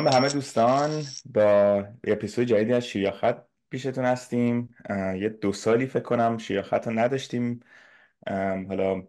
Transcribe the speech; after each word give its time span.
سلام 0.00 0.10
به 0.10 0.16
همه 0.16 0.28
دوستان. 0.28 1.02
با 1.24 1.84
اپیزود 2.04 2.46
جدیدی 2.46 2.72
از 2.72 2.86
شیاخت 2.86 3.34
پیشتون 3.70 4.04
هستیم. 4.04 4.74
یه 5.20 5.28
دو 5.28 5.52
سالی 5.52 5.86
فکر 5.86 6.02
کنم 6.02 6.38
شیاخت 6.38 6.88
رو 6.88 6.92
نداشتیم. 6.92 7.60
حالا 8.68 9.00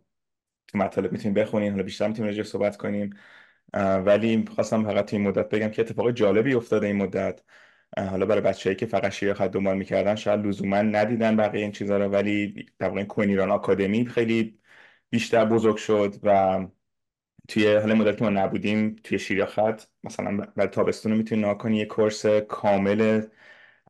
تو 0.67 0.77
مطالب 0.77 1.11
می‌تونیم 1.11 1.33
بخونیم 1.33 1.71
حالا 1.71 1.83
بیشتر 1.83 2.07
می‌تونیم 2.07 2.31
راجع 2.31 2.43
صحبت 2.43 2.77
کنیم. 2.77 3.09
ولی 4.05 4.45
خواستم 4.55 4.83
فقط 4.83 5.05
تو 5.05 5.15
این 5.15 5.27
مدت 5.27 5.49
بگم 5.49 5.69
که 5.69 5.81
اتفاق 5.81 6.11
جالبی 6.11 6.53
افتاده 6.53 6.87
این 6.87 6.95
مدت. 6.95 7.41
حالا 7.97 8.25
برای 8.25 8.41
بچه‌ای 8.41 8.75
که 8.75 8.85
فقط 8.85 9.11
شیاخت 9.11 9.43
دنبال 9.43 9.77
می‌کردن 9.77 10.15
شاید 10.15 10.45
لزوما 10.45 10.81
ندیدن 10.81 11.37
بقیه 11.37 11.61
این 11.61 11.71
چیزها 11.71 11.97
رو 11.97 12.05
ولی 12.05 12.65
در 12.79 12.89
واقع 12.89 13.03
کوین 13.03 13.29
ایران 13.29 13.51
آکادمی 13.51 14.05
خیلی 14.05 14.59
بیشتر 15.09 15.45
بزرگ 15.45 15.75
شد 15.75 16.15
و 16.23 16.59
توی 17.51 17.75
این 17.75 17.93
مدت 17.93 18.17
که 18.17 18.23
ما 18.23 18.29
نبودیم 18.29 18.95
توی 19.03 19.19
شیر 19.19 19.40
یا 19.40 19.45
خط 19.45 19.83
مثلا 20.03 20.37
برای 20.55 20.69
تابستون 20.69 21.13
می‌تونی 21.13 21.41
ناکنی 21.41 21.77
یه 21.77 21.85
course 21.85 22.25
کامل 22.25 23.21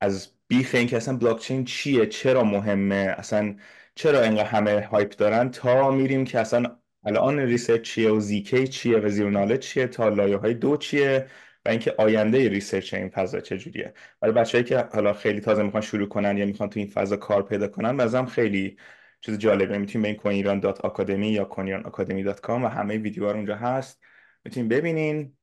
از 0.01 0.31
بیخ 0.47 0.75
این 0.75 0.87
که 0.87 0.97
اصلا 0.97 1.17
بلاکچین 1.17 1.65
چیه 1.65 2.05
چرا 2.05 2.43
مهمه 2.43 3.15
اصلا 3.17 3.55
چرا 3.95 4.21
اینقدر 4.23 4.45
همه 4.45 4.87
hype 4.91 5.11
دارن 5.17 5.51
تا 5.51 5.91
میریم 5.91 6.25
که 6.25 6.39
اصلا 6.39 6.77
الان 7.05 7.39
research 7.39 7.81
چیه 7.81 8.11
و 8.11 8.19
ZK 8.19 8.67
چیه 8.67 8.97
و 8.97 9.09
zero 9.09 9.57
چیه 9.57 9.87
تا 9.87 10.09
لایه 10.09 10.37
های 10.37 10.53
دو 10.53 10.77
چیه 10.77 11.27
و 11.65 11.69
اینکه 11.69 11.95
آینده 11.97 12.49
research 12.49 12.93
این 12.93 13.09
فضا 13.09 13.39
چجوریه. 13.39 13.93
برای 14.21 14.33
بچه‌هایی 14.33 14.63
که 14.63 14.77
حالا 14.93 15.13
خیلی 15.13 15.39
تازه 15.41 15.63
می‌خوان 15.63 15.81
شروع 15.81 16.07
کنن 16.07 16.37
یا 16.37 16.45
می‌خوان 16.45 16.69
تو 16.69 16.79
این 16.79 16.89
فضا 16.89 17.17
کار 17.17 17.43
پیدا 17.43 17.67
کنن 17.67 17.97
بازم 17.97 18.25
خیلی 18.25 18.77
چیز 19.21 19.37
جالبه 19.37 19.77
می‌تونیم 19.77 20.01
به 20.01 20.29
این 20.29 20.37
ایران 20.37 20.59
dot 20.59 20.81
academy 20.81 21.27
یا 21.29 21.45
coin 21.45 21.73
academy 21.73 22.23
dot 22.23 22.39
com 22.41 22.63
و 22.63 22.67
همه 22.67 22.97
ویدیوها 22.97 23.31
اونجا 23.31 23.55
هست. 23.55 24.01
می‌تونیم 24.45 24.69
ببینین. 24.69 25.37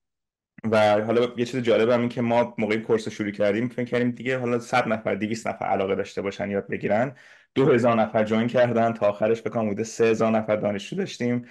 و 0.70 1.00
حالا 1.00 1.34
یه 1.36 1.44
چیز 1.44 1.61
جالب 1.62 1.88
هم 1.91 2.00
این 2.00 2.08
که 2.08 2.20
ما 2.22 2.55
موقعی 2.58 2.78
course 2.78 3.08
شروع 3.08 3.30
کردیم 3.30 3.69
فکر 3.69 3.84
کردیم 3.84 4.11
دیگه 4.11 4.38
حالا 4.38 4.58
100 4.58 4.88
نفر 4.88 5.14
200 5.14 5.47
نفر 5.47 5.64
علاقه 5.64 5.94
داشته 5.94 6.22
باشن 6.22 6.50
یاد 6.50 6.69
بگیرن. 6.69 7.16
2000 7.55 7.97
نفر 7.97 8.25
join 8.25 8.47
کردن 8.47 8.92
تا 8.92 9.08
آخرش 9.08 9.42
فکر 9.42 9.56
کنم 9.56 9.69
بوده 9.69 9.84
3000 9.84 10.33
نفر 10.33 10.56
دانشجو 10.56 10.97
داشتیم. 10.97 11.44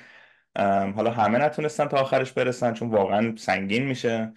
حالا 0.95 1.11
همه 1.11 1.37
نتونستن 1.37 1.85
تا 1.85 1.97
آخرش 1.97 2.31
برسن 2.31 2.73
چون 2.73 2.89
واقعا 2.89 3.35
سنگین 3.35 3.85
میشه. 3.85 4.33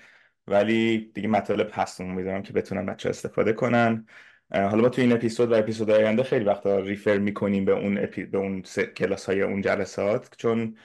ولی 0.47 1.11
دیگه 1.15 1.29
مطالب 1.29 1.71
هست 1.73 2.01
می‌دونم 2.01 2.43
که 2.43 2.53
بتونن 2.53 2.87
بچه 2.87 3.09
استفاده 3.09 3.53
کنن. 3.53 4.07
حالا 4.53 4.77
ما 4.77 4.89
تو 4.89 5.03
این 5.03 5.13
اپیزود 5.13 5.53
و 5.53 5.55
اپیزود 5.55 5.91
آینده 5.91 6.23
خیلی 6.23 6.45
وقتا 6.45 6.79
ریفر 6.79 7.19
می‌کنیم 7.19 7.65
به 7.65 7.73
اون 7.73 7.99
اپی... 7.99 8.25
به 8.25 8.39
اون 8.39 8.63
کلاس 8.97 9.27
های 9.27 9.43
اون 9.43 9.61
جلسات 9.61 10.37
چون 10.37 10.77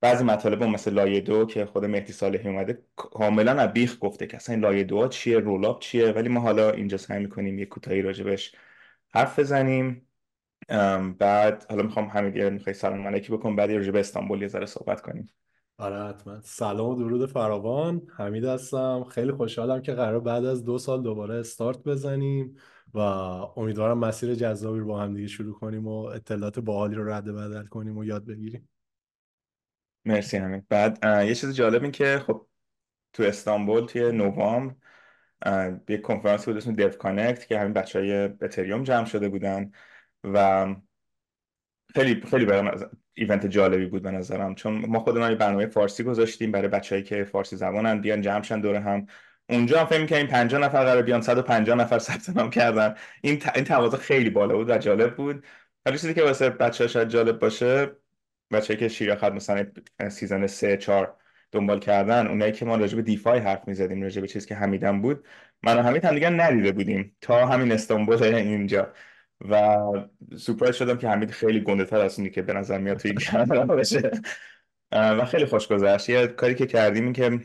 بعضی 0.00 0.24
مطالب 0.24 0.62
مثل 0.62 0.92
لایه 0.92 1.20
دو 1.20 1.46
که 1.46 1.64
خود 1.64 1.84
مهدی 1.84 2.12
صالحی 2.12 2.48
اومده 2.48 2.82
کاملا 2.96 3.52
از 3.52 3.72
بیخ 3.72 3.96
گفته 4.00 4.26
که 4.26 4.36
اصلا 4.36 4.56
لایه 4.56 4.84
دو 4.84 5.08
چیه 5.08 5.38
رولاب 5.38 5.80
چیه 5.80 6.12
ولی 6.12 6.28
ما 6.28 6.40
حالا 6.40 6.70
اینجا 6.70 6.96
سعی 6.96 7.22
می‌کنیم 7.22 7.58
یه 7.58 7.66
کوتاهی 7.66 8.02
راجبش 8.02 8.54
حرف 9.14 9.38
بزنیم. 9.38 10.08
بعد 11.18 11.66
حالا 11.70 11.82
می‌خوام 11.82 12.06
همین 12.06 12.48
می‌خوای 12.48 12.74
سلام 12.74 13.06
علیکی 13.06 13.32
بکن 13.32 13.56
بعد 13.56 13.70
راجب 13.70 13.96
استانبول 13.96 14.42
یه 14.42 14.48
ذره 14.48 14.66
صحبت 14.66 15.00
کنیم. 15.00 15.28
آره 15.78 16.08
حتما. 16.08 16.40
سلام 16.40 16.88
و 16.88 16.94
درود 16.94 17.30
فراوان. 17.30 18.02
حمید 18.16 18.44
هستم. 18.44 19.04
خیلی 19.04 19.32
خوشحالم 19.32 19.82
که 19.82 19.92
قرار 19.92 20.20
بعد 20.20 20.44
از 20.44 20.64
دو 20.64 20.78
سال 20.78 21.02
دوباره 21.02 21.34
استارت 21.34 21.78
بزنیم. 21.82 22.56
و 22.94 22.98
امیدوارم 22.98 23.98
مسیر 23.98 24.34
جذابی 24.34 24.78
رو 24.78 24.86
با 24.86 25.00
هم 25.00 25.14
دیگه 25.14 25.28
شروع 25.28 25.58
کنیم 25.58 25.86
و 25.88 26.04
اطلاعات 26.04 26.58
باحالی 26.58 26.94
رو 26.94 27.08
رد 27.08 27.19
و 27.19 27.24
بدل 27.24 27.66
کنیم 27.66 27.98
و 27.98 28.04
یاد 28.04 28.26
بگیریم. 28.26 28.68
مرسی 30.04 30.36
همین 30.36 30.66
بعد 30.68 31.04
یه 31.04 31.34
چیز 31.34 31.54
جالب 31.54 31.82
این 31.82 31.92
که 31.92 32.22
خب 32.26 32.46
تو 33.12 33.22
استانبول 33.22 33.86
توی 33.86 34.12
نوامبر 34.12 34.74
یه 35.88 35.98
کنفرانس 35.98 36.44
بود 36.44 36.56
اسم 36.56 36.74
Devconnect 36.74 37.46
که 37.46 37.58
همین 37.58 37.72
بچه 37.72 37.98
های 37.98 38.12
اتریوم 38.12 38.82
جمع 38.82 39.04
شده 39.04 39.28
بودن 39.28 39.72
و 40.24 40.66
خیلی 41.94 42.20
خیلی 42.20 42.44
برام 42.44 42.90
event 43.14 43.46
جالبی 43.46 43.86
بود 43.86 44.02
به 44.02 44.10
نظرم. 44.10 44.54
چون 44.54 44.86
ما 44.86 45.00
خودمون 45.00 45.30
یه 45.30 45.36
برنامه 45.36 45.66
فارسی 45.66 46.02
گذاشتیم 46.04 46.52
برای 46.52 46.68
بچههایی 46.68 47.04
که 47.04 47.24
فارسی 47.24 47.56
زبانن 47.56 48.00
بیان 48.00 48.20
جمع 48.20 48.42
شن 48.42 48.60
دور 48.60 48.76
هم. 48.76 49.06
اونجا 49.48 49.80
هم 49.80 49.86
فکر 49.86 50.16
کردیم 50.16 50.26
50 50.26 50.60
نفر 50.60 50.84
قرار 50.84 51.02
بیان 51.02 51.20
150 51.20 51.76
نفر 51.76 51.98
ثبت 51.98 52.30
نام 52.36 52.50
کردن. 52.50 52.94
این 53.22 53.38
ت... 53.38 53.56
این 53.56 53.64
تقاضا 53.64 53.96
خیلی 53.96 54.30
بالا 54.30 54.56
بود 54.56 54.70
و 54.70 54.78
جالب 54.78 55.16
بود. 55.16 55.44
حالا 55.84 55.96
چیزی 55.96 56.14
که 56.14 56.22
واسه 56.22 56.50
بچه‌ها 56.50 56.88
شاید 56.88 57.08
جالب 57.08 57.38
باشه 57.38 57.90
بچه‌هایی 58.52 58.78
که 58.80 58.88
شیر 58.88 59.16
یا 59.16 59.20
خط 59.20 59.32
مثلا 59.32 59.66
season 60.10 60.46
3 60.46 60.76
4 60.76 61.16
دنبال 61.52 61.80
کردن 61.80 62.26
اونایی 62.26 62.52
که 62.52 62.64
ما 62.64 62.76
راجع 62.76 62.96
به 62.96 63.02
DeFi 63.02 63.38
حرف 63.38 63.68
می‌زدیم 63.68 64.02
راجع 64.02 64.20
به 64.20 64.28
چیزی 64.28 64.48
که 64.48 64.54
حمیدم 64.54 65.02
بود 65.02 65.26
من 65.62 65.78
و 65.78 65.82
حمید 65.82 66.04
هم 66.04 66.14
دیگه 66.14 66.30
ندیده 66.30 66.72
بودیم 66.72 67.16
تا 67.20 67.46
همین 67.46 67.72
استانبول 67.72 68.22
اینجا. 68.22 68.92
و 69.50 69.78
سورپرایز 70.36 70.76
شدم 70.76 70.98
که 70.98 71.08
حمید 71.08 71.30
خیلی 71.30 71.60
گنده 71.60 71.84
تر 71.84 72.00
از 72.00 72.18
اونی 72.18 72.30
که 72.30 72.42
به 72.42 72.52
نظر 72.52 72.78
میاد 72.78 72.96
توی 72.96 73.14
کانادا 73.14 73.64
باشه. 73.64 74.10
و 74.92 75.24
خیلی 75.24 75.44
خوش 75.44 75.68
گذشت. 75.68 76.08
یه 76.08 76.26
کاری 76.26 76.54
که 76.54 76.66
کردیم 76.66 77.04
این 77.04 77.12
که 77.12 77.40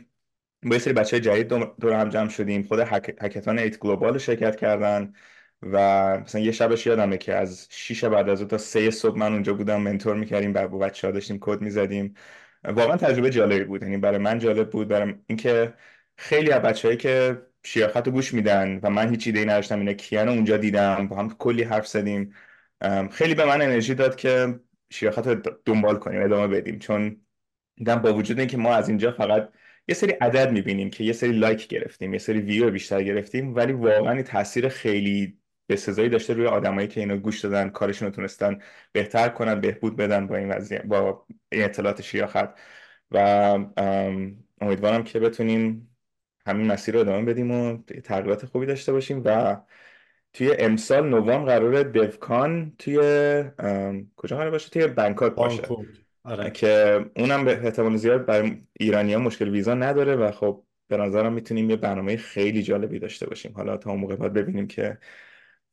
با 0.62 0.74
یه 0.74 0.78
سری 0.78 0.92
بچه 0.92 1.20
جدید 1.20 1.48
دور 1.80 1.92
هم 1.92 2.08
جمع 2.08 2.28
شدیم. 2.28 2.62
خود 2.62 2.80
هکتان 3.20 3.58
ایت 3.58 3.78
گلوبال 3.78 4.18
شرکت 4.18 4.56
کردن 4.56 5.12
و 5.62 5.78
مثلا 6.18 6.40
یه 6.40 6.52
شبش 6.52 6.86
یادمه 6.86 7.18
که 7.18 7.34
از 7.34 7.66
6 7.70 8.04
بعد 8.04 8.28
از 8.28 8.42
تا 8.42 8.58
سه 8.58 8.90
صبح 8.90 9.18
من 9.18 9.32
اونجا 9.32 9.54
بودم 9.54 9.80
منتور 9.80 10.16
می‌کردیم 10.16 10.52
با 10.52 10.78
بچه 10.78 11.06
ها 11.08 11.12
داشتیم 11.12 11.38
کد 11.40 11.60
می‌زدیم. 11.60 12.14
واقعا 12.64 12.96
تجربه 12.96 13.30
جالبی 13.30 13.64
بود. 13.64 13.82
یعنی 13.82 13.96
برای 13.96 14.18
من 14.18 14.38
جالب 14.38 14.70
بود. 14.70 14.88
برای 14.88 15.14
اینکه 15.26 15.74
خیلی 16.16 16.52
از 16.52 16.62
بچه‌ای 16.62 16.96
که 16.96 17.42
شیاخت 17.64 18.06
رو 18.06 18.12
گوش 18.12 18.34
میدن 18.34 18.80
و 18.82 18.90
من 18.90 19.10
هیچ 19.10 19.26
ایده 19.26 19.44
نداشتم 19.44 19.78
اینا 19.78 19.92
کیان 19.92 20.28
اونجا 20.28 20.56
دیدم. 20.56 21.08
با 21.08 21.16
هم 21.16 21.30
کلی 21.38 21.62
حرف 21.62 21.86
زدیم. 21.86 22.34
خیلی 23.10 23.34
به 23.34 23.44
من 23.44 23.62
انرژی 23.62 23.94
داد 23.94 24.16
که 24.16 24.60
شیاخت 24.90 25.26
رو 25.26 25.34
دنبال 25.64 25.98
کنیم 25.98 26.22
ادامه 26.22 26.46
بدیم. 26.48 26.78
چون 26.78 27.20
دیدم 27.76 27.96
با 27.96 28.14
وجود 28.14 28.38
اینکه 28.38 28.56
ما 28.56 28.74
از 28.74 28.88
اینجا 28.88 29.12
فقط 29.12 29.52
یه 29.90 29.94
سری 29.94 30.12
عدد 30.12 30.52
می‌بینیم 30.52 30.90
که 30.90 31.04
یه 31.04 31.12
سری 31.12 31.32
لایک 31.32 31.68
گرفتیم 31.68 32.12
یه 32.12 32.18
سری 32.18 32.40
ویو 32.40 32.70
بیشتر 32.70 33.02
گرفتیم 33.02 33.54
ولی 33.54 33.72
واقعا 33.72 34.22
تاثیر 34.22 34.68
خیلی 34.68 35.38
به 35.66 35.76
سزایی 35.76 36.08
داشته 36.08 36.34
روی 36.34 36.46
آدمایی 36.46 36.88
که 36.88 37.00
اینو 37.00 37.16
گوش 37.16 37.40
دادن 37.40 37.68
کارشون 37.68 38.08
رو 38.08 38.14
تونستن 38.14 38.58
بهتر 38.92 39.28
کنن 39.28 39.60
بهبود 39.60 39.96
بدن 39.96 40.26
با 40.26 40.36
این 40.36 40.48
وضعیت 40.48 40.82
با 40.82 41.26
این 41.52 41.64
اطلاعات 41.64 42.02
شیاخت. 42.02 42.48
و 43.10 43.18
امیدوارم 44.60 45.04
که 45.04 45.20
بتونیم 45.20 45.96
همین 46.46 46.66
مسیر 46.66 46.94
رو 46.94 47.00
ادامه 47.00 47.24
بدیم 47.24 47.50
و 47.50 47.78
تغییرات 48.04 48.46
خوبی 48.46 48.66
داشته 48.66 48.92
باشیم. 48.92 49.22
و 49.24 49.56
توی 50.32 50.56
امسال 50.58 51.08
نوامبر 51.08 51.58
قرار 51.58 51.82
Devcon 51.82 52.72
توی 52.78 52.96
کجا 54.16 54.36
قرار 54.36 54.50
باشه؟ 54.50 54.70
توی 54.70 54.86
بنکاک 54.86 55.32
باشه. 55.32 55.62
آره. 56.24 56.50
که 56.50 57.04
اونم 57.16 57.44
به 57.44 57.64
احتمال 57.64 57.96
زیاد 57.96 58.26
برای 58.26 58.62
ایرانی 58.72 59.14
ها 59.14 59.20
مشکل 59.20 59.48
ویزا 59.48 59.74
نداره 59.74 60.16
و 60.16 60.30
خب 60.30 60.64
به 60.88 60.96
نظرم 60.96 61.32
می‌تونیم 61.32 61.70
یه 61.70 61.76
برنامه 61.76 62.16
خیلی 62.16 62.62
جالبی 62.62 62.98
داشته 62.98 63.26
باشیم. 63.26 63.52
حالا 63.52 63.76
تا 63.76 63.90
اون 63.90 64.00
موقع 64.00 64.16
باید 64.16 64.32
ببینیم 64.32 64.66
که 64.66 64.98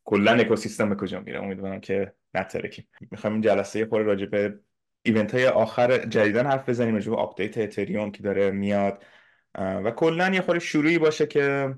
کلا 0.03 0.31
اکوسیستم 0.31 0.90
به 0.90 0.96
کجا 0.96 1.19
میره. 1.19 1.40
امیدوارم 1.40 1.80
که 1.80 2.13
نترکیم. 2.34 2.88
می‌خوایم 3.12 3.34
این 3.34 3.41
جلسه 3.41 3.85
خورده 3.85 4.02
راجع 4.02 4.25
به 4.25 4.59
event 5.02 5.34
های 5.34 5.47
آخر 5.47 6.06
جدیدن 6.06 6.46
حرف 6.46 6.69
بزنیم 6.69 6.94
راجع 6.94 7.09
به 7.09 7.18
update 7.18 7.58
اتریوم 7.58 8.12
که 8.12 8.24
داره 8.24 8.52
میاد. 8.52 9.03
و 9.56 9.91
کلا 9.91 10.29
یه 10.29 10.41
خورده 10.41 10.59
شروعی 10.59 10.97
باشه 10.97 11.28
که 11.28 11.75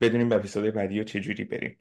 بدونیم 0.00 0.28
به 0.28 0.34
اپیزود 0.34 0.74
بعدی 0.74 1.04
چه 1.04 1.20
جوری 1.20 1.44
بریم. 1.44 1.78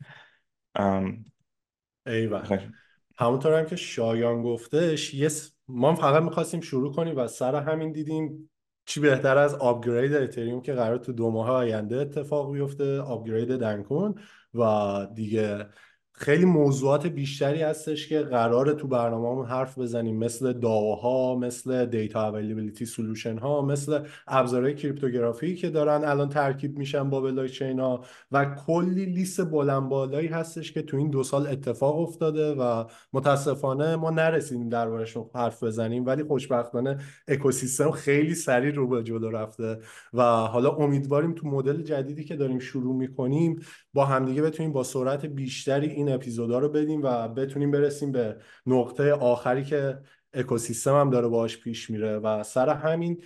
ایوه 2.06 2.69
همونطور 3.17 3.59
هم 3.59 3.66
که 3.66 3.75
شایان 3.75 4.41
گفتش 4.41 5.13
یه 5.13 5.29
ما 5.69 5.95
فقط 5.95 6.24
می‌خواستیم 6.24 6.62
شروع 6.62 6.94
کنیم 6.94 7.18
و 7.18 7.27
سر 7.27 7.56
همین 7.56 7.92
دیدیم 7.92 8.50
چی 8.86 9.00
بهتر 9.00 9.38
از 9.38 9.54
آپگرید 9.56 10.13
اتریوم 10.13 10.62
که 10.62 10.74
قرار 10.74 10.98
تو 10.98 11.13
دو 11.13 11.31
ماه 11.31 11.50
آینده 11.50 11.95
اتفاق 11.95 12.54
بیفته 12.54 13.00
آپگرید 13.00 13.57
دنکون 13.57 14.16
و 14.54 15.07
دیگه 15.16 15.68
خیلی 16.19 16.45
موضوعات 16.45 17.07
بیشتری 17.07 17.62
هستش 17.62 18.07
که 18.07 18.19
قرار 18.19 18.74
تو 18.74 18.88
برنامه 18.88 19.48
حرف 19.48 19.77
بزنیم. 19.77 20.18
مثل 20.18 20.54
داوها 20.54 21.36
مثل 21.36 21.86
دیتا 21.86 22.27
اویلیبیلیتی 22.27 22.86
سولوشن 22.86 23.38
ها 23.38 23.62
مثل 23.62 24.00
ابزارهای 24.27 24.75
کریپتوگرافی 24.75 25.56
که 25.56 25.69
دارن 25.69 26.04
الان 26.04 26.30
ترکیب 26.30 26.77
میشن 26.77 27.10
با 27.10 27.21
بلاکچین 27.21 27.80
ها 27.80 28.04
و 28.31 28.45
کلی 28.45 29.06
لیست 29.06 29.51
بلند 29.51 29.89
بالایی 29.89 30.27
هستش 30.27 30.71
که 30.71 30.81
تو 30.81 30.98
این 30.98 31.10
دو 31.10 31.24
سال 31.24 31.48
اتفاق 31.48 32.00
افتاده 32.00 32.54
و 32.54 32.83
متاسفانه 33.13 33.95
ما 33.95 34.10
نرسیدیم 34.10 34.69
دربارشون 34.69 35.30
حرف 35.36 35.63
بزنیم 35.63 36.06
ولی 36.06 36.24
خوشبختانه 36.24 36.98
اکوسیستم 37.27 37.92
خیلی 37.92 38.36
سریع 38.36 38.74
رو 38.74 38.88
به 38.88 39.04
جلو 39.04 39.30
رفته 39.30 39.80
و 40.13 40.22
حالا 40.24 40.69
امیدواریم 40.69 41.33
تو 41.33 41.48
مدل 41.48 41.81
جدیدی 41.81 42.24
که 42.24 42.36
داریم 42.36 42.60
شروع 42.60 42.95
می‌کنیم 42.95 43.60
با 43.94 44.06
همدیگه 44.06 44.42
بتونیم 44.42 44.72
با 44.72 44.83
سرعت 44.83 45.25
بیشتری 45.25 45.88
این 45.88 46.08
اپیزودا 46.09 46.59
رو 46.59 46.69
بدیم 46.69 47.01
و 47.03 47.27
بتونیم 47.27 47.71
برسیم 47.71 48.11
به 48.11 48.38
نقطه 48.65 49.13
آخری 49.13 49.63
که 49.63 50.00
اکوسیستم 50.33 51.00
هم 51.00 51.09
داره 51.09 51.27
باهاش 51.27 51.57
پیش 51.57 51.89
میره 51.89 52.17
و 52.17 52.44
سر 52.44 52.69
همین 52.69 53.23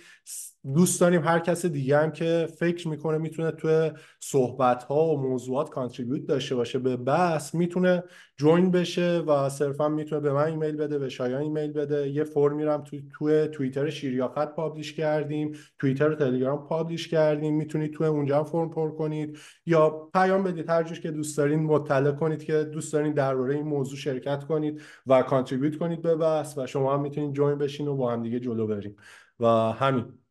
دوست 0.74 1.00
داریم 1.00 1.22
هر 1.22 1.38
کس 1.38 1.66
دیگه 1.66 1.98
هم 1.98 2.12
که 2.12 2.48
فکر 2.58 2.88
می‌کنه 2.88 3.18
می‌تونه 3.18 3.50
توی 3.50 3.90
صحبت 4.20 4.82
ها 4.84 5.04
و 5.04 5.22
موضوعات 5.22 5.70
contribute 5.70 6.26
داشته 6.26 6.54
باشه 6.54 6.78
به 6.78 6.96
بحث 6.96 7.54
می‌تونه 7.54 8.02
join 8.36 8.70
بشه 8.70 9.18
و 9.18 9.48
صرفا 9.48 9.88
می‌تونه 9.88 10.20
به 10.20 10.32
من 10.32 10.44
ایمیل 10.44 10.76
بده 10.76 10.98
به 10.98 11.08
شایان 11.08 11.42
ایمیل 11.42 11.72
بده. 11.72 12.10
یه 12.10 12.24
فرمی 12.24 12.62
هم 12.62 12.84
تو 12.84 12.96
توی 13.12 13.48
توییتر 13.48 13.90
شیر 13.90 14.22
یا 14.22 14.30
خط 14.30 14.54
publish 14.54 14.92
کردیم 14.92 15.52
توییتر 15.78 16.10
و 16.10 16.14
تلگرام 16.14 16.66
publish 16.66 17.08
کردیم. 17.08 17.56
می‌تونید 17.56 17.92
توی 17.92 18.06
اونجا 18.06 18.44
فرم 18.44 18.70
پر 18.70 18.90
کنید. 18.90 19.38
یا 19.66 19.90
پیام 19.90 20.42
بدید 20.42 20.70
هر 20.70 20.82
که 20.82 21.10
دوست 21.10 21.38
دارین 21.38 21.62
مطلع 21.62 22.12
کنید 22.12 22.44
که 22.44 22.64
دوست 22.64 22.92
دارین 22.92 23.12
درباره 23.12 23.54
این 23.54 23.66
موضوع 23.66 23.98
شرکت 23.98 24.44
کنید 24.44 24.82
و 25.06 25.22
contribute 25.22 25.76
کنید 25.76 26.02
به 26.02 26.16
بحث 26.16 26.58
و 26.58 26.66
شما 26.66 26.94
هم 26.94 27.00
می‌تونید 27.00 27.32
join 27.32 27.58
بشین 27.58 27.88
و 27.88 27.96
با 27.96 28.12
هم 28.12 28.22
دیگه 28.22 28.40
جلو 28.40 28.66
بریم. 28.66 28.96
و 29.40 29.46
همین. 29.46 30.23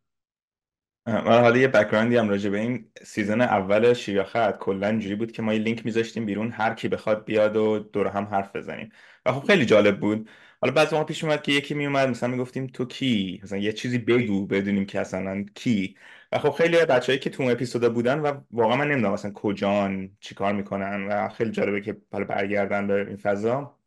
من 1.06 1.42
حالا 1.42 1.58
یه 1.58 1.68
background 1.68 2.11
ی 2.11 2.16
هم 2.18 2.30
راجع 2.30 2.50
به 2.50 2.60
این 2.60 2.92
season 3.04 3.42
اول 3.42 3.94
شیر 3.94 4.26
یا 4.26 4.34
خط 4.34 4.58
کلا 4.58 4.88
اینجوری 4.88 5.16
بود 5.16 5.32
که 5.32 5.42
ما 5.42 5.54
یه 5.54 5.60
لینک 5.60 5.86
میذاشتیم 5.86 6.26
بیرون 6.26 6.52
هر 6.52 6.74
کی 6.74 6.88
بخواد 6.88 7.26
بیاد 7.26 7.56
و 7.56 7.80
دور 7.80 8.08
هم 8.08 8.24
حرف 8.26 8.56
بزنیم. 8.56 8.92
و 9.26 9.32
خب 9.32 9.48
خیلی 9.48 9.66
جالب 9.66 10.00
بود. 10.00 10.30
حالا 10.62 10.74
بعضی 10.74 10.96
ما 10.96 11.04
پیش 11.04 11.24
اومد 11.24 11.44
که 11.44 11.52
یکی 11.52 11.74
میومد 11.74 12.10
مثلا 12.10 12.30
می‌گفتیم 12.30 12.68
تو 12.68 12.86
کی؟ 12.86 13.40
مثلا 13.44 13.58
یه 13.58 13.74
چیزی 13.74 13.98
بگو 13.98 14.46
بدونیم 14.48 14.86
که 14.86 15.00
اصلا 15.00 15.46
کی. 15.56 15.96
و 16.32 16.38
خب 16.40 16.52
خیلی 16.52 16.78
بچه‌هایی 16.86 17.20
که 17.20 17.30
تو 17.30 17.44
اون 17.44 17.52
اپیزود 17.52 17.94
بودن 17.94 18.20
و 18.20 18.42
واقعا 18.52 18.76
من 18.76 18.88
نمی‌دونم 18.88 19.14
مثلا 19.14 19.32
کجان 19.32 20.18
چیکار 20.20 20.54
می‌کنن 20.54 21.08
و 21.08 21.30
خیلی 21.30 21.52
جالبه 21.52 21.82
که 21.82 21.98
حالا 22.12 22.26
برگردن 22.26 22.88
به 22.88 23.08
این 23.08 23.18
فضا. 23.18 23.80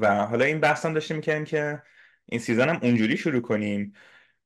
و 0.00 0.26
حالا 0.26 0.44
این 0.44 0.60
بحث 0.60 0.86
داشتیم 0.86 1.16
می‌کردیم 1.16 1.44
که 1.44 1.82
این 2.26 2.40
season 2.40 2.68
هم 2.68 2.78
اونجوری 2.82 3.16
شروع 3.16 3.40
کنیم. 3.40 3.92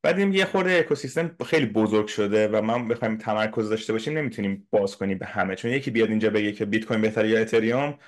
بعد 0.03 0.19
این 0.19 0.33
یه 0.33 0.45
خورده 0.45 0.79
اکوسیستم 0.79 1.35
خیلی 1.45 1.65
بزرگ 1.65 2.07
شده 2.07 2.47
و 2.47 2.61
ما 2.61 2.79
بخوایم 2.79 3.17
تمرکز 3.17 3.69
داشته 3.69 3.93
باشیم 3.93 4.17
نمی‌تونیم 4.17 4.67
باز 4.71 4.97
کنیم 4.97 5.17
به 5.17 5.25
همه. 5.25 5.55
چون 5.55 5.71
یکی 5.71 5.91
بیاد 5.91 6.09
اینجا 6.09 6.29
بگه 6.29 6.51
که 6.51 6.65
بیت 6.65 6.85
کوین 6.85 7.01
بهتره 7.01 7.29
یا 7.29 7.39
اتریوم 7.39 7.99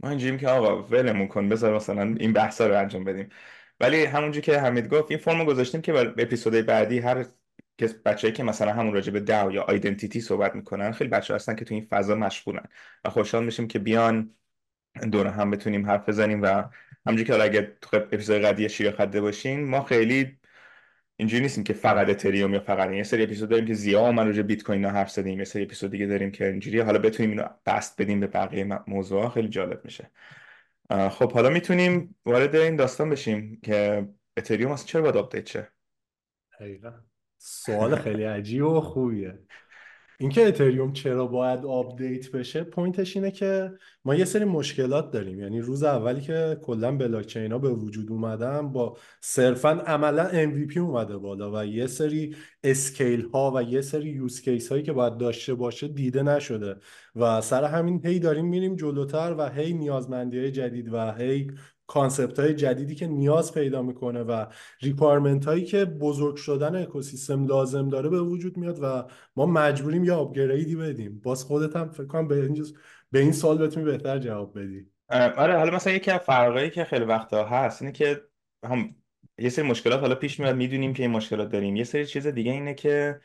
ما 0.00 0.10
اینجوریم 0.10 0.38
که 0.38 0.48
آقا 0.48 0.82
ولمون 0.82 1.28
کن 1.28 1.48
بذار 1.48 1.76
مثلا 1.76 2.02
این 2.20 2.32
بحثا 2.32 2.66
رو 2.66 2.78
انجام 2.78 3.04
بدیم. 3.04 3.28
ولی 3.80 4.04
همونجوری 4.04 4.40
که 4.46 4.58
حمید 4.60 4.88
گفت 4.88 5.10
این 5.10 5.20
فرمو 5.20 5.44
گذاشتیم 5.44 5.80
که 5.82 5.92
به 5.92 6.22
اپیزودهای 6.22 6.62
بعدی 6.62 6.98
هر 6.98 7.26
کس 7.78 7.94
بچه‌هایی 7.94 8.32
که 8.32 8.42
مثلا 8.42 8.72
همون 8.72 8.94
راجع 8.94 9.12
به 9.12 9.20
DAO 9.20 9.52
یا 9.52 9.62
identity 9.62 10.20
صحبت 10.20 10.54
می‌کنن 10.54 10.92
خیلی 10.92 11.10
بچه 11.10 11.34
هستن 11.34 11.54
که 11.54 11.64
تو 11.64 11.74
این 11.74 11.86
فضا 11.90 12.14
مشغولن 12.14 12.64
و 13.04 13.10
خوشحال 13.10 13.44
میشیم 13.44 13.68
که 13.68 13.78
بیان 13.78 14.34
دور 15.12 15.26
هم 15.26 15.50
بتونیم 15.50 15.86
حرف 15.86 16.08
بزنیم 16.08 16.42
و 16.42 16.46
همونجوری 17.06 17.24
که 17.24 17.42
اگه 17.42 17.78
تو 17.80 17.96
اپیزود 17.96 18.42
قدی 18.42 18.68
شیر 18.68 18.90
خده 18.90 19.20
باشین 19.20 19.68
ما 19.68 19.82
خیلی 19.84 20.38
اینجوری 21.16 21.42
نیستیم 21.42 21.64
که 21.64 21.72
فقط 21.72 22.08
اتریوم 22.08 22.54
یا 22.54 22.60
فقط 22.60 22.90
یه 22.90 23.02
سری 23.02 23.22
اپیزود 23.22 23.48
داریم 23.48 23.66
که 23.66 23.74
زیاد 23.74 24.14
من 24.14 24.26
راجع 24.26 24.42
بیت 24.42 24.62
کوین 24.62 24.84
حرف 24.84 25.10
زدیم. 25.10 25.38
یه 25.38 25.44
سری 25.44 25.62
اپیزود 25.62 25.90
دیگه 25.90 26.06
داریم 26.06 26.30
که 26.30 26.46
اینجوری 26.46 26.80
حالا 26.80 26.98
بتونیم 26.98 27.30
اینو 27.30 27.44
بسط 27.66 28.02
بدیم 28.02 28.20
به 28.20 28.26
بقیه 28.26 28.80
موضوع 28.86 29.28
خیلی 29.28 29.48
جالب 29.48 29.84
میشه. 29.84 30.10
خب 31.10 31.32
حالا 31.32 31.50
می‌تونیم 31.50 32.16
وارد 32.24 32.56
این 32.56 32.76
داستان 32.76 33.10
بشیم 33.10 33.60
که 33.62 34.08
اتریوم 34.36 34.72
اصلا 34.72 34.86
چرا 34.86 35.02
باید 35.02 35.16
آپدیت 35.16 35.46
شه؟ 35.46 35.68
سوال 37.38 37.96
خیلی 37.96 38.24
عجیب 38.24 38.64
و 38.64 38.80
خوبیه. 38.80 39.38
اینکه 40.20 40.46
اتریوم 40.48 40.92
چرا 40.92 41.26
باید 41.26 41.64
update 41.64 42.30
بشه 42.30 42.64
point 42.64 43.01
ش 43.01 43.16
اینه 43.16 43.30
که 43.30 43.72
ما 44.04 44.14
یه 44.14 44.24
سری 44.24 44.44
مشکلات 44.44 45.10
داریم. 45.10 45.40
یعنی 45.40 45.60
روز 45.60 45.82
اولی 45.82 46.20
که 46.20 46.58
کلا 46.62 46.96
بلاکچین 46.96 47.52
ها 47.52 47.58
به 47.58 47.68
وجود 47.68 48.10
اومدن 48.10 48.72
با 48.72 48.96
صرفا 49.20 49.70
عملا 49.70 50.28
MVP 50.28 50.76
اومده 50.76 51.16
بالا 51.16 51.52
و 51.52 51.64
یه 51.64 51.86
سری 51.86 52.36
scale 52.64 53.28
ها 53.28 53.52
و 53.54 53.62
یه 53.62 53.80
سری 53.80 54.10
use 54.10 54.40
case 54.40 54.68
هایی 54.68 54.82
که 54.82 54.92
باید 54.92 55.16
داشته 55.16 55.54
باشه 55.54 55.88
دیده 55.88 56.22
نشده. 56.22 56.76
و 57.16 57.40
سر 57.40 57.64
همین 57.64 58.06
هی 58.06 58.18
داریم 58.18 58.46
میریم 58.46 58.76
جلوتر 58.76 59.34
و 59.38 59.48
هی 59.48 59.72
نیازمندی 59.74 60.38
های 60.38 60.50
جدید 60.50 60.92
و 60.92 61.12
هی 61.12 61.50
concept 61.86 62.38
های 62.38 62.54
جدیدی 62.54 62.94
که 62.94 63.06
نیاز 63.06 63.54
پیدا 63.54 63.82
می‌کنه 63.82 64.22
و 64.22 64.46
requirement 64.80 65.44
هایی 65.44 65.64
که 65.64 65.84
بزرگ 65.84 66.36
شدن 66.36 66.82
اکوسیستم 66.82 67.46
لازم 67.46 67.88
داره 67.88 68.08
به 68.08 68.20
وجود 68.20 68.56
میاد 68.56 68.78
و 68.82 69.04
ما 69.36 69.46
مجبوریم 69.46 70.04
یا 70.04 70.16
آپگریدی 70.16 70.76
بدیم. 70.76 71.20
باز 71.20 71.44
خودت 71.44 71.76
هم 71.76 71.88
فکر 71.90 72.06
کنم 72.06 72.28
به 72.28 72.42
این, 72.42 72.64
به 73.10 73.18
این 73.18 73.32
سال 73.32 73.58
بتونی 73.58 73.86
بهتر 73.86 74.18
جواب 74.18 74.58
بدی. 74.58 74.86
آره 75.10 75.58
حالا 75.58 75.74
مثلا 75.74 75.92
یکی 75.92 76.10
از 76.10 76.20
فرقایی 76.20 76.70
که 76.70 76.84
خیلی 76.84 77.04
وقتا 77.04 77.44
هست 77.44 77.82
اینه 77.82 77.92
که 77.92 78.22
هم 78.64 78.94
یه 79.38 79.48
سری 79.48 79.68
مشکلات 79.68 80.00
حالا 80.00 80.14
پیش 80.14 80.40
میاد 80.40 80.56
می‌دونیم 80.56 80.92
که 80.92 81.02
این 81.02 81.12
مشکلات 81.12 81.48
داریم. 81.48 81.76
یه 81.76 81.84
سری 81.84 82.06
چیز 82.06 82.26
دیگه 82.26 82.52
اینه 82.52 82.74
که 82.74 83.20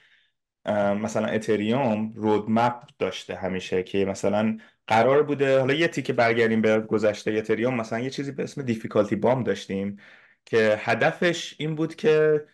مثلا 1.01 1.27
اتریوم 1.27 2.13
رودمپ 2.16 2.83
داشته 3.00 3.36
همیشه 3.36 3.83
که 3.83 4.06
مثلا 4.06 4.57
قرار 4.88 5.24
بوده. 5.24 5.60
حالا 5.60 5.74
یه 5.74 5.88
تیکه 5.88 6.13
برگردیم 6.13 6.62
به 6.62 6.80
گذشته 6.80 7.31
اتریوم 7.31 7.74
مثلا 7.75 8.00
یه 8.00 8.10
چیزی 8.10 8.31
به 8.31 8.44
اسم 8.44 8.62
دیفیکالتی 8.62 9.16
بام 9.16 9.44
داشتیم 9.44 9.98
که 10.45 10.75
هدفش 10.80 11.56
این 11.60 11.75
بود 11.75 11.95
که 11.95 12.45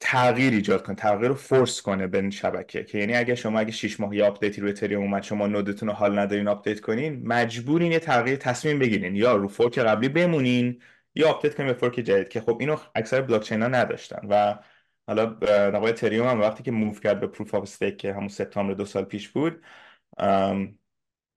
تغییر 0.00 0.52
ایجاد 0.52 0.82
کنه 0.82 0.96
تغییر 0.96 1.28
رو 1.28 1.34
force 1.34 1.82
کنه 1.82 2.06
به 2.06 2.30
شبکه. 2.30 2.84
که 2.84 2.98
یعنی 2.98 3.14
اگه 3.16 3.34
شما 3.34 3.58
اگه 3.58 3.72
6 3.72 4.00
ماه 4.00 4.16
یه 4.16 4.24
update 4.24 4.55
ی 4.55 4.60
رو 4.60 4.68
اتریوم 4.68 5.02
اومد 5.02 5.22
شما 5.22 5.46
node 5.46 5.70
تون 5.70 5.88
رو 5.88 5.94
حال 5.94 6.18
ندارین 6.18 6.48
update 6.48 6.80
کنین 6.80 7.26
مجبورین 7.28 7.92
یه 7.92 7.98
تغییر 7.98 8.36
تصمیم 8.36 8.78
بگیرین. 8.78 9.16
یا 9.16 9.36
رو 9.36 9.48
fork 9.48 9.78
قبلی 9.78 10.08
بمونین 10.08 10.82
یا 11.14 11.28
update 11.28 11.54
کنین 11.54 11.68
به 11.68 11.74
fork 11.74 11.94
جدید 11.94 12.28
که 12.28 12.40
خب 12.40 12.56
اینو 12.60 12.76
اکثر 12.94 13.20
بلاکچین 13.22 13.52
ها 13.52 13.56
نداشتن. 13.58 14.26
و 14.30 14.58
حالا 15.06 15.24
نقای 15.70 15.90
اتریوم 15.92 16.28
هم 16.28 16.40
وقتی 16.40 16.62
که 16.62 16.70
move 16.70 16.94
کرد 16.94 17.20
به 17.20 17.26
proof 17.26 17.54
of 17.54 17.62
stake 17.62 17.96
که 17.96 18.12
همون 18.14 18.28
سپتامبر 18.28 18.74
دو 18.74 18.84
سال 18.84 19.04
پیش 19.04 19.28
بود 19.28 19.64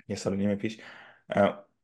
یه 0.07 0.15
سال 0.15 0.35
نیم 0.35 0.55
پیش 0.55 0.81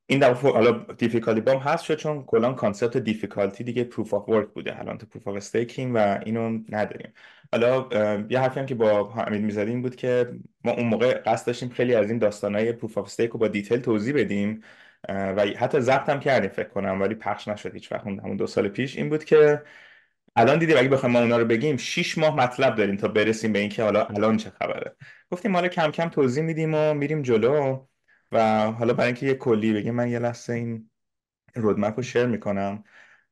این 0.08 0.20
دفعه 0.20 0.52
حالا 0.52 0.72
دیفیکالتی 0.98 1.42
بام 1.42 1.58
هست 1.58 1.84
شد 1.84 1.96
چون 1.96 2.24
کلا 2.24 2.54
concept 2.54 2.98
difficulty 2.98 3.64
دیگه 3.64 3.84
proof 3.84 4.14
of 4.14 4.30
work 4.30 4.48
بوده 4.50 4.80
الان 4.80 4.98
تو 4.98 5.06
proof 5.06 5.28
of 5.28 5.36
staking 5.36 5.96
و 5.96 6.20
اینو 6.26 6.60
نداریم. 6.70 7.14
حالا 7.52 7.90
یه 8.30 8.40
حرفی 8.40 8.60
هم 8.60 8.66
که 8.66 8.76
با 8.76 9.12
حمید 9.14 9.42
می‌زدیم 9.42 9.82
بود 9.82 9.96
که 9.96 10.32
ما 10.64 10.72
اون 10.72 10.88
موقع 10.88 11.14
قصد 11.26 11.48
داشتیم 11.48 11.70
خیلی 11.70 11.96
از 11.96 12.10
این 12.10 12.20
داستانهای 12.20 12.74
proof 12.74 12.98
of 12.98 13.06
stake 13.06 13.32
رو 13.32 13.40
با 13.40 13.48
detail 13.48 13.80
توضیح 13.82 14.14
بدیم 14.16 14.62
و 15.10 15.42
حتی 15.58 15.80
ضبط 15.80 16.10
هم 16.10 16.20
کردیم 16.20 16.50
فکر 16.50 16.70
کنم 16.70 17.02
ولی 17.02 17.16
پخش 17.16 17.48
نشد 17.48 17.74
هیچ 17.74 17.92
وقت 17.92 18.08
همون 18.08 18.38
دو 18.38 18.48
سال 18.48 18.68
پیش 18.68 18.98
این 18.98 19.10
بود 19.10 19.24
که 19.24 19.62
الان 20.36 20.60
دیدیم 20.60 20.78
اگه 20.78 20.90
بخوایم 20.90 21.14
ما 21.14 21.20
اونا 21.22 21.38
رو 21.38 21.46
بگیم 21.46 21.78
6 21.78 22.18
ماه 22.18 22.36
مطلب 22.36 22.76
داریم 22.76 22.96
تا 22.96 23.08
برسیم 23.08 23.54
به 23.54 23.60
اینکه 23.60 23.84
حالا 23.84 24.06
الان 24.06 24.38
چه 24.38 24.50
خبره. 24.50 24.96
گفتیم 25.32 25.56
حالا 25.56 25.68
کم 25.68 25.92
کم 25.92 26.10
توضیح 26.10 26.44
میدیم 26.44 26.74
و 26.74 26.94
میریم 26.94 27.22
جلو 27.22 27.86
و 28.32 28.72
حالا 28.72 28.94
برای 28.94 29.08
اینکه 29.08 29.26
یه 29.26 29.34
کلی 29.34 29.74
بگیم 29.74 29.96
من 29.96 30.10
یه 30.10 30.20
لحظه 30.20 30.54
این 30.54 30.90
roadmap 31.56 31.94
رو 31.98 32.04
share 32.04 32.26
می‌کنم. 32.26 32.84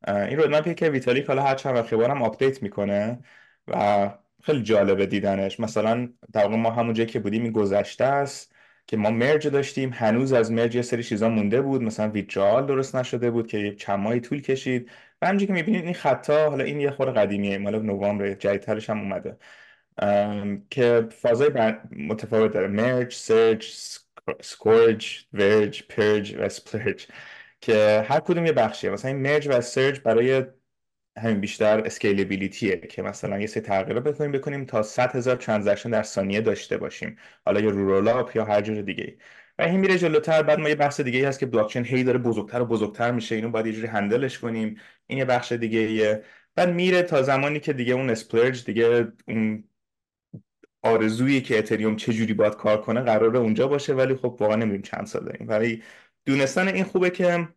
این 0.07 0.37
roadmap 0.37 0.69
ی 0.69 0.73
که 0.73 0.89
ویتالیک 0.89 1.25
حالا 1.25 1.43
هر 1.43 1.55
چند 1.55 1.75
وقت 1.75 1.93
بارم 1.93 2.21
update 2.21 2.63
می‌کنه 2.63 3.19
و 3.67 4.09
خیلی 4.43 4.63
جالبه 4.63 5.05
دیدنش. 5.05 5.59
مثلا 5.59 6.09
در 6.33 6.47
ما 6.47 6.71
همون 6.71 6.93
جایی 6.93 7.09
که 7.09 7.19
بودیم 7.19 7.43
این 7.43 7.51
گذشته 7.51 8.03
است 8.03 8.55
که 8.87 8.97
ما 8.97 9.09
merge 9.11 9.47
داشتیم. 9.47 9.89
هنوز 9.93 10.33
از 10.33 10.51
merge 10.51 10.75
یه 10.75 10.81
سری 10.81 11.03
چیزا 11.03 11.29
مونده 11.29 11.61
بود. 11.61 11.83
مثلا 11.83 12.09
withdrawal 12.09 12.65
درست 12.65 12.95
نشده 12.95 13.31
بود 13.31 13.47
که 13.47 13.75
چند 13.75 13.99
ماهی 13.99 14.19
طول 14.19 14.41
کشید. 14.41 14.91
و 15.23 15.37
که 15.37 15.53
می‌بینید 15.53 15.85
این 15.85 15.93
خطا 15.93 16.49
حالا 16.49 16.63
این 16.63 16.79
یه 16.79 16.91
خورده 16.91 17.11
قدیمیه 17.11 17.57
مال 17.57 17.81
نوامبر 17.81 18.33
جدیدترش 18.33 18.89
هم 18.89 18.99
اومده. 18.99 19.37
که 20.69 21.07
فازای 21.11 21.49
متفاوت 21.91 22.53
داره. 22.53 22.67
merge 22.67 23.13
surge 23.13 23.65
scourge 24.41 25.25
verge 25.33 25.83
purge 25.87 26.35
و 26.39 26.49
splurge 26.49 27.07
که 27.61 28.05
هر 28.09 28.19
کدوم 28.19 28.45
یه 28.45 28.51
بخشیه. 28.51 28.89
مثلا 28.89 29.11
این 29.11 29.21
merge 29.21 29.47
و 29.51 29.61
surge 29.61 29.99
برای 30.01 30.43
همین 31.17 31.39
بیشتر 31.39 31.79
scalability 31.79 32.69
ه 32.69 32.77
که 32.77 33.01
مثلا 33.01 33.39
یه 33.39 33.47
سری 33.47 33.61
تغییرات 33.63 34.03
بتونیم 34.03 34.31
بکنیم 34.31 34.65
تا 34.65 34.83
100 34.83 35.15
هزار 35.15 35.35
transaction 35.35 35.89
در 35.89 36.03
ثانیه 36.03 36.41
داشته 36.41 36.77
باشیم. 36.77 37.17
حالا 37.45 37.59
یا 37.61 37.69
رو 37.69 37.87
rollup 37.87 38.35
یا 38.35 38.45
هر 38.45 38.61
جور 38.61 38.81
دیگه 38.81 39.17
و 39.59 39.61
این 39.61 39.79
میره 39.79 39.97
جلوتر 39.97 40.43
بعد 40.43 40.59
ما 40.59 40.69
یه 40.69 40.75
بحث 40.75 41.01
دیگه 41.01 41.27
هست 41.27 41.39
که 41.39 41.45
بلاکچین 41.45 41.85
هی 41.85 42.03
داره 42.03 42.17
بزرگتر 42.19 42.61
و 42.61 42.65
بزرگتر 42.65 43.11
میشه. 43.11 43.35
اینو 43.35 43.49
باید 43.49 43.65
یه 43.65 43.73
جوری 43.73 43.87
handle 43.87 44.26
ش 44.26 44.39
کنیم. 44.39 44.77
این 45.07 45.19
یه 45.19 45.25
بخش 45.25 45.51
دیگه 45.51 45.79
یه 45.91 46.23
بعد 46.55 46.69
میره 46.69 47.01
تا 47.03 47.21
زمانی 47.21 47.59
که 47.59 47.73
دیگه 47.73 47.93
اون 47.93 48.09
splurge 48.09 48.65
دیگه 48.65 49.07
اون 49.27 49.63
آرزویی 50.81 51.41
که 51.41 51.57
اتریوم 51.59 51.95
چجوری 51.95 52.33
باید 52.33 52.55
کار 52.55 52.81
کنه 52.81 53.01
قراره 53.01 53.39
اونجا 53.39 53.67
باشه 53.67 53.93
ولی 53.93 54.15
خب 54.15 54.37
واقعا 54.39 54.55
نمی‌دونیم 54.55 54.81
چند 54.81 55.05
سال 55.05 55.25
داریم 55.25 55.47
ولی 55.49 55.83
دونستن 56.25 56.67
این 56.67 56.83
خوبه 56.83 57.09
که 57.09 57.49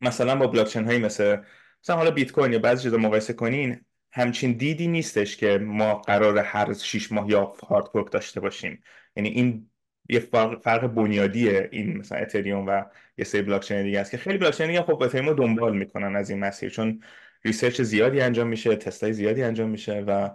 مثلا 0.00 0.36
با 0.36 0.46
بلاکچین 0.46 0.84
هایی 0.84 0.98
مثل 0.98 1.36
مثلا 1.82 1.96
حالا 1.96 2.10
بیت 2.10 2.32
کوین 2.32 2.52
یا 2.52 2.58
بعضی 2.58 2.82
چیزا 2.82 2.96
مقایسه 2.96 3.32
کنین 3.32 3.84
همچین 4.12 4.52
دیدی 4.52 4.88
نیستش 4.88 5.36
که 5.36 5.58
ما 5.58 5.94
قرار 5.94 6.38
هر 6.38 6.74
6 6.74 7.12
ماه 7.12 7.30
یا 7.30 7.44
هارد 7.44 8.10
داشته 8.10 8.40
باشیم. 8.40 8.82
یعنی 9.16 9.28
این 9.28 9.70
یه 10.08 10.20
فرق, 10.20 10.62
فرق 10.62 10.86
بنیادیه 10.86 11.68
این 11.72 11.96
مثلا 11.98 12.18
اتریوم 12.18 12.66
و 12.66 12.84
یه 13.18 13.24
سری 13.24 13.42
بلاک 13.42 13.62
چین 13.62 13.82
دیگه 13.82 14.00
است 14.00 14.10
که 14.10 14.16
خیلی 14.16 14.38
بلاک 14.38 14.54
چین 14.54 14.66
دیگه 14.66 14.82
خب 14.82 15.02
اتریوم 15.02 15.32
دنبال 15.32 15.76
می‌کنن 15.76 16.16
از 16.16 16.30
این 16.30 16.38
مسیر 16.40 16.70
چون 16.70 17.02
research 17.44 17.82
زیادی 17.82 18.20
انجام 18.20 18.46
میشه 18.48 18.76
تستای 18.76 19.12
زیادی 19.12 19.42
انجام 19.42 19.68
میشه 19.70 20.00
و 20.06 20.30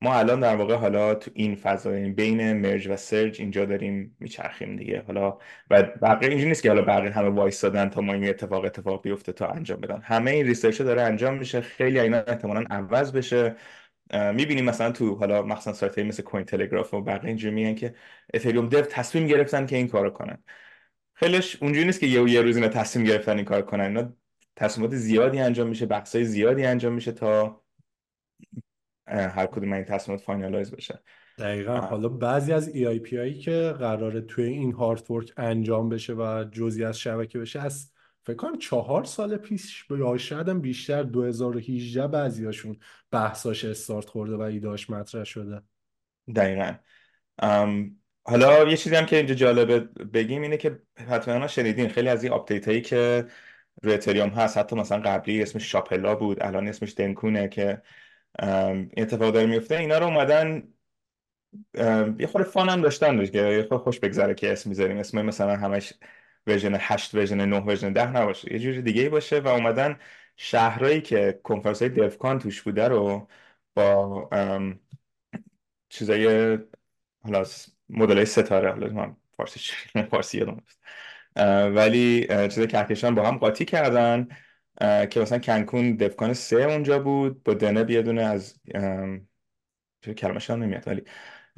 ما 0.00 0.14
الان 0.18 0.40
در 0.40 0.56
واقع 0.56 0.74
حالا 0.74 1.14
تو 1.14 1.30
این 1.34 1.54
فضا 1.56 1.94
یعنی 1.98 2.10
بین 2.10 2.52
merge 2.52 2.88
و 2.88 2.96
surge 2.96 3.40
اینجا 3.40 3.64
داریم 3.64 4.16
میچرخیم 4.20 4.76
دیگه. 4.76 5.02
حالا 5.06 5.38
و 5.70 5.82
بقیه 5.82 6.28
اینجوری 6.28 6.48
نیست 6.48 6.62
که 6.62 6.68
حالا 6.68 6.82
بقیه 6.82 7.10
همه 7.10 7.28
وایسادن 7.28 7.88
تا 7.88 8.00
ما 8.00 8.12
این 8.12 8.28
اتفاق 8.28 8.64
اتفاق 8.64 9.02
بیفته 9.02 9.32
تا 9.32 9.46
انجام 9.48 9.80
بدن. 9.80 10.00
همه 10.04 10.30
این 10.30 10.46
research 10.46 10.82
داره 10.82 11.02
انجام 11.02 11.38
میشه. 11.38 11.60
خیلی 11.60 12.00
اینا 12.00 12.18
احتمالاً 12.18 12.64
عوض 12.70 13.12
بشه. 13.12 13.56
می‌بینیم 14.12 14.64
مثلا 14.64 14.92
تو 14.92 15.14
حالا 15.14 15.42
مخصوصا 15.42 15.72
سایت 15.72 15.98
مثل 15.98 16.22
کوین 16.22 16.44
تلگراف 16.44 16.94
و 16.94 17.00
بقیه 17.00 17.28
اینجوری 17.28 17.54
میگن 17.54 17.74
که 17.74 17.94
اتریوم 18.34 18.68
dev 18.68 18.80
تصمیم 18.80 19.26
گرفتن 19.26 19.66
که 19.66 19.76
این 19.76 19.88
کارو 19.88 20.10
کنن. 20.10 20.42
خیلیش 21.14 21.62
اونجوری 21.62 21.86
نیست 21.86 22.00
که 22.00 22.06
یه 22.06 22.30
یه 22.30 22.42
روز 22.42 22.56
اینا 22.56 22.68
تصمیم 22.68 23.06
گرفتن 23.06 23.36
این 23.36 23.44
کار 23.44 23.62
کنن. 23.62 23.84
اینا 23.84 24.12
تصمیمات 24.56 24.94
زیادی 24.94 25.38
انجام 25.38 25.68
میشه 25.68 25.86
بحثای 25.86 26.24
زیادی 26.24 26.64
انجام 26.64 26.92
میشه 26.92 27.12
تا 27.12 27.62
هر 29.08 29.46
کدوم 29.46 29.72
این 29.72 29.84
تصمیمات 29.84 30.24
finalize 30.24 30.70
بشه. 30.70 31.00
دقیقا. 31.38 31.76
حالا 31.76 32.08
بعضی 32.08 32.52
از 32.52 32.68
EIP 32.68 33.16
هایی 33.16 33.38
که 33.38 33.74
قراره 33.78 34.20
توی 34.20 34.44
این 34.44 34.72
هارد 34.72 35.06
انجام 35.36 35.88
بشه 35.88 36.14
و 36.14 36.44
جزی 36.52 36.84
از 36.84 36.98
شبکه 36.98 37.38
بشه 37.38 37.60
از 37.60 37.92
فکر 38.28 38.36
کنم 38.36 38.58
چهار 38.58 39.04
سال 39.04 39.36
پیش 39.36 39.86
یا 39.90 40.16
شاید 40.16 40.48
هم 40.48 40.60
بیشتر 40.60 41.02
2018 41.02 42.06
بعضی 42.06 42.44
هاشون 42.44 42.76
بحثاش 43.10 43.64
استارت 43.64 44.08
خورده 44.08 44.36
و 44.36 44.40
idea 44.40 44.73
ش 44.73 44.90
مطرح 44.90 45.24
شده. 45.24 45.62
دقیقا. 46.36 46.74
حالا 48.24 48.68
یه 48.68 48.76
چیزی 48.76 48.96
هم 48.96 49.06
که 49.06 49.16
اینجا 49.16 49.34
جالبه 49.34 49.80
بگیم 49.80 50.42
اینه 50.42 50.56
که 50.56 50.82
حتما 51.08 51.46
شنیدین 51.46 51.88
خیلی 51.88 52.08
از 52.08 52.24
این 52.24 52.32
update 52.32 52.68
هایی 52.68 52.80
که 52.80 53.26
روی 53.82 53.94
اتریوم 53.94 54.28
هست. 54.28 54.58
حتی 54.58 54.76
مثلا 54.76 55.00
قبلی 55.00 55.42
اسمش 55.42 55.72
شاپلا 55.72 56.14
بود 56.14 56.42
الان 56.42 56.68
اسمش 56.68 56.94
دنکونه 56.96 57.48
که 57.48 57.82
اتفاق 58.96 59.34
داره 59.34 59.46
میفته. 59.46 59.76
اینا 59.76 59.98
رو 59.98 60.06
اومدن 60.06 60.68
یه 62.18 62.26
خورده 62.26 62.48
fun 62.50 62.68
هم 62.68 62.80
داشتن 62.80 63.18
دیگه. 63.24 63.52
یه 63.72 63.78
خوش 63.78 64.00
بگذره 64.00 64.34
که 64.34 64.52
اسم 64.52 64.70
می‌ذاریم. 64.70 64.96
اسم 64.96 65.22
مثلا 65.22 65.56
همش 65.56 65.92
version 66.46 66.74
8 66.80 67.14
version 67.14 67.40
9 67.40 67.56
version 67.60 67.92
10 67.92 68.10
نباشه. 68.10 68.52
یه 68.52 68.58
جوری 68.58 68.82
دیگه 68.82 69.08
باشه 69.08 69.40
و 69.40 69.48
اومدن 69.48 69.98
شهرهایی 70.36 71.00
که 71.00 71.40
کنفرانس 71.42 71.82
های 71.82 71.88
Devcon 71.90 72.38
توش 72.38 72.62
بوده 72.62 72.88
رو 72.88 73.28
با 73.74 74.28
چیزای 75.88 76.58
حالا 77.24 77.44
مدل 77.88 78.24
ستاره 78.24 78.70
حالا 78.70 78.88
من 78.88 79.16
فارسی 79.36 79.60
فارسی 80.10 80.38
یادم 80.38 80.62
ولی 81.76 82.26
چیزای 82.28 82.66
کهکشان 82.66 83.14
با 83.14 83.26
هم 83.26 83.38
قاطی 83.38 83.64
کردن 83.64 84.28
که 85.10 85.20
مثلا 85.20 85.38
کنکون 85.38 85.96
دفکان 85.96 86.32
سه 86.34 86.56
اونجا 86.56 86.98
بود. 86.98 87.42
با 87.42 87.54
دنه 87.54 87.90
یه 87.92 88.02
دونه 88.02 88.22
از 88.22 88.60
کلمش 90.16 90.50
هم 90.50 90.62
نمیاد 90.62 90.88
ولی 90.88 91.02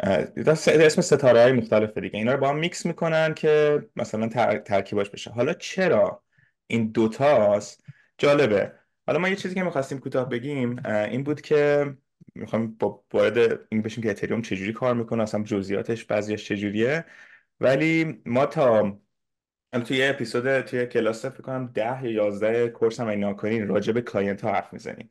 اسم 0.02 1.00
ستاره 1.00 1.40
های 1.42 1.52
مختلف 1.52 1.98
دیگه. 1.98 2.18
اینا 2.18 2.32
رو 2.32 2.40
با 2.40 2.48
هم 2.48 2.58
میکس 2.58 2.86
می‌کنن 2.86 3.34
که 3.34 3.82
مثلا 3.96 4.28
ترکیباش 4.58 5.10
بشه. 5.10 5.30
حالا 5.30 5.52
چرا 5.54 6.22
این 6.66 6.90
دوتاست 6.90 7.84
جالبه. 8.18 8.72
حالا 9.06 9.18
ما 9.18 9.28
یه 9.28 9.36
چیزی 9.36 9.54
که 9.54 9.62
می‌خواستیم 9.62 9.98
کوتاه 9.98 10.28
بگیم 10.28 10.86
این 10.86 11.24
بود 11.24 11.40
که 11.40 11.94
می‌خوایم 12.34 12.72
با 12.74 13.04
وارد 13.12 13.60
این 13.68 13.82
بشیم 13.82 14.02
که 14.02 14.10
اتریوم 14.10 14.42
چجوری 14.42 14.72
کار 14.72 14.94
می‌کنه 14.94 15.22
اصلا 15.22 15.42
جزئیاتش 15.42 16.04
بعضیش 16.04 16.48
چجوریه. 16.48 17.04
ولی 17.60 18.22
ما 18.26 18.46
تا 18.46 18.98
توی 19.84 19.96
یه 19.96 20.10
اپیزود 20.10 20.60
توی 20.60 20.86
کلاس 20.86 21.26
فکر 21.26 21.42
کنم 21.42 21.66
ده 21.74 22.04
یا 22.04 22.10
یازده 22.10 22.68
course 22.68 23.00
هم 23.00 23.08
اینا 23.08 23.34
کنین 23.34 23.68
راجع 23.68 23.92
به 23.92 24.00
client 24.02 24.44
ها 24.44 24.52
حرف 24.52 24.72
می‌زنیم. 24.72 25.08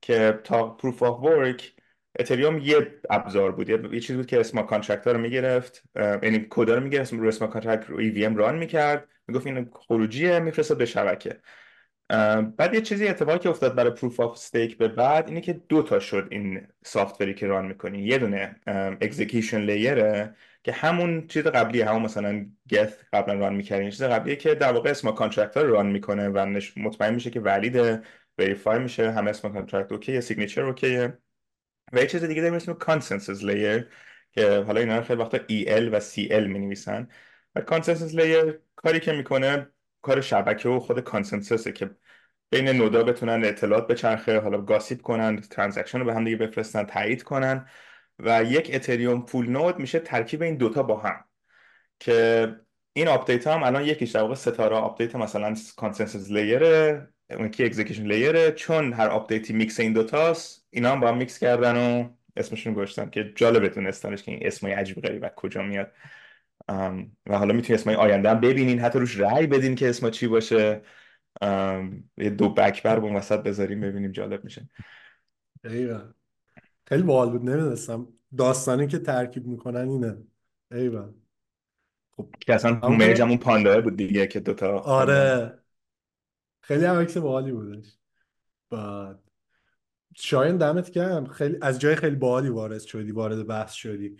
که 0.00 0.40
تا 0.44 0.70
proof 0.70 1.02
of 1.02 1.20
work 1.22 1.74
اتریوم 2.18 2.58
یه 2.58 3.00
ابزار 3.10 3.52
بود. 3.52 3.68
یه 3.68 4.00
چیزی 4.00 4.16
بود 4.16 4.26
که 4.26 4.40
smart 4.40 4.62
contract 4.62 5.06
ها 5.06 5.12
رو 5.12 5.18
می‌گرفت. 5.18 5.82
یعنی 5.96 6.46
کد 6.50 6.70
رو 6.70 6.80
می‌گرفت. 6.80 7.12
رو 7.12 7.28
smart 7.28 7.48
contract 7.48 7.90
رو 7.90 7.98
ای 7.98 8.34
run 8.34 8.58
می‌کرد. 8.58 9.08
می‌گفت 9.28 9.46
این 9.46 9.70
خروجیه 9.72 10.38
میفرستاد 10.38 10.78
به 10.78 10.86
شبکه. 10.86 11.40
بعد 12.56 12.74
یه 12.74 12.80
چیزی 12.80 13.08
اتفاقی 13.08 13.38
که 13.38 13.48
افتاد 13.48 13.74
برای 13.74 13.90
proof 13.90 14.20
of 14.20 14.32
stake 14.32 14.78
به 14.78 14.88
بعد 14.88 15.28
اینه 15.28 15.40
که 15.40 15.52
دو 15.52 15.82
تا 15.82 16.00
شد 16.00 16.28
این 16.30 16.66
software 16.84 17.28
ی 17.28 17.34
که 17.34 17.46
run 17.46 17.66
می‌کنی. 17.66 18.02
یه 18.02 18.18
دونه 18.18 18.56
execution 19.00 19.60
layer 19.60 20.22
ه 20.22 20.34
که 20.64 20.72
همون 20.72 21.26
چیز 21.26 21.46
قبلی 21.46 21.80
همون 21.80 22.02
مثلا 22.02 22.46
Geth 22.70 22.92
قبلا 23.12 23.34
run 23.34 23.54
می‌کردین 23.54 23.90
چیز 23.90 24.02
قبلیه 24.02 24.36
که 24.36 24.54
در 24.54 24.72
واقع 24.72 24.90
smart 24.90 25.10
contract 25.10 25.56
رو 25.56 25.72
run 25.72 25.86
می‌کنه 25.86 26.28
و 26.28 26.60
مطمئن 26.76 27.14
میشه 27.14 27.30
که 27.30 27.40
valid 27.40 28.04
verify 28.38 28.78
میشه. 28.78 29.10
همه 29.10 29.30
smart 29.30 29.52
contract 29.52 29.92
اوکیه 29.92 30.20
signature 30.20 30.62
اوکیه. 30.62 31.18
و 31.92 31.98
یه 31.98 32.06
چیز 32.06 32.24
دیگه 32.24 32.40
داریم 32.40 32.56
اسم 32.56 32.72
consensus 32.74 33.44
layer 33.44 33.88
که 34.32 34.62
حالا 34.66 34.80
اینا 34.80 34.96
رو 34.96 35.02
خیلی 35.04 35.20
وقتا 35.22 35.38
EL 35.38 35.92
و 35.92 36.00
CL 36.00 36.46
می 36.48 36.58
نویسن 36.58 37.08
و 37.54 37.60
consensus 37.60 38.14
layer 38.14 38.60
کاری 38.76 39.00
که 39.00 39.12
می‌کنه 39.12 39.68
کار 40.02 40.20
شبکه 40.20 40.68
و 40.68 40.80
خود 40.80 41.00
consensus 41.00 41.65
ه 41.65 41.72
که 41.72 41.90
بین 42.50 42.68
node 42.68 42.95
ا 42.95 43.02
بتونن 43.02 43.44
اطلاعات 43.44 43.86
بچرخه 43.86 44.40
حالا 44.40 44.62
gossip 44.62 45.02
کنن 45.02 45.40
transaction 45.40 45.98
رو 45.98 46.04
به 46.04 46.14
هم 46.14 46.24
دیگه 46.24 46.36
بفرستن 46.36 46.84
تایید 46.84 47.22
کنن. 47.22 47.68
و 48.18 48.44
یک 48.44 48.70
اتریوم 48.74 49.22
full 49.26 49.50
node 49.50 49.78
میشه 49.78 49.98
ترکیب 50.00 50.42
این 50.42 50.56
دوتا 50.56 50.82
با 50.82 50.96
هم. 51.00 51.24
که 52.00 52.48
این 52.92 53.08
update 53.08 53.46
هم 53.46 53.62
الان 53.62 53.84
یکیش 53.84 54.10
در 54.10 54.20
واقع 54.22 54.34
ستاره 54.34 54.76
update 54.76 55.16
مثلا 55.16 55.54
consensus 55.76 56.30
layer 56.30 56.95
ه 56.95 57.08
اون 57.30 57.48
یکی 57.48 57.64
execution 57.64 58.06
layer 58.06 58.44
ه 58.44 58.52
چون 58.52 58.92
هر 58.92 59.08
update 59.08 59.52
ی 59.52 59.59
mix 59.59 59.80
این 59.80 59.92
دوتاست 59.92 60.57
اینا 60.70 60.92
هم 60.92 61.00
با 61.00 61.08
هم 61.08 61.16
میکس 61.16 61.38
کردن 61.38 61.76
و 61.76 62.08
اسمشون 62.36 62.74
گذاشتن 62.74 63.10
که 63.10 63.32
جالبه 63.36 63.68
دونستنش 63.68 64.22
که 64.22 64.32
این 64.32 64.46
اسمای 64.46 64.72
عجیب 64.72 65.00
غریب 65.00 65.24
از 65.24 65.30
کجا 65.36 65.62
میاد. 65.62 65.92
و 67.26 67.38
حالا 67.38 67.54
می‌تونی 67.54 67.74
اسمای 67.78 67.96
آینده 67.96 68.30
هم 68.30 68.40
ببینین 68.40 68.80
حتی 68.80 68.98
روش 68.98 69.20
رأی 69.20 69.46
بدین 69.46 69.74
که 69.74 69.88
اسم 69.88 70.10
چی 70.10 70.26
باشه. 70.26 70.82
یه 72.18 72.30
دو 72.30 72.48
بکبر 72.48 72.98
با 72.98 73.12
وسط 73.14 73.42
بذاریم 73.42 73.80
ببینیم 73.80 74.12
جالب 74.12 74.44
میشه. 74.44 74.68
ایوه 75.64 76.12
خیلی 76.86 77.02
باحال 77.02 77.30
بود 77.30 77.50
نمی‌دونستم. 77.50 78.08
داستانی 78.36 78.86
که 78.86 78.98
ترکیب 78.98 79.46
می‌کنن 79.46 79.88
اینه. 79.88 80.16
ایوه 80.72 81.14
خب 82.10 82.28
که 82.40 82.54
اصلا 82.54 82.88
مرجم 82.88 83.28
اون 83.28 83.38
پاندا 83.38 83.80
بود 83.80 83.96
دیگه 83.96 84.26
که 84.26 84.40
دوتا 84.40 84.78
آره. 84.78 85.58
خیلی 86.60 86.84
هم 86.84 86.96
عکس 86.96 87.16
باحالی 87.16 87.52
بودش. 87.52 87.98
بعد 88.70 89.18
شاین 90.16 90.56
دمت 90.56 90.90
گرم. 90.90 91.26
خیلی 91.26 91.56
از 91.62 91.78
جای 91.78 91.94
خیلی 91.94 92.16
باحالی 92.16 92.48
وارد 92.48 92.80
شدی 92.80 93.12
وارد 93.12 93.46
بحث 93.46 93.72
شدی. 93.72 94.16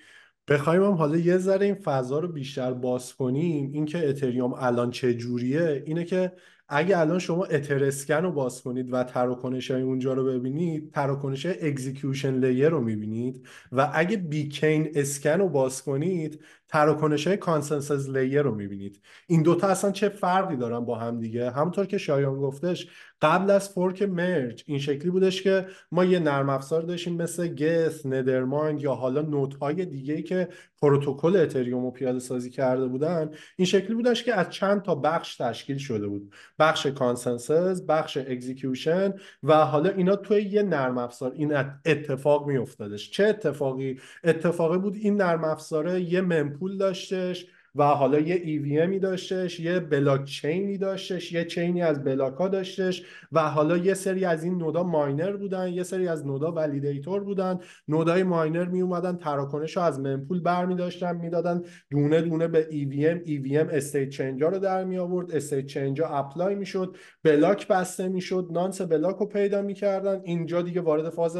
بخوایم 0.48 0.82
هم 0.82 0.92
حالا 0.92 1.16
یه 1.16 1.38
ذره 1.38 1.66
این 1.66 1.74
فضا 1.74 2.18
رو 2.18 2.28
بیشتر 2.28 2.72
باز 2.72 3.14
کنیم. 3.14 3.70
اینکه 3.72 4.08
اتریوم 4.08 4.52
الان 4.52 4.90
چه 4.90 5.14
جوریه 5.14 5.82
اینه 5.86 6.04
که 6.04 6.32
اگه 6.68 6.98
الان 6.98 7.18
شما 7.18 7.44
Etherscan 7.44 8.14
رو 8.14 8.32
باز 8.32 8.62
کنید 8.62 8.92
و 8.92 9.04
تراکنش 9.04 9.70
های 9.70 9.82
اونجا 9.82 10.12
رو 10.12 10.24
ببینید 10.24 10.92
تراکنش 10.92 11.46
execution 11.46 12.34
layer 12.34 12.68
رو 12.68 12.80
می‌بینید. 12.80 13.46
و 13.72 13.90
اگه 13.94 14.16
Beaconscan 14.16 15.30
رو 15.38 15.48
باز 15.48 15.82
کنید 15.82 16.44
تراکنش 16.68 17.26
های 17.26 17.36
consensus 17.36 18.10
layer 18.10 18.42
رو 18.42 18.54
می‌بینید. 18.54 19.00
این 19.26 19.42
دوتا 19.42 19.66
اصلا 19.66 19.90
چه 19.90 20.08
فرقی 20.08 20.56
دارن 20.56 20.80
با 20.80 20.98
هم 20.98 21.20
دیگه؟ 21.20 21.50
همونطور 21.50 21.86
که 21.86 21.98
شایان 21.98 22.34
گفتش 22.34 22.88
قبل 23.22 23.50
از 23.50 23.68
fork 23.68 24.02
merge 24.02 24.64
این 24.66 24.78
شکلی 24.78 25.10
بودش 25.10 25.42
که 25.42 25.66
ما 25.92 26.04
یه 26.04 26.18
نرم 26.18 26.48
افزار 26.48 26.82
داشتیم 26.82 27.16
مثل 27.16 27.48
Geth 27.48 28.06
Nethermind 28.06 28.80
یا 28.80 28.94
حالا 28.94 29.22
node 29.22 29.54
های 29.54 29.84
دیگه 29.84 30.22
که 30.22 30.48
پروتکل 30.82 31.36
اتریوم 31.36 31.84
رو 31.84 31.90
پیاده 31.90 32.18
سازی 32.18 32.50
کرده 32.50 32.86
بودن 32.86 33.30
این 33.56 33.66
شکلی 33.66 33.94
بودش 33.94 34.24
که 34.24 34.34
از 34.34 34.50
چند 34.50 34.82
تا 34.82 34.94
بخش 34.94 35.36
تشکیل 35.36 35.78
شده 35.78 36.06
بود. 36.06 36.34
بخش 36.58 36.86
consensus 36.86 37.82
بخش 37.88 38.16
execution 38.16 39.14
و 39.42 39.54
حالا 39.54 39.90
اینا 39.90 40.16
توی 40.16 40.42
یه 40.42 40.62
نرم 40.62 40.98
افزار. 40.98 41.32
این 41.32 41.54
اتفاق 41.84 42.46
می 42.46 42.56
افتادش 42.56 43.10
چه 43.10 43.24
اتفاقی؟ 43.24 44.00
اتفاقی 44.24 44.78
بود 44.78 44.96
این 44.96 45.16
نرم 45.16 45.44
افزاره 45.44 46.00
یه 46.00 46.20
mempool 46.58 46.78
داشتش 46.78 47.46
و 47.74 47.84
حالا 47.84 48.18
یه 48.18 48.36
EVM 48.36 48.84
ی 48.84 49.00
داشتش 49.00 49.60
یه 49.60 49.80
بلاک 49.80 50.24
چینی 50.24 50.78
داشتش 50.78 51.32
یه 51.32 51.44
chain 51.44 51.76
ی 51.76 51.82
از 51.82 52.04
block 52.04 52.34
ها 52.34 52.48
داشتش 52.48 53.02
و 53.32 53.40
حالا 53.40 53.76
یه 53.76 53.94
سری 53.94 54.24
از 54.24 54.44
این 54.44 54.58
node 54.58 54.82
ا 54.82 54.91
miner 54.91 55.36
بودن 55.36 55.72
یه 55.72 55.82
سری 55.82 56.08
از 56.08 56.26
node 56.26 56.52
ا 56.52 56.60
validator 56.60 57.24
بودن. 57.24 57.58
node 57.88 58.22
ای 58.22 58.29
miner 58.29 58.64
می 58.64 58.80
اومدن 58.80 59.16
تراکنش 59.16 59.76
رو 59.76 59.82
از 59.82 60.00
mempool 60.00 60.40
بر 60.40 60.66
می 60.66 60.74
داشتن 60.74 61.16
می‌دادن 61.16 61.62
دونه 61.90 62.22
دونه 62.22 62.48
به 62.48 62.68
EVM 62.70 63.28
EVM 63.28 63.74
state 63.74 64.08
change 64.08 64.43
ا 64.43 64.48
رو 64.48 64.58
در 64.58 64.84
می 64.84 64.98
آورد 64.98 65.32
state 65.32 65.66
change 65.66 66.08
ا 66.08 66.16
apply 66.16 66.54
می‌شد 66.54 66.96
block 67.22 67.68
بسته 67.68 68.08
می‌شد 68.08 68.48
nonce 68.50 68.80
block 68.80 69.16
رو 69.16 69.26
پیدا 69.26 69.62
می‌کردن 69.62 70.20
اینجا 70.24 70.62
دیگه 70.62 70.80
وارد 70.80 71.08
فاز 71.08 71.38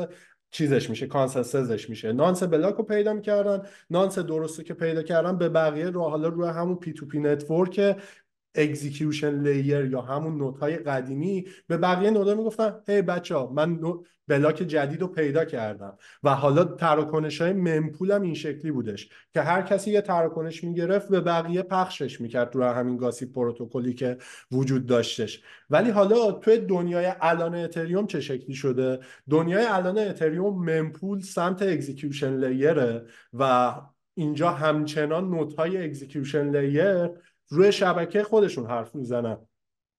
چیزش 0.51 0.91
میشه 0.91 1.07
consensus 1.07 1.75
ش 1.75 1.91
میشه. 1.91 2.13
nonce 2.13 2.43
block 2.43 2.75
رو 2.75 2.85
پیدا 2.85 3.13
می‌کردن 3.13 3.63
nonce 3.91 4.19
درسته 4.19 4.65
که 4.65 4.75
پیدا 4.75 5.03
کردن 5.03 5.39
به 5.39 5.49
بقیه 5.49 5.91
رو 5.91 6.03
حالا 6.03 6.29
روی 6.29 6.49
همون 6.49 6.77
P2P 6.77 6.93
network 6.93 7.97
execution 8.55 9.43
layer 9.43 9.85
یا 9.85 10.01
همون 10.01 10.39
node 10.39 10.64
های 10.64 10.77
قدیمی. 10.77 11.45
به 11.67 11.77
بقیه 11.77 12.11
node 12.11 12.30
ها 12.30 12.35
می‌گفتن 12.35 12.75
هی 12.89 13.03
بچه 13.03 13.37
ها 13.37 13.53
من 13.53 13.81
block 14.29 14.57
جدید 14.57 15.01
رو 15.01 15.07
پیدا 15.07 15.45
کردم. 15.45 15.97
و 16.23 16.35
حالا 16.35 16.65
تراکنش 16.65 17.41
های 17.41 17.53
mempool 17.53 18.14
م 18.14 18.23
این 18.23 18.35
شکلی 18.35 18.71
بودش 18.71 19.09
که 19.35 19.41
هر 19.41 19.63
کسی 19.63 19.91
یه 19.91 20.01
تراکنش 20.01 20.65
می‌گرفت 20.65 21.09
به 21.09 21.21
بقیه 21.21 21.63
پخشش 21.63 22.21
می‌کرد 22.21 22.51
تو 22.51 22.63
همین 22.63 22.97
gossip 22.97 23.27
protocol 23.27 23.87
ی 23.87 23.95
که 23.95 24.17
وجود 24.53 24.87
داشتش. 24.87 25.43
ولی 25.71 25.91
حالا 25.91 26.33
توی 26.33 26.59
دنیای 26.59 27.13
الان 27.21 27.55
اتریوم 27.55 28.07
چه 28.07 28.21
شکلی 28.21 28.55
شده؟ 28.55 28.99
دنیای 29.31 29.65
الان 29.65 29.99
اتریوم 29.99 30.71
mempool 30.71 31.21
سمت 31.21 31.63
execution 31.63 32.45
layer 32.45 32.95
ه 32.95 33.05
و 33.33 33.73
اینجا 34.15 34.51
همچنان 34.51 35.31
node 35.31 35.85
های 35.85 35.98
execution 35.98 36.57
layer 36.57 37.11
روی 37.49 37.73
شبکه 37.73 38.23
خودشون 38.23 38.67
حرف 38.67 38.95
می‌زنن. 38.95 39.39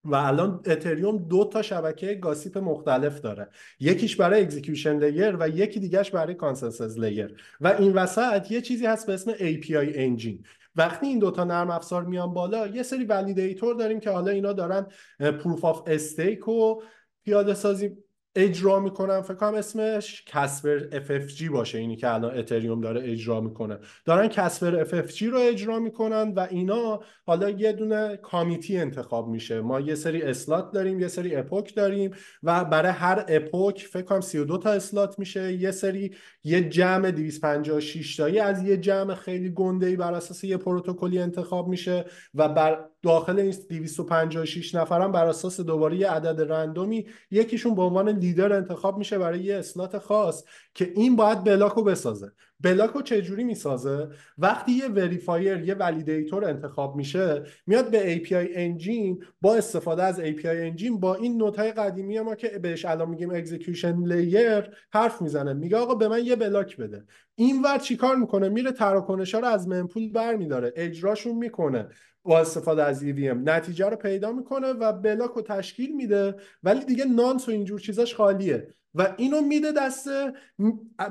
و 0.04 0.14
الان 0.14 0.62
اتریوم 0.66 1.18
دو 1.18 1.44
تا 1.44 1.62
شبکه 1.62 2.14
gossip 2.14 2.58
مختلف 2.58 3.20
داره. 3.20 3.48
یکیش 3.80 4.16
برای 4.16 4.42
execution 4.42 4.98
layer 4.98 5.36
و 5.40 5.48
یکی 5.48 5.80
دیگهش 5.80 6.10
برای 6.10 6.34
consensus 6.34 6.98
layer 6.98 7.42
و 7.60 7.68
این 7.68 7.92
وسط 7.92 8.50
یه 8.50 8.60
چیزی 8.60 8.86
هست 8.86 9.06
به 9.06 9.14
اسم 9.14 9.32
API 9.32 9.92
engine 9.94 10.44
وقتی 10.76 11.06
این 11.06 11.18
دوتا 11.18 11.44
نرم 11.44 11.70
افزار 11.70 12.04
میان 12.04 12.34
بالا 12.34 12.66
یه 12.66 12.82
سری 12.82 13.04
validator 13.04 13.74
داریم 13.74 14.00
که 14.00 14.10
حالا 14.10 14.30
اینا 14.30 14.52
دارن 14.52 14.86
proof 15.18 15.64
of 15.64 15.82
stake 15.86 16.48
و 16.48 16.82
پیاده 17.24 17.54
سازی 17.54 17.96
اجرا 18.34 18.80
می‌کنن 18.80 19.20
فکر 19.20 19.34
کنم 19.34 19.54
اسمش 19.54 20.24
Casper 20.26 20.78
FFG 20.78 21.50
باشه 21.50 21.78
اینی 21.78 21.96
که 21.96 22.14
الان 22.14 22.38
اتریوم 22.38 22.80
داره 22.80 23.10
اجرا 23.12 23.40
می‌کنه. 23.40 23.78
دارن 24.04 24.28
Casper 24.28 24.84
FFG 24.84 25.22
رو 25.22 25.38
اجرا 25.38 25.78
می‌کنن 25.78 26.32
و 26.36 26.46
اینا 26.50 27.00
حالا 27.26 27.50
یه 27.50 27.72
دونه 27.72 28.16
committee 28.16 28.78
انتخاب 28.78 29.28
میشه. 29.28 29.60
ما 29.60 29.80
یه 29.80 29.94
سری 29.94 30.22
slot 30.22 30.72
داریم 30.72 31.00
یه 31.00 31.08
سری 31.08 31.36
epoch 31.36 31.74
داریم 31.74 32.10
و 32.42 32.64
برای 32.64 32.92
هر 32.92 33.24
epoch 33.28 33.86
فکر 33.92 34.02
کنم 34.02 34.20
32 34.20 34.58
تا 34.58 34.70
slot 34.70 35.18
میشه. 35.18 35.52
یه 35.52 35.70
سری 35.70 36.14
یه 36.44 36.68
جمع 36.68 37.10
256 37.10 38.16
تایی 38.16 38.38
از 38.38 38.62
یه 38.62 38.76
جمع 38.76 39.14
خیلی 39.14 39.50
گنده 39.50 39.86
ای 39.86 39.96
بر 39.96 40.14
اساس 40.14 40.44
یه 40.44 40.56
پروتکلی 40.56 41.18
انتخاب 41.18 41.68
میشه 41.68 42.04
و 42.34 42.48
بر 42.48 42.89
داخل 43.02 43.38
این 43.38 43.54
256 43.68 44.74
نفرم 44.74 45.12
بر 45.12 45.26
اساس 45.26 45.60
دوباره 45.60 45.96
یه 45.96 46.10
عدد 46.10 46.52
random 46.52 46.98
ی 46.98 47.06
یکیشون 47.30 47.74
به 47.74 47.82
عنوان 47.82 48.08
لیدر 48.08 48.52
انتخاب 48.52 48.98
میشه 48.98 49.18
برای 49.18 49.40
یه 49.40 49.56
slot 49.56 49.98
خاص 49.98 50.44
که 50.74 50.92
این 50.94 51.16
باید 51.16 51.44
block 51.44 51.72
رو 51.72 51.82
بسازه. 51.82 52.32
block 52.60 52.90
رو 52.90 53.02
چجوری 53.02 53.44
می‌سازه؟ 53.44 54.08
وقتی 54.38 54.72
یه 54.72 54.88
verifier 54.88 55.60
یه 55.60 55.74
validator 55.74 56.44
انتخاب 56.44 56.96
میشه 56.96 57.42
میاد 57.66 57.90
به 57.90 58.16
API 58.16 58.48
engine 58.54 59.24
با 59.40 59.54
استفاده 59.54 60.02
از 60.02 60.20
API 60.20 60.44
engine 60.44 61.00
با 61.00 61.14
این 61.14 61.36
node 61.36 61.65
ای 61.65 61.72
قدیمی 61.72 62.20
ما 62.20 62.34
که 62.34 62.48
بهش 62.48 62.84
الان 62.84 63.08
میگیم 63.08 63.30
execution 63.30 64.04
layer 64.04 64.70
حرف 64.92 65.22
می‌زنه. 65.22 65.52
میگه 65.52 65.76
آقا 65.76 65.94
به 65.94 66.08
من 66.08 66.24
یه 66.24 66.36
block 66.36 66.76
بده. 66.76 67.04
این 67.34 67.62
ور 67.62 67.78
چیکار 67.78 68.16
می‌کنه؟ 68.16 68.48
میره 68.48 68.72
تراکنش 68.72 69.34
ها 69.34 69.40
رو 69.40 69.46
از 69.46 69.68
mempool 69.68 70.12
برمیداره. 70.12 70.72
اجراشون 70.76 71.36
می‌کنه 71.36 71.88
با 72.22 72.40
استفاده 72.40 72.82
از 72.82 73.04
EVM 73.04 73.36
نتیجه 73.44 73.88
رو 73.88 73.96
پیدا 73.96 74.32
می‌کنه 74.32 74.66
و 74.66 74.92
block 74.92 75.30
رو 75.30 75.42
تشکیل 75.42 75.96
میده. 75.96 76.34
ولی 76.62 76.84
دیگه 76.84 77.04
nonce 77.04 77.48
و 77.48 77.52
اینجور 77.52 77.80
چیزاش 77.80 78.14
خالیه. 78.14 78.68
و 78.94 79.14
اینو 79.16 79.40
میده 79.40 79.72
دست 79.72 80.08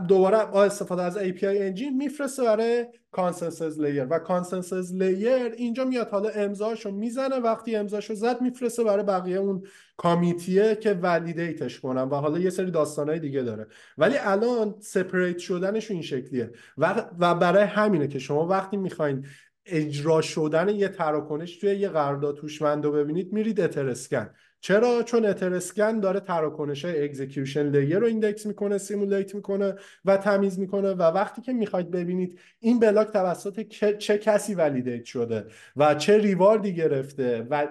دوباره 0.08 0.46
با 0.46 0.64
استفاده 0.64 1.02
از 1.02 1.18
API 1.18 1.44
engine 1.44 1.98
میفرسته 1.98 2.44
برای 2.44 2.86
consensus 3.12 3.80
layer 3.80 4.08
و 4.10 4.20
consensus 4.20 4.94
layer 4.94 5.54
اینجا 5.58 5.86
میاد 5.86 6.10
حالا 6.10 6.30
امضاشو 6.30 6.92
می‌زنه. 6.92 7.36
وقتی 7.36 7.76
امضاشو 7.76 8.14
زد 8.14 8.42
میفرسته 8.42 8.84
برای 8.84 9.04
بقیه 9.04 9.38
اون 9.38 9.64
committee 9.98 10.68
ه 10.68 10.76
که 10.76 10.94
validate 10.94 11.62
ش 11.62 11.80
کنن 11.80 12.02
و 12.02 12.16
حالا 12.16 12.40
یه 12.40 12.50
سری 12.50 12.72
داستانهای 12.72 13.20
دیگه 13.20 13.42
داره. 13.42 13.68
ولی 13.98 14.18
الان 14.18 14.76
separate 14.80 15.38
شدنش 15.38 15.92
این 15.92 16.02
شکلیه. 16.02 16.52
و, 16.78 17.06
و 17.20 17.36
برای 17.36 17.64
همینه 17.64 18.08
که 18.08 18.20
شما 18.20 18.48
وقتی 18.48 18.78
می‌خواین 18.78 19.26
اجرا 19.66 20.22
شدن 20.22 20.70
یه 20.70 20.88
تراکنش 20.88 21.58
توی 21.58 21.76
یه 21.76 21.90
قرارداد 21.90 22.40
هوشمند 22.40 22.86
رو 22.86 22.92
ببینید 22.92 23.34
میرید 23.34 23.62
Etherscan 23.62 24.30
چرا؟ 24.62 25.04
چون 25.04 25.26
Etherscan 25.26 26.00
داره 26.00 26.20
تراکنش 26.20 26.86
های 26.86 27.04
execution 27.04 27.70
layer 27.70 28.00
رو 28.00 28.06
index 28.08 28.46
می‌کنه 28.46 28.78
simulate 28.78 29.36
می‌کنه 29.36 29.76
و 30.06 30.18
تمیز 30.18 30.60
می‌کنه 30.60 30.92
و 30.92 31.02
وقتی 31.02 31.42
که 31.42 31.54
می‌خواید 31.54 31.92
ببینید 31.92 32.40
این 32.60 32.80
block 32.80 33.08
توسط 33.08 33.62
چه 33.98 34.18
کسی 34.18 34.54
validate 34.54 35.06
شده 35.06 35.46
و 35.76 35.96
چه 35.96 36.18
reward 36.18 36.66
ی 36.66 36.74
گرفته 36.76 37.48
و 37.50 37.68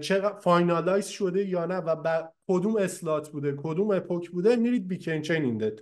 چه 0.00 0.22
finalize 0.40 1.06
شده 1.06 1.48
یا 1.48 1.66
نه 1.66 1.76
و 1.76 2.22
کدوم 2.48 2.76
slot 2.76 3.28
بوده 3.28 3.54
کدوم 3.56 3.90
epoch 3.90 4.30
بوده 4.30 4.56
میرید 4.56 4.88
beacon 4.88 5.22
chain 5.22 5.44
این 5.44 5.72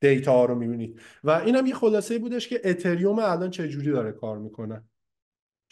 data 0.00 0.32
ها 0.32 0.44
رو 0.44 0.54
می‌بینید. 0.54 1.00
و 1.24 1.30
اینم 1.30 1.66
یه 1.66 1.74
خلاصه 1.74 2.18
بودش 2.18 2.48
که 2.48 2.60
اتریوم 2.64 3.18
الان 3.18 3.50
چه 3.50 3.68
جوری 3.68 3.90
داره 3.90 4.12
کار 4.12 4.38
می‌کنه. 4.38 4.82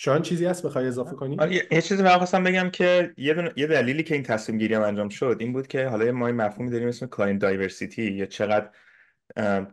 شاید 0.00 0.22
چیزی 0.22 0.46
هست 0.46 0.66
بخوای 0.66 0.86
اضافه 0.86 1.16
کنی؟ 1.16 1.36
آره 1.38 1.54
یه 1.70 1.82
چیزی 1.82 2.02
من 2.02 2.16
خواستم 2.16 2.44
بگم 2.44 2.70
که 2.70 3.14
یه, 3.16 3.52
یه 3.56 3.66
دلیلی 3.66 4.02
که 4.02 4.14
این 4.14 4.22
تصمیم 4.22 4.58
گیری 4.58 4.74
هم 4.74 4.82
انجام 4.82 5.08
شد 5.08 5.36
این 5.40 5.52
بود 5.52 5.66
که 5.66 5.86
حالا 5.86 6.12
ما 6.12 6.26
این 6.26 6.36
مفهومی 6.36 6.70
داریم 6.70 6.88
اسم 6.88 7.06
client 7.06 7.40
diversity 7.40 8.02
یا 8.02 8.26
چقدر 8.26 8.70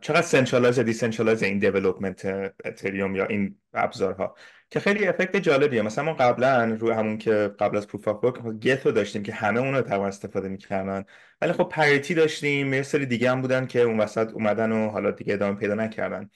چقدر 0.00 0.22
centralized 0.22 0.78
decentralized 0.78 1.42
این 1.42 1.58
development 1.58 2.26
اتریوم 2.64 3.16
یا 3.16 3.26
این 3.26 3.58
ابزارها 3.74 4.36
که 4.70 4.80
خیلی 4.80 5.06
effect 5.06 5.36
جالبیه. 5.36 5.82
مثلا 5.82 6.04
ما 6.04 6.14
قبلا 6.14 6.76
روی 6.80 6.92
همون 6.92 7.18
که 7.18 7.54
قبل 7.58 7.76
از 7.76 7.86
proof 7.86 8.08
of 8.08 8.46
Geth 8.46 8.86
رو 8.86 8.92
داشتیم 8.92 9.22
که 9.22 9.32
همه 9.32 9.60
اون 9.60 9.74
رو 9.74 10.02
استفاده 10.02 10.48
می‌کردن. 10.48 11.04
ولی 11.40 11.52
خب 11.52 11.68
Parity 11.72 12.14
داشتیم 12.14 12.74
یه 12.74 12.82
سری 12.82 13.06
دیگه 13.06 13.30
هم 13.30 13.42
بودن 13.42 13.66
که 13.66 13.80
اون 13.80 14.00
وسط 14.00 14.32
اومدن 14.32 14.72
و 14.72 14.88
حالا 14.88 15.10
دیگه 15.10 15.34
ادامه 15.34 15.58
پیدا 15.58 15.74
نکردن. 15.74 16.30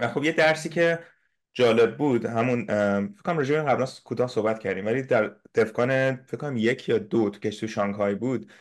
و 0.00 0.08
خب 0.08 0.24
یه 0.24 0.32
درسی 0.32 0.68
که 0.68 0.98
جالب 1.60 1.96
بود. 1.96 2.26
همون 2.26 2.64
فکر 3.08 3.22
کنم 3.24 3.38
راجع 3.38 3.62
قبلا 3.62 3.86
کوتاه 4.04 4.28
صحبت 4.28 4.58
کردیم 4.58 4.86
ولی 4.86 5.02
در 5.02 5.36
Devcon 5.54 6.16
فکر 6.16 6.36
کنم 6.36 6.56
یک 6.56 6.88
یا 6.88 6.98
دو 6.98 7.30
تو 7.30 7.50
تو 7.50 7.66
شانگهای 7.66 8.14
بود 8.14 8.52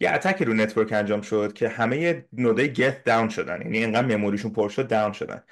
یه 0.00 0.10
attack 0.10 0.42
رو 0.42 0.54
network 0.54 0.92
انجام 0.92 1.20
شد 1.20 1.52
که 1.52 1.68
همه 1.68 2.26
node 2.32 2.72
ای 2.72 2.78
Geth 2.78 3.04
down 3.04 3.28
شدن. 3.28 3.62
یعنی 3.62 3.78
اینقدر 3.78 4.16
memory 4.16 4.38
شون 4.38 4.52
پر 4.52 4.68
شد 4.68 4.88
down 4.88 5.12
شدن. 5.12 5.42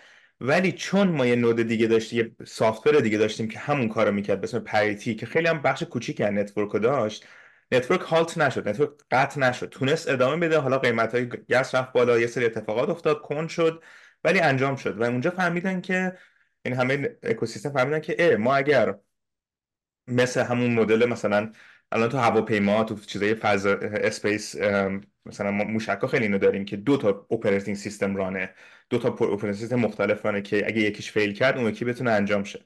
ولی 0.41 0.73
چون 0.73 1.09
ما 1.09 1.27
یه 1.27 1.37
node 1.37 1.63
دیگه 1.63 1.87
داشتیم 1.87 2.19
یه 2.19 2.47
software 2.47 3.01
دیگه 3.01 3.19
داشتیم 3.19 3.49
که 3.49 3.59
همون 3.59 3.89
کارو 3.89 4.13
می‌کرد 4.13 4.41
به 4.41 4.45
اسم 4.45 4.59
Parity 4.59 5.15
که 5.15 5.27
خیلی 5.27 5.49
هم 5.49 5.63
بخش 5.63 5.83
کوچیک 5.83 6.21
از 6.21 6.33
network 6.33 6.83
داشت 6.83 7.27
network 7.73 8.01
halt 8.01 8.39
نشد 8.39 8.69
network 8.69 8.91
قطع 9.11 9.41
نشد. 9.41 9.69
تونست 9.69 10.09
ادامه 10.09 10.37
بده. 10.47 10.59
حالا 10.59 10.79
قیمت 10.79 11.15
های 11.15 11.29
gas 11.29 11.75
رفت 11.75 11.93
بالا 11.93 12.19
یه 12.19 12.27
سری 12.27 12.45
اتفاقات 12.45 12.89
افتاد 12.89 13.21
کند 13.21 13.47
شد 13.49 13.83
ولی 14.25 14.41
انجام 14.41 14.77
شد. 14.77 15.01
و 15.01 15.03
اونجا 15.03 15.31
فهمیدن 15.31 15.81
که 15.81 16.13
این 16.67 16.77
همه 16.77 17.17
اکوسیستم 17.23 17.71
فهمیدن 17.71 18.01
که 18.01 18.37
ما 18.41 18.57
اگر 18.57 18.99
مثل 20.09 20.41
همون 20.43 20.75
مدل 20.75 21.07
مثلا 21.07 21.53
الان 21.93 22.09
تو 22.09 22.19
هواپیما 22.19 22.85
تو 22.85 22.97
چیزای 22.97 23.35
فضا 23.35 23.73
space 23.81 24.57
مثلا 25.27 25.51
موشک 25.51 26.07
خیلی 26.07 26.25
اینو 26.25 26.39
داریم 26.39 26.65
که 26.65 26.77
دو 26.77 26.97
تا 26.97 27.27
operating 27.31 27.77
system 27.77 28.17
run 28.17 28.40
ه. 28.40 28.55
دو 28.91 28.99
تا 28.99 29.09
operating 29.09 29.55
system 29.55 29.77
مختلف 29.77 30.27
run 30.27 30.39
ه 30.39 30.43
که 30.43 30.67
اگه 30.67 30.81
یکیش 30.81 31.13
fail 31.13 31.33
کرد 31.35 31.59
اون 31.59 31.69
یکی 31.69 31.85
بتونه 31.85 32.11
انجام 32.11 32.45
شه. 32.45 32.65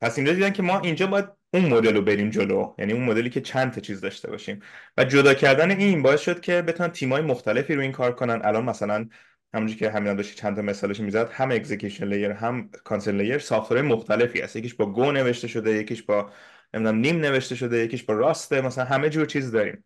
پس 0.00 0.18
اینجا 0.18 0.32
دیدن 0.34 0.50
که 0.50 0.62
ما 0.62 0.80
اینجا 0.80 1.06
باید 1.06 1.24
اون 1.54 1.66
مدل 1.66 1.96
رو 1.96 2.02
بریم 2.02 2.30
جلو. 2.30 2.74
یعنی 2.78 2.92
اون 2.92 3.04
مدلی 3.04 3.30
که 3.30 3.40
چند 3.40 3.72
تا 3.72 3.80
چیز 3.80 4.00
داشته 4.00 4.30
باشیم. 4.30 4.60
و 4.96 5.04
جدا 5.04 5.34
کردن 5.34 5.70
این 5.70 6.02
باعث 6.02 6.20
شد 6.20 6.40
که 6.40 6.62
بتونن 6.62 6.90
تیمای 6.90 7.22
مختلفی 7.22 7.74
رو 7.74 7.80
این 7.80 7.92
کار 7.92 8.12
کنن. 8.14 8.40
الان 8.44 8.64
مثلا 8.64 9.08
همونجوری 9.54 9.78
که 9.78 9.90
همین 9.90 10.14
داشتی 10.14 10.34
چند 10.34 10.56
تا 10.56 10.62
مثالش 10.62 11.00
می‌زد 11.00 11.30
هم 11.30 11.50
execution 11.50 12.06
layer 12.06 12.30
هم 12.30 12.70
consensus 12.84 13.14
layer 13.14 13.38
software 13.38 13.78
های 13.78 13.88
مختلفی 13.88 14.40
هست. 14.40 14.56
یکیش 14.56 14.74
با 14.74 14.86
Go 14.86 15.12
نوشته 15.12 15.48
شده 15.48 15.70
یکیش 15.70 16.02
با 16.02 16.30
نمی‌دونم 16.74 16.98
Nim 16.98 17.20
نوشته 17.20 17.54
شده 17.54 17.78
یکیش 17.78 18.02
با 18.02 18.14
Rust 18.14 18.51
ه 18.51 18.60
مثلا 18.60 18.84
همه 18.84 19.10
جور 19.10 19.26
چیز 19.26 19.52
داریم. 19.52 19.84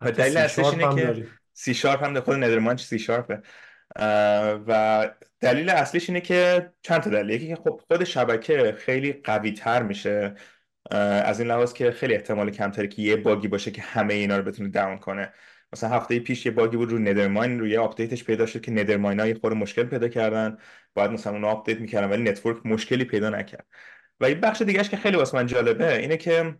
و 0.00 0.12
دلیل 0.12 0.36
اصلیش 0.36 0.66
اینه 0.66 0.94
که 0.94 1.26
سی 1.52 1.74
شارپ 1.74 2.04
هم 2.04 2.20
خود 2.20 2.34
ندرمانچ 2.36 2.82
سی 2.82 2.98
شارپه 2.98 3.42
و 4.66 5.10
دلیل 5.40 5.70
اصلیش 5.70 6.08
اینه 6.08 6.20
که 6.20 6.70
چند 6.82 7.00
تا 7.00 7.10
دلیل. 7.10 7.30
یکی 7.30 7.48
که 7.48 7.56
خب 7.56 7.80
خود 7.86 8.04
شبکه 8.04 8.74
خیلی 8.78 9.12
قوی 9.12 9.52
تر 9.52 9.82
میشه 9.82 10.34
از 10.90 11.40
این 11.40 11.48
لحاظ 11.48 11.72
که 11.72 11.90
خیلی 11.90 12.14
احتمال 12.14 12.50
کمتره 12.50 12.88
که 12.88 13.02
یه 13.02 13.16
bug 13.16 13.40
ی 13.40 13.48
باشه 13.48 13.70
که 13.70 13.82
همه 13.82 14.14
اینا 14.14 14.36
رو 14.36 14.42
بتونه 14.42 14.68
down 14.68 14.98
کنه. 14.98 15.32
مثلا 15.76 15.90
هفته 15.90 16.18
پیش 16.18 16.46
یه 16.46 16.52
bug 16.52 16.70
ی 16.70 16.76
بود 16.76 16.90
رو 16.92 16.98
Nethermind 16.98 17.58
روی 17.60 17.76
update 17.76 18.12
ش 18.12 18.24
پیدا 18.24 18.46
شد 18.46 18.60
که 18.60 18.70
Nethermind 18.72 19.20
های 19.20 19.34
خود 19.34 19.52
مشکل 19.52 19.84
پیدا 19.84 20.08
کردن. 20.08 20.58
باید 20.94 21.10
مثلا 21.10 21.32
اون 21.32 21.44
update 21.44 21.80
می‌کردن 21.80 22.10
ولی 22.10 22.22
network 22.22 22.66
مشکلی 22.66 23.04
پیدا 23.04 23.30
نکرد. 23.30 23.66
و 24.20 24.24
این 24.24 24.40
بخش 24.40 24.62
دیگهش 24.62 24.88
که 24.88 24.96
خیلی 24.96 25.16
واسه 25.16 25.38
من 25.38 25.46
جالبه 25.46 25.98
اینه 25.98 26.16
که 26.16 26.58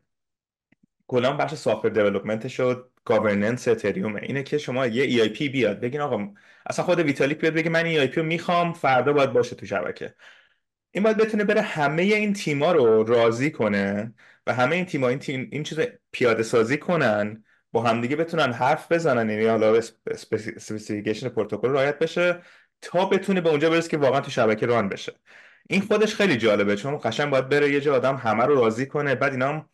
کلا 1.06 1.36
بخش 1.36 1.54
software 1.54 1.88
development 1.88 2.48
شد 2.48 2.92
governance 3.04 3.68
اتریومه 3.68 4.20
اینه 4.22 4.42
که 4.42 4.58
شما 4.58 4.86
یه 4.86 5.04
EIP 5.04 5.48
بیاد 5.48 5.80
بگین 5.80 6.00
آقا 6.00 6.28
اصلا 6.66 6.84
خود 6.84 6.98
ویتالیک 7.00 7.38
بیاد 7.38 7.54
بگه 7.54 7.70
من 7.70 7.84
EIP 7.84 8.20
رو 8.20 8.26
می‌خوام 8.26 8.72
فردا 8.72 9.12
باید 9.12 9.32
باشه 9.32 9.56
تو 9.56 9.66
شبکه. 9.66 10.14
این 10.90 11.04
باید 11.04 11.16
بتونه 11.16 11.44
بره 11.44 11.60
همه 11.62 12.02
این 12.02 12.32
تیما 12.32 12.72
رو 12.72 13.04
راضی 13.04 13.50
کنه 13.50 14.14
و 14.46 14.54
همه 14.54 14.76
این 14.76 14.84
تیم‌ها 14.86 15.08
این 15.08 15.18
تیم 15.18 15.48
این 15.52 15.62
چیز 15.62 15.78
پیاده 16.12 16.42
سازی 16.42 16.78
کنن 16.78 17.44
همدیگه 17.82 18.16
بتونن 18.16 18.52
حرف 18.52 18.92
بزنن 18.92 19.30
یعنی 19.30 19.46
حالا 19.46 19.80
specification 20.06 21.28
پروتکل 21.28 21.70
رعایت 21.70 21.98
بشه 21.98 22.40
تا 22.80 23.04
بتونه 23.06 23.40
به 23.40 23.48
اونجا 23.48 23.70
برسه 23.70 23.88
که 23.88 23.96
واقعا 23.96 24.20
تو 24.20 24.30
شبکه 24.30 24.66
run 24.66 24.88
بشه. 24.88 25.12
این 25.68 25.80
خودش 25.80 26.14
خیلی 26.14 26.36
جالبه 26.36 26.76
چون 26.76 26.98
قشنگ 27.04 27.30
باید 27.30 27.48
بره 27.48 27.70
یه 27.70 27.80
جا 27.80 27.94
آدم 27.94 28.16
همه 28.16 28.44
رو 28.44 28.54
راضی 28.54 28.86
کنه. 28.86 29.14
بعد 29.14 29.32
اینا 29.32 29.48
هم 29.48 29.68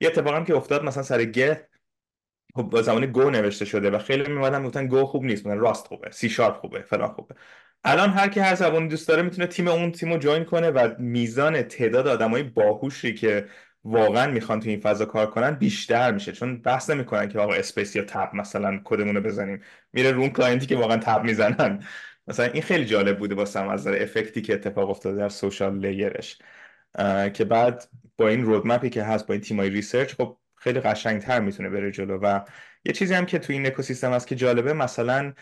یه 0.00 0.08
اتفاقی 0.08 0.44
که 0.44 0.54
افتاد 0.54 0.84
مثلا 0.84 1.02
سر 1.02 1.24
Geth 1.24 1.68
خب 2.54 2.62
با 2.62 2.82
زبان 2.82 3.06
Go 3.06 3.30
نوشته 3.30 3.64
شده 3.64 3.90
و 3.90 3.98
خیلی 3.98 4.32
میمدن 4.32 4.60
می‌گفتن 4.60 4.86
Go 4.86 5.04
خوب 5.04 5.24
نیست 5.24 5.46
مثلا 5.46 5.60
Rust 5.60 5.86
خوبه 5.86 6.10
سی 6.10 6.28
شارپ 6.28 6.56
خوبه 6.56 6.82
فلان 6.82 7.08
خوبه. 7.08 7.34
الان 7.84 8.10
هر 8.10 8.28
کی 8.28 8.40
هر 8.40 8.54
زبانی 8.54 8.88
دوست 8.88 9.08
داره 9.08 9.22
می‌تونه 9.22 9.46
تیم 9.46 9.68
اون 9.68 9.92
تیم 9.92 10.12
رو 10.12 10.18
join 10.18 10.44
کنه 10.44 10.70
و 10.70 10.94
میزان 10.98 11.62
تعداد 11.62 12.08
آدمای 12.08 12.42
باهوشی 12.42 13.14
که 13.14 13.48
واقعا 13.84 14.30
می‌خوان 14.30 14.60
تو 14.60 14.68
این 14.68 14.80
فضا 14.80 15.04
کار 15.04 15.30
کنن 15.30 15.50
بیشتر 15.50 16.12
میشه. 16.12 16.32
چون 16.32 16.62
بحث 16.62 16.90
نمی‌کنن 16.90 17.28
که 17.28 17.38
آقا 17.38 17.54
space 17.54 17.96
یا 17.96 18.02
tab 18.02 18.30
مثلا 18.34 18.80
کدمون 18.84 19.14
رو 19.14 19.20
بزنیم. 19.20 19.60
میره 19.92 20.10
رو 20.12 20.21
اون 20.21 20.30
client 20.30 20.61
ی 20.61 20.66
که 20.66 20.76
واقعا 20.76 20.96
tab 20.96 21.24
می‌زنن. 21.24 21.82
مثلا 22.26 22.46
این 22.46 22.62
خیلی 22.62 22.84
جالب 22.84 23.18
بوده 23.18 23.34
واسم 23.34 23.68
از 23.68 23.86
effect 23.86 24.34
ی 24.34 24.42
که 24.42 24.54
اتفاق 24.54 24.90
افتاده 24.90 25.16
در 25.16 25.28
social 25.28 25.86
layer 25.86 26.23
ش 26.23 26.38
که 27.34 27.44
بعد 27.44 27.88
با 28.16 28.28
این 28.28 28.44
roadmap 28.44 28.84
ی 28.84 28.90
که 28.90 29.02
هست 29.02 29.26
با 29.26 29.34
این 29.34 29.40
تیمای 29.40 29.70
research 29.70 30.14
خب 30.14 30.36
خیلی 30.56 30.80
قشنگتر 30.80 31.40
می‌تونه 31.40 31.70
بره 31.70 31.90
جلو. 31.90 32.18
و 32.22 32.40
یه 32.84 32.92
چیزی 32.92 33.14
هم 33.14 33.26
که 33.26 33.38
تو 33.38 33.52
این 33.52 33.66
اکوسیستم 33.66 34.12
هست 34.12 34.26
که 34.26 34.36
جالبه 34.36 34.72
مثلا 34.72 35.32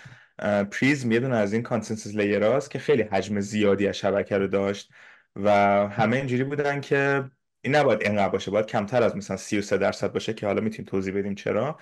Prysm 0.70 1.12
یه 1.12 1.20
دونه 1.20 1.36
از 1.36 1.52
این 1.52 1.62
consensus 1.62 2.14
layer 2.14 2.54
است 2.54 2.70
که 2.70 2.78
خیلی 2.78 3.02
حجم 3.02 3.40
زیادی 3.40 3.88
از 3.88 3.96
شبکه 3.98 4.38
رو 4.38 4.46
داشت 4.46 4.92
و 5.36 5.50
همه 5.88 6.16
اینجوری 6.16 6.44
بودن 6.44 6.80
که 6.80 7.24
این 7.62 7.74
نباید 7.74 8.02
اینقدر 8.02 8.28
باشه 8.28 8.50
باید 8.50 8.66
کمتر 8.66 9.02
از 9.02 9.16
مثلا 9.16 9.36
33 9.36 9.78
درصد 9.78 10.12
باشه 10.12 10.34
که 10.34 10.46
حالا 10.46 10.60
می‌تونیم 10.60 10.90
توضیح 10.90 11.18
بدیم 11.18 11.34
چرا. 11.34 11.78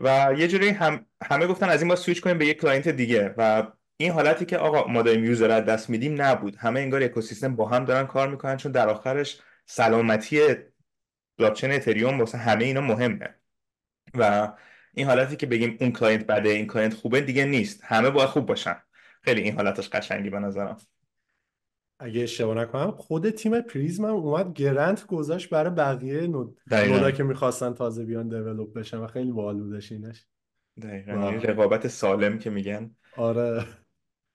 و 0.00 0.34
یه 0.38 0.48
جوری 0.48 0.68
هم 0.68 1.06
همه 1.24 1.46
گفتن 1.46 1.68
از 1.68 1.82
این 1.82 1.88
با 1.88 1.96
سویچ 1.96 2.20
کنیم 2.20 2.38
به 2.38 2.46
یک 2.46 2.60
client 2.60 2.88
دیگه 2.88 3.34
و 3.38 3.72
این 3.96 4.12
حالتی 4.12 4.44
که 4.44 4.58
آقا 4.58 4.92
ما 4.92 5.02
داریم 5.02 5.24
user 5.24 5.50
از 5.50 5.64
دست 5.64 5.90
میدیم 5.90 6.22
نبود. 6.22 6.56
همه 6.56 6.80
انگار 6.80 7.02
اکوسیستم 7.02 7.56
با 7.56 7.68
هم 7.68 7.84
دارن 7.84 8.06
کار 8.06 8.28
می‌کنن 8.28 8.56
چون 8.56 8.72
در 8.72 8.88
آخرش 8.88 9.40
سلامتی 9.66 10.40
بلاکچین 11.38 11.72
اتریوم 11.72 12.18
واسه 12.20 12.38
همه 12.38 12.64
اینا 12.64 12.80
مهمه. 12.80 13.34
و 14.14 14.52
این 14.94 15.06
حالتی 15.06 15.36
که 15.36 15.46
بگیم 15.46 15.76
اون 15.80 15.92
client 15.92 16.26
بده 16.26 16.48
این 16.48 16.66
client 16.66 16.94
خوبه 16.94 17.20
دیگه 17.20 17.44
نیست. 17.44 17.80
همه 17.84 18.10
باید 18.10 18.28
خوب 18.28 18.46
باشن. 18.46 18.76
خیلی 19.22 19.40
این 19.42 19.54
حالتش 19.56 19.88
قشنگی 19.88 20.30
به 20.30 20.38
نظرم. 20.38 20.76
اگه 22.00 22.22
اشتباه 22.22 22.54
نکنم 22.56 22.90
خود 22.90 23.30
تیم 23.30 23.60
Prysm 23.60 24.04
هم 24.04 24.14
اومد 24.14 24.52
grant 24.52 25.06
گذاشت 25.06 25.50
برای 25.50 25.70
بقیه 25.70 26.26
node 26.26 26.58
node 26.72 27.02
ا 27.02 27.10
که 27.10 27.22
می‌خواستن 27.22 27.74
تازه 27.74 28.04
بیان 28.04 28.28
develop 28.28 28.78
بشن 28.78 28.98
و 28.98 29.06
خیلی 29.06 29.32
باحال 29.32 29.56
بودش 29.60 29.92
اینش 29.92 30.26
دقیقاً. 30.82 31.12
رقابت 31.30 31.88
سالم 31.88 32.38
که 32.38 32.50
میگن. 32.50 32.96
آره. 33.16 33.64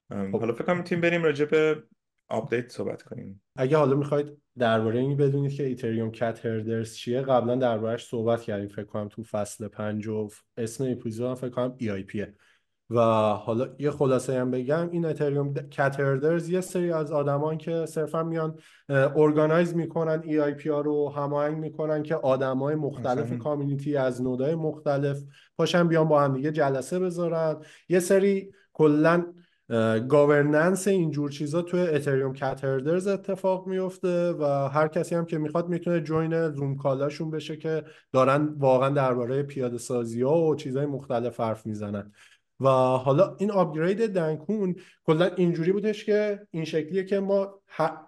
خب. 0.10 0.40
حالا 0.40 0.54
فکر 0.54 0.64
کنم 0.64 0.82
تیم 0.82 1.02
بریم 1.02 1.24
راجع 1.24 1.46
به 1.46 1.84
update 2.30 2.72
صحبت 2.72 3.02
کنیم. 3.02 3.42
اگه 3.56 3.78
حالا 3.78 3.96
می‌خواید 3.96 4.38
درباره 4.58 5.00
این 5.00 5.18
بدونید 5.18 5.54
که 5.54 5.66
Ethereum 5.66 6.12
Cat 6.12 6.46
Herders 6.46 6.96
چیه 6.96 7.22
قبلا 7.22 7.56
دربارهش 7.56 8.06
صحبت 8.06 8.42
کردیم 8.42 8.68
فکر 8.68 8.84
کنم 8.84 9.08
تو 9.08 9.24
فصل 9.24 9.68
پنج 9.68 10.08
و 10.08 10.30
اسم 10.58 10.92
اپیزود 10.92 11.28
هم 11.28 11.36
فکر 11.36 11.50
کنم 11.50 11.76
EIP 11.78 11.92
ه 11.92 12.34
و 12.90 13.00
حالا 13.34 13.68
یه 13.80 13.92
خلاصه 13.92 14.40
هم 14.40 14.52
بگم 14.52 14.90
این 14.92 15.06
Ethereum 15.06 15.54
Cat 15.54 16.00
Herders 16.00 16.50
یه 16.50 16.62
سری 16.62 16.92
از 16.92 17.12
آدمان 17.12 17.58
که 17.58 17.86
صرفا 17.86 18.24
میان 18.24 18.56
organize 18.90 19.76
می‌کنن 19.76 20.22
EIP 20.24 20.70
رو 20.70 21.10
هماهنگ 21.16 21.58
می‌کنن 21.58 22.04
که 22.04 22.16
آدمای 22.16 22.76
مختلف 22.76 23.38
community 23.38 23.98
از 23.98 24.22
node 24.22 24.49
ای 24.49 24.56
مختلف 24.56 25.24
پاشن 25.58 25.88
بیان 25.88 26.08
با 26.08 26.22
هم 26.22 26.34
دیگه 26.34 26.52
جلسه 26.52 27.00
بذارن. 27.00 27.56
یه 27.90 28.00
سری 28.00 28.52
کلا 28.74 29.26
governance 30.10 30.88
اینجور 30.88 31.30
چیزا 31.30 31.62
توی 31.62 31.80
Ethereum 31.80 32.34
Cat 32.34 32.64
Herders 32.64 33.08
اتفاق 33.08 33.68
میفته 33.68 34.32
و 34.32 34.44
هر 34.68 34.88
کسی 34.88 35.16
هم 35.16 35.26
که 35.26 35.38
می‌خواد 35.38 35.70
می‌تونه 35.70 36.02
join 36.02 36.50
Zoom 36.52 36.78
call 36.78 37.05
اشون 37.05 37.32
بشه 37.32 37.58
که 37.58 37.84
دارن 38.12 38.56
واقعا 38.58 38.90
درباره 38.90 39.44
پیاده 39.44 39.78
سازی 39.78 40.22
ها 40.22 40.42
و 40.42 40.56
چیزهای 40.56 40.86
مختلف 40.86 41.40
حرف 41.40 41.66
می‌زنن. 41.66 42.12
و 42.60 42.70
حالا 42.98 43.36
این 43.40 43.52
upgrade 43.52 44.08
Dencun 44.08 44.76
کلا 45.06 45.26
اینجوری 45.26 45.72
بودش 45.72 46.06
که 46.06 46.48
این 46.52 46.66
شکلیه 46.66 47.04
که 47.04 47.20
ما 47.20 47.62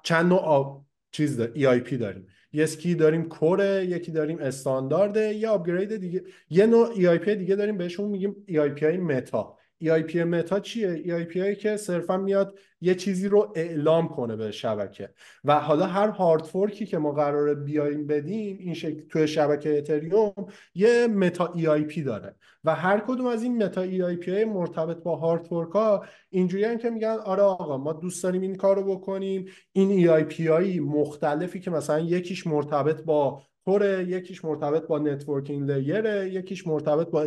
چند 0.04 0.26
نوع 0.26 0.40
آب 0.40 0.86
چیز 1.12 1.40
EIP 1.40 1.98
داریم. 1.98 2.28
یکی 2.54 2.96
داریم 2.96 3.24
core 3.24 3.73
ه 3.73 3.86
یکی 3.86 4.12
داریم 4.12 4.40
استاندارده 4.40 5.34
یه 5.34 5.50
upgrade 5.50 5.96
دیگه 5.96 6.24
یه 6.50 6.66
نوع 6.66 6.90
EIP 6.90 7.36
دیگه 7.36 7.56
داریم 7.56 7.78
بهشون 7.78 8.10
میگیم 8.10 8.36
EIP 8.46 8.86
های 8.86 8.98
متا. 8.98 9.58
EIP 9.84 10.16
meta 10.16 10.60
چیه؟ 10.60 11.04
EIP 11.04 11.58
که 11.58 11.78
صرفا 11.78 12.18
میاد 12.18 12.60
یه 12.82 12.96
چیزی 12.96 13.28
رو 13.28 13.54
اعلام 13.56 14.08
کنه 14.08 14.36
به 14.36 14.52
شبکه. 14.52 15.10
و 15.44 15.60
حالا 15.60 15.86
هر 15.86 16.08
hard 16.08 16.44
fork 16.44 16.77
ی 16.77 16.86
که 16.86 16.98
ما 16.98 17.12
قراره 17.12 17.56
بیایم 17.56 18.08
بدیم 18.08 18.58
این 18.60 18.74
شکل 18.74 19.08
توی 19.08 19.28
شبکه 19.28 19.78
اتریوم 19.78 20.34
یه 20.76 21.08
meta 21.08 21.54
EIP 21.56 22.00
داره. 22.00 22.36
و 22.64 22.76
هر 22.76 23.00
کدوم 23.00 23.26
از 23.26 23.44
این 23.44 23.64
meta 23.64 23.88
EIP 23.88 24.30
مرتبط 24.30 24.98
با 24.98 25.16
hard 25.16 25.44
fork 25.44 25.72
ها 25.72 26.06
اینجوری 26.30 26.78
که 26.78 26.90
میگن 26.90 27.18
آره 27.26 27.44
آقا 27.44 27.78
ما 27.78 27.94
دوست 27.94 28.24
داریم 28.24 28.42
این 28.42 28.56
کار 28.56 28.76
رو 28.76 28.96
بکنیم. 28.96 29.46
این 29.72 30.08
EIP 30.08 30.40
هایی 30.40 30.80
مختلفی 30.80 31.60
که 31.60 31.72
مثلا 31.72 32.00
یکیش 32.00 32.48
مرتبط 32.48 33.02
با 33.02 33.42
core 33.66 33.98
ه 33.98 34.06
یکیش 34.10 34.46
مرتبط 34.46 34.88
با 34.88 35.00
networking 35.00 35.72
layer 35.72 36.20
ه 36.20 36.30
یکیش 36.34 36.68
مرتبط 36.68 37.08
با 37.08 37.22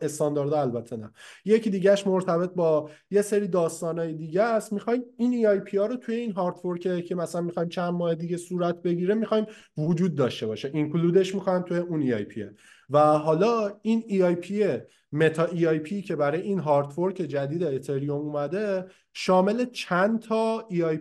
استاندارد 0.00 0.52
البته 0.52 0.96
نه. 0.96 1.12
یکی 1.44 1.70
دیگهش 1.70 2.06
مرتبط 2.06 2.50
با 2.54 2.90
یه 3.10 3.22
سری 3.22 3.48
داستانهای 3.48 4.14
دیگه 4.14 4.42
است. 4.42 4.72
می‌خوایم 4.72 5.02
این 5.16 5.46
EIP 5.46 5.76
ها 5.76 5.86
رو 5.86 5.96
توی 5.96 6.14
این 6.14 6.32
هارد 6.32 6.80
که 7.04 7.14
مثلا 7.14 7.40
می‌خوایم 7.40 7.68
چند 7.68 7.92
ماه 7.92 8.14
دیگه 8.14 8.36
صورت 8.36 8.82
بگیره 8.82 9.14
می‌خوایم 9.14 9.46
وجود 9.78 10.14
داشته 10.14 10.46
باشه. 10.46 10.70
include 10.74 11.21
ش 11.21 11.34
می‌خوایم 11.34 11.62
توی 11.62 11.78
اون 11.78 12.02
ای 12.02 12.14
آی 12.14 12.24
پی 12.24 12.44
و 12.90 12.98
حالا 12.98 13.78
این 13.82 14.04
ای 14.06 14.22
آی 14.22 14.34
پی 14.34 14.78
متا 15.12 15.44
ای 15.44 15.66
آی 15.66 15.78
پی 15.78 16.02
که 16.02 16.16
برای 16.16 16.40
این 16.40 16.58
هارد 16.58 16.86
جدید 17.22 17.64
اتریوم 17.64 18.20
اومده 18.20 18.84
شامل 19.12 19.64
چند 19.64 20.20
تا 20.20 20.66
EIP 20.70 20.96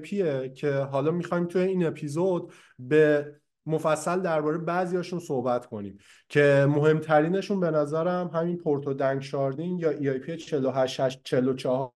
که 0.49 0.71
حالا 0.71 1.11
می‌خوایم 1.11 1.45
توی 1.45 1.61
این 1.61 1.85
اپیزود 1.85 2.51
به 2.79 3.35
مفصل 3.65 4.21
درباره 4.21 4.57
بعضیاشون 4.57 5.19
صحبت 5.19 5.65
کنیم 5.65 5.97
که 6.29 6.65
مهمترینشون 6.69 7.59
به 7.59 7.71
نظرم 7.71 8.27
همین 8.33 8.57
پورتو 8.57 8.93
دنگ 8.93 9.21
شاردین 9.21 9.79
یا 9.79 9.89
ای 9.89 10.09
آی 10.09 10.19
پی 10.19 10.37
4844 10.37 11.93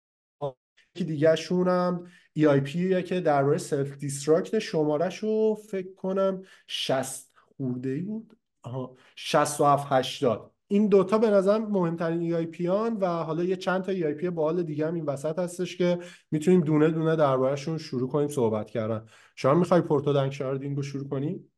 که 0.94 1.04
دیگه 1.04 1.36
شونم 1.36 2.06
EIP 2.32 3.02
که 3.02 3.20
درباره 3.20 3.58
self-destruct 3.58 4.58
شمارش 4.58 5.18
رو 5.18 5.58
فکر 5.70 5.94
کنم 5.94 6.42
60 6.66 7.30
خورده 7.56 7.88
ای 7.88 8.00
بود. 8.00 8.36
آها 8.62 8.96
67 9.16 9.86
80 9.90 10.52
این 10.68 10.88
دوتا 10.88 11.18
به 11.18 11.30
نظر 11.30 11.58
مهمترین 11.58 12.20
EIP 12.20 12.68
ان 12.68 12.96
و 12.96 13.06
حالا 13.06 13.44
یه 13.44 13.56
چند 13.56 13.82
تا 13.82 13.92
EIP 13.92 14.30
باحال 14.30 14.62
دیگه 14.62 14.86
هم 14.86 14.94
این 14.94 15.04
وسط 15.04 15.38
هستش 15.38 15.76
که 15.76 15.98
می‌تونیم 16.30 16.60
دونه 16.60 16.90
دونه 16.90 17.16
دربارهشون 17.16 17.78
شروع 17.78 18.08
کنیم 18.08 18.28
صحبت 18.28 18.70
کردن. 18.70 19.06
شما 19.36 19.54
می‌خوای 19.54 19.80
پورتو 19.80 20.12
دنگ 20.12 20.32
شاردینگ 20.32 20.76
رو 20.76 20.82
شروع 20.82 21.08
کنیم 21.08 21.51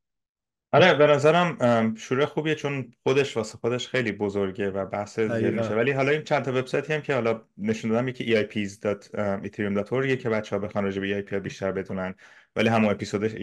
آره 0.74 0.94
به 0.94 1.06
نظرم 1.06 1.94
شروع 1.94 2.24
خوبیه 2.24 2.54
چون 2.54 2.92
خودش 3.02 3.36
واسه 3.36 3.58
خودش 3.58 3.88
خیلی 3.88 4.12
بزرگه 4.12 4.70
و 4.70 4.86
بحث 4.86 5.20
زیاد 5.20 5.54
میشه. 5.54 5.74
ولی 5.74 5.90
حالا 5.90 6.10
این 6.10 6.22
چند 6.22 6.44
تا 6.44 6.50
وبسایتی 6.50 6.92
هم 6.92 7.00
که 7.00 7.14
حالا 7.14 7.42
نشون 7.58 7.90
دادم 7.90 8.08
یکی 8.08 8.44
eips.ethereum.org 8.44 10.16
که 10.16 10.28
بچه 10.28 10.56
ها 10.56 10.62
بخوان 10.62 10.84
راجع 10.84 11.00
به 11.00 11.22
EIP 11.22 11.34
بیشتر 11.34 11.72
بدونن. 11.72 12.14
ولی 12.56 12.68
همون 12.68 12.90
اپیزودش 12.90 13.34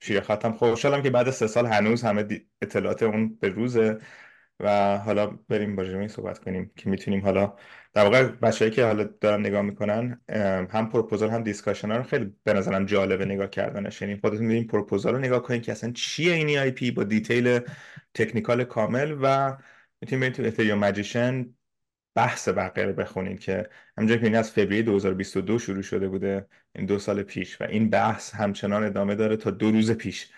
شیر 0.00 0.20
ختم 0.20 0.52
خوشحالم 0.52 1.02
که 1.02 1.10
بعد 1.10 1.30
سه 1.30 1.46
سال 1.46 1.66
هنوز 1.66 2.02
همه 2.02 2.26
اطلاعات 2.62 3.02
اون 3.02 3.38
به 3.40 3.48
روزه. 3.48 3.98
و 4.60 4.98
حالا 4.98 5.26
بریم 5.26 5.76
با 5.76 5.84
جمعی 5.84 6.08
صحبت 6.08 6.38
کنیم 6.38 6.72
که 6.76 6.88
می‌تونیم 6.90 7.22
حالا 7.22 7.54
در 7.92 8.04
واقع 8.04 8.22
بچه‌ای 8.22 8.70
که 8.70 8.84
حالا 8.84 9.04
دارن 9.04 9.40
نگاه 9.40 9.62
می‌کنن 9.62 10.20
هم 10.70 10.88
پروپوزال 10.88 11.30
هم 11.30 11.42
discussion 11.42 11.90
ها 11.90 11.96
رو 11.96 12.02
خیلی 12.02 12.34
به 12.44 12.52
نظرم 12.52 12.86
جالبه 12.86 13.24
نگاه 13.24 13.50
کردنش. 13.50 14.02
یعنی 14.02 14.16
خودتون 14.16 14.46
میرین 14.46 14.66
پروپوزال 14.66 15.14
رو 15.14 15.20
نگاه 15.20 15.42
کنین 15.42 15.60
که 15.60 15.72
اصلا 15.72 15.92
چیه 15.92 16.32
این 16.32 16.58
EIP 16.58 16.90
با 16.90 17.04
detail 17.04 17.60
technical 18.14 18.64
کامل 18.64 19.16
و 19.22 19.56
می‌تونید 20.00 20.20
برید 20.20 20.34
تو 20.34 20.42
Ethereum 20.42 20.78
Magicians 20.78 21.54
بحث 22.14 22.48
بقیه 22.48 22.84
رو 22.84 22.92
بخونین 22.92 23.36
که 23.36 23.68
همونجوری 23.98 24.30
که 24.30 24.38
از 24.38 24.50
فوریه 24.50 24.82
2022 24.82 25.58
شروع 25.58 25.82
شده 25.82 26.08
بوده 26.08 26.46
این 26.74 26.86
دو 26.86 26.98
سال 26.98 27.22
پیش 27.22 27.60
و 27.60 27.64
این 27.64 27.90
بحث 27.90 28.34
همچنان 28.34 28.84
ادامه 28.84 29.14
داره 29.14 29.36
تا 29.36 29.50
دو 29.50 29.70
روز 29.70 29.90
پیش. 29.92 30.32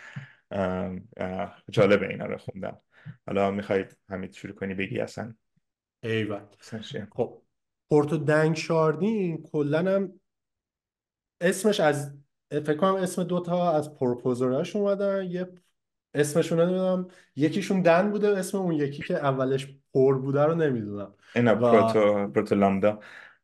جالبه 1.70 2.08
اینا 2.08 2.26
رو 2.26 2.38
خوندم 2.38 2.78
حالا 3.26 3.50
می‌خوای 3.50 3.84
همین 4.08 4.32
شروع 4.32 4.54
کنی 4.54 4.74
بگی 4.74 5.00
اصلا. 5.00 5.34
ایول. 6.02 6.40
خب 7.10 7.42
proto-danksharding 7.90 9.42
کلا 9.42 9.78
هم 9.78 10.20
اسمش 11.40 11.80
از 11.80 12.14
فکر 12.50 12.76
کنم 12.76 12.94
اسم 12.94 13.24
دوتا 13.24 13.72
از 13.72 13.94
proposer 13.94 14.60
اش 14.60 14.76
اومدن. 14.76 15.24
یه 15.24 15.48
اسمشون 16.14 16.60
نمی‌دونم 16.60 17.08
یکیشون 17.36 17.82
دنک 17.82 18.10
بوده 18.10 18.28
اسم 18.28 18.58
اون 18.58 18.74
یکی 18.74 19.02
که 19.02 19.14
اولش 19.14 19.76
پروتو 19.94 20.18
بوده 20.18 20.42
رو 20.42 20.54
نمی‌دونم. 20.54 21.14
اینا 21.34 21.56
و 21.56 21.58
پروتو 21.58 22.28
پروتو 22.28 22.54
لامدا. 22.54 23.00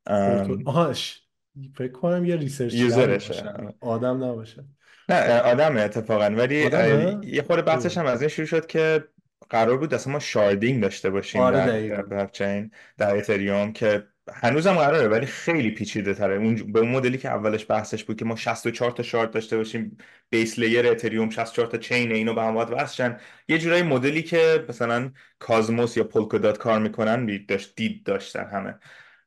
پروتو 0.06 0.62
آهش 0.66 1.28
فکر 1.74 1.92
کنم 1.92 2.24
یه 2.24 2.36
researcher 2.36 2.76
user 2.76 3.15
شه. 3.15 3.54
آدم 3.80 4.24
نباشه. 4.24 4.64
نه 5.08 5.40
آدمه 5.40 5.80
اتفاقا. 5.80 6.24
ولی 6.24 6.66
آدمه؟ 6.66 7.26
یه 7.26 7.42
خورده 7.42 7.62
بحثش 7.62 7.98
هم 7.98 8.06
از 8.06 8.22
این 8.22 8.28
شروع 8.28 8.46
شد 8.46 8.66
که 8.66 9.04
قرار 9.50 9.76
بود 9.76 9.94
اصلا 9.94 10.12
ما 10.12 10.18
sharding 10.18 10.82
داشته 10.82 11.10
باشیم 11.10 11.40
آره 11.40 11.88
در 11.88 12.02
بلاکچین 12.02 12.70
در 12.96 13.16
اتریوم 13.16 13.72
که 13.72 14.06
هنوزم 14.32 14.74
قراره 14.74 15.08
ولی 15.08 15.26
خیلی 15.26 15.70
پیچیده 15.70 16.14
تره. 16.14 16.36
اون 16.36 16.72
به 16.72 16.80
اون 16.80 16.88
مدلی 16.88 17.18
که 17.18 17.28
اولش 17.28 17.66
بحثش 17.70 18.04
بود 18.04 18.16
که 18.16 18.24
ما 18.24 18.36
64 18.36 18.90
تا 18.90 19.02
shard 19.02 19.30
داشته 19.30 19.56
باشیم 19.56 19.96
base 20.30 20.58
layer 20.58 20.86
اتریوم 20.86 21.30
64 21.30 21.66
تا 21.66 21.78
chain 21.78 22.12
اینو 22.12 22.34
به 22.34 22.42
هم 22.42 22.56
وصلشن. 22.56 23.16
یه 23.48 23.58
جورایی 23.58 23.82
مدلی 23.82 24.22
که 24.22 24.64
مثلا 24.68 25.12
کازموس 25.38 25.96
یا 25.96 26.04
پولکادات 26.04 26.58
کار 26.58 26.78
می‌کنن 26.78 27.46
داشت 27.48 27.76
دید 27.76 28.04
داشتن 28.04 28.44
همه. 28.44 28.78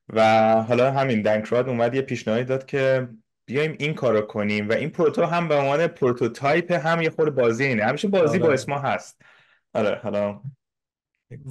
و 0.10 0.22
حالا 0.62 0.92
همین 0.92 1.22
دنکراد 1.22 1.70
اومد 1.70 1.96
یه 1.96 2.02
پیشنهادی 2.02 2.44
داد 2.44 2.66
که 2.66 3.10
بیایم 3.46 3.76
این 3.80 3.94
کارو 3.94 4.22
کنیم 4.22 4.70
و 4.70 4.74
این 4.74 4.90
پروتو 4.90 5.26
هم 5.26 5.48
به 5.48 5.56
عنوان 5.56 5.88
prototype 5.88 6.72
هم 6.72 7.02
یه 7.02 7.10
خورده 7.10 7.32
بازی 7.32 7.64
اینه. 7.66 7.84
همیشه 7.84 8.08
بازی 8.08 8.40
با 8.40 8.46
آره 8.46 8.54
اسما 8.54 8.80
هست. 8.80 9.22
آره 9.74 10.00
حالا. 10.04 10.42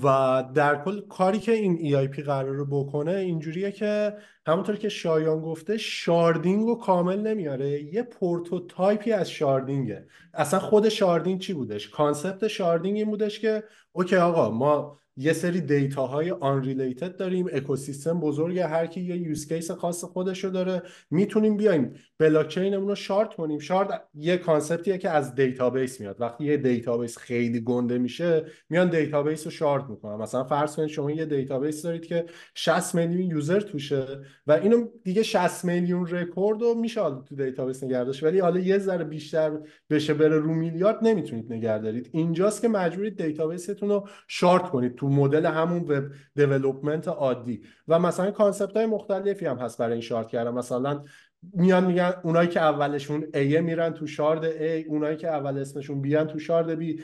و 0.02 0.44
در 0.54 0.84
کل 0.84 1.00
کاری 1.00 1.38
که 1.38 1.52
این 1.52 1.76
EIP 1.78 2.20
قراره 2.20 2.64
بکنه 2.64 3.12
اینجوریه 3.12 3.72
که 3.72 4.16
همونطور 4.46 4.76
که 4.76 4.88
شایان 4.88 5.40
گفته 5.40 5.78
sharding 5.78 6.66
رو 6.66 6.74
کامل 6.74 7.20
نمیاره. 7.20 7.82
یه 7.82 8.02
prototype 8.02 9.01
ی 9.01 9.12
از 9.12 9.30
sharding 9.30 9.91
ه. 9.91 10.06
اصلا 10.34 10.60
خود 10.60 10.88
sharding 10.88 11.40
چی 11.40 11.52
بودش؟ 11.52 11.88
concept 11.88 12.48
sharding 12.48 12.96
این 12.96 13.10
بودش 13.10 13.40
که 13.40 13.64
okay 13.92 14.16
آقا 14.16 14.50
ما 14.50 14.98
یه 15.20 15.32
سری 15.32 15.60
data 15.60 16.06
های 16.06 16.30
unrelated 16.30 17.16
داریم 17.16 17.46
اکوسیستم 17.52 18.20
بزرگه 18.20 18.66
هر 18.66 18.86
کی 18.86 19.00
یه 19.00 19.16
use 19.16 19.48
case 19.48 19.70
خاص 19.70 20.04
خودشو 20.04 20.48
داره 20.48 20.82
می‌تونیم 21.10 21.56
بیایم 21.56 21.94
بلاکچینمون 22.18 22.88
رو 22.88 22.94
shard 22.94 23.34
کنیم. 23.34 23.58
shard 23.58 24.02
یه 24.14 24.36
concept 24.36 24.84
یه 24.84 24.98
که 24.98 25.10
از 25.10 25.34
database 25.34 26.00
میاد. 26.00 26.20
وقتی 26.20 26.44
یه 26.44 26.56
database 26.56 27.18
خیلی 27.18 27.60
گنده 27.60 27.98
میشه 27.98 28.44
میان 28.70 28.90
database 28.90 29.44
رو 29.44 29.50
shard 29.50 29.84
می‌کنن. 29.90 30.14
مثلا 30.16 30.44
فرض 30.44 30.76
کنید 30.76 30.88
شما 30.88 31.10
یه 31.10 31.26
database 31.26 31.82
دارید 31.82 32.06
که 32.06 32.24
60 32.54 32.94
میلیون 32.94 33.30
user 33.30 33.60
توشه 33.60 34.06
و 34.46 34.52
اینو 34.52 34.86
دیگه 35.04 35.22
60 35.22 35.64
میلیون 35.64 36.06
رکورد 36.06 36.62
رو 36.62 36.74
میشه 36.74 37.00
تو 37.00 37.36
database 37.36 37.84
نگه 37.84 38.04
داشت. 38.04 38.22
ولی 38.22 38.38
حالا 38.38 38.60
یه 38.60 38.78
ذره 38.78 39.04
بیشتر 39.04 39.58
بشه 39.90 40.14
بره 40.14 40.38
رو 40.38 40.54
میلیارد 40.54 40.98
نمی‌تونید 41.02 41.52
نگه 41.52 41.78
دارید. 41.78 42.10
اینجاست 42.12 42.62
که 42.62 42.68
مجبورید 42.68 43.22
database 43.22 43.70
تون 43.70 43.88
رو 43.88 44.08
shard 44.28 44.68
کنید. 44.68 44.94
تو 44.94 45.09
مدل 45.10 45.46
همون 45.46 45.82
web 45.82 46.12
development 46.34 47.08
عادی. 47.08 47.62
و 47.88 47.98
مثلا 47.98 48.30
concept 48.30 48.76
های 48.76 48.86
مختلفی 48.86 49.46
هم 49.46 49.58
هست 49.58 49.78
برای 49.78 49.92
این 49.92 50.00
shard 50.00 50.28
کردن. 50.28 50.50
مثلا 50.50 51.04
میان 51.52 51.86
میگن 51.86 52.12
اونایی 52.24 52.48
که 52.48 52.60
اولشون 52.60 53.22
A 53.22 53.36
میرن 53.36 53.92
تو 53.92 54.06
shard 54.06 54.50
A 54.52 54.86
اونایی 54.88 55.16
که 55.16 55.28
اول 55.28 55.58
اسمشون 55.58 56.00
B 56.00 56.04
ئه 56.04 56.15
میان 56.15 56.26
تو 56.26 56.38
shard 56.38 56.80
B. 56.80 57.00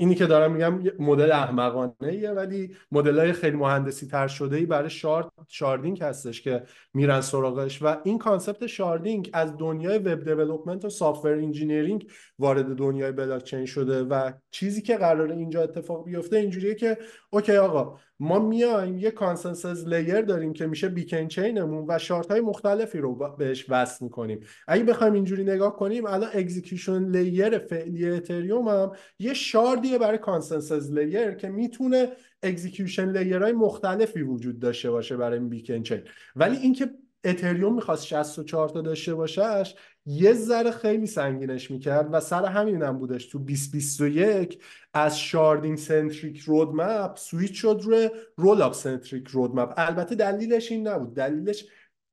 اینی 0.00 0.14
که 0.14 0.26
دارم 0.26 0.52
میگم 0.52 0.92
مدل 0.98 1.32
احمقانه 1.32 1.94
ایه 2.00 2.30
ولی 2.30 2.76
مدل 2.92 3.18
های 3.18 3.32
خیلی 3.32 3.56
مهندسی 3.56 4.06
تر 4.06 4.28
شده 4.28 4.56
ای 4.56 4.66
برای 4.66 4.90
shard 4.90 5.32
sharding 5.48 6.02
هستش 6.02 6.42
که 6.42 6.62
میرن 6.94 7.20
سراغش. 7.20 7.82
و 7.82 7.96
این 8.04 8.18
concept 8.18 8.66
sharding 8.66 9.30
از 9.32 9.56
دنیای 9.56 9.98
web 9.98 10.24
development 10.24 10.84
و 10.84 10.88
software 10.88 11.32
engineering 11.32 12.10
وارد 12.38 12.76
دنیای 12.76 13.12
بلاکچین 13.12 13.66
شده 13.66 14.02
و 14.02 14.32
چیزی 14.50 14.82
که 14.82 14.96
قراره 14.96 15.36
اینجا 15.36 15.62
اتفاق 15.62 16.04
بیفته 16.04 16.36
اینجوریه 16.36 16.74
که 16.74 16.98
okay 17.30 17.56
آقا 17.56 17.98
ما 18.20 18.38
میایم 18.38 18.98
یه 18.98 19.10
consensus 19.10 19.86
layer 19.86 20.20
داریم 20.20 20.52
که 20.52 20.66
میشه 20.66 20.88
beacon 20.88 21.28
chain 21.28 21.63
مون 21.63 21.84
و 21.88 21.98
shard 21.98 22.30
های 22.30 22.40
مختلفی 22.40 22.98
رو 22.98 23.36
بهش 23.38 23.66
وصل 23.68 24.04
می‌کنیم. 24.04 24.40
اگه 24.68 24.84
بخوایم 24.84 25.12
اینجوری 25.12 25.44
نگاه 25.44 25.76
کنیم 25.76 26.06
الان 26.06 26.30
execution 26.34 27.08
layer 27.10 27.58
فعلی 27.58 28.10
اتریوم 28.10 28.68
هم 28.68 28.92
یه 29.18 29.34
shard 29.34 29.80
یه 29.80 29.98
برای 29.98 30.18
consensus 30.18 30.90
layer 30.90 31.34
که 31.34 31.48
می‌تونه 31.48 32.08
execution 32.42 33.10
layer 33.18 33.42
های 33.42 33.52
مختلفی 33.52 34.22
وجود 34.22 34.58
داشته 34.58 34.90
باشه 34.90 35.16
برای 35.16 35.38
beacon 35.38 35.82
chain. 35.82 36.02
ولی 36.36 36.56
اینکه 36.56 36.90
اتریوم 37.24 37.74
می‌خواست 37.74 38.06
64 38.06 38.68
تا 38.68 38.80
داشته 38.80 39.14
باشهش 39.14 39.74
یه 40.10 40.32
ذره 40.32 40.70
خیلی 40.70 41.06
سنگینش 41.06 41.70
می‌کرد 41.70 42.08
و 42.12 42.20
سر 42.20 42.44
همین 42.44 42.82
هم 42.82 42.98
بودش 42.98 43.26
تو 43.26 43.38
2021 43.38 44.62
از 44.94 45.18
sharding-centric 45.18 46.38
roadmap 46.38 47.16
switch 47.16 47.54
شد 47.54 47.80
روی 47.82 48.10
rollup-centric 48.36 49.28
roadmap. 49.28 49.74
البته 49.76 50.14
دلیلش 50.14 50.72
این 50.72 50.88
نبود. 50.88 51.14
دلیلش 51.14 51.64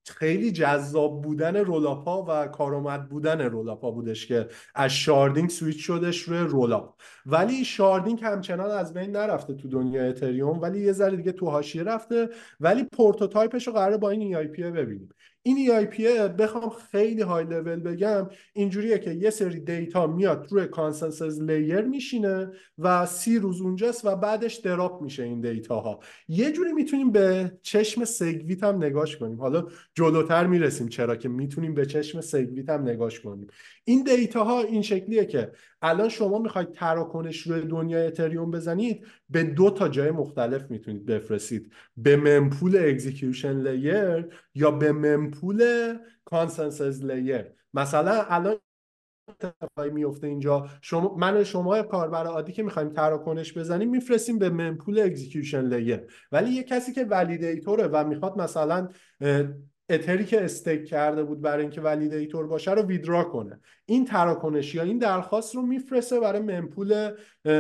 خیلی 0.07 0.51
جذاب 0.51 1.21
بودن 1.21 1.55
rollup 1.55 2.15
ا 2.15 2.25
و 2.29 2.47
کارآمد 2.47 3.09
بودن 3.09 3.41
rollup 3.41 3.84
ا 3.84 3.91
بودش 3.91 4.27
که 4.27 4.47
از 4.75 4.91
sharding 4.91 5.49
switch 5.49 5.87
شدش 5.87 6.21
روی 6.21 6.39
rollup 6.39 7.01
ولی 7.25 7.65
sharding 7.65 8.19
همچنان 8.23 8.71
از 8.71 8.93
بین 8.93 9.11
نرفته 9.11 9.53
تو 9.53 9.67
دنیای 9.67 10.07
اتریوم 10.09 10.61
ولی 10.61 10.79
یه 10.85 10.91
ذره 10.91 11.17
دیگه 11.17 11.31
تو 11.31 11.49
حاشیه 11.49 11.83
رفته. 11.83 12.29
ولی 12.59 12.83
prototype 12.83 13.52
ش 13.52 13.67
رو 13.67 13.73
قراره 13.73 13.97
با 13.97 14.09
این 14.09 14.21
EIP 14.21 14.63
ببینیم. 14.63 15.09
این 15.47 15.85
EIP 15.85 16.03
بخوام 16.27 16.69
خیلی 16.91 17.21
های 17.21 17.45
لول 17.45 17.79
بگم 17.79 18.29
اینجوریه 18.53 18.99
که 18.99 19.11
یه 19.11 19.29
سری 19.29 19.59
data 19.59 20.07
میاد 20.07 20.47
روی 20.51 20.67
consensus 20.67 21.39
layer 21.39 21.81
میشینه 21.81 22.51
و 22.77 23.05
سی 23.05 23.39
روز 23.39 23.61
اونجاست 23.61 24.05
و 24.05 24.15
بعدش 24.15 24.55
drop 24.55 25.01
میشه 25.01 25.23
این 25.23 25.41
data 25.41 25.79
ها 25.79 25.99
یه 26.27 26.51
جوری 26.51 26.73
می‌تونیم 26.73 27.11
به 27.11 27.51
چشم 27.61 28.05
SegWit 28.05 28.63
هم 28.63 28.83
نگاش 28.83 29.17
کنیم. 29.17 29.41
حالا 29.41 29.67
جلوتر 29.93 30.47
می‌رسیم 30.47 30.87
چرا 30.87 31.15
که 31.15 31.29
می‌تونیم 31.29 31.73
به 31.73 31.85
چشم 31.85 32.21
SegWit 32.21 32.69
هم 32.69 32.81
نگاش 32.81 33.19
کنیم. 33.19 33.47
این 33.87 34.03
data 34.03 34.43
ها 34.43 34.61
این 34.61 34.81
شکلیه 34.81 35.25
که 35.25 35.51
الان 35.81 36.09
شما 36.09 36.39
می‌خواید 36.39 36.71
تراکنش 36.71 37.41
روی 37.41 37.61
دنیای 37.61 38.07
اتریوم 38.07 38.51
بزنید 38.51 39.05
به 39.29 39.43
دو 39.43 39.69
تا 39.69 39.87
جای 39.87 40.11
مختلف 40.11 40.71
می‌تونید 40.71 41.05
بفرستید. 41.05 41.71
به 41.97 42.17
mempool 42.17 42.77
execution 42.77 43.61
layer 43.61 44.27
یا 44.55 44.71
به 44.71 44.91
mempool 44.91 45.63
consensus 46.25 47.03
layer 47.03 47.45
مثلا 47.73 48.25
الان 48.29 48.55
اتفاقی 49.29 49.89
میفته 49.89 50.27
اینجا. 50.27 50.69
شما 50.81 51.15
من 51.15 51.43
شما 51.43 51.83
کاربر 51.83 52.25
عادی 52.25 52.53
که 52.53 52.63
می‌خوایم 52.63 52.89
تراکنش 52.89 53.57
بزنیم 53.57 53.89
میفرستیم 53.89 54.39
به 54.39 54.49
mempool 54.49 54.99
execution 54.99 55.65
layer 55.65 55.99
ولی 56.31 56.51
یه 56.51 56.63
کسی 56.63 56.93
که 56.93 57.03
validator 57.03 57.79
ه 57.79 57.87
و 57.87 58.07
می‌خواد 58.07 58.37
مثلا 58.37 58.89
ether 59.89 60.19
ی 60.19 60.25
که 60.25 60.45
stake 60.45 60.85
کرده 60.85 61.23
بود 61.23 61.41
برای 61.41 61.61
اینکه 61.61 61.81
validator 61.81 62.47
باشه 62.47 62.71
رو 62.71 62.81
withdraw 62.81 63.23
کنه. 63.23 63.59
این 63.85 64.05
تراکنش 64.05 64.75
یا 64.75 64.83
این 64.83 64.97
درخواست 64.97 65.55
رو 65.55 65.61
میفرسته 65.61 66.19
برای 66.19 66.41
mempool 66.41 67.11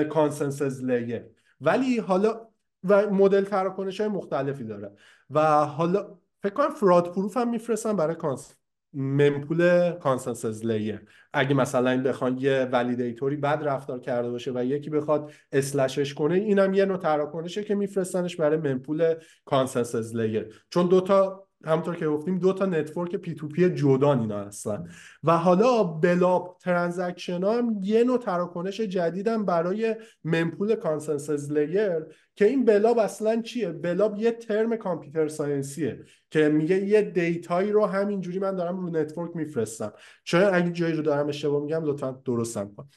consensus 0.09 0.83
layer 0.83 1.25
ولی 1.61 1.97
حالا 1.97 2.47
و 2.83 3.09
مدل 3.09 3.43
تراکنش 3.43 4.01
های 4.01 4.09
مختلفی 4.09 4.63
داره. 4.63 4.91
و 5.29 5.65
حالا 5.65 6.17
فکر 6.41 6.53
کنم 6.53 6.69
fraud 6.69 7.13
proof 7.13 7.37
هم 7.37 7.49
میفرستن 7.49 7.95
برای 7.95 8.15
cons 8.15 8.55
mempool 8.95 9.91
consensus 9.91 10.65
layer 10.65 11.01
اگه 11.33 11.53
مثلا 11.53 12.03
بخوان 12.03 12.37
یه 12.37 12.69
validator 12.71 13.29
ی 13.29 13.35
بد 13.35 13.59
رفتار 13.63 13.99
کرده 13.99 14.29
باشه 14.29 14.51
و 14.55 14.65
یکی 14.65 14.89
بخواد 14.89 15.31
slash 15.51 15.95
ش 15.95 16.13
کنه 16.13 16.35
اینم 16.35 16.73
یه 16.73 16.85
نوع 16.85 16.97
تراکنشه 16.97 17.63
که 17.63 17.75
میفرستنش 17.75 18.35
برای 18.35 18.57
mempool 18.57 19.15
consensus 19.45 20.15
layer 20.15 20.63
چون 20.69 20.87
دوتا 20.87 21.44
همونطور 21.65 21.95
که 21.95 22.07
گفتیم 22.07 22.39
دو 22.39 22.53
تا 22.53 22.65
network 22.65 23.15
P2P 23.15 23.69
جدان 23.69 24.19
اینا 24.19 24.39
هستن. 24.39 24.87
و 25.23 25.37
حالا 25.37 25.83
blob 25.83 26.57
transaction 26.61 27.43
هم 27.43 27.79
یه 27.81 28.03
نوع 28.03 28.17
تراکنش 28.17 28.81
جدیدم 28.81 29.45
برای 29.45 29.95
mempool 30.23 30.75
consensus 30.75 31.51
layer 31.51 32.05
که 32.35 32.45
این 32.45 32.65
blob 32.65 32.99
اصلا 32.99 33.41
چیه؟ 33.41 33.71
blob 33.71 34.17
یه 34.17 34.31
term 34.31 34.75
computer 34.75 35.27
science 35.27 35.83
یه 35.83 35.99
که 36.31 36.49
میگه 36.49 36.85
یه 36.85 37.01
data 37.01 37.48
یی 37.48 37.71
رو 37.71 37.85
همینجوری 37.85 38.39
من 38.39 38.55
دارم 38.55 38.79
رو 38.79 38.89
network 38.89 39.35
میفرستم. 39.35 39.93
چون 40.23 40.41
اگه 40.53 40.71
جایی 40.71 40.93
رو 40.93 41.01
دارم 41.01 41.27
اشتباه 41.27 41.63
میگم 41.63 41.85
لطفا 41.85 42.21
درستم 42.25 42.75
کن. 42.75 42.89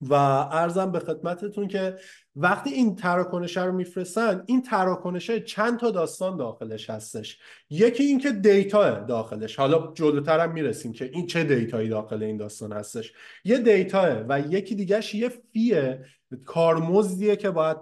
و 0.00 0.14
عرضم 0.14 0.92
به 0.92 0.98
خدمتتون 0.98 1.68
که 1.68 1.96
وقتی 2.36 2.70
این 2.70 2.96
تراکنش 2.96 3.56
رو 3.56 3.72
میفرستن 3.72 4.42
این 4.46 4.62
تراکنش 4.62 5.30
چند 5.30 5.78
تا 5.78 5.90
داستان 5.90 6.36
داخلش 6.36 6.90
هستش. 6.90 7.38
یکی 7.70 8.04
اینکه 8.04 8.30
data 8.30 9.00
داخلش. 9.00 9.56
حالا 9.56 9.92
جلوتر 9.94 10.40
هم 10.40 10.52
می‌رسیم 10.52 10.92
که 10.92 11.10
این 11.12 11.26
چه 11.26 11.44
data 11.44 11.73
یی 11.73 11.88
داخل 11.88 12.22
این 12.22 12.36
داستان 12.36 12.72
هستش. 12.72 13.12
یه 13.44 13.58
data 13.58 14.24
و 14.28 14.40
یکی 14.40 14.74
دیگهش 14.74 15.14
یه 15.14 15.28
fee 15.52 16.04
کارمزدیه 16.36 17.36
که 17.36 17.50
باید 17.50 17.76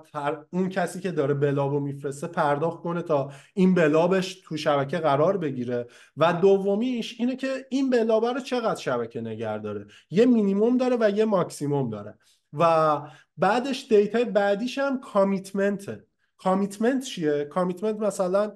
اون 0.50 0.68
کسی 0.68 1.00
که 1.00 1.10
داره 1.10 1.34
blob 1.34 1.71
و 1.71 1.80
میفرسته 1.80 2.26
پرداخت 2.26 2.82
کنه 2.82 3.02
تا 3.02 3.32
این 3.54 3.74
blob 3.74 4.20
ش 4.20 4.42
تو 4.44 4.56
شبکه 4.56 4.98
قرار 4.98 5.36
بگیره. 5.36 5.86
و 6.16 6.32
دومیش 6.32 7.16
اینه 7.18 7.36
که 7.36 7.66
این 7.70 7.90
blob 7.90 8.24
ه 8.24 8.32
رو 8.32 8.40
چقدر 8.40 8.80
شبکه 8.80 9.20
نگه 9.20 9.58
داره؟ 9.58 9.86
یه 10.10 10.26
مینیموم 10.26 10.76
داره 10.76 10.96
و 11.00 11.10
یه 11.10 11.24
ماکسیموم 11.24 11.90
داره. 11.90 12.18
و 12.52 13.00
بعدش 13.36 13.86
data 13.90 14.24
بعدیش 14.24 14.78
هم 14.78 15.00
commitment 15.00 15.87
ه. 15.87 16.04
commitment 16.36 17.04
چیه؟ 17.04 17.44
commitment 17.44 17.96
مثلا 17.96 18.52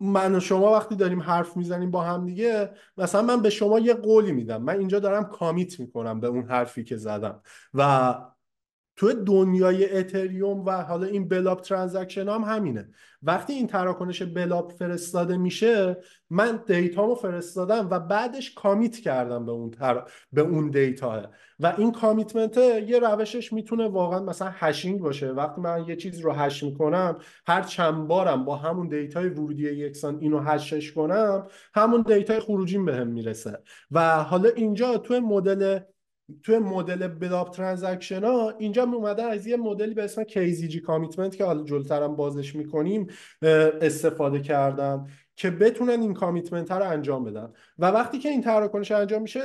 من 0.00 0.34
و 0.34 0.40
شما 0.40 0.72
وقتی 0.72 0.96
داریم 0.96 1.20
حرف 1.20 1.56
می‌زنیم 1.56 1.90
با 1.90 2.02
هم 2.02 2.26
دیگه 2.26 2.70
مثلا 2.96 3.22
من 3.22 3.42
به 3.42 3.50
شما 3.50 3.78
یه 3.78 3.94
قولی 3.94 4.32
میدم. 4.32 4.62
من 4.62 4.78
اینجا 4.78 4.98
دارم 4.98 5.24
commit 5.24 5.80
می‌کنم 5.80 6.20
به 6.20 6.26
اون 6.26 6.44
حرفی 6.44 6.84
که 6.84 6.96
زدم. 6.96 7.42
و 7.74 8.14
تو 8.96 9.12
دنیای 9.12 9.98
Ethereum 9.98 10.64
و 10.64 10.70
حالا 10.82 11.06
این 11.06 11.28
blob 11.28 11.60
transaction 11.60 12.28
هم 12.28 12.42
همینه. 12.42 12.88
وقتی 13.22 13.52
این 13.52 13.66
تراکنش 13.66 14.22
blob 14.22 14.72
فرستاده 14.72 15.36
میشه 15.36 15.96
من 16.30 16.60
data 16.66 16.98
مو 16.98 17.14
فرستادم 17.14 17.88
و 17.90 18.00
بعدش 18.00 18.54
commit 18.54 18.96
کردم 18.96 19.46
به 19.46 19.52
اون 19.52 19.70
تر... 19.70 20.02
به 20.32 20.40
اون 20.40 20.70
data. 20.70 21.30
و 21.60 21.74
این 21.78 21.92
commitment 21.92 22.56
یه 22.56 22.98
روشش 22.98 23.52
می‌تونه 23.52 23.88
واقعا 23.88 24.20
مثلا 24.20 24.50
hashing 24.52 25.00
باشه. 25.00 25.30
وقتی 25.30 25.60
من 25.60 25.84
یه 25.88 25.96
چیز 25.96 26.20
رو 26.20 26.32
hash 26.32 26.62
می‌کنم 26.62 27.16
هر 27.46 27.62
چند 27.62 28.08
بارم 28.08 28.44
با 28.44 28.56
همون 28.56 28.88
data 28.88 29.20
ی 29.20 29.28
ورودی 29.28 29.72
یکسان 29.72 30.18
اینو 30.20 30.38
hash 30.38 30.74
ش 30.74 30.92
کنم 30.92 31.46
همون 31.74 32.02
data 32.02 32.32
ی 32.32 32.40
خروجیم 32.40 32.84
بهم 32.84 33.08
می‌رسه. 33.08 33.58
و 33.90 34.22
حالا 34.22 34.48
اینجا 34.48 34.98
تو 34.98 35.20
مدل 35.20 35.78
توی 36.42 36.58
مدل 36.58 37.08
blob 37.08 37.50
transaction 37.50 38.24
ها 38.24 38.54
اینجا 38.58 38.82
اومدن 38.82 39.24
از 39.30 39.46
یه 39.46 39.56
مدلی 39.56 39.94
به 39.94 40.04
اسم 40.04 40.24
KZG 40.24 40.76
commitment 40.76 41.36
که 41.36 41.44
حالا 41.44 41.62
جلوترم 41.62 42.16
بازش 42.16 42.54
می‌کنیم 42.54 43.06
استفاده 43.82 44.40
کردن 44.40 45.06
که 45.36 45.50
بتونن 45.50 46.00
این 46.00 46.14
کامیتمنت 46.14 46.72
رو 46.72 46.90
انجام 46.90 47.24
بدن. 47.24 47.52
و 47.78 47.86
وقتی 47.86 48.18
که 48.18 48.28
این 48.28 48.42
تراکنش 48.42 48.92
انجام 48.92 49.22
میشه 49.22 49.40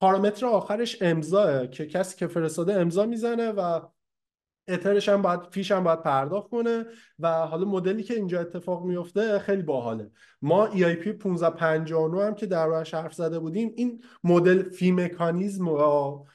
پارامتر 0.00 0.46
آخرش 0.46 1.02
امضاه 1.02 1.66
که 1.66 1.86
کسی 1.86 2.16
که 2.16 2.26
فرستاده 2.26 2.74
امضا 2.74 3.06
می‌زنه 3.06 3.50
و 3.50 3.80
اترش 4.68 5.08
هم 5.08 5.22
باید 5.22 5.40
فیش 5.50 5.72
هم 5.72 5.84
باید 5.84 6.02
پرداخت 6.02 6.50
کنه 6.50 6.84
و 7.18 7.28
حالا 7.46 7.64
مدلی 7.64 8.02
که 8.02 8.14
اینجا 8.14 8.40
اتفاق 8.40 8.84
میفته 8.84 9.38
خیلی 9.38 9.62
باحاله. 9.62 10.10
ما 10.42 10.70
EIP 10.70 11.06
1559 11.06 12.24
هم 12.24 12.34
که 12.34 12.46
در 12.46 12.84
حرف 12.92 13.14
زده 13.14 13.38
بودیم 13.38 13.72
این 13.76 14.02
مدل 14.24 14.70
فی 14.70 14.92
مکانیزم 14.92 15.68
و 15.68 16.26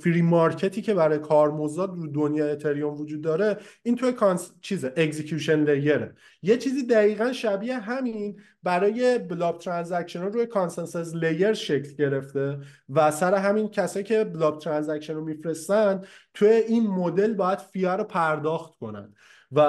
فری 0.00 0.22
مارکتی 0.22 0.82
که 0.82 0.94
برای 0.94 1.18
کارمزد 1.18 1.80
رو 1.80 2.06
دنیا 2.06 2.46
اتریوم 2.46 2.94
وجود 2.94 3.20
داره 3.20 3.56
این 3.82 3.96
توی 3.96 4.12
cons... 4.12 4.52
چیزه 4.60 4.92
execution 4.96 5.64
layer 5.64 6.06
ه 6.06 6.14
یه 6.42 6.56
چیزی 6.56 6.86
دقیقا 6.86 7.32
شبیه 7.32 7.78
همین 7.78 8.40
برای 8.62 9.18
blob 9.18 9.64
transaction 9.64 10.22
روی 10.22 10.46
consensus 10.46 11.14
layer 11.14 11.52
شکل 11.52 11.92
گرفته 11.98 12.58
و 12.88 13.10
سر 13.10 13.34
همین 13.34 13.68
کسایی 13.68 14.04
که 14.04 14.24
blob 14.24 14.64
transaction 14.64 15.14
رو 15.14 15.24
میفرستن 15.24 16.02
توی 16.34 16.48
این 16.48 16.86
مدل 16.86 17.34
باید 17.34 17.58
fee 17.58 17.87
ا 17.87 17.96
رو 17.96 18.04
پرداخت 18.04 18.78
کنن. 18.78 19.14
و 19.52 19.60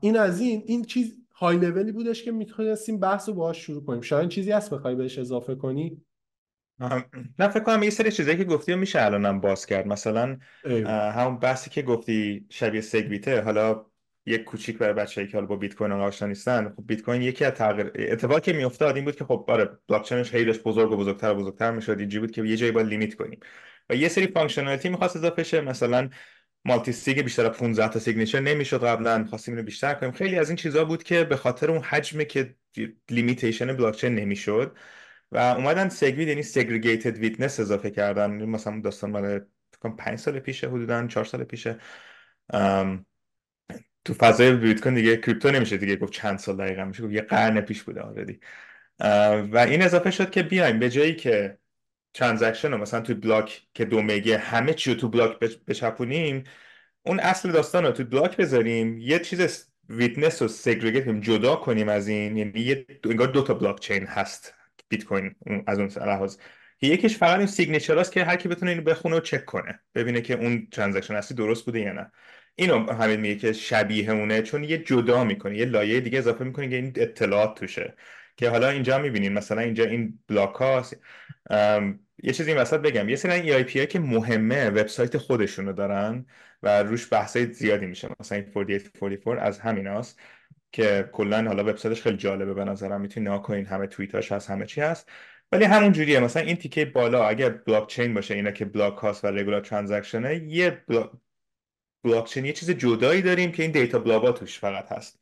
این 0.00 0.16
از 0.16 0.40
این 0.40 0.62
این 0.66 0.84
چیز 0.84 1.18
های 1.34 1.56
لولی 1.56 1.92
بودش 1.92 2.22
که 2.22 2.32
می‌تونستیم 2.32 3.00
بحث 3.00 3.28
رو 3.28 3.34
باهاش 3.34 3.58
شروع 3.66 3.84
کنیم. 3.84 4.00
شاید 4.00 4.28
چیزی 4.28 4.50
هست 4.50 4.70
بخوای 4.74 4.94
بهش 4.94 5.18
اضافه 5.18 5.54
کنی؟ 5.54 6.02
نه 7.38 7.48
فکر 7.48 7.62
کنم 7.62 7.82
یه 7.82 7.90
سری 7.90 8.12
چیزایی 8.12 8.36
که 8.36 8.44
گفتی 8.44 8.74
میشه 8.74 9.02
الانم 9.02 9.40
باز 9.40 9.66
کرد. 9.66 9.86
مثلا 9.86 10.38
همون 10.86 11.38
بحثی 11.38 11.70
که 11.70 11.82
گفتی 11.82 12.46
شبیه 12.50 12.80
SegWit 12.80 13.25
ه. 13.25 13.40
حالا 13.40 13.86
یک 14.26 14.44
کوچیک 14.44 14.78
برای 14.78 14.94
بچه‌ای 14.94 15.26
که 15.26 15.32
حالا 15.32 15.46
با 15.46 15.56
بیت 15.56 15.74
کوین 15.74 15.92
آشنا 15.92 16.28
نیستن. 16.28 16.74
خب 16.76 16.86
بیت 16.86 17.02
کوین 17.02 17.22
یکی 17.22 17.44
از 17.44 17.52
تغییر 17.52 17.92
اتفاقی 17.94 18.40
که 18.40 18.52
میافتاد 18.52 18.96
این 18.96 19.04
بود 19.04 19.16
که 19.16 19.24
خب 19.24 19.44
آره 19.48 19.78
بلاک 19.88 20.04
چینش 20.04 20.30
خیلیش 20.30 20.58
بزرگ 20.58 20.92
و 20.92 20.96
بزرگتر 20.96 21.30
و 21.30 21.34
بزرگتر 21.34 21.70
می‌شد. 21.70 21.98
اینجوری 21.98 22.26
بود 22.26 22.34
که 22.34 22.42
یه 22.42 22.56
جایی 22.56 22.72
باید 22.72 22.86
limit 22.86 23.14
کنیم. 23.14 23.40
و 23.90 23.94
یه 23.94 24.08
سری 24.08 24.26
functionality 24.26 24.88
می‌خواست 24.88 25.16
اضافه 25.16 25.42
شه. 25.42 25.60
مثلا 25.60 26.08
multisig 26.64 27.20
بیشتر 27.20 27.46
از 27.46 27.52
15 27.52 27.88
تا 27.88 27.98
signature 27.98 28.40
نمی‌شد 28.40 28.84
قبلا. 28.84 29.24
خواستیم 29.24 29.54
اینو 29.54 29.64
بیشتر 29.64 29.94
کنیم. 29.94 30.12
خیلی 30.12 30.38
از 30.38 30.48
این 30.48 30.56
چیزا 30.56 30.84
بود 30.84 31.02
که 31.02 31.24
به 31.24 31.36
خاطر 31.36 31.70
اون 31.70 31.82
حجمی 31.82 32.26
که 32.26 32.54
limitation 33.10 33.76
blockchain 33.76 34.14
نمی‌شد 34.14 34.76
و 35.32 35.38
اومدن 35.38 35.88
SegWit 35.88 36.28
یعنی 36.28 36.42
Segregated 36.42 37.18
Witness 37.18 37.60
اضافه 37.60 37.90
کردن. 37.90 38.30
مثلا 38.44 38.80
داستان 38.80 39.10
مال 39.10 39.40
5 39.98 40.18
سال 40.18 40.38
پیشه 40.38 40.68
حدودا 40.68 41.06
4 41.06 41.24
سال 41.24 41.44
پیشه. 41.44 41.78
تو 44.04 44.14
فضای 44.14 44.56
بیت 44.56 44.80
کوین 44.80 44.94
دیگه 44.94 45.16
crypto 45.16 45.50
نمیشه 45.50 45.76
دیگه 45.76 45.96
گفت 45.96 46.12
چند 46.12 46.38
سال 46.38 46.56
دقیقا 46.56 46.84
میشه 46.84 47.02
گفت 47.02 47.12
یه 47.12 47.20
قرن 47.20 47.60
پیش 47.60 47.82
بوده 47.82 48.00
already 48.00 48.40
و 49.52 49.66
این 49.68 49.82
اضافه 49.82 50.10
شد 50.10 50.30
که 50.30 50.42
بیایم 50.42 50.78
به 50.78 50.90
جایی 50.90 51.16
که 51.16 51.58
transaction 52.14 52.70
رو 52.70 52.78
مثلا 52.78 53.00
توی 53.00 53.14
block 53.14 53.62
که 53.74 53.84
دو 53.84 54.02
میگه 54.02 54.38
همه 54.38 54.74
چی 54.74 54.94
رو 54.94 55.00
تو 55.00 55.08
block 55.08 55.38
بچپونیم 55.66 56.44
اون 57.02 57.20
اصل 57.20 57.52
داستان 57.52 57.84
رو 57.84 57.92
تو 57.92 58.04
block 58.04 58.36
بذاریم 58.36 58.98
یه 58.98 59.18
چیز 59.18 59.68
witness 59.88 60.42
رو 60.42 60.48
segregate 60.48 61.08
جدا 61.08 61.56
کنیم 61.56 61.88
از 61.88 62.08
این. 62.08 62.36
یعنی 62.36 62.60
یه 62.60 62.86
انگار 63.04 63.26
دو 63.28 63.42
تا 63.42 63.54
بلاک 63.54 63.80
چین 63.80 64.06
هست. 64.06 64.57
بیت 64.88 65.04
کوین 65.04 65.34
از 65.66 65.78
اون 65.78 65.88
لحاظ. 65.88 66.36
یکیش 66.82 67.16
فقط 67.16 67.38
این 67.38 67.46
signature 67.46 68.02
که 68.02 68.24
هر 68.24 68.36
کی 68.36 68.48
بتونه 68.48 68.70
اینو 68.70 68.82
بخونه 68.82 69.16
و 69.16 69.20
چک 69.20 69.44
کنه 69.44 69.80
ببینه 69.94 70.20
که 70.20 70.34
اون 70.34 70.68
transaction 70.72 71.14
اصلی 71.14 71.36
درست 71.36 71.64
بوده 71.64 71.80
یا 71.80 71.92
نه. 71.92 72.12
اینو 72.54 72.92
همین 72.92 73.20
میگه 73.20 73.34
که 73.36 73.52
شبیه 73.52 74.10
اونه 74.10 74.42
چون 74.42 74.64
یه 74.64 74.78
جدا 74.78 75.24
می‌کنه 75.24 75.58
یه 75.58 75.64
لایه 75.64 76.00
دیگه 76.00 76.18
اضافه 76.18 76.44
می‌کنه 76.44 76.68
که 76.68 76.76
این 76.76 76.92
اطلاعات 76.96 77.58
توشه. 77.58 77.94
که 78.36 78.50
حالا 78.50 78.68
اینجا 78.68 78.98
می‌بینین 78.98 79.32
مثلا 79.32 79.60
اینجا 79.60 79.84
این 79.84 80.18
block 80.28 80.54
هاست. 80.54 80.96
یه 82.22 82.32
چیزی 82.32 82.50
این 82.50 82.60
وسط 82.60 82.80
بگم. 82.80 83.08
یه 83.08 83.16
سری 83.16 83.32
EIP 83.32 83.86
که 83.86 83.98
مهمه 83.98 84.70
وبسایت 84.70 85.16
خودشونو 85.16 85.72
دارن 85.72 86.26
و 86.62 86.82
روش 86.82 87.12
بحثای 87.12 87.52
زیادی 87.52 87.86
میشه. 87.86 88.08
مثلا 88.20 88.38
این 88.38 88.46
4844 88.54 89.38
از 89.38 89.58
همین 89.58 89.86
هاست. 89.86 90.20
که 90.72 91.10
کلا 91.12 91.44
حالا 91.44 91.62
وبسایتش 91.64 92.02
خیلی 92.02 92.16
جالبه 92.16 92.54
به 92.54 92.64
نظرم 92.64 93.00
می‌تونی 93.00 93.26
نگاه 93.26 93.42
کنین 93.42 93.66
همه 93.66 93.86
توییتاش 93.86 94.32
هست 94.32 94.50
همه 94.50 94.66
چی 94.66 94.80
هست. 94.80 95.08
ولی 95.52 95.64
همون 95.64 95.92
جوریه 95.92 96.20
مثلا 96.20 96.42
این 96.42 96.56
تیکه 96.56 96.84
بالا 96.84 97.28
اگر 97.28 97.50
بلاک 97.50 97.88
چین 97.88 98.14
باشه 98.14 98.34
اینا 98.34 98.50
که 98.50 98.64
block 98.64 98.98
هاست 98.98 99.24
و 99.24 99.28
regular 99.28 99.60
transaction 99.60 100.30
ه 100.30 100.36
یه 100.36 100.84
بلاک 102.04 102.26
چین 102.28 102.44
یه 102.44 102.52
چیز 102.52 102.70
جدایی 102.70 103.22
داریم 103.22 103.52
که 103.52 103.62
این 103.62 103.72
data 103.72 103.98
blob 103.98 104.38
توش 104.38 104.58
فقط 104.58 104.92
هست. 104.92 105.20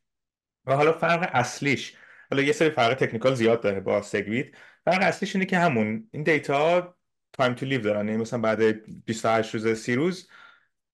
و 0.67 0.77
حالا 0.77 0.93
فرق 0.93 1.31
اصلیش 1.33 1.97
حالا 2.31 2.43
یه 2.43 2.53
سری 2.53 2.71
فرق 2.71 2.95
technical 2.95 3.35
زیاد 3.35 3.61
داره 3.63 3.81
با 3.81 4.03
SegWit 4.03 4.57
فرق 4.85 5.03
اصلیش 5.03 5.37
اینه 5.37 5.47
که 5.47 5.59
همون 5.59 6.09
این 6.13 6.23
data 6.23 6.97
time 7.33 7.55
to 7.55 7.67
live 7.67 7.81
دارن 7.81 8.09
یعنی 8.09 8.21
مثلا 8.23 8.41
بعد 8.41 8.61
28 9.05 9.55
روز 9.55 9.69
30 9.69 9.95
روز 9.95 10.29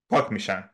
پاک 0.09 0.33
میشن. 0.33 0.71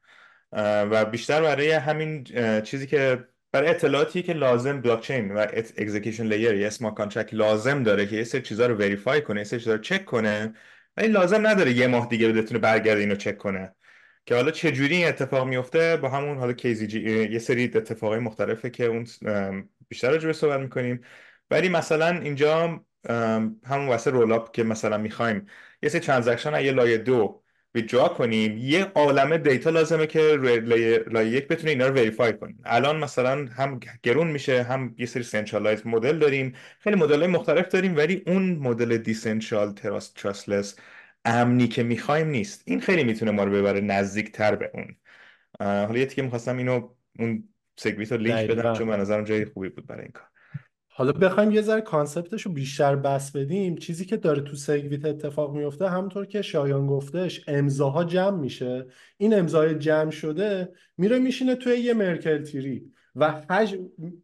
و 0.52 1.04
بیشتر 1.04 1.42
برای 1.42 1.72
همین 1.72 2.24
چیزی 2.62 2.86
که 2.86 3.28
برای 3.52 3.68
اطلاعاتی 3.70 4.22
که 4.22 4.32
لازم 4.32 4.80
بلاک 4.80 5.00
چین 5.00 5.32
و 5.32 5.38
execution 5.38 6.26
layer 6.26 6.54
یا 6.54 6.66
smart 6.66 6.94
contract 6.94 7.34
لازم 7.34 7.82
داره 7.82 8.06
که 8.06 8.16
یه 8.16 8.24
سری 8.24 8.42
چیزا 8.42 8.66
رو 8.66 8.74
verify 8.74 9.22
کنه 9.22 9.40
یه 9.40 9.44
سری 9.44 9.60
چیزا 9.60 9.72
رو 9.72 9.80
چک 9.80 10.04
کنه 10.04 10.54
ولی 10.96 11.08
لازم 11.08 11.46
نداره 11.46 11.72
یه 11.72 11.86
ماه 11.86 12.08
دیگه 12.08 12.32
بتونه 12.32 12.60
برگرده 12.60 13.00
اینو 13.00 13.16
چک 13.16 13.38
کنه. 13.38 13.74
که 14.26 14.34
حالا 14.34 14.50
چه 14.50 14.72
جوری 14.72 14.96
این 14.96 15.08
اتفاق 15.08 15.48
میفته؟ 15.48 15.96
با 15.96 16.08
همون 16.08 16.38
حالا 16.38 16.52
جی 16.52 17.28
یه 17.30 17.38
سری 17.38 17.64
اتفاقای 17.64 18.18
مختلفه 18.18 18.70
که 18.70 18.84
اون 18.84 19.06
بیشتر 19.88 20.10
راجع 20.10 20.32
صحبت 20.32 20.60
می‌کنیم. 20.60 21.00
ولی 21.50 21.68
مثلا 21.68 22.08
اینجا 22.08 22.80
همون 23.64 23.88
واسه 23.88 24.10
rollup 24.10 24.38
که 24.52 24.62
مثلا 24.62 24.98
می‌خوایم 24.98 25.46
یه 25.82 25.88
سری 25.88 26.00
transaction 26.00 26.60
یه 26.60 26.72
لایه 26.72 26.98
دو 26.98 27.42
withdraw 27.74 28.08
کنیم. 28.08 28.58
یه 28.58 28.84
عالمه 28.84 29.38
data 29.38 29.70
لازمه 29.70 30.06
که 30.06 30.20
لایه 30.20 31.28
یک 31.28 31.48
بتونه 31.48 31.70
اینا 31.70 31.86
رو 31.86 31.94
verify 31.94 32.32
کنیم 32.32 32.60
الان 32.64 32.96
مثلا 32.96 33.46
هم 33.46 33.80
گرون 34.02 34.30
میشه 34.30 34.62
هم 34.62 34.94
یه 34.98 35.06
سری 35.06 35.22
centralized 35.22 35.86
مدل 35.86 36.18
داریم. 36.18 36.54
خیلی 36.80 36.96
مدل 36.96 37.18
های 37.18 37.26
مختلف 37.26 37.68
داریم 37.68 37.96
ولی 37.96 38.22
اون 38.26 38.42
مدل 38.56 38.96
decentralized 38.96 39.72
trust 39.72 40.16
trustless 40.16 40.76
امنی 41.24 41.68
که 41.68 41.82
می‌خوایم 41.82 42.28
نیست. 42.28 42.62
این 42.64 42.80
خیلی 42.80 43.04
می‌تونه 43.04 43.30
ما 43.30 43.44
رو 43.44 43.52
ببره 43.52 43.80
نزدیک 43.80 44.32
تر 44.32 44.56
به 44.56 44.70
اون. 44.74 44.96
حالا 45.60 45.98
یه 45.98 46.06
تیکه 46.06 46.22
می‌خواستم 46.22 46.56
اینو 46.56 46.88
اون 47.18 47.48
SegWit 47.76 48.12
رو 48.12 48.18
لینک 48.18 48.50
بدم 48.50 48.72
چون 48.72 48.88
به 48.88 48.96
نظرم 48.96 49.24
جای 49.24 49.44
خوبی 49.44 49.68
بود 49.68 49.86
برای 49.86 50.02
این 50.02 50.12
کار. 50.12 50.28
حالا 50.98 51.12
بخوایم 51.12 51.50
یه 51.50 51.62
ذره 51.62 51.80
concept 51.80 52.28
ش 52.28 52.42
رو 52.42 52.52
بیشتر 52.52 52.96
بسط 52.96 53.30
بدیم 53.32 53.76
چیزی 53.76 54.04
که 54.04 54.16
داره 54.16 54.42
تو 54.42 54.56
SegWit 54.56 55.04
اتفاق 55.04 55.56
میفته 55.56 55.88
همونطور 55.90 56.26
که 56.26 56.42
شایان 56.42 56.86
گفتش 56.86 57.44
امضاها 57.48 58.04
جمع 58.04 58.40
میشه. 58.40 58.86
این 59.16 59.38
امضای 59.38 59.74
جمع 59.74 60.10
شده 60.10 60.72
میره 60.96 61.18
میشینه 61.18 61.54
توی 61.54 61.78
یه 61.78 61.94
Merkle 61.94 62.42
tree 62.42 62.92
و 63.14 63.42
هش... 63.50 63.76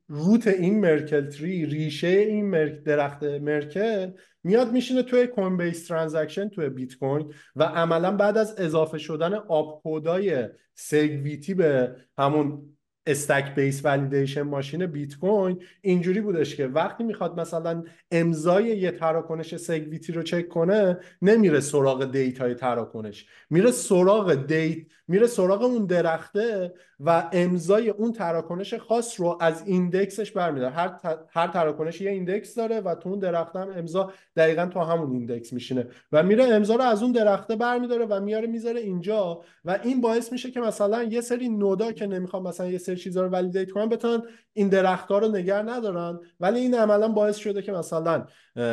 root 0.09 0.47
این 0.47 0.81
Merkle 0.81 1.27
tree 1.27 1.67
ریشه 1.67 2.07
این 2.07 2.51
مرک... 2.51 2.83
درخت 2.83 3.25
مرکل 3.25 4.11
میاد 4.45 4.73
میشینه 4.73 5.03
توی 5.03 5.27
coinbase 5.27 5.87
transaction 5.87 6.49
توی 6.49 6.69
بیت 6.69 6.95
کوین 6.95 7.33
و 7.57 7.63
عملا 7.63 8.17
بعد 8.17 8.39
از 8.39 8.55
اضافه 8.59 8.99
شدن 8.99 9.35
opcode 9.35 10.49
ای 10.75 10.85
SegWit 10.85 11.45
ی 11.45 11.55
به 11.55 11.97
همون 12.19 12.74
stack-based 13.07 13.85
validation 13.85 14.43
machine 14.43 14.87
بیت 14.87 15.17
کوین 15.17 15.63
اینجوری 15.81 16.21
بودش 16.21 16.57
که 16.57 16.67
وقتی 16.67 17.05
می‌خواد 17.05 17.41
مثلا 17.41 17.85
امضای 18.11 18.65
یه 18.65 18.91
تراکنش 18.91 19.57
SegWit 19.57 20.05
ی 20.05 20.13
رو 20.13 20.23
چک 20.23 20.49
کنه 20.49 20.99
نمیره 21.23 21.61
سراغ 21.61 22.11
دیتای 22.13 22.55
تراکنش. 22.55 23.27
میره 23.51 23.71
سراغ 23.71 24.35
دیت 24.35 24.87
میره 25.09 25.27
سراغ 25.27 25.63
اون 25.63 25.87
درخته 25.87 26.75
و 27.01 27.29
امضای 27.33 27.91
اون 27.91 28.13
تراکنش 28.13 28.75
خاص 28.75 29.21
رو 29.21 29.39
از 29.41 29.63
index 29.67 30.14
ش 30.14 30.33
برمیداره. 30.33 30.73
هر 30.73 30.99
هر 31.29 31.49
تراکنش 31.49 32.01
یه 32.01 32.11
index 32.11 32.55
داره 32.55 32.81
و 32.81 32.95
تو 32.95 33.09
اون 33.09 33.19
درخته 33.19 33.59
هم 33.59 33.69
امضا 33.77 34.13
دقیقا 34.37 34.67
تو 34.67 34.81
همون 34.81 35.13
index 35.13 35.53
میشینه. 35.53 35.87
و 36.13 36.23
میره 36.23 36.45
امضا 36.45 36.75
رو 36.75 36.83
از 36.83 37.03
اون 37.03 37.13
درخته 37.13 37.57
برمیداره 37.57 38.07
و 38.07 38.21
میاره 38.21 38.47
می‌ذاره 38.47 38.81
اینجا 38.81 39.41
و 39.65 39.79
این 39.83 40.01
باعث 40.01 40.33
میشه 40.33 40.51
که 40.51 40.61
مثلا 40.61 41.03
یه 41.03 41.21
سری 41.21 41.49
node 41.49 41.84
ا 41.84 41.93
که 41.93 42.07
نمی‌خوام 42.07 42.43
مثلا 42.43 42.67
یه 42.67 42.79
سری 42.79 42.97
چیزا 42.97 43.23
رو 43.23 43.29
validate 43.29 43.71
کنن 43.71 43.89
بتونن 43.89 44.23
این 44.53 44.69
درختها 44.69 45.19
رو 45.19 45.29
نگر 45.29 45.63
ندارن. 45.63 46.21
ولی 46.41 46.61
این 46.61 46.75
عملا 46.75 47.09
باعث 47.09 47.37
شده 47.37 47.63
که 47.63 47.73
مثلا 47.73 48.27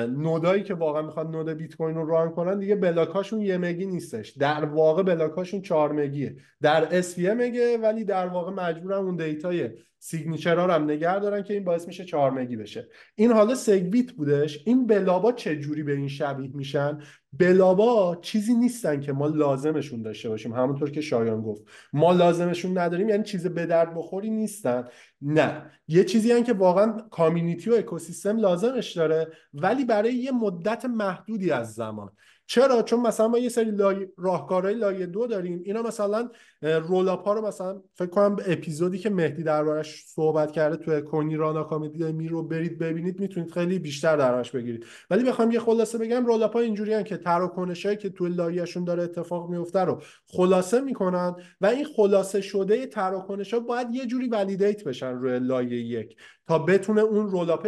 node 0.10 0.46
ایی 0.46 0.64
که 0.64 0.74
واقعا 0.74 1.02
می‌خواد 1.02 1.28
node 1.28 1.50
بیت 1.50 1.76
کوین 1.76 1.96
رو 1.96 2.06
run 2.06 2.32
کنن 2.32 2.60
دیگه 2.60 2.76
بلاکاشون 2.76 3.42
یه 3.42 3.58
مگی 3.58 3.86
نیستش. 3.86 4.30
در 4.30 4.66
واقع 4.66 5.04
بلاکاشون 5.04 5.62
4 5.62 5.94
مگیه 6.30 6.44
در 6.62 7.34
مگه 7.34 7.78
ولی 7.78 8.04
در 8.06 8.28
واقع 8.28 8.52
مجبورن 8.52 8.98
اون 8.98 9.16
دیتای 9.16 9.70
signature 10.04 10.60
ها 10.60 10.74
هم 10.74 10.84
نگه 10.84 11.20
دارن 11.20 11.44
که 11.44 11.54
این 11.54 11.64
باعث 11.64 11.88
میشه 11.88 12.06
4 12.06 12.32
مگی 12.32 12.56
بشه. 12.56 12.88
این 13.16 13.32
حالا 13.32 13.56
SegWit 13.56 14.12
بودش. 14.12 14.64
این 14.66 14.88
blob 14.88 15.23
ا 15.23 15.32
چه 15.32 15.56
جوری 15.56 15.84
به 15.84 15.94
این 15.94 16.08
شبیه 16.08 16.50
میشن؟ 16.54 17.00
blob 17.34 17.99
ا 17.99 18.16
چیزی 18.22 18.54
نیستن 18.54 19.00
که 19.00 19.14
ما 19.14 19.28
لازمشون 19.28 20.02
داشته 20.02 20.30
باشیم. 20.30 20.54
همونطور 20.54 20.92
که 20.92 21.02
شایان 21.02 21.42
گفت. 21.42 21.64
ما 21.94 22.12
لازمشون 22.12 22.78
نداریم 22.78 23.10
یعنی 23.10 23.24
چیز 23.24 23.48
به 23.48 23.66
درد 23.66 23.96
بخوری 23.96 24.30
نیستن. 24.30 24.88
نه. 25.22 25.72
یه 25.88 26.04
چیزی 26.04 26.32
هن 26.32 26.44
که 26.44 26.54
واقعا 26.54 26.92
کامیونیتی 27.12 27.70
و 27.70 27.74
اکوسیستم 27.74 28.38
لازمش 28.38 28.92
داره 28.98 29.28
ولی 29.54 29.86
برای 29.86 30.14
یه 30.14 30.32
مدت 30.32 30.86
محدودی 30.86 31.52
از 31.52 31.74
زمان. 31.74 32.12
چرا؟ 32.52 32.84
چون 32.84 33.00
مثلا 33.00 33.28
ما 33.28 33.38
یه 33.38 33.50
سری 33.50 33.72
لای... 33.72 34.08
راهکارهای 34.18 34.74
لایه 34.74 35.06
دو 35.06 35.28
داریم. 35.28 35.62
اینا 35.66 35.82
مثلا 35.82 36.30
رولاپ 36.62 37.24
ها 37.24 37.34
رو 37.34 37.48
مثلا 37.48 37.82
فکر 37.96 38.10
کنم 38.10 38.38
اپیزودی 38.48 38.98
که 38.98 39.10
مهدی 39.10 39.44
دربارش 39.44 40.04
صحبت 40.08 40.52
کرده 40.52 40.78
تو 40.78 41.02
کنی 41.02 41.36
رانا 41.36 41.64
کامیدی 41.64 42.12
می 42.12 42.28
رو 42.28 42.44
برید 42.44 42.80
ببینید 42.80 43.20
می‌تونید 43.20 43.52
خیلی 43.52 43.80
بیشتر 43.80 44.18
دربارش 44.18 44.52
بگیرید. 44.52 44.86
ولی 45.10 45.24
بخوام 45.24 45.52
یه 45.52 45.60
خلاصه 45.60 45.98
بگم 45.98 46.26
رولاپ 46.26 46.54
ها 46.54 46.60
اینجوری 46.60 47.04
که 47.04 47.18
تراکنشایی 47.18 47.98
که 47.98 48.10
تو 48.10 48.28
لایهشون 48.28 48.84
داره 48.84 49.04
اتفاق 49.04 49.50
میفته 49.50 49.80
رو 49.80 50.02
خلاصه 50.28 50.82
می‌کنن 50.82 51.36
و 51.62 51.66
این 51.66 51.86
خلاصه 51.96 52.42
شده 52.42 52.86
تراکنش 52.86 53.54
ها 53.54 53.60
باید 53.60 53.88
یه 53.92 54.06
جوری 54.06 54.28
validate 54.28 54.84
بشن 54.84 55.14
روی 55.14 55.40
لایه 55.40 55.78
یک 55.78 56.16
تا 56.48 56.60
بتونه 56.60 57.02
اون 57.02 57.30
rollup 57.30 57.68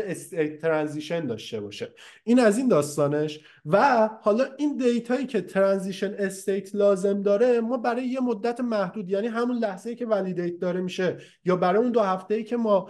transition 0.62 1.26
داشته 1.26 1.62
باشه. 1.62 1.94
این 2.24 2.40
از 2.40 2.58
این 2.58 2.68
داستانش. 2.68 3.40
و 3.66 4.10
حالا 4.22 4.46
این 4.58 4.78
دیتایی 4.78 5.26
که 5.26 5.42
transition 5.42 6.14
state 6.20 6.76
لازم 6.76 7.22
داره 7.22 7.62
ما 7.62 7.78
برای 7.78 8.08
یه 8.08 8.20
مدت 8.20 8.62
محدود 8.84 9.10
یعنی 9.10 9.28
همون 9.28 9.58
لحظه 9.58 9.96
که 9.96 10.06
validate 10.06 10.60
داره 10.60 10.82
میشه 10.82 11.18
یا 11.46 11.56
برای 11.56 11.82
اون 11.82 11.92
دو 11.92 12.02
هفته 12.02 12.36
ای 12.36 12.44
که 12.44 12.58
ما 12.58 12.90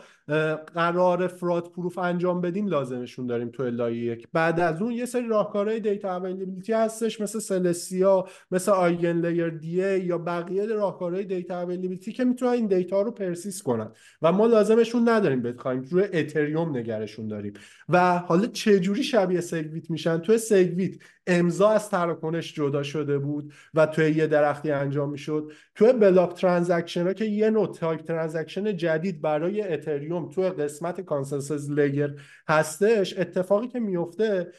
قرار 0.76 1.28
fraud 1.28 1.72
proof 1.72 1.98
انجام 1.98 2.42
بدیم 2.42 2.68
لازمشون 2.68 3.28
داریم 3.28 3.50
تو 3.50 3.64
لایه 3.64 4.04
یک. 4.04 4.28
بعد 4.34 4.60
از 4.60 4.82
اون 4.82 4.92
یه 4.92 5.06
سری 5.06 5.28
راهکارهای 5.28 5.80
data 5.80 6.16
availability 6.16 6.74
هستش 6.74 7.22
مثل 7.22 7.40
Celestia 7.39 8.28
مثل 8.52 8.72
EigenLayer 8.72 9.50
DA 9.50 10.00
یا 10.00 10.18
بقیه 10.18 10.66
راهکارهای 10.66 11.24
data 11.24 11.62
availability 11.62 12.12
که 12.12 12.24
می‌تونن 12.24 12.52
این 12.52 12.68
دیتا 12.68 13.02
رو 13.02 13.12
persist 13.12 13.62
کنن. 13.62 13.92
و 14.22 14.32
ما 14.32 14.46
لازمشون 14.46 15.10
نداریم 15.10 15.42
بخوایم 15.42 15.82
روی 15.82 16.04
اتریوم 16.14 16.78
نگرشون 16.78 17.28
داریم. 17.28 17.54
و 17.90 18.18
حالا 18.18 18.46
چه 18.46 18.80
جوری 18.80 19.04
شبیه 19.04 19.42
SegWit 19.41 19.89
میشن؟ 19.90 20.18
تو 20.18 20.38
SegWit 20.38 20.96
امضا 21.28 21.70
از 21.70 21.90
تراکنش 21.90 22.54
جدا 22.54 22.84
شده 22.84 23.18
بود 23.18 23.54
و 23.74 23.86
توی 23.86 24.12
یه 24.12 24.28
درختی 24.28 24.72
انجام 24.72 25.10
می‌شد. 25.10 25.52
توی 25.76 25.94
blob 25.94 26.34
transaction 26.34 27.04
ها 27.08 27.14
که 27.14 27.26
یه 27.26 27.50
نوع 27.50 27.68
type 27.68 28.02
transaction 28.02 28.78
جدید 28.78 29.22
برای 29.22 29.62
اتریوم 29.62 30.12
توی 30.22 30.49
قسمت 30.49 31.01
consensus 31.02 31.70
layer 31.70 32.22
هستش 32.49 33.18
اتفاقی 33.18 33.68
که 33.68 33.80
میفته 33.80 34.51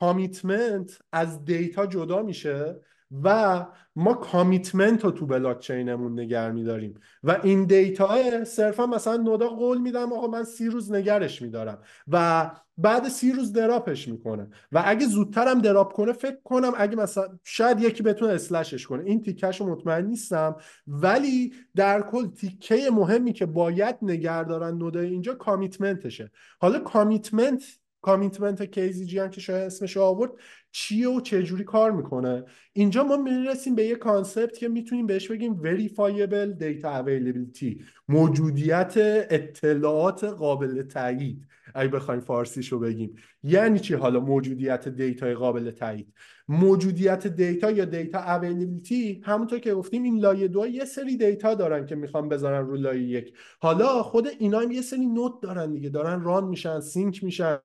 commitment 0.00 0.98
از 1.12 1.44
دیتا 1.44 1.86
جدا 1.86 2.22
میشه. 2.22 2.80
و 3.22 3.66
ما 3.96 4.14
commitment 4.14 5.04
رو 5.04 5.10
تو 5.10 5.26
بلاک 5.26 5.58
چینمون 5.58 6.20
نگر 6.20 6.50
میداریم. 6.50 7.00
و 7.24 7.40
این 7.42 7.64
دیتا 7.64 8.44
صرفا 8.44 8.86
مثلا 8.86 9.16
node 9.16 9.42
ا 9.42 9.48
قول 9.48 9.78
میدم 9.78 10.12
آقا 10.12 10.26
من 10.26 10.44
سی 10.44 10.66
روز 10.66 10.92
نگرش 10.92 11.42
میدارم. 11.42 11.78
و 12.08 12.50
بعد 12.78 13.08
سی 13.08 13.32
روز 13.32 13.52
drop 13.52 13.89
ش 13.89 14.08
می‌کنه. 14.08 14.48
و 14.72 14.82
اگه 14.86 15.06
زودترم 15.06 15.60
drop 15.60 15.92
کنه 15.92 16.12
فکر 16.12 16.38
کنم 16.44 16.72
اگه 16.76 16.96
مثلا 16.96 17.38
شاید 17.44 17.80
یکی 17.80 18.02
بتونه 18.02 18.32
slash 18.32 18.71
ش 18.71 18.86
کنه. 18.86 19.04
این 19.04 19.22
تیکش 19.22 19.60
رو 19.60 19.66
مطمئن 19.66 20.06
نیستم. 20.06 20.56
ولی 20.86 21.54
در 21.76 22.02
کل 22.02 22.26
تیکه 22.26 22.90
مهمی 22.92 23.32
که 23.32 23.46
باید 23.46 23.96
نگر 24.02 24.44
دارن 24.44 24.74
node 24.74 25.00
ای 25.00 25.06
اینجا 25.06 25.34
commitment 25.34 26.08
شه 26.08 26.30
حالا 26.60 26.78
commitment 26.78 27.62
commitment 28.08 28.62
KZG 28.62 29.18
هم 29.18 29.30
که 29.30 29.40
شاید 29.40 29.66
اسمش 29.66 29.96
آورد 29.96 30.30
چیه 30.72 31.08
و 31.08 31.20
چه 31.20 31.42
جوری 31.42 31.64
کار 31.64 31.90
می‌کنه؟ 31.90 32.44
اینجا 32.72 33.04
ما 33.04 33.16
می‌رسیم 33.16 33.74
به 33.74 33.84
یه 33.84 33.96
concept 33.96 34.58
که 34.58 34.68
می‌تونیم 34.68 35.06
بهش 35.06 35.30
بگیم 35.30 35.62
verifiable 35.62 36.60
data 36.60 36.88
availability 37.02 37.82
موجودیت 38.08 38.92
اطلاعات 39.30 40.24
قابل 40.24 40.82
تایید 40.82 41.46
اگه 41.74 41.90
بخوایم 41.90 42.20
فارسیش 42.20 42.72
رو 42.72 42.78
بگیم. 42.78 43.14
یعنی 43.42 43.78
چی 43.78 43.94
حالا 43.94 44.20
موجودیت 44.20 44.88
دیتا 44.88 45.34
قابل 45.34 45.70
تایید 45.70 46.12
موجودیت 46.48 47.26
دیتا 47.26 47.70
یا 47.70 47.84
data 47.84 48.18
availability 48.18 49.22
همونطور 49.24 49.58
که 49.58 49.74
گفتیم 49.74 50.02
این 50.02 50.18
لایه 50.18 50.48
دو 50.48 50.66
یه 50.66 50.84
سری 50.84 51.16
دیتا 51.16 51.54
دارن 51.54 51.86
که 51.86 51.94
می‌خوان 51.94 52.28
بذارن 52.28 52.66
رو 52.66 52.76
لایه 52.76 53.02
یک. 53.02 53.34
حالا 53.60 54.02
خود 54.02 54.28
اینا 54.38 54.60
هم 54.60 54.70
یه 54.70 54.82
سری 54.82 55.06
node 55.06 55.32
دارن 55.42 55.72
دیگه. 55.72 55.88
دارن 55.88 56.22
run 56.22 56.44
میشن 56.44 56.80
sync 56.80 57.24
میشن. 57.24 57.58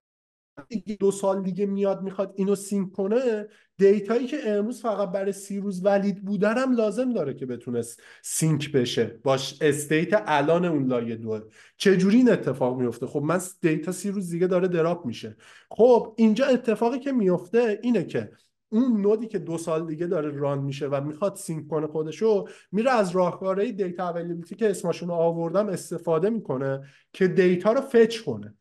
دو 0.99 1.11
سال 1.11 1.43
دیگه 1.43 1.65
میاد 1.65 2.01
می‌خواد 2.01 2.33
اینو 2.35 2.55
sync 2.55 2.91
کنه 2.91 3.47
دیتایی 3.77 4.27
که 4.27 4.37
امروز 4.45 4.81
فقط 4.81 5.11
برای 5.11 5.31
سی 5.31 5.59
روز 5.59 5.85
valid 5.85 6.25
بودن 6.25 6.57
هم 6.57 6.75
لازم 6.75 7.13
داره 7.13 7.33
که 7.33 7.45
بتونست 7.45 8.01
sync 8.21 8.71
بشه. 8.71 9.19
باش 9.23 9.57
state 9.61 10.23
الان 10.25 10.65
اون 10.65 10.87
لایه 10.87 11.15
دوه 11.15 11.41
چجوری 11.77 12.17
این 12.17 12.31
اتفاق 12.31 12.79
میفته؟ 12.79 13.07
خب 13.07 13.21
من 13.21 13.39
دیتا 13.61 13.91
سی 13.91 14.11
روز 14.11 14.29
دیگه 14.29 14.47
داره 14.47 14.67
drop 14.67 15.05
میشه. 15.05 15.35
خب 15.69 16.13
اینجا 16.17 16.45
اتفاقی 16.45 16.99
که 16.99 17.11
میفته 17.11 17.79
اینه 17.83 18.03
که 18.03 18.31
اون 18.69 19.01
node 19.01 19.22
ی 19.22 19.27
که 19.27 19.39
دو 19.39 19.57
سال 19.57 19.87
دیگه 19.87 20.07
داره 20.07 20.29
run 20.29 20.59
میشه 20.59 20.87
و 20.87 21.01
می‌خواد 21.01 21.35
sync 21.35 21.67
کنه 21.67 21.87
خودشو 21.87 22.45
میره 22.71 22.91
از 22.91 23.11
راهکارهای 23.11 23.71
data 23.71 24.09
availability 24.09 24.55
که 24.55 24.69
اسمشون 24.69 25.11
آوردم 25.11 25.67
استفاده 25.67 26.29
می‌کنه 26.29 26.81
که 27.13 27.27
دیتا 27.27 27.71
رو 27.73 27.81
fetch 27.81 28.19
کنه. 28.21 28.55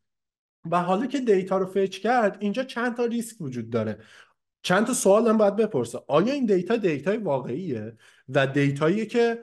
و 0.70 0.82
حالا 0.82 1.06
که 1.06 1.20
دیتا 1.20 1.58
رو 1.58 1.66
fetch 1.66 1.98
کرد 1.98 2.36
اینجا 2.40 2.64
چند 2.64 2.96
تا 2.96 3.04
ریسک 3.04 3.40
وجود 3.40 3.70
داره. 3.70 3.98
چند 4.62 4.86
تا 4.86 4.92
سوال 4.92 5.28
هم 5.28 5.38
باید 5.38 5.56
بپرسه. 5.56 5.98
آیا 6.08 6.32
این 6.32 6.46
دیتا 6.46 6.76
دیتای 6.76 7.16
واقعیه؟ 7.16 7.96
و 8.28 8.46
دیتایی 8.46 9.06
که 9.06 9.38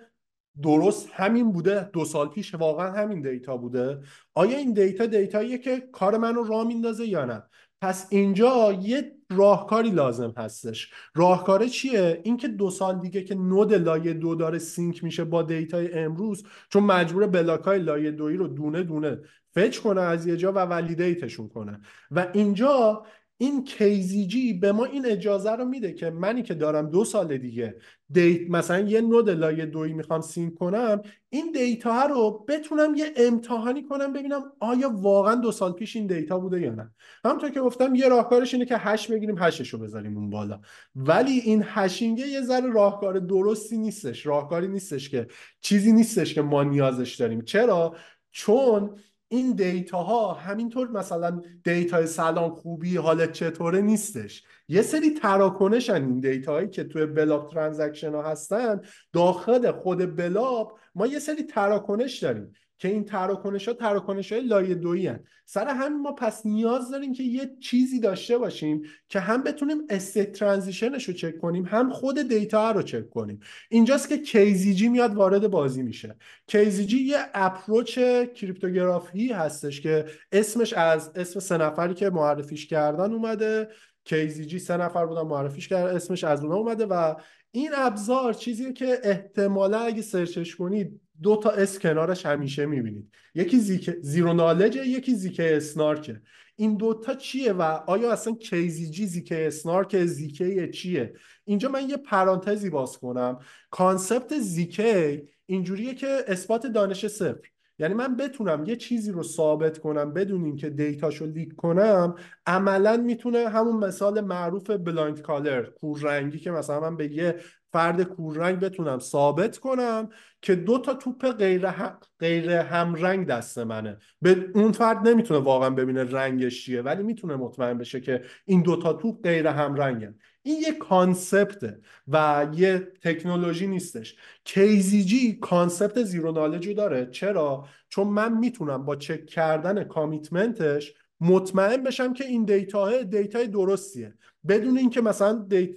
درست 0.62 1.10
همین 1.14 1.52
بوده 1.52 1.90
دو 1.94 2.06
سال 2.06 2.30
پیش 2.30 2.56
واقعا 2.56 2.92
همین 2.92 3.22
دیتا 3.22 3.58
بوده. 3.58 4.00
آیا 4.34 4.58
این 4.58 4.74
دیتا 4.74 5.06
دیتاییه 5.06 5.58
که 5.58 5.80
کار 5.92 6.18
منو 6.18 6.44
راه 6.44 6.64
میندازه 6.64 7.08
یا 7.08 7.26
نه؟ 7.26 7.44
پس 7.82 8.08
اینجا 8.10 8.74
یه 8.82 9.12
راهکاری 9.30 9.90
لازم 9.90 10.34
هستش. 10.38 10.92
راهکار 11.16 11.68
چیه؟ 11.68 12.22
اینکه 12.24 12.48
دو 12.48 12.70
سال 12.70 13.00
دیگه 13.00 13.24
که 13.24 13.36
node 13.36 13.74
لایه 13.74 14.14
دو 14.14 14.36
داره 14.36 14.60
sync 14.60 15.04
میشه 15.04 15.24
با 15.24 15.44
دیتای 15.44 15.94
امروز 15.94 16.44
چون 16.70 16.84
مجبور 16.84 17.28
بلاکای 17.28 17.80
لایه 17.80 18.12
دویی 18.12 18.38
رو 18.38 18.48
دونه 18.48 18.84
دونه 18.84 19.20
fetch 19.56 19.78
کنه 19.78 20.02
از 20.02 20.28
یه 20.28 20.38
جا 20.38 20.52
و 20.52 20.56
validate 20.56 21.19
شون 21.19 21.50
کنه. 21.50 21.80
و 22.12 22.28
اینجا 22.34 23.04
این 23.42 23.64
KZG 23.64 24.54
به 24.54 24.72
ما 24.72 24.86
این 24.86 25.06
اجازه 25.06 25.52
رو 25.52 25.66
میده 25.66 25.94
که 25.94 26.10
منی 26.10 26.44
که 26.44 26.54
دارم 26.54 26.90
دو 26.90 27.06
سال 27.06 27.38
دیگه 27.38 27.76
دیت 28.10 28.50
مثلا 28.50 28.80
یه 28.80 29.02
node 29.02 29.30
لایه 29.30 29.66
دوی 29.66 29.94
می‌خوام 29.94 30.22
sync 30.22 30.56
کنم 30.56 31.02
این 31.30 31.52
دیتا 31.52 32.06
رو 32.06 32.46
بتونم 32.48 32.96
یه 32.96 33.14
امتحانی 33.16 33.84
کنم 33.84 34.14
ببینم 34.14 34.44
آیا 34.60 34.92
واقعا 34.96 35.36
دو 35.36 35.52
سال 35.52 35.72
پیش 35.72 35.96
این 35.96 36.08
دیتا 36.08 36.40
بوده 36.40 36.62
یا 36.62 36.76
نه. 36.76 36.92
همونطور 37.26 37.50
که 37.50 37.62
گفتم 37.62 37.96
یه 37.96 38.08
راهکارش 38.08 38.54
اینه 38.54 38.66
که 38.66 38.78
hash 38.78 39.08
بگیریم 39.08 39.38
hash 39.38 39.59
ش 39.59 39.70
رو 39.70 39.80
بذاریم 39.80 40.18
اون 40.18 40.30
بالا. 40.30 40.62
ولی 40.96 41.40
این 41.40 41.64
hashing 41.66 42.20
ه 42.20 42.28
یه 42.28 42.42
ذره 42.42 42.72
راهکار 42.72 43.20
درستی 43.20 43.78
نیستش. 43.78 44.26
راهکاری 44.26 44.68
نیستش 44.68 45.10
که 45.10 45.28
چیزی 45.62 45.92
نیستش 45.92 46.34
که 46.34 46.42
ما 46.42 46.64
نیازش 46.64 47.16
داریم. 47.16 47.42
چرا؟ 47.42 47.96
چون 48.32 49.00
این 49.32 49.52
دیتا 49.52 50.04
ها 50.04 50.34
همینطور 50.34 50.92
مثلا 50.92 51.42
دیتا 51.64 52.06
سلام 52.06 52.56
خوبی 52.56 52.98
حالت 52.98 53.32
چطوره 53.32 53.82
نیستش. 53.82 54.44
یه 54.68 54.82
سری 54.82 55.10
تراکنشن 55.10 55.94
این 55.94 56.20
دیتا 56.20 56.52
هایی 56.52 56.68
که 56.68 56.84
توی 56.84 57.06
blob 57.06 57.52
transaction 57.52 58.14
ها 58.16 58.22
هستن. 58.22 58.82
داخل 59.14 59.72
خود 59.72 60.16
blob 60.16 60.68
ما 60.96 61.08
یه 61.08 61.20
سری 61.20 61.44
تراکنش 61.44 62.20
داریم. 62.20 62.54
که 62.80 62.88
این 62.88 63.06
تراکنش 63.06 63.68
ها 63.68 63.74
تراکنش 63.74 64.32
های 64.32 64.42
لایه 64.42 64.76
دویی 64.76 65.12
سر 65.46 65.68
همین 65.68 66.02
ما 66.02 66.12
پس 66.12 66.46
نیاز 66.46 66.92
داریم 66.92 67.14
که 67.14 67.24
یه 67.24 67.52
چیزی 67.62 68.00
داشته 68.00 68.38
باشیم 68.38 68.82
که 69.10 69.20
هم 69.20 69.44
بتونیم 69.44 69.78
state 69.90 70.32
transition 70.32 70.92
ش 70.92 71.04
رو 71.04 71.14
چک 71.14 71.38
کنیم 71.38 71.66
هم 71.66 71.90
خود 71.90 72.28
دیتا 72.28 72.72
رو 72.72 72.82
چک 72.82 73.10
کنیم. 73.10 73.40
اینجاست 73.70 74.10
که 74.10 74.18
KZG 74.18 74.90
میاد 74.90 75.14
وارد 75.14 75.48
بازی 75.48 75.84
میشه. 75.84 76.16
KZG 76.48 76.98
یه 76.98 77.18
approach 77.34 78.00
cryptography 78.36 79.34
هستش 79.34 79.82
که 79.82 80.06
اسمش 80.32 80.74
از 80.74 81.12
اسم 81.16 81.40
سه 81.40 81.58
نفری 81.58 81.94
که 81.94 82.10
معرفیش 82.10 82.68
کردن 82.68 83.14
اومده. 83.14 83.70
KZG 84.06 84.60
سه 84.60 84.78
نفر 84.78 85.06
بودن 85.06 85.22
معرفیش 85.22 85.68
کرد 85.68 85.96
اسمش 85.96 86.24
از 86.24 86.44
اونها 86.44 86.58
اومده 86.58 86.86
و 86.86 87.16
این 87.52 87.72
ابزار 87.76 88.34
چیزی 88.34 88.74
که 88.74 89.00
احتمالا 89.04 89.80
اگه 89.80 90.02
search 90.02 90.42
ش 90.42 90.56
کنید 90.56 91.02
دو 91.22 91.40
تا 91.44 91.50
اس 91.50 91.80
کنارش 91.80 92.26
همیشه 92.26 92.66
می‌بینید. 92.66 93.12
یکی 93.36 93.60
ZK... 93.60 93.92
zero 94.02 94.34
knowledge 94.34 94.82
ه 94.82 94.88
یکی 94.88 95.16
ZK 95.16 95.58
SNARK 95.58 96.11
ه 96.11 96.22
این 96.56 96.78
دوتا 96.78 97.14
چیه 97.14 97.54
و 97.54 97.62
آیا 97.62 98.12
اصلا 98.12 98.34
KZG 98.34 99.06
ZK 99.06 99.48
SNARK 99.48 100.06
ZK 100.06 100.70
چیه؟ 100.72 101.14
اینجا 101.46 101.70
من 101.70 101.90
یه 101.90 101.98
پرانتزی 101.98 102.70
باز 102.70 102.98
کنم. 102.98 103.40
concept 103.70 104.40
ZK 104.40 105.28
اینجوریه 105.46 105.96
که 105.96 106.24
اثبات 106.28 106.68
دانش 106.68 107.08
صفر. 107.08 107.48
یعنی 107.80 107.94
من 107.94 108.16
بتونم 108.16 108.64
یه 108.66 108.76
چیزی 108.76 109.12
رو 109.12 109.24
ثابت 109.24 109.78
کنم 109.78 110.14
بدون 110.14 110.46
اینکه 110.46 110.70
data 110.70 111.02
شو 111.02 111.26
leak 111.26 111.56
کنم 111.56 112.16
عملا 112.46 112.98
می‌تونه 112.98 113.50
همون 113.50 113.76
مثال 113.76 114.22
معروف 114.22 114.70
blind 114.70 115.22
color 115.22 115.64
کوررنگی 115.64 116.40
که 116.40 116.52
مثلا 116.52 116.80
من 116.80 116.98
به 116.98 117.12
یه 117.12 117.36
فرد 117.72 118.04
کوررنگ 118.04 118.60
بتونم 118.60 119.00
ثابت 119.00 119.58
کنم 119.58 120.10
که 120.42 120.56
دو 120.56 120.78
تا 120.78 120.94
توپ 120.94 121.32
غیر, 121.32 121.66
هم... 121.66 121.98
غیر 122.20 122.52
همرنگ 122.52 123.28
دست 123.28 123.58
منه. 123.58 123.98
به 124.22 124.46
اون 124.56 124.72
فرد 124.72 125.08
نمی‌تونه 125.08 125.40
واقعا 125.40 125.70
ببینه 125.70 126.04
رنگش 126.04 126.66
چیه 126.66 126.82
ولی 126.82 127.04
می‌تونه 127.04 127.36
مطمئن 127.36 127.78
بشه 127.78 128.02
که 128.02 128.22
این 128.46 128.62
دو 128.62 128.76
تا 128.76 128.94
توپ 128.94 129.24
غیر 129.24 129.48
همرنگن 129.48 130.16
این 130.42 130.62
یه 130.62 130.74
concept 130.74 131.67
ه 131.67 131.80
و 132.08 132.48
یه 132.54 132.88
تکنولوژی 133.02 133.68
نیستش. 133.68 134.16
KZG 134.44 135.34
concept 135.42 136.04
zero 136.04 136.32
knowledge 136.32 136.70
ی 136.70 136.74
داره. 136.74 137.06
چرا؟ 137.06 137.66
چون 137.90 138.08
من 138.08 138.38
می‌تونم 138.38 138.86
با 138.86 138.96
چک 138.96 139.26
کردن 139.26 139.84
commitment 139.84 140.76
ش 140.76 140.94
مطمئن 141.22 141.84
بشم 141.84 142.14
که 142.14 142.26
این 142.26 142.46
data 142.46 143.04
data 143.04 143.39
ی 143.39 143.48
درستیه. 143.48 144.14
بدون 144.48 144.78
اینکه 144.78 145.02
مثلا 145.02 145.46
data 145.50 145.70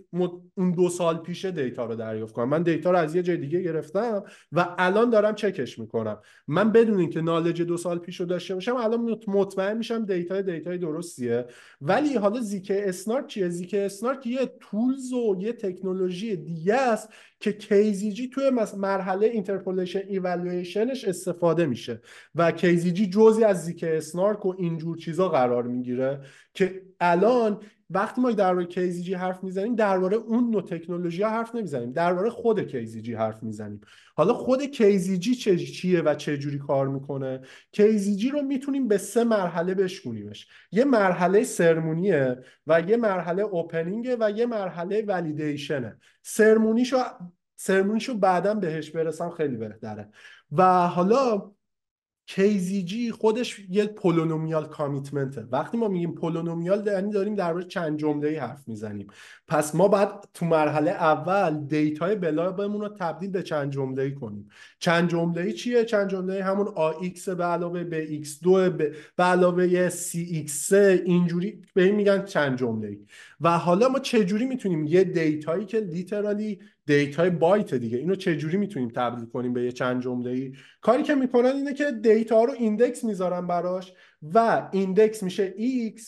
اون 0.56 0.72
دو 0.72 0.88
سال 0.88 1.16
پیشه 1.16 1.50
data 1.50 1.84
رو 1.84 1.94
دریافت 1.94 2.34
کنم. 2.34 2.48
من 2.48 2.62
data 2.62 2.90
رو 2.90 2.98
از 2.98 3.14
یه 3.14 3.22
جای 3.22 3.36
دیگه 3.36 3.62
گرفتم 3.62 4.22
و 4.52 4.74
الان 4.78 5.10
دارم 5.10 5.34
چکش 5.34 5.78
می‌کنم. 5.78 6.18
من 6.48 6.72
بدون 6.72 6.98
اینکه 6.98 7.20
knowledge 7.20 7.62
دو 7.62 7.76
سال 7.76 7.98
پیش 7.98 8.20
رو 8.20 8.26
داشته 8.26 8.54
باشم 8.54 8.76
الان 8.76 9.18
مطمئن 9.26 9.78
میشم 9.78 10.04
data 10.04 10.40
data 10.40 10.71
ی 10.71 10.78
درستیه. 10.78 11.46
ولی 11.80 12.14
حالا 12.14 12.40
ZK 12.40 12.88
SNARK 12.88 13.26
چیه؟ 13.26 13.48
ZK 13.48 13.84
SNARK 13.84 14.26
یه 14.26 14.52
tools 14.60 15.12
و 15.12 15.36
یه 15.38 15.52
تکنولوژی 15.52 16.36
دیگه 16.36 16.74
است 16.74 17.08
که 17.40 17.52
KZG 17.52 18.28
توی 18.28 18.50
مرحله 18.76 19.26
interpolation 19.26 20.02
evaluation 20.08 20.88
ش 20.88 21.04
استفاده 21.04 21.66
میشه 21.66 22.00
و 22.34 22.52
KZG 22.52 23.06
جزی 23.06 23.44
از 23.44 23.64
ZK 23.64 23.96
SNARK 23.96 24.46
و 24.46 24.54
اینجور 24.58 24.96
چیزا 24.96 25.28
قرار 25.28 25.62
می‌گیره 25.62 26.20
که 26.54 26.82
الان 27.00 27.60
وقتی 27.94 28.20
ما 28.20 28.30
درباره 28.30 28.66
کیزیجی 28.66 29.14
حرف 29.14 29.44
می‌زنیم 29.44 29.74
درباره 29.74 30.16
اون 30.16 30.50
نوع 30.50 30.62
تکنولوژی 30.62 31.22
ها 31.22 31.30
حرف 31.30 31.54
نمی‌زنیم. 31.54 31.92
درباره 31.92 32.30
خود 32.30 32.60
کیزیجی 32.60 33.14
حرف 33.14 33.42
می‌زنیم. 33.42 33.80
حالا 34.16 34.34
خود 34.34 34.62
کیزیجی 34.62 35.34
چه 35.34 35.58
چیه 35.58 36.00
و 36.00 36.14
چه 36.14 36.38
جوری 36.38 36.58
کار 36.58 36.88
می‌کنه؟ 36.88 37.40
کیزیجی 37.72 38.30
رو 38.30 38.42
می‌تونیم 38.42 38.88
به 38.88 38.98
سه 38.98 39.24
مرحله 39.24 39.74
بشکونیمش. 39.74 40.46
یه 40.72 40.84
مرحله 40.84 41.44
سرمونیه 41.44 42.36
و 42.66 42.80
یه 42.80 42.96
مرحله 42.96 43.42
اوپنینگه 43.42 44.16
و 44.20 44.30
یه 44.30 44.46
مرحله 44.46 45.02
ولیدیشنه 45.02 45.96
سرمونیشو 46.22 46.96
سرمونیشو 47.56 48.14
بعدا 48.14 48.54
بهش 48.54 48.90
برسم 48.90 49.30
خیلی 49.30 49.56
بهتره. 49.56 50.08
و 50.52 50.88
حالا 50.88 51.52
KZG 52.26 53.10
خودش 53.10 53.60
یه 53.70 53.86
polynomial 53.86 54.68
commitment 54.68 55.33
ه. 55.33 55.46
وقتی 55.52 55.76
ما 55.76 55.88
میگیم 55.88 56.14
polynomial 56.14 56.86
یعنی 56.86 57.12
داریم 57.12 57.34
درباره 57.34 57.64
چند 57.64 57.98
جمله 57.98 58.28
ای 58.28 58.36
حرف 58.36 58.68
می‌زنیم. 58.68 59.06
پس 59.48 59.74
ما 59.74 59.88
باید 59.88 60.08
تو 60.34 60.46
مرحله 60.46 60.90
اول 60.90 61.66
data 61.66 62.16
ی 62.16 62.24
blob 62.24 62.56
مون 62.56 62.80
رو 62.80 62.88
تبدیل 62.88 63.30
به 63.30 63.42
چند 63.42 63.72
جمله 63.72 64.10
کنیم. 64.10 64.48
چند 64.78 65.10
جمله 65.10 65.52
چیه؟ 65.52 65.84
چند 65.84 66.10
جمله 66.10 66.44
همون 66.44 66.66
AX 66.66 67.28
به 67.28 67.44
علاوه 67.44 67.84
BX2 67.84 68.48
به 69.16 69.22
علاوه 69.24 69.88
CX3 69.90 70.72
اینجوری 70.72 71.62
به 71.74 71.82
این 71.82 71.94
میگن 71.94 72.24
چند 72.24 72.58
جمله 72.58 72.98
و 73.42 73.58
حالا 73.58 73.88
ما 73.88 73.98
چه 73.98 74.24
جوری 74.24 74.46
می‌تونیم؟ 74.46 74.86
یه 74.86 75.04
data 75.04 75.45
یی 75.45 75.66
که 75.66 75.80
literally 75.80 76.60
data 76.86 77.30
ی 77.30 77.39
byte 77.39 77.74
دیگه. 77.74 77.98
اینو 77.98 78.14
چجوری 78.14 78.56
می‌تونیم 78.56 78.88
تبدیل 78.88 79.26
کنیم 79.26 79.52
به 79.52 79.62
یه 79.62 79.72
چند 79.72 80.02
جمله 80.02 80.30
ای 80.30 80.52
کاری 80.80 81.02
که 81.02 81.14
می‌کنن 81.14 81.50
اینه 81.50 81.74
که 81.74 81.90
data 81.90 82.44
رو 82.44 82.52
index 82.52 83.04
می‌ذارن 83.04 83.46
براش 83.46 83.92
و 84.22 84.68
index 84.72 85.22
میشه 85.22 85.54
x. 85.96 86.02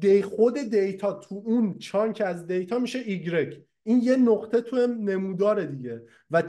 دی 0.00 0.22
خود 0.22 0.58
data 0.58 1.12
تو 1.12 1.42
اون 1.44 1.78
chunk 1.78 2.22
از 2.26 2.46
data 2.46 2.78
میشه 2.78 3.02
y. 3.02 3.54
این 3.82 4.00
یه 4.02 4.16
نقطه 4.16 4.60
تو 4.60 4.86
نمودار 4.86 5.64
دیگه. 5.64 6.02
و 6.30 6.42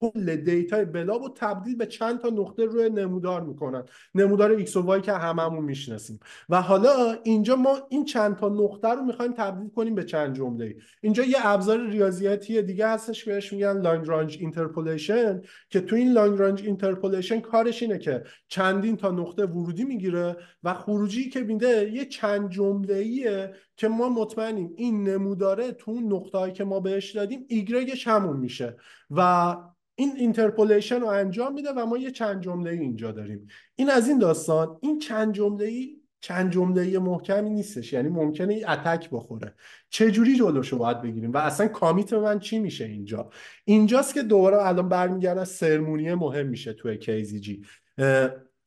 کل 0.00 0.36
data 0.36 0.84
ی 0.84 0.92
blob 0.92 1.22
رو 1.22 1.28
تبدیل 1.36 1.76
به 1.76 1.86
چند 1.86 2.20
تا 2.20 2.28
نقطه 2.28 2.64
روی 2.64 2.90
نمودار 2.90 3.40
می‌کنن. 3.40 3.84
نمودار 4.14 4.64
x 4.64 4.76
و 4.76 4.98
y 4.98 5.00
که 5.00 5.12
هممون 5.12 5.64
می‌شناسیم. 5.64 6.20
و 6.48 6.62
حالا 6.62 7.16
اینجا 7.24 7.56
ما 7.56 7.78
این 7.88 8.04
چند 8.04 8.36
تا 8.36 8.48
نقطه 8.48 8.88
رو 8.88 9.02
می‌خوایم 9.02 9.32
تبدیل 9.32 9.68
کنیم 9.68 9.94
به 9.94 10.04
چند 10.04 10.36
جمله 10.36 10.76
اینجا 11.02 11.22
یه 11.24 11.36
ابزار 11.42 11.86
ریاضیاتی 11.86 12.62
دیگه 12.62 12.88
هستش 12.88 13.24
که 13.24 13.30
بهش 13.30 13.52
میگن 13.52 13.80
Lagrange 13.80 14.36
interpolation 14.40 15.42
که 15.70 15.80
تو 15.80 15.96
این 15.96 16.12
Lagrange 16.12 16.62
interpolation 16.62 17.40
کارش 17.40 17.82
اینه 17.82 17.98
که 17.98 18.22
چندین 18.48 18.96
تا 18.96 19.10
نقطه 19.10 19.44
ورودی 19.44 19.84
می‌گیره 19.84 20.36
و 20.62 20.74
خروجی 20.74 21.28
که 21.28 21.40
میده 21.40 21.90
یه 21.92 22.04
چند 22.04 22.50
جمله 22.50 23.54
که 23.76 23.88
ما 23.88 24.08
مطمئنیم 24.08 24.72
این 24.76 25.08
نموداره 25.08 25.72
تو 25.72 25.90
اون 25.90 26.12
نقطه‌ای 26.12 26.52
که 26.52 26.64
ما 26.64 26.80
بهش 26.80 27.16
دادیم 27.16 27.44
ایگرگش 27.48 28.08
همون 28.08 28.36
میشه. 28.36 28.76
و 29.10 29.56
این 29.98 30.12
interpolation 30.16 31.00
رو 31.00 31.06
انجام 31.06 31.54
میده 31.54 31.72
و 31.72 31.86
ما 31.86 31.98
یه 31.98 32.10
چند 32.10 32.42
جمله 32.42 32.70
اینجا 32.70 33.12
داریم. 33.12 33.48
این 33.76 33.90
از 33.90 34.08
این 34.08 34.18
داستان 34.18 34.78
این 34.80 34.98
چند 34.98 35.34
جمله 35.34 35.64
ای 35.64 35.96
چند 36.20 36.52
جمله 36.52 36.98
محکمی 36.98 37.50
نیستش. 37.50 37.92
یعنی 37.92 38.08
ممکنه 38.08 38.54
ای 38.54 38.64
attack 38.64 39.10
بخوره. 39.10 39.54
چه 39.90 40.10
جوری 40.10 40.36
جلوشو 40.36 40.78
باید 40.78 41.02
بگیریم؟ 41.02 41.32
و 41.32 41.36
اصلا 41.36 41.68
commitment 41.68 42.38
چی 42.38 42.58
میشه 42.58 42.84
اینجا؟ 42.84 43.30
اینجاست 43.64 44.14
که 44.14 44.22
دوباره 44.22 44.66
الان 44.66 44.88
برمیگردن 44.88 45.44
سرمونی 45.44 46.14
مهم 46.14 46.46
میشه 46.46 46.72
توی 46.72 46.98
کیزی 46.98 47.62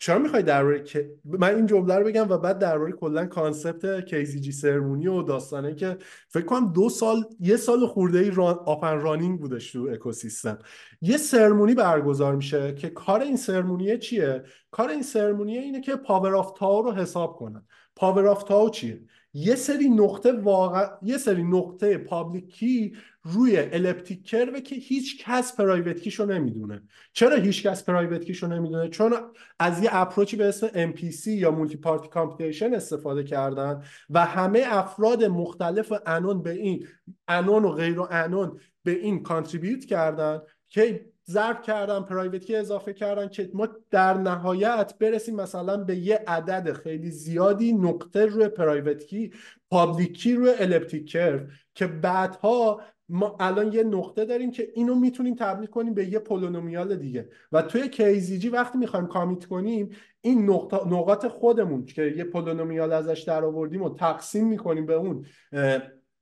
چرا 0.02 0.20
می‌خوای 0.20 0.43
درباره 0.43 0.84
من 1.26 1.56
این 1.56 1.66
جمله 1.66 1.95
رو 1.95 2.06
بگم 2.06 2.30
و 2.30 2.38
بعد 2.38 2.60
درباره 2.60 2.91
کلا 2.91 3.26
کانسپت 3.26 4.06
کیزیجی 4.06 4.52
سرمونی 4.52 5.08
و 5.08 5.22
داستانه 5.22 5.76
که 5.76 5.97
فکر 6.30 6.45
کنم 6.45 6.74
دو 6.74 6.89
سال 6.89 7.26
یه 7.39 7.58
سال 7.58 7.88
خورده 7.88 8.20
ای 8.20 8.32
ران 8.32 8.60
آپن 8.66 8.99
رانینگ 8.99 9.39
بودش 9.39 9.72
تو 9.72 9.89
اکوسیستم. 9.93 10.60
یه 11.02 11.18
سرمونی 11.18 11.74
برگزار 11.74 12.36
میشه 12.36 12.74
که 12.74 12.89
کار 12.89 13.22
این 13.22 13.38
سرمونیه 13.38 13.97
چیه؟ 13.97 14.43
کار 14.72 14.89
این 14.89 15.04
سرمونیه 15.04 15.62
اینه 15.62 15.82
که 15.82 15.95
پاور 15.95 16.36
آف 16.36 16.60
تاو 16.60 16.82
رو 16.82 16.91
حساب 16.91 17.36
کنن. 17.36 17.66
پاور 17.95 18.28
آف 18.28 18.43
تاو 18.43 18.70
چیه؟ 18.70 19.02
یه 19.34 19.56
سری 19.56 19.89
نقطه 19.89 20.32
واقع 20.32 20.88
یه 21.02 21.18
سری 21.18 21.43
نقطه 21.43 21.97
پابلیکی 21.97 22.93
روی 23.24 23.57
elliptic 23.57 24.28
curve 24.28 24.56
ه 24.56 24.62
که 24.61 24.76
هیچ 24.76 25.26
کس 25.26 25.55
private 25.55 25.99
key 25.99 26.12
شو 26.12 26.26
نمی‌دونه. 26.26 26.84
چرا 27.13 27.36
هیچ 27.36 27.63
کس 27.63 27.86
private 27.86 28.26
key 28.26 28.37
شو 28.37 28.47
نمی‌دونه؟ 28.47 28.89
چون 28.89 29.13
از 29.59 29.84
یه 29.84 29.89
approach 29.93 30.31
ی 30.31 30.36
به 30.36 30.45
اسم 30.45 30.67
MPC 30.67 31.28
یا 31.28 31.51
multi 31.51 31.78
party 31.78 32.09
computation 32.09 32.74
استفاده 32.74 33.24
کردن 33.24 33.84
و 34.09 34.26
همه 34.26 34.63
افراد 34.65 35.24
مختلف 35.24 35.93
انون 36.05 36.43
به 36.43 36.51
این 36.51 36.88
انون 37.28 37.63
و 37.63 37.72
غیر 37.72 37.99
و 37.99 38.07
انون 38.11 38.59
به 38.84 38.91
این 38.91 39.24
contribute 39.24 39.86
کردن 39.86 40.41
که 40.69 41.11
ضرب 41.30 41.61
کردن 41.61 42.01
private 42.01 42.45
key 42.45 42.55
اضافه 42.55 42.93
کردن 42.93 43.28
که 43.28 43.49
ما 43.53 43.67
در 43.89 44.13
نهایت 44.13 44.93
برسیم 44.99 45.36
مثلا 45.36 45.78
به 45.78 45.95
یه 45.95 46.24
عدد 46.28 46.74
خیلی 46.74 47.11
زیادی 47.11 47.74
نقطه 47.74 48.26
روی 48.26 48.47
private 48.47 49.05
key 49.05 49.34
public 49.70 50.18
key 50.18 50.36
روی 50.36 50.53
elliptic 50.59 51.12
curve 51.12 51.39
که 51.76 51.88
بعدها 51.88 52.82
ما 53.12 53.36
الان 53.39 53.74
یه 53.74 53.84
نقطه 53.84 54.26
داریم 54.26 54.51
که 54.51 54.72
اینو 54.74 54.95
می‌تونیم 54.95 55.36
تبدیل 55.36 55.68
کنیم 55.68 55.93
به 55.93 56.05
یه 56.05 56.20
polynomial 56.20 56.95
دیگه. 56.95 57.30
و 57.51 57.62
توی 57.62 57.89
KZG 57.89 58.49
وقتی 58.49 58.78
می‌خوایم 58.78 59.07
commit 59.07 59.45
کنیم 59.45 59.89
این 60.22 60.45
نقاط 60.86 61.28
خودمون 61.28 61.86
که 61.86 62.14
یه 62.18 62.24
polynomial 62.24 62.93
ازش 62.93 63.20
در 63.20 63.45
آوردیم 63.45 63.82
و 63.82 63.95
تقسیم 63.95 64.47
می‌کنیم 64.47 64.86
به 64.86 64.93
اون 64.93 65.26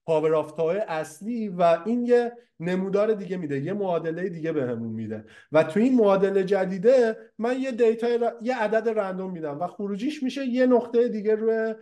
power 0.10 0.84
اصلی 0.88 1.50
و 1.50 1.78
این 1.86 2.06
یه 2.06 2.32
نمودار 2.60 3.14
دیگه 3.14 3.38
میده 3.38 3.60
یه 3.60 3.74
معادله 3.74 4.30
دیگه 4.30 4.52
بهمون 4.52 4.92
میده. 4.92 5.26
و 5.52 5.64
تو 5.64 5.80
این 5.80 5.96
معادله 5.96 6.44
جدیده 6.44 7.18
من 7.38 7.60
یه 7.60 7.72
data 7.72 8.08
یه 8.42 8.58
عدد 8.58 9.00
random 9.00 9.32
میدم 9.32 9.60
و 9.60 9.68
خروجیش 9.68 10.24
میشه 10.24 10.46
یه 10.46 10.66
نقطه 10.66 11.08
دیگه 11.08 11.36
روی 11.36 11.76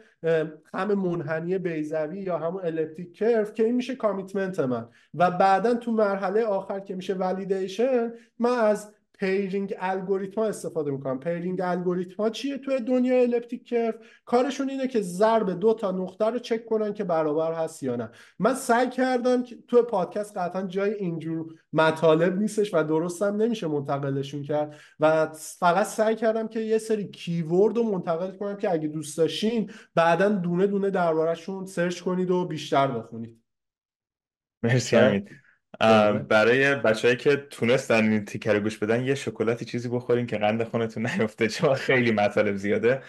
هم 0.73 0.93
منحنی 0.93 1.57
بیضوی 1.57 2.19
یا 2.19 2.37
همون 2.37 2.65
elliptic 2.65 3.13
curve 3.13 3.53
که 3.53 3.63
این 3.63 3.75
میشه 3.75 3.95
commitment 3.95 4.59
من. 4.59 4.89
و 5.13 5.31
بعدا 5.31 5.73
تو 5.73 5.91
مرحله 5.91 6.43
آخر 6.43 6.79
که 6.79 6.95
میشه 6.95 7.13
validation 7.13 8.13
من 8.39 8.59
از 8.59 8.93
pairing 9.17 9.75
algorithm 9.79 10.39
ا 10.39 10.45
استفاده 10.45 10.91
می‌کنم. 10.91 11.19
pairing 11.19 11.61
algorithm 11.63 12.23
ا 12.23 12.29
چیه؟ 12.29 12.57
توی 12.57 12.79
دنیای 12.79 13.33
elliptic 13.33 13.67
curve 13.67 13.95
کارشون 14.25 14.69
اینه 14.69 14.87
که 14.87 15.01
ضرب 15.01 15.59
دو 15.59 15.73
تا 15.73 15.91
نقطه 15.91 16.25
رو 16.25 16.39
چک 16.39 16.65
کنن 16.65 16.93
که 16.93 17.03
برابر 17.03 17.53
هست 17.53 17.83
یا 17.83 17.95
نه. 17.95 18.09
من 18.39 18.53
سعی 18.53 18.89
کردم 18.89 19.43
که 19.43 19.57
توی 19.67 19.81
پادکست 19.81 20.37
قطعا 20.37 20.63
جای 20.63 20.93
اینجور 20.93 21.53
مطالب 21.73 22.37
نیستش 22.37 22.73
و 22.73 22.83
درستم 22.83 23.35
نمیشه 23.35 23.67
منتقلشون 23.67 24.43
کرد 24.43 24.75
و 24.99 25.27
فقط 25.59 25.85
سعی 25.85 26.15
کردم 26.15 26.47
که 26.47 26.59
یه 26.59 26.77
سری 26.77 27.07
keyword 27.07 27.77
رو 27.77 27.83
منتقل 27.83 28.31
کنم 28.31 28.57
که 28.57 28.71
اگه 28.71 28.87
دوست 28.87 29.17
داشتین 29.17 29.71
بعدا 29.95 30.29
دونه 30.29 30.67
دونه 30.67 30.89
دربارهشون 30.89 31.65
search 31.65 32.01
کنید 32.01 32.31
و 32.31 32.45
بیشتر 32.45 32.87
بخونید. 32.87 33.41
مرسی 34.63 34.95
همین 34.95 35.29
برای 36.29 36.75
بچههایی 36.75 37.17
که 37.17 37.35
تونستن 37.35 38.11
این 38.11 38.25
تیکر 38.25 38.59
گوش 38.59 38.77
بدن 38.77 39.03
یه 39.03 39.15
شکلاتی 39.15 39.65
چیزی 39.65 39.89
بخورین 39.89 40.25
که 40.25 40.37
قند 40.37 40.63
خونتون 40.63 41.07
نیفته 41.19 41.47
چون 41.47 41.73
خیلی 41.73 42.11
مطالب 42.11 42.55
زیاده. 42.55 43.01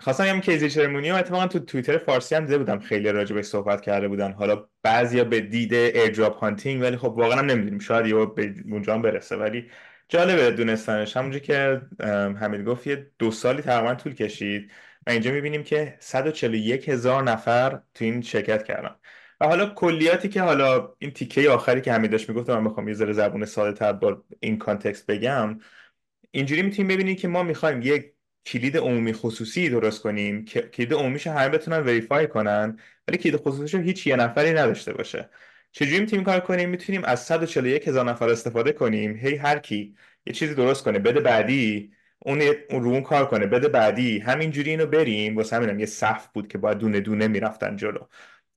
خواستم 0.00 0.24
هم 0.24 0.40
کیزی 0.40 0.70
چرمونی 0.70 1.10
و 1.10 1.14
اتفاقا 1.14 1.46
تو 1.46 1.58
توییتر 1.58 1.98
فارسی 1.98 2.34
هم 2.34 2.44
دیده 2.44 2.58
بودم 2.58 2.78
خیلی 2.78 3.12
راجبش 3.12 3.44
صحبت 3.44 3.80
کرده 3.80 4.08
بودن. 4.08 4.32
حالا 4.32 4.68
بعضیا 4.82 5.24
به 5.24 5.40
دید 5.40 5.74
ایردراپ 5.74 6.36
هانتینگ 6.38 6.82
ولی 6.82 6.96
خب 6.96 7.04
واقعا 7.04 7.38
هم 7.38 7.46
نمی‌دونیم. 7.46 7.78
شاید 7.78 8.06
یه 8.06 8.26
به 8.26 8.54
اونجا 8.70 8.94
هم 8.94 9.02
برسه 9.02 9.36
ولی 9.36 9.70
جالبه 10.08 10.50
دونستنش. 10.50 11.16
همونجا 11.16 11.38
که 11.38 11.80
حمید 12.40 12.64
گفت 12.64 12.86
یه 12.86 13.10
دو 13.18 13.30
سالی 13.30 13.62
تقریبا 13.62 13.94
طول 13.94 14.14
کشید. 14.14 14.70
و 15.06 15.10
اینجا 15.10 15.32
می‌بینیم 15.32 15.62
که 15.62 15.96
141 16.00 16.88
هزار 16.88 17.22
نفر 17.22 17.82
تو 17.94 18.04
این 18.04 18.22
شرکت 18.22 18.62
کردن. 18.64 18.94
و 19.40 19.46
حالا 19.46 19.66
کلیاتی 19.66 20.28
که 20.28 20.42
حالا 20.42 20.94
این 20.98 21.10
تیکه 21.10 21.50
آخری 21.50 21.80
که 21.80 21.92
همین 21.92 22.10
داشت 22.10 22.28
می‌گفت 22.28 22.50
من 22.50 22.62
می‌خوام 22.62 22.88
یه 22.88 22.94
ذره 22.94 23.12
زبون 23.12 23.44
ساده 23.44 23.78
تر 23.78 23.92
با 23.92 24.24
این 24.40 24.58
کانتکست 24.58 25.06
بگم. 25.06 25.58
اینجوری 26.30 26.62
می‌تونیم 26.62 26.88
ببینید 26.88 27.18
که 27.20 27.28
ما 27.28 27.42
می‌خوایم 27.42 27.80
یک 27.82 28.12
کلید 28.46 28.76
عمومی 28.76 29.12
خصوصی 29.12 29.68
درست 29.68 30.02
کنیم 30.02 30.44
که 30.44 30.60
کلید 30.62 30.94
عمومیش 30.94 31.26
همه 31.26 31.48
بتونن 31.48 31.78
وریفای 31.78 32.26
کنن 32.28 32.78
ولی 33.08 33.18
کلید 33.18 33.36
خصوصیش 33.36 33.74
هیچ 33.74 34.06
یه 34.06 34.16
نفری 34.16 34.52
نداشته 34.52 34.92
باشه. 34.92 35.30
چجوری 35.72 36.00
می‌تونیم 36.00 36.24
کار 36.24 36.40
کنیم؟ 36.40 36.68
می‌تونیم 36.68 37.04
از 37.04 37.24
141 37.24 37.88
هزار 37.88 38.04
نفر 38.04 38.28
استفاده 38.28 38.72
کنیم. 38.72 39.16
هی 39.16 39.36
هر 39.36 39.58
کی 39.58 39.94
یه 40.26 40.32
چیزی 40.32 40.54
درست 40.54 40.84
کنه 40.84 40.98
بده 40.98 41.20
بعدی 41.20 41.92
اون 42.18 42.40
رو 42.70 42.88
اون 42.90 43.02
کار 43.02 43.26
کنه 43.26 43.46
بده 43.46 43.68
بعدی. 43.68 44.18
همینجوری 44.18 44.70
اینو 44.70 44.86
بریم. 44.86 45.36
واسه 45.36 45.56
همینم 45.56 45.78
یه 45.80 45.86
صف 45.86 46.28
بود 46.28 46.48
که 46.48 46.58
باید 46.58 46.78
دونه 46.78 47.00
دونه 47.00 47.28
می‌رفتن 47.28 47.76
جلو. 47.76 48.00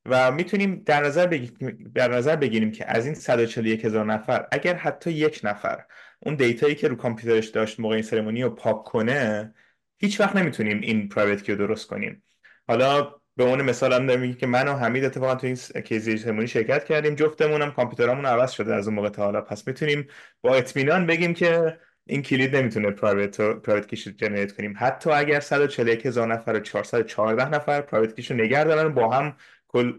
و 0.05 0.31
می‌تونیم 0.31 0.83
در 0.85 1.03
نظر, 1.03 1.27
بگیریم 1.27 1.91
در 1.95 2.11
نظر 2.11 2.35
بگیریم 2.35 2.71
که 2.71 2.91
از 2.91 3.05
این 3.05 3.15
141 3.15 3.85
هزار 3.85 4.05
نفر 4.05 4.47
اگر 4.51 4.75
حتی 4.75 5.11
یک 5.11 5.41
نفر 5.43 5.83
اون 6.19 6.35
data 6.35 6.62
یی 6.62 6.75
که 6.75 6.87
رو 6.87 6.95
کامپیوترش 6.95 7.47
داشت 7.47 7.79
موقع 7.79 7.93
این 7.93 8.03
ceremony 8.03 8.43
رو 8.43 8.49
پاک 8.49 8.83
کنه 8.83 9.53
هیچ 9.97 10.19
وقت 10.19 10.35
نمی‌تونیم 10.35 10.81
این 10.81 11.09
private 11.09 11.43
key 11.43 11.52
و 11.52 11.55
درست 11.55 11.87
کنیم. 11.87 12.23
حالا 12.67 13.15
به 13.35 13.43
اون 13.43 13.61
مثال 13.61 13.93
هم 13.93 14.33
که 14.33 14.47
من 14.47 14.67
و 14.67 14.73
حمید 14.73 15.05
اتفاقا 15.05 15.35
تو 15.35 15.47
این 15.47 15.55
KZG 15.81 16.17
ceremony 16.17 16.47
شرکت 16.47 16.85
کردیم 16.85 17.15
جفتمون 17.15 17.61
هم 17.61 17.71
کامپیوترمون 17.71 18.25
عوض 18.25 18.51
شده 18.51 18.75
از 18.75 18.87
اون 18.87 18.95
موقع 18.95 19.09
تا 19.09 19.23
حالا. 19.23 19.41
پس 19.41 19.67
می‌تونیم 19.67 20.07
با 20.41 20.55
اطمینان 20.55 21.05
بگیم 21.05 21.33
که 21.33 21.79
این 22.05 22.21
کلید 22.21 22.55
نمی‌تونه 22.55 22.91
private 22.91 23.41
private 23.41 23.87
key 23.87 23.99
ش 23.99 24.07
generate 24.07 24.51
کنیم. 24.51 24.73
حتی 24.77 25.09
اگر 25.09 25.39
141 25.39 26.05
هزار 26.05 26.33
نفر 26.33 26.53
و 26.53 26.59
414 26.59 27.49
نفر 27.49 27.81
private 27.81 28.15
key 28.15 28.25
ش 28.25 28.31
رو 28.31 28.37
نگه 28.37 28.63
دارن 28.63 28.93
با 28.93 29.09
هم 29.09 29.35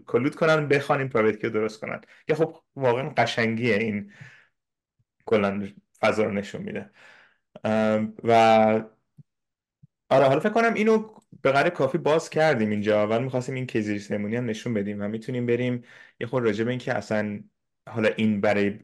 کلود 0.05 0.35
کنن 0.35 0.67
بخوان 0.67 1.09
پرایوت 1.09 1.39
کی 1.41 1.49
درست 1.49 1.81
کنن. 1.81 2.01
که 2.27 2.35
خب 2.35 2.57
واقعا 2.75 3.09
قشنگیه 3.09 3.75
این 3.75 4.11
کلا 5.25 5.67
فضا 6.01 6.23
رو 6.23 6.31
نشون 6.31 6.61
میده. 6.61 6.89
و 8.23 8.31
آره 10.09 10.25
حالا 10.25 10.39
فکر 10.39 10.49
کنم 10.49 10.73
اینو 10.73 11.09
به 11.41 11.51
قدر 11.51 11.69
کافی 11.69 11.97
باز 11.97 12.29
کردیم 12.29 12.69
اینجا. 12.69 13.07
و 13.07 13.19
می‌خواستیم 13.19 13.55
این 13.55 13.65
کیزی 13.65 13.99
سیمونی 13.99 14.35
هم 14.35 14.45
نشون 14.45 14.73
بدیم 14.73 15.01
و 15.01 15.07
می‌تونیم 15.07 15.45
بریم 15.45 15.83
یه 16.19 16.27
خود 16.27 16.43
راجع 16.43 16.63
به 16.63 16.69
این 16.69 16.79
که 16.79 16.93
اصلا 16.93 17.43
حالا 17.89 18.09
این 18.09 18.41
برای 18.41 18.79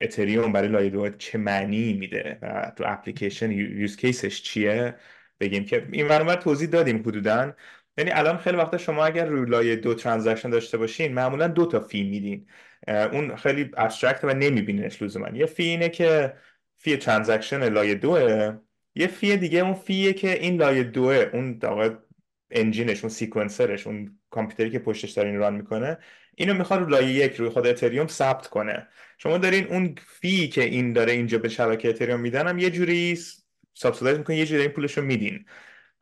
اتریوم 0.00 0.52
برای 0.52 0.68
لایه 0.68 0.90
دو 0.90 1.10
چه 1.10 1.38
معنی 1.38 1.92
میده 1.92 2.38
و 2.42 2.72
تو 2.76 2.84
اپلیکیشن 2.86 3.50
یوز 3.50 3.96
کیسش 3.96 4.42
چیه؟ 4.42 4.94
بگیم 5.40 5.64
که 5.64 5.88
این 5.92 6.08
ورانور 6.08 6.36
توضیح 6.36 6.68
دادیم 6.68 6.98
حدودا. 6.98 7.54
یعنی 7.98 8.10
الان 8.10 8.36
خیلی 8.38 8.56
وقتا 8.56 8.78
شما 8.78 9.06
اگر 9.06 9.26
روی 9.26 9.50
لایه 9.50 9.76
دو 9.76 9.94
transaction 9.94 10.50
داشته 10.50 10.78
باشین 10.78 11.14
معمولا 11.14 11.48
دو 11.48 11.66
تا 11.66 11.80
fee 11.80 12.02
میدین. 12.04 12.46
اون 12.88 13.36
خیلی 13.36 13.70
abstract 13.76 14.24
و 14.24 14.34
نمیبینینش 14.34 15.02
لزوما. 15.02 15.28
یه 15.28 15.46
fee 15.46 15.62
اینه 15.62 15.88
که 15.88 16.34
fee 16.76 16.96
transaction 16.96 17.68
لایه 17.68 17.94
دوه 17.94 18.58
یه 18.94 19.06
فی 19.06 19.36
دیگه 19.36 19.58
اون 19.58 19.74
fee 19.74 20.03
ه 20.03 20.12
که 20.12 20.32
این 20.32 20.56
لایه 20.56 20.84
دوه 20.84 21.30
اون 21.32 21.58
در 21.58 21.96
engine 22.50 22.88
ش 22.88 23.00
اون 23.00 23.08
sequencer 23.08 23.72
ش 23.72 23.86
اون 23.86 24.18
کامپیوتری 24.30 24.70
که 24.70 24.78
پشتش 24.78 25.10
داره 25.10 25.36
run 25.36 25.54
می‌کنه 25.54 25.98
اینو 26.36 26.54
می‌خواد 26.54 26.80
رو 26.80 26.86
لایه 26.86 27.12
یک 27.26 27.36
روی 27.36 27.48
خود 27.48 27.66
اتریوم 27.66 28.06
ثبت 28.06 28.46
کنه. 28.46 28.88
شما 29.18 29.38
دارین 29.38 29.66
اون 29.66 29.94
fee 30.06 30.48
که 30.48 30.62
این 30.62 30.92
داره 30.92 31.12
اینجا 31.12 31.38
به 31.38 31.48
شبکه 31.48 31.88
اتریوم 31.88 32.20
میدن 32.20 32.58
یه 32.58 32.70
جوری 32.70 33.18
subsidize 33.74 34.18
می‌کنین 34.18 34.38
یه 34.38 34.46
جوری 34.46 34.62
این 34.62 34.70
پولش 34.70 34.98
رو 34.98 35.04
میدین. 35.04 35.44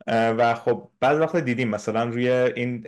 و 0.07 0.53
خب 0.53 0.91
بعض 0.99 1.19
وقت 1.19 1.35
دیدیم 1.35 1.69
مثلا 1.69 2.03
روی 2.03 2.29
این 2.29 2.83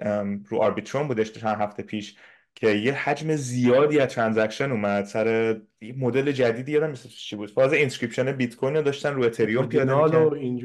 رو 0.48 0.58
آربیتروم 0.58 1.08
بودش 1.08 1.32
چند 1.32 1.62
هفته 1.62 1.84
پیش 1.84 2.18
که 2.56 2.70
یه 2.70 2.94
حجم 2.94 3.36
زیادی 3.36 4.00
از 4.00 4.08
transaction 4.08 4.72
اومد. 4.72 5.06
سر 5.06 5.58
مدل 5.82 6.32
جدیدی 6.32 6.72
یادم 6.72 6.90
نیست 6.90 7.08
چی 7.08 7.36
بود. 7.36 7.52
فاز 7.52 7.74
inscription 7.74 8.32
بیت 8.32 8.56
کوین 8.56 8.76
رو 8.76 8.82
داشتن 8.82 9.14
رو 9.14 9.24
اتریوم 9.24 9.68
پیاده 9.68 9.94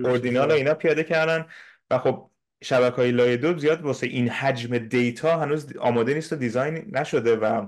ordinal 0.08 0.48
و 0.50 0.52
اینا 0.52 0.74
پیاده 0.74 1.04
کردن 1.04 1.46
و 1.90 1.98
خب 1.98 2.30
شبکه 2.62 2.96
های 2.96 3.10
لایه 3.10 3.36
دو 3.36 3.58
زیاد 3.58 3.82
واسه 3.82 4.06
این 4.06 4.28
حجم 4.28 4.78
data 4.78 5.38
هنوز 5.38 5.76
آماده 5.76 6.14
نیست 6.14 6.32
و 6.32 6.36
design 6.36 6.88
نشده 6.92 7.36
و 7.36 7.66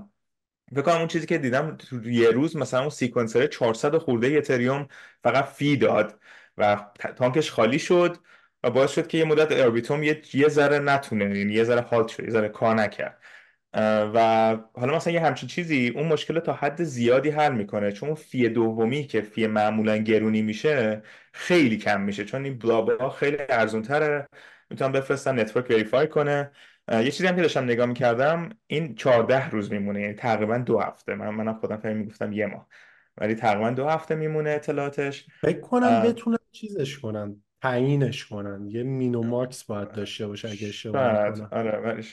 فکر 0.71 0.81
کنم 0.81 0.97
اون 0.97 1.07
چیزی 1.07 1.25
که 1.25 1.37
دیدم 1.37 1.75
تو 1.77 2.09
یه 2.09 2.31
روز 2.31 2.55
مثلا 2.55 2.79
اون 2.79 2.89
sequencer 2.89 3.47
400 3.47 3.97
خورده 3.97 4.27
اتریوم 4.27 4.87
فقط 5.23 5.45
fee 5.45 5.77
داد 5.77 6.19
و 6.57 6.85
tank 7.15 7.39
ش 7.39 7.51
خالی 7.51 7.79
شد. 7.79 8.17
و 8.67 8.69
باعث 8.69 8.91
شد 8.91 9.07
که 9.07 9.17
یه 9.17 9.25
مدت 9.25 9.51
آربیتروم 9.51 10.03
یه 10.03 10.21
یه 10.33 10.47
ذره 10.47 10.79
نتونه 10.79 11.37
یعنی 11.37 11.53
یه 11.53 11.63
ذره 11.63 11.81
halt 11.81 12.07
شد 12.07 12.23
یه 12.23 12.29
ذره 12.29 12.49
کار 12.49 12.75
نکرد. 12.75 13.17
و 14.13 14.19
حالا 14.73 14.95
مثلا 14.95 15.13
یه 15.13 15.21
همچین 15.21 15.49
چیزی 15.49 15.93
اون 15.95 16.07
مشکل 16.07 16.39
تا 16.39 16.53
حد 16.53 16.83
زیادی 16.83 17.29
حل 17.29 17.53
می‌کنه. 17.53 17.91
چون 17.91 18.15
fee 18.15 18.49
دومی 18.49 19.03
که 19.03 19.21
fee 19.21 19.47
معمولا 19.47 19.97
گرونی 19.97 20.41
میشه 20.41 21.01
خیلی 21.33 21.77
کم 21.77 22.01
میشه. 22.01 22.25
چون 22.25 22.43
این 22.43 22.57
blob 22.57 22.99
ها 22.99 23.09
خیلی 23.09 23.37
ارزون 23.49 23.81
تره 23.81 24.27
می‌تونم 24.69 24.91
بفرستم 24.91 25.39
network 25.39 25.69
verify 25.69 26.07
کنه. 26.07 26.51
یه 26.91 27.11
چیزی 27.11 27.27
هم 27.27 27.35
که 27.35 27.41
داشتم 27.41 27.63
نگاه 27.63 27.85
می‌کردم 27.85 28.49
این 28.67 28.95
14 28.95 29.49
روز 29.49 29.71
میمونه. 29.71 30.01
یعنی 30.01 30.13
تقریبا 30.13 30.57
دو 30.57 30.79
هفته. 30.79 31.15
من 31.15 31.29
منم 31.29 31.53
خودم 31.53 31.77
فهم 31.77 31.97
می‌گفتم 31.97 32.31
یه 32.31 32.45
ماه. 32.45 32.67
ولی 33.17 33.35
تقریبا 33.35 33.69
دو 33.69 33.87
هفته 33.87 34.15
میمونه 34.15 34.49
اطلاعاتش. 34.49 35.27
فکر 35.41 35.59
کنم 35.59 36.01
بتونن 36.01 36.37
چیزش 36.51 36.99
کنن. 36.99 37.43
تعیینش 37.61 38.25
کنن. 38.25 38.67
یه 38.67 38.83
مینو 38.83 39.23
ماکس 39.23 39.63
باید 39.63 39.91
داشته 39.91 40.27
باشه 40.27 40.49
اگه 40.49 40.67
اشتباه 40.67 41.27
نکنم. 41.27 41.49
آره 41.51 41.79
ولی 41.79 42.07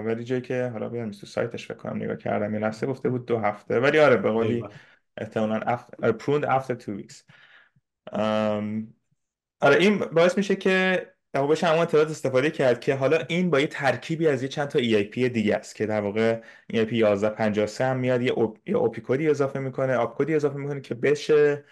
ولی 0.00 0.24
جایی 0.24 0.42
که 0.42 0.70
حالا 0.72 0.88
بیام 0.88 1.10
تو 1.10 1.26
سایتش 1.26 1.66
فکر 1.66 1.76
کنم 1.76 1.96
نگاه 1.96 2.16
کردم 2.16 2.54
یه 2.54 2.60
لحظه 2.60 2.86
گفته 2.86 3.08
بود 3.08 3.26
دو 3.26 3.38
هفته 3.38 3.80
ولی 3.80 3.98
آره 3.98 4.16
به 4.16 4.30
قولی 4.30 4.64
احتمالاً 5.16 5.78
approved 6.02 6.44
after 6.44 6.74
two 6.74 7.00
weeks. 7.00 7.22
آره 9.60 9.76
این 9.80 9.98
باعث 9.98 10.36
میشه 10.36 10.56
که 10.56 11.06
در 11.32 11.40
واقع 11.40 11.54
همون 11.62 11.78
اطلاعات 11.78 12.10
استفاده 12.10 12.50
کرد 12.50 12.80
که 12.80 12.94
حالا 12.94 13.18
این 13.28 13.50
با 13.50 13.60
یه 13.60 13.66
ترکیبی 13.66 14.28
از 14.28 14.42
یه 14.42 14.48
چند 14.48 14.68
تا 14.68 14.78
EIP 14.78 15.18
دیگه 15.18 15.56
است 15.56 15.74
که 15.74 15.86
در 15.86 16.00
واقع 16.00 16.40
EIP 16.72 16.92
1153 16.92 17.84
هم 17.84 17.98
میاد 17.98 18.22
یه, 18.22 18.32
یه 18.66 18.76
opcode 18.76 19.02
ی 19.04 19.28
اضافه 19.28 19.58
می‌کنه 19.58 19.96
opcode 19.96 20.18
ی 20.18 20.34
اضافه 20.34 20.56
می‌کنه 20.56 20.80
که 20.80 20.94
بشه 20.94 21.64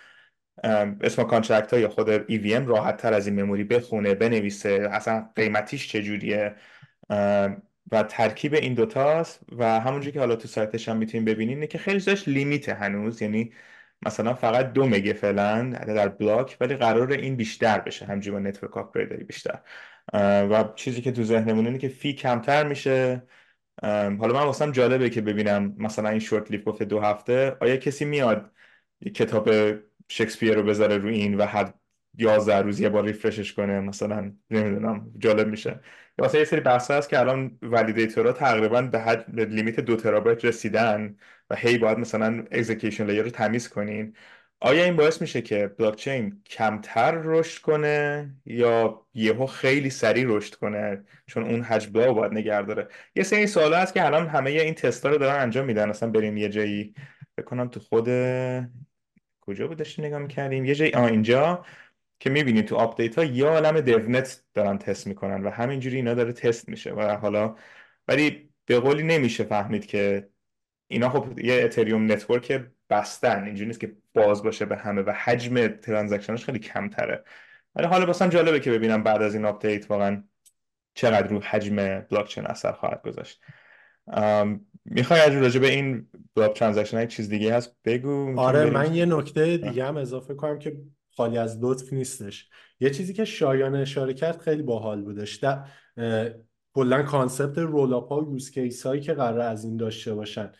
smart 0.64 1.22
contract 1.22 1.74
ها 1.75 1.81
یا 1.81 1.89
خود 1.89 2.27
EVM 2.27 2.69
راحت 2.69 2.97
تر 2.97 3.15
از 3.15 3.27
این 3.27 3.43
memory 3.43 3.64
بخونه 3.65 4.15
بنویسه 4.15 4.89
اصلا 4.93 5.31
قیمتیش 5.35 5.89
چجوریه. 5.89 6.55
و 7.93 8.03
ترکیب 8.03 8.55
این 8.55 8.75
دوتاست 8.75 9.41
و 9.59 9.81
همونجوری 9.81 10.13
که 10.13 10.19
حالا 10.19 10.37
تو 10.37 10.49
سایتش 10.49 10.89
هم 10.89 10.97
می‌تونیم 10.97 11.25
ببینیم 11.25 11.55
اینه 11.57 11.67
که 11.67 11.79
خیلی 11.79 12.01
داشت 12.01 12.29
limit 12.29 12.68
هنوز. 12.69 13.23
یعنی 13.23 13.53
مثلا 14.07 14.35
فقط 14.35 14.73
دو 14.73 14.87
مگ 14.87 15.04
ه 15.04 15.12
فعلا 15.13 15.71
در 15.71 16.09
block 16.09 16.57
ولی 16.61 16.77
قرار 16.77 17.13
این 17.13 17.37
بیشتر 17.37 17.81
بشه. 17.81 18.07
همجوری 18.07 18.35
با 18.37 18.39
network 18.49 18.77
upgrade 18.77 19.18
ای 19.18 19.24
بیشتر. 19.25 19.61
و 20.51 20.65
چیزی 20.77 21.03
که 21.03 21.13
تو 21.13 21.25
ذهنمون 21.25 21.67
اینه 21.67 21.79
که 21.79 21.89
fee 21.89 22.12
کمتر 22.13 22.67
میشه. 22.67 23.23
حالا 23.83 24.35
من 24.35 24.43
واسم 24.43 24.73
جالبه 24.73 25.11
که 25.11 25.21
ببینم 25.21 25.75
مثلا 25.79 26.09
این 26.09 26.19
short-lived 26.18 26.68
گفته 26.69 26.85
دو 26.85 27.01
هفته 27.01 27.57
آیا 27.61 27.77
کسی 27.77 28.05
میاد 28.05 28.53
کتاب 29.15 29.49
شکسپیر 30.09 30.55
رو 30.55 30.63
بذاره 30.63 30.99
رو 30.99 31.09
این 31.09 31.35
و 31.35 31.43
هر 31.47 31.73
یازده 32.19 32.61
روز 32.61 32.81
یه 32.81 32.89
بار 32.89 33.05
refresh 33.05 33.42
ش 33.42 33.53
کنه 33.53 33.81
مثلا 33.81 34.33
نمی‌دونم 34.51 35.11
جالب 35.19 35.49
میشه. 35.49 35.81
واسه 36.19 36.39
یه 36.39 36.45
سری 36.45 36.61
بحث 36.61 36.91
هست 36.91 37.09
که 37.09 37.21
الان 37.21 37.59
validator 37.62 38.26
ها 38.26 38.33
تقریبا 38.33 38.83
به 38.83 39.01
حد 39.01 39.41
limit 39.41 39.81
دو 39.81 39.97
ترابایت 39.97 40.45
رسیدن 40.45 41.17
و 41.51 41.57
هی 41.57 41.79
باید 41.79 41.99
مثلا 41.99 42.45
execution 42.51 43.07
layer 43.07 43.22
رو 43.23 43.31
تمیز 43.31 43.69
کنین. 43.69 44.17
آیا 44.61 44.85
این 44.85 44.97
باعث 44.97 45.21
میشه 45.21 45.43
که 45.43 45.67
بلاکچین 45.79 46.43
کمتر 46.47 47.21
رشد 47.25 47.63
کنه 47.63 48.31
یا 48.45 49.07
یهو 49.15 49.47
خیلی 49.47 49.91
سریع 49.91 50.25
رشد 50.29 50.55
کنه؟ 50.55 51.05
چون 51.27 51.43
اون 51.43 51.63
حجم 51.63 51.93
رو 52.01 52.15
باید 52.15 52.33
نگه 52.33 52.63
داره. 52.63 52.89
یه 53.17 53.23
سری 53.23 53.47
سوالا 53.47 53.79
هست 53.79 53.95
که 53.95 54.07
الان 54.07 54.27
همه 54.27 54.51
این 54.51 54.75
تستا 54.75 55.09
رو 55.09 55.19
دارن 55.19 55.43
انجام 55.43 55.67
میدن. 55.67 55.91
اصلا 55.91 56.11
بریم 56.11 56.37
یه 56.37 56.49
جایی 56.49 56.95
بکنم 57.39 57.69
تو 57.69 57.81
خود 57.81 58.09
کجا 59.47 59.68
بود 59.68 59.78
داشتیم 59.78 60.05
نگاه 60.05 60.18
می‌کردیم؟ 60.18 60.64
یه 60.64 60.74
جایی 60.74 60.92
آ 60.92 61.07
اینجا 61.07 61.64
که 62.20 62.30
می‌بینید 62.30 62.66
تو 62.68 62.76
update 62.77 63.18
ها 63.18 63.24
یه 63.24 63.47
عالم 63.47 63.80
devnet 63.81 64.45
دارن 64.55 64.78
تست 64.78 65.07
می‌کنن 65.07 65.42
و 65.44 65.51
همینجوری 65.51 65.97
اینا 65.97 66.14
داره 66.14 66.32
تست 66.32 66.68
میشه 66.68 66.92
و 66.94 67.01
حالا 67.16 67.57
ولی 68.09 68.51
به 68.66 68.80
قولی 68.80 69.03
نمیشه 69.03 69.44
فهمید 69.44 69.86
که 69.86 70.30
اینا 70.88 71.11
خب 71.11 71.38
یه 71.38 71.64
اتریوم 71.64 72.12
network 72.12 72.66
بستن 72.90 73.44
اینجوری 73.44 73.66
نیست 73.66 73.80
که 73.80 73.97
باز 74.14 74.42
باشه 74.42 74.64
به 74.66 74.76
همه 74.76 75.03
و 75.03 75.11
حجم 75.11 75.68
transaction 75.68 76.33
ش 76.33 76.45
خیلی 76.44 76.59
کمتره. 76.59 77.24
ولی 77.74 77.86
حالا 77.86 78.07
واسم 78.07 78.29
جالبه 78.28 78.61
که 78.61 78.70
ببینم 78.70 79.03
بعد 79.03 79.22
از 79.22 79.34
این 79.34 79.44
update 79.45 79.91
واقعا 79.90 80.24
چقدر 80.94 81.28
رو 81.28 81.40
حجم 81.40 82.01
بلاکچین 82.01 82.47
اثر 82.47 82.72
خواهد 82.72 83.03
گذاشت. 83.03 83.42
می‌خوای 84.85 85.21
از 85.21 85.33
راجع 85.33 85.61
به 85.61 85.69
این 85.69 86.07
blob 86.35 86.59
transaction 86.59 86.97
های 86.97 87.07
چیز 87.07 87.29
دیگه 87.29 87.55
هست 87.55 87.77
بگو؟ 87.85 88.41
آره 88.41 88.71
من 88.71 88.95
یه 88.95 89.07
نکته 89.07 89.57
دیگه 89.57 89.85
هم 89.85 89.97
اضافه 89.97 90.35
کنم 90.35 90.59
که 90.59 90.77
خالی 91.17 91.39
از 91.39 91.59
لطف 91.63 91.93
نیستش. 91.93 92.49
یه 92.81 92.91
چیزی 92.91 93.13
که 93.13 93.25
شایان 93.25 93.77
اشاره 93.77 94.15
کرد 94.15 94.41
خیلی 94.41 94.63
باحال 94.63 95.03
بودش. 95.03 95.45
کلا 96.75 97.03
concept 97.03 97.59
رولاپ 97.59 97.93
ها 97.93 98.21
و 98.21 98.33
use 98.33 98.51
case 98.51 98.87
هایی 98.87 99.01
که 99.01 99.15
قرار 99.15 99.41
از 99.41 99.65
این 99.65 99.77
داشته 99.77 100.15
باشن. 100.15 100.53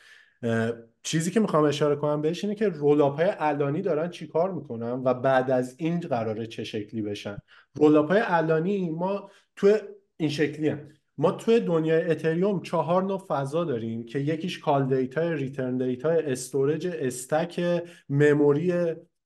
چیزی 1.03 1.31
که 1.31 1.41
می‌خوام 1.41 1.65
اشاره 1.65 1.97
کنم 1.97 2.23
بهش 2.23 2.45
اینه 2.45 2.57
که 2.57 2.69
rollup 2.69 3.17
های 3.17 3.29
الانی 3.29 3.83
دارن 3.83 4.11
چیکار 4.11 4.53
می‌کنن 4.53 5.03
و 5.05 5.15
بعد 5.15 5.51
از 5.51 5.75
این 5.79 6.01
قراره 6.01 6.47
چه 6.47 6.65
شکلی 6.65 7.03
بشن. 7.03 7.37
rollup 7.75 8.09
های 8.09 8.21
الانی 8.21 8.91
ما 8.91 9.31
تو 9.57 9.77
این 10.17 10.29
شکلی 10.29 10.69
هم. 10.69 10.89
ما 11.19 11.33
توی 11.33 11.61
دنیای 11.61 12.11
اتریوم 12.11 12.63
چهار 12.63 13.03
نوع 13.03 13.27
فضا 13.29 13.65
داریم 13.65 14.07
که 14.07 14.19
یکیش 14.19 14.59
calldata 14.59 15.33
return 15.33 15.79
data 15.79 16.11
storage 16.11 16.87
stack 16.87 17.85
memory 18.09 18.73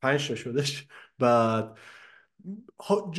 پنج 0.03 0.19
شدش 0.21 0.87
بعد 1.19 1.79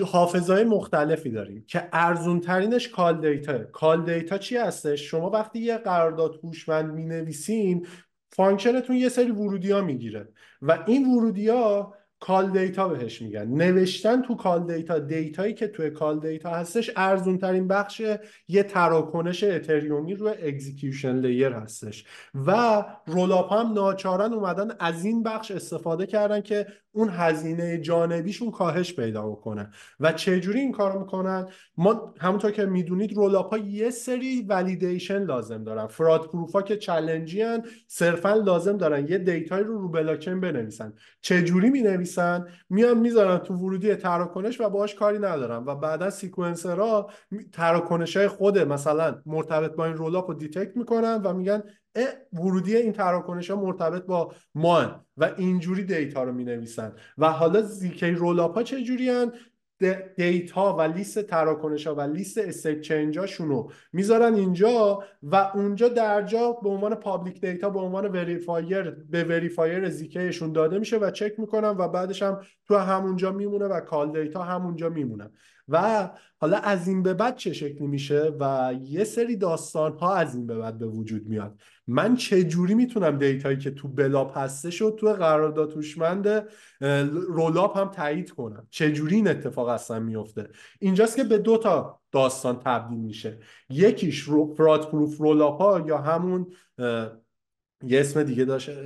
حافظه 0.05 0.63
مختلفی 0.63 1.29
داریم 1.29 1.65
که 1.67 1.89
ارزون 1.93 2.39
ترینش 2.39 2.89
calldata. 2.89 3.57
calldata 3.63 4.37
چی 4.37 4.57
هستش؟ 4.57 5.01
شما 5.01 5.29
وقتی 5.29 5.59
یه 5.59 5.77
قرارداد 5.77 6.39
هوشمند 6.43 6.93
می 6.93 7.05
نویسین 7.05 7.87
function 8.29 8.77
تون 8.77 8.95
یه 8.95 9.09
سری 9.09 9.31
ورودی 9.31 9.71
ها 9.71 9.81
می‌گیره 9.81 10.27
و 10.61 10.83
این 10.87 11.15
ورودی 11.15 11.49
ها 11.49 11.93
calldata 12.21 12.87
بهش 12.87 13.21
میگن. 13.21 13.47
نوشتن 13.47 14.21
تو 14.21 14.35
calldata 14.35 14.99
دیتایی 14.99 15.53
که 15.53 15.67
توی 15.67 15.89
کال 15.89 16.19
دیتا 16.19 16.49
هستش 16.49 16.91
ارزون 16.95 17.37
ترین 17.37 17.67
بخش 17.67 18.01
یه 18.47 18.63
تراکنش 18.63 19.43
اتریومی 19.43 20.15
روی 20.15 20.31
execution 20.31 21.15
layer 21.15 21.53
هستش. 21.53 22.05
و 22.47 22.83
rollup 23.05 23.47
ها 23.47 23.53
هم 23.53 23.73
ناچارن 23.73 24.33
اومدن 24.33 24.75
از 24.79 25.05
این 25.05 25.23
بخش 25.23 25.51
استفاده 25.51 26.05
کردن 26.05 26.41
که 26.41 26.67
اون 26.91 27.09
هزینه 27.11 27.77
جانبیشون 27.77 28.51
کاهش 28.51 28.93
پیدا 28.93 29.29
بکنه. 29.29 29.69
و 29.99 30.11
چجوری 30.11 30.59
این 30.59 30.71
کار 30.71 30.99
می‌کنن؟ 30.99 31.47
ما 31.77 32.13
همونطور 32.19 32.51
که 32.51 32.65
می‌دونید 32.65 33.13
rollup 33.13 33.49
ها 33.49 33.57
یه 33.57 33.89
سری 33.89 34.41
validation 34.41 35.23
لازم 35.23 35.63
دارن. 35.63 35.87
fraud 35.87 36.25
proof 36.25 36.51
ها 36.51 36.61
که 36.61 36.77
challenge 36.77 37.35
ی 37.35 37.41
هن 37.41 37.63
صرفا 37.87 38.33
لازم 38.33 38.77
دارن. 38.77 39.07
یه 39.07 39.17
data 39.17 39.54
ی 39.54 39.63
رو 39.63 39.77
رو 39.81 39.89
بلاکچین 39.89 40.39
بنویسن. 40.39 40.93
چجوری 41.21 41.69
می‌نویسن؟ 41.69 42.10
میان 42.69 42.97
می‌ذارن 42.97 43.37
تو 43.37 43.53
ورودی 43.53 43.95
تراکنش 43.95 44.61
و 44.61 44.69
باهاش 44.69 44.95
کاری 44.95 45.17
ندارن. 45.17 45.63
و 45.65 45.75
بعدا 45.75 46.09
sequencer 46.09 46.99
ها 46.99 47.09
تراکنش 47.51 48.17
های 48.17 48.27
خود 48.27 48.59
مثلا 48.59 49.21
مرتبط 49.25 49.75
با 49.75 49.85
این 49.85 49.97
rollup 49.97 50.27
رو 50.27 50.33
detect 50.33 50.77
می‌کنن 50.77 51.21
و 51.23 51.33
میگن 51.33 51.63
ورودی 52.33 52.75
این 52.75 52.93
تراکنش 52.93 53.51
ها 53.51 53.55
مرتبط 53.61 54.05
با 54.05 54.33
ما 54.55 55.05
و 55.17 55.31
اینجوری 55.37 55.83
data 55.83 56.23
رو 56.23 56.33
می 56.33 56.43
نویسن 56.43 56.93
و 57.17 57.31
حالا 57.31 57.61
ZK 57.61 58.11
rollup 58.11 58.39
ها 58.39 58.63
چجوری 58.63 59.09
هن؟ 59.09 59.31
data 60.17 60.75
و 60.75 60.81
لیست 60.81 61.21
تراکنش 61.21 61.87
ها 61.87 61.95
و 61.95 62.01
لیست 62.01 62.37
state 62.37 63.17
هاشون 63.17 63.49
رو 63.49 63.71
می‌ذارن 63.93 64.33
اینجا 64.33 65.03
و 65.23 65.35
اونجا 65.35 65.87
درجا 65.87 66.51
به 66.51 66.69
عنوان 66.69 66.95
public 66.95 67.41
data 67.41 67.69
به 67.69 67.79
عنوان 67.79 68.07
verifier 68.07 68.89
به 68.89 69.23
verifier 69.23 69.89
ZK 69.89 70.10
شون 70.10 70.51
داده 70.51 70.79
میشه 70.79 70.97
و 70.97 71.11
چک 71.11 71.39
می‌کنن 71.39 71.69
و 71.69 71.87
بعدش 71.87 72.23
هم 72.23 72.41
تو 72.67 72.77
همونجا 72.77 73.31
میمونه 73.31 73.65
و 73.65 73.79
calldata 73.79 74.43
همونجا 74.43 74.89
میمونه. 74.89 75.29
و 75.67 76.09
حالا 76.37 76.57
از 76.57 76.87
این 76.87 77.03
به 77.03 77.13
بعد 77.13 77.35
چه 77.35 77.53
شکلی 77.53 77.87
میشه؟ 77.87 78.33
و 78.39 78.73
یه 78.81 79.03
سری 79.03 79.35
داستان 79.35 79.97
ها 79.97 80.15
از 80.15 80.35
این 80.35 80.47
به 80.47 80.57
بعد 80.57 80.77
به 80.77 80.87
وجود 80.87 81.27
میاد. 81.27 81.59
من 81.91 82.15
چه 82.15 82.43
جوری 82.43 82.73
می‌تونم 82.73 83.17
data 83.17 83.44
یی 83.44 83.57
که 83.57 83.71
تو 83.71 83.87
blob 83.87 84.37
هستش 84.37 84.81
و 84.81 84.91
تو 84.91 85.07
قرارداد 85.07 85.73
هوشمند 85.73 86.27
rollup 87.27 87.77
هم 87.77 87.87
تایید 87.87 88.31
کنم؟ 88.31 88.67
چه 88.69 88.91
جوری 88.91 89.15
این 89.15 89.27
اتفاق 89.27 89.67
اصلا 89.67 89.99
میفته 89.99 90.49
اینجاست 90.79 91.15
که 91.15 91.23
به 91.23 91.37
دو 91.37 91.57
تا 91.57 92.01
داستان 92.11 92.59
تبدیل 92.59 92.99
میشه. 92.99 93.39
یکیش 93.69 94.29
fraud 94.57 94.91
proof 94.91 95.17
rollup 95.17 95.57
ها 95.57 95.83
یا 95.87 95.97
همون 95.97 96.47
یه 97.83 97.99
اسم 97.99 98.23
دیگه 98.23 98.45
داشته 98.45 98.85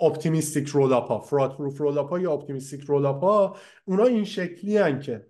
optimistic 0.00 0.68
rollup 0.68 1.08
ها. 1.08 1.20
fraud 1.20 1.56
proof 1.56 1.80
rollup 1.80 2.08
ها 2.08 2.20
یا 2.20 2.32
optimistic 2.32 2.80
rollup 2.80 3.20
ها 3.20 3.56
اونا 3.84 4.04
این 4.04 4.24
شکلی 4.24 4.76
هن 4.76 5.00
که 5.00 5.26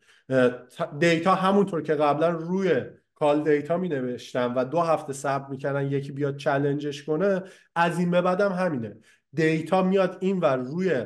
data 0.98 1.34
همونطور 1.34 1.82
که 1.82 1.94
قبلا 1.94 2.30
روی 2.30 2.82
call 3.20 3.44
data 3.44 3.76
می 3.76 3.88
نوشتن 3.88 4.54
و 4.54 4.64
دو 4.64 4.80
هفته 4.80 5.12
صبر 5.12 5.50
می‌کردن 5.50 5.86
یکی 5.86 6.12
بیاد 6.12 6.36
challenge 6.36 6.92
ش 6.92 7.04
کنه 7.04 7.42
از 7.74 7.98
این 7.98 8.10
به 8.10 8.22
بعدم 8.22 8.52
همینه. 8.52 8.96
data 9.34 9.82
میاد 9.82 10.16
این 10.20 10.38
و 10.38 10.44
روی 10.44 11.04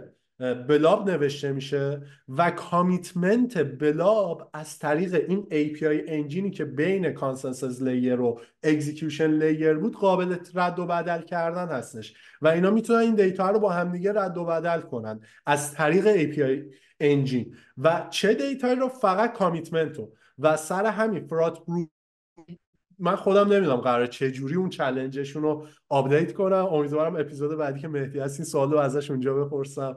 blob 0.68 1.11
نوشته 1.11 1.53
میشه 1.53 2.03
و 2.29 2.51
commitment 2.51 3.59
blob 3.59 4.51
از 4.55 4.79
طریق 4.79 5.15
این 5.29 5.47
API 5.51 6.05
engine 6.09 6.45
ی 6.45 6.51
که 6.51 6.65
بین 6.65 7.12
consensus 7.12 7.83
layer 7.83 8.20
و 8.21 8.41
execution 8.62 9.31
layer 9.31 9.75
بود 9.75 9.97
قابل 9.97 10.37
رد 10.55 10.79
و 10.79 10.87
بدل 10.87 11.23
کردن 11.23 11.69
هستش. 11.69 12.15
و 12.43 12.49
اینا 12.49 12.71
می‌تونن 12.71 12.99
این 12.99 13.15
data 13.14 13.51
رو 13.51 13.59
با 13.59 13.71
همدیگه 13.71 14.12
رد 14.12 14.37
و 14.37 14.45
بدل 14.45 14.81
کنن 14.81 15.21
از 15.47 15.73
طریق 15.73 16.17
API 16.17 16.75
engine 17.01 17.57
و 17.79 18.07
چه 18.11 18.35
data 18.35 18.62
یی 18.62 18.77
رو؟ 18.77 18.89
فقط 18.89 19.33
commitment 19.33 19.97
رو. 19.99 20.12
و 20.39 20.57
سر 20.57 20.87
همین 20.87 21.27
fraud 21.27 21.59
من 22.99 23.16
خودم 23.16 23.53
نمی‌دونم 23.53 23.76
قرار 23.76 24.07
چه 24.07 24.30
جوری 24.30 24.55
اون 24.55 24.68
challenge 24.68 25.20
شون 25.20 25.43
رو 25.42 25.66
update 25.89 26.33
کنم. 26.32 26.66
امیدوارم 26.66 27.16
اپیزود 27.16 27.59
بعدی 27.59 27.80
که 27.80 27.88
مهدی 27.88 28.18
هست 28.18 28.40
این 28.40 28.45
سوالو 28.45 28.76
ازش 28.76 29.11
اونجا 29.11 29.34
بپرسم 29.34 29.97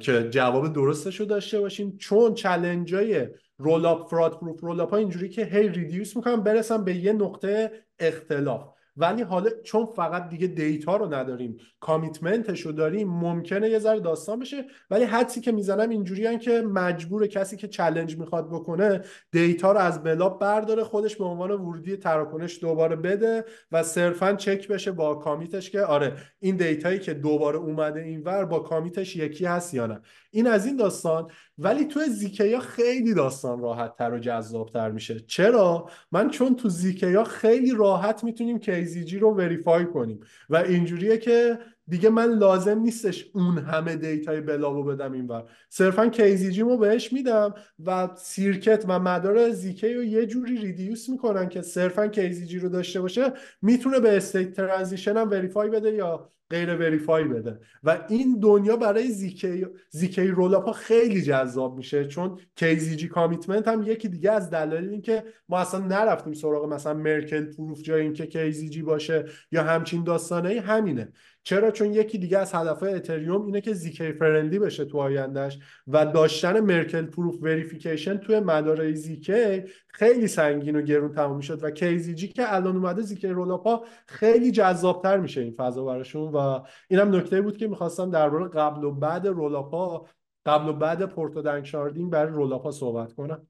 که 0.00 0.28
جواب 0.30 0.72
درستش 0.72 1.20
رو 1.20 1.26
داشته 1.26 1.60
باشیم 1.60 1.96
چون 1.96 2.34
challenge 2.34 2.94
های 2.94 3.28
rollup 3.58 4.08
fraud 4.10 4.38
proof 4.40 4.60
rollup 4.60 4.90
ها 4.90 4.96
اینجوری 4.96 5.28
که 5.28 5.44
هی 5.44 5.68
reduce 5.68 6.16
می‌کنم 6.16 6.42
برسم 6.42 6.84
به 6.84 6.94
یه 6.94 7.12
نقطه 7.12 7.70
اختلاف. 7.98 8.77
ولی 8.98 9.22
حالا 9.22 9.50
چون 9.64 9.86
فقط 9.86 10.28
دیگه 10.28 10.46
data 10.46 10.96
رو 10.96 11.14
نداریم 11.14 11.56
commitment 11.80 12.47
ش 12.47 12.60
رو 12.60 12.72
داریم 12.72 13.08
ممکنه 13.08 13.70
یه 13.70 13.78
ذره 13.78 14.00
داستان 14.00 14.38
بشه. 14.38 14.64
ولی 14.90 15.04
حدسی 15.04 15.40
که 15.40 15.52
می‌زنم 15.52 15.88
اینجوری 15.88 16.38
که 16.38 16.62
مجبور 16.62 17.26
کسی 17.26 17.56
که 17.56 17.68
challenge 17.68 18.18
می‌خواد 18.18 18.48
بکنه 18.48 19.00
data 19.32 19.72
رو 19.72 19.78
از 19.78 20.02
blob 20.02 20.40
برداره 20.40 20.84
خودش 20.84 21.16
به 21.16 21.24
عنوان 21.24 21.50
ورودی 21.50 21.96
تراکنش 21.96 22.60
دوباره 22.60 22.96
بده 22.96 23.44
و 23.72 23.82
صرفا 23.82 24.32
چک 24.32 24.68
بشه 24.68 24.92
با 24.92 25.14
commit 25.14 25.56
ش 25.56 25.70
که 25.70 25.80
آره 25.80 26.16
این 26.40 26.56
data 26.56 26.84
یی 26.84 26.98
که 26.98 27.14
دوباره 27.14 27.58
اومده 27.58 28.00
اینور 28.00 28.44
با 28.44 28.58
commit 28.58 29.02
ش 29.02 29.16
یکی 29.16 29.44
هست 29.44 29.74
یا 29.74 29.86
نه. 29.86 30.00
این 30.30 30.46
از 30.46 30.66
این 30.66 30.76
داستان. 30.76 31.30
ولی 31.58 31.84
تو 31.84 32.00
ZK 32.00 32.40
ا 32.40 32.60
خیلی 32.60 33.14
داستان 33.14 33.60
راحت 33.60 33.96
تر 33.96 34.12
و 34.12 34.18
جذاب 34.18 34.70
تر 34.70 34.90
میشه. 34.90 35.20
چرا؟ 35.20 35.90
من 36.12 36.30
چون 36.30 36.56
تو 36.56 36.68
ZK 36.68 37.05
ا 37.05 37.24
خیلی 37.24 37.74
راحت 37.76 38.24
می‌تونیم 38.24 38.58
KZG 38.58 39.18
رو 39.18 39.34
verify 39.36 39.86
کنیم. 39.86 40.20
و 40.48 40.56
اینجوریه 40.56 41.18
که 41.18 41.58
دیگه 41.88 42.10
من 42.10 42.32
لازم 42.32 42.78
نیستش 42.78 43.30
اون 43.34 43.58
همه 43.58 43.96
data 43.96 44.40
ی 44.40 44.47
blob 44.47 44.77
و 44.77 44.84
بدم 44.84 45.12
اینور 45.12 45.50
صرفا 45.68 46.08
KZG 46.08 46.60
رو 46.60 46.76
بهش 46.76 47.12
میدم 47.12 47.54
و 47.86 48.08
circuit 48.16 48.84
و 48.88 48.98
مدار 48.98 49.50
ZK 49.50 49.94
رو 49.94 50.04
یه 50.04 50.26
جوری 50.26 50.56
reduce 50.56 51.08
می‌کنن 51.08 51.48
که 51.48 51.62
صرفا 51.62 52.08
KZG 52.08 52.58
رو 52.58 52.68
داشته 52.68 53.00
باشه 53.00 53.32
می‌تونه 53.62 54.00
به 54.00 54.16
state 54.16 54.52
transition 54.52 55.16
هم 55.16 55.30
verify 55.30 55.70
بده 55.70 55.94
یا 55.94 56.32
غیر 56.50 56.74
verify 56.76 57.24
بده. 57.24 57.58
و 57.84 58.06
این 58.08 58.38
دنیا 58.40 58.76
برای 58.76 59.08
ZK 59.08 59.66
ZK 59.90 60.26
rollup 60.26 60.64
ها 60.64 60.72
خیلی 60.72 61.22
جذاب 61.22 61.76
میشه 61.76 62.06
چون 62.06 62.38
KZG 62.56 63.08
commitment 63.08 63.68
هم 63.68 63.82
یکی 63.82 64.08
دیگه 64.08 64.32
از 64.32 64.50
دلایل 64.50 64.88
این 64.88 65.02
که 65.02 65.24
ما 65.48 65.58
اصلا 65.58 65.80
نرفتیم 65.80 66.32
سراغ 66.32 66.72
مثلا 66.72 66.94
Merkle 66.94 67.44
proof 67.44 67.82
جای 67.82 68.02
اینکه 68.02 68.26
KZG 68.26 68.82
باشه 68.82 69.24
یا 69.52 69.62
همچین 69.62 70.04
داستانه 70.04 70.60
همینه. 70.60 71.12
چرا؟ 71.42 71.70
چون 71.70 71.92
یکی 71.92 72.18
دیگه 72.18 72.38
از 72.38 72.54
هدفهای 72.54 72.94
اتریوم 72.94 73.46
اینه 73.46 73.60
که 73.60 73.72
ZK 73.72 74.12
friendly 74.12 74.58
بشه 74.58 74.84
تو 74.84 74.98
آیندهش 74.98 75.58
و 75.86 76.06
داشتن 76.06 76.60
Merkle 76.60 77.06
proof 77.06 77.42
verification 77.42 78.16
توی 78.16 78.40
مدارای 78.40 78.94
ZK 78.94 79.62
خیلی 79.88 80.26
سنگین 80.26 80.76
و 80.76 80.82
گرون 80.82 81.12
تموم 81.12 81.40
شد 81.40 81.64
و 81.64 81.70
KZG 81.70 82.28
که 82.28 82.54
الان 82.54 82.76
اومده 82.76 83.02
ZK 83.02 83.28
rollup 83.28 83.76
ا 83.76 83.84
خیلی 84.06 84.50
جذابتر 84.50 85.16
میشه 85.16 85.40
این 85.40 85.54
فضا 85.56 85.84
براشون 85.84 86.32
و 86.32 86.60
اینم 86.88 87.16
نکته 87.16 87.40
بود 87.40 87.56
که 87.56 87.68
می‌خواستم 87.68 88.10
درباره 88.10 88.48
قبل 88.48 88.84
و 88.84 88.92
بعد 88.92 89.26
rollup 89.26 89.95
ا 89.95 90.06
قبل 90.46 90.68
و 90.68 90.72
بعد 90.72 91.06
proto-danksharding 91.06 92.10
برای 92.10 92.32
rollup 92.32 92.65
ا 92.65 92.70
صحبت 92.70 93.12
کنم. 93.12 93.46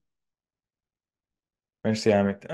مرسی 1.85 2.11
حمید. 2.11 2.51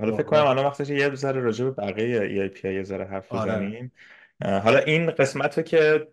حالا 0.00 0.16
فکر 0.16 0.22
کنم 0.22 0.46
الان 0.46 0.64
وقتش 0.64 0.90
یه 0.90 1.14
ذره 1.14 1.40
راجع 1.40 1.64
به 1.64 1.70
بقیه 1.70 2.20
EIP 2.20 2.74
یه 2.74 2.82
ذره 2.82 3.04
حرف 3.04 3.32
آره. 3.32 3.52
بزنیم. 3.52 3.92
حالا 4.44 4.78
این 4.78 5.10
قسمت 5.10 5.58
رو 5.58 5.64
که 5.64 6.08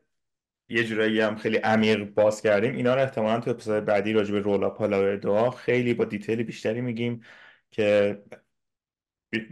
یه 0.70 0.84
جورایی 0.84 1.22
هم 1.22 1.36
خیلی 1.36 1.58
عمیق 1.58 2.04
باز 2.14 2.42
کردیم 2.42 2.76
اینا 2.76 2.96
رو 2.96 3.02
احتمالا 3.02 3.40
تو 3.40 3.52
اپیزود 3.52 3.86
بعدی 3.86 4.14
راجع 4.14 4.32
به 4.34 4.40
rollup 4.40 4.82
layer 4.82 5.16
دو 5.18 5.40
ها 5.40 5.52
خیلی 5.52 5.94
با 5.94 6.06
detail 6.06 6.44
بیشتری 6.44 6.82
میگیم 6.82 7.24
که 7.72 8.18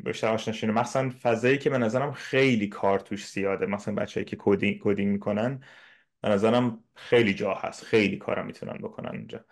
بیشتر 0.06 0.28
آشناشین 0.28 0.72
مثلا 0.72 1.10
فضایی 1.22 1.58
که 1.58 1.70
به 1.70 1.78
نظرم 1.78 2.12
خیلی 2.12 2.68
کار 2.68 3.00
توش 3.00 3.28
زیاده 3.28 3.66
مثلا 3.66 3.96
بچه‌ای 3.96 4.26
که 4.26 4.36
coding 4.40 4.80
coding 4.84 5.12
می‌کنن 5.12 5.64
به 6.22 6.30
نظرم 6.30 6.84
خیلی 6.96 7.34
جا 7.34 7.54
هست 7.54 7.84
خیلی 7.86 8.18
کارم 8.18 8.46
می‌تونن 8.46 8.74
بکنن 8.78 9.10
اونجا. 9.10 9.46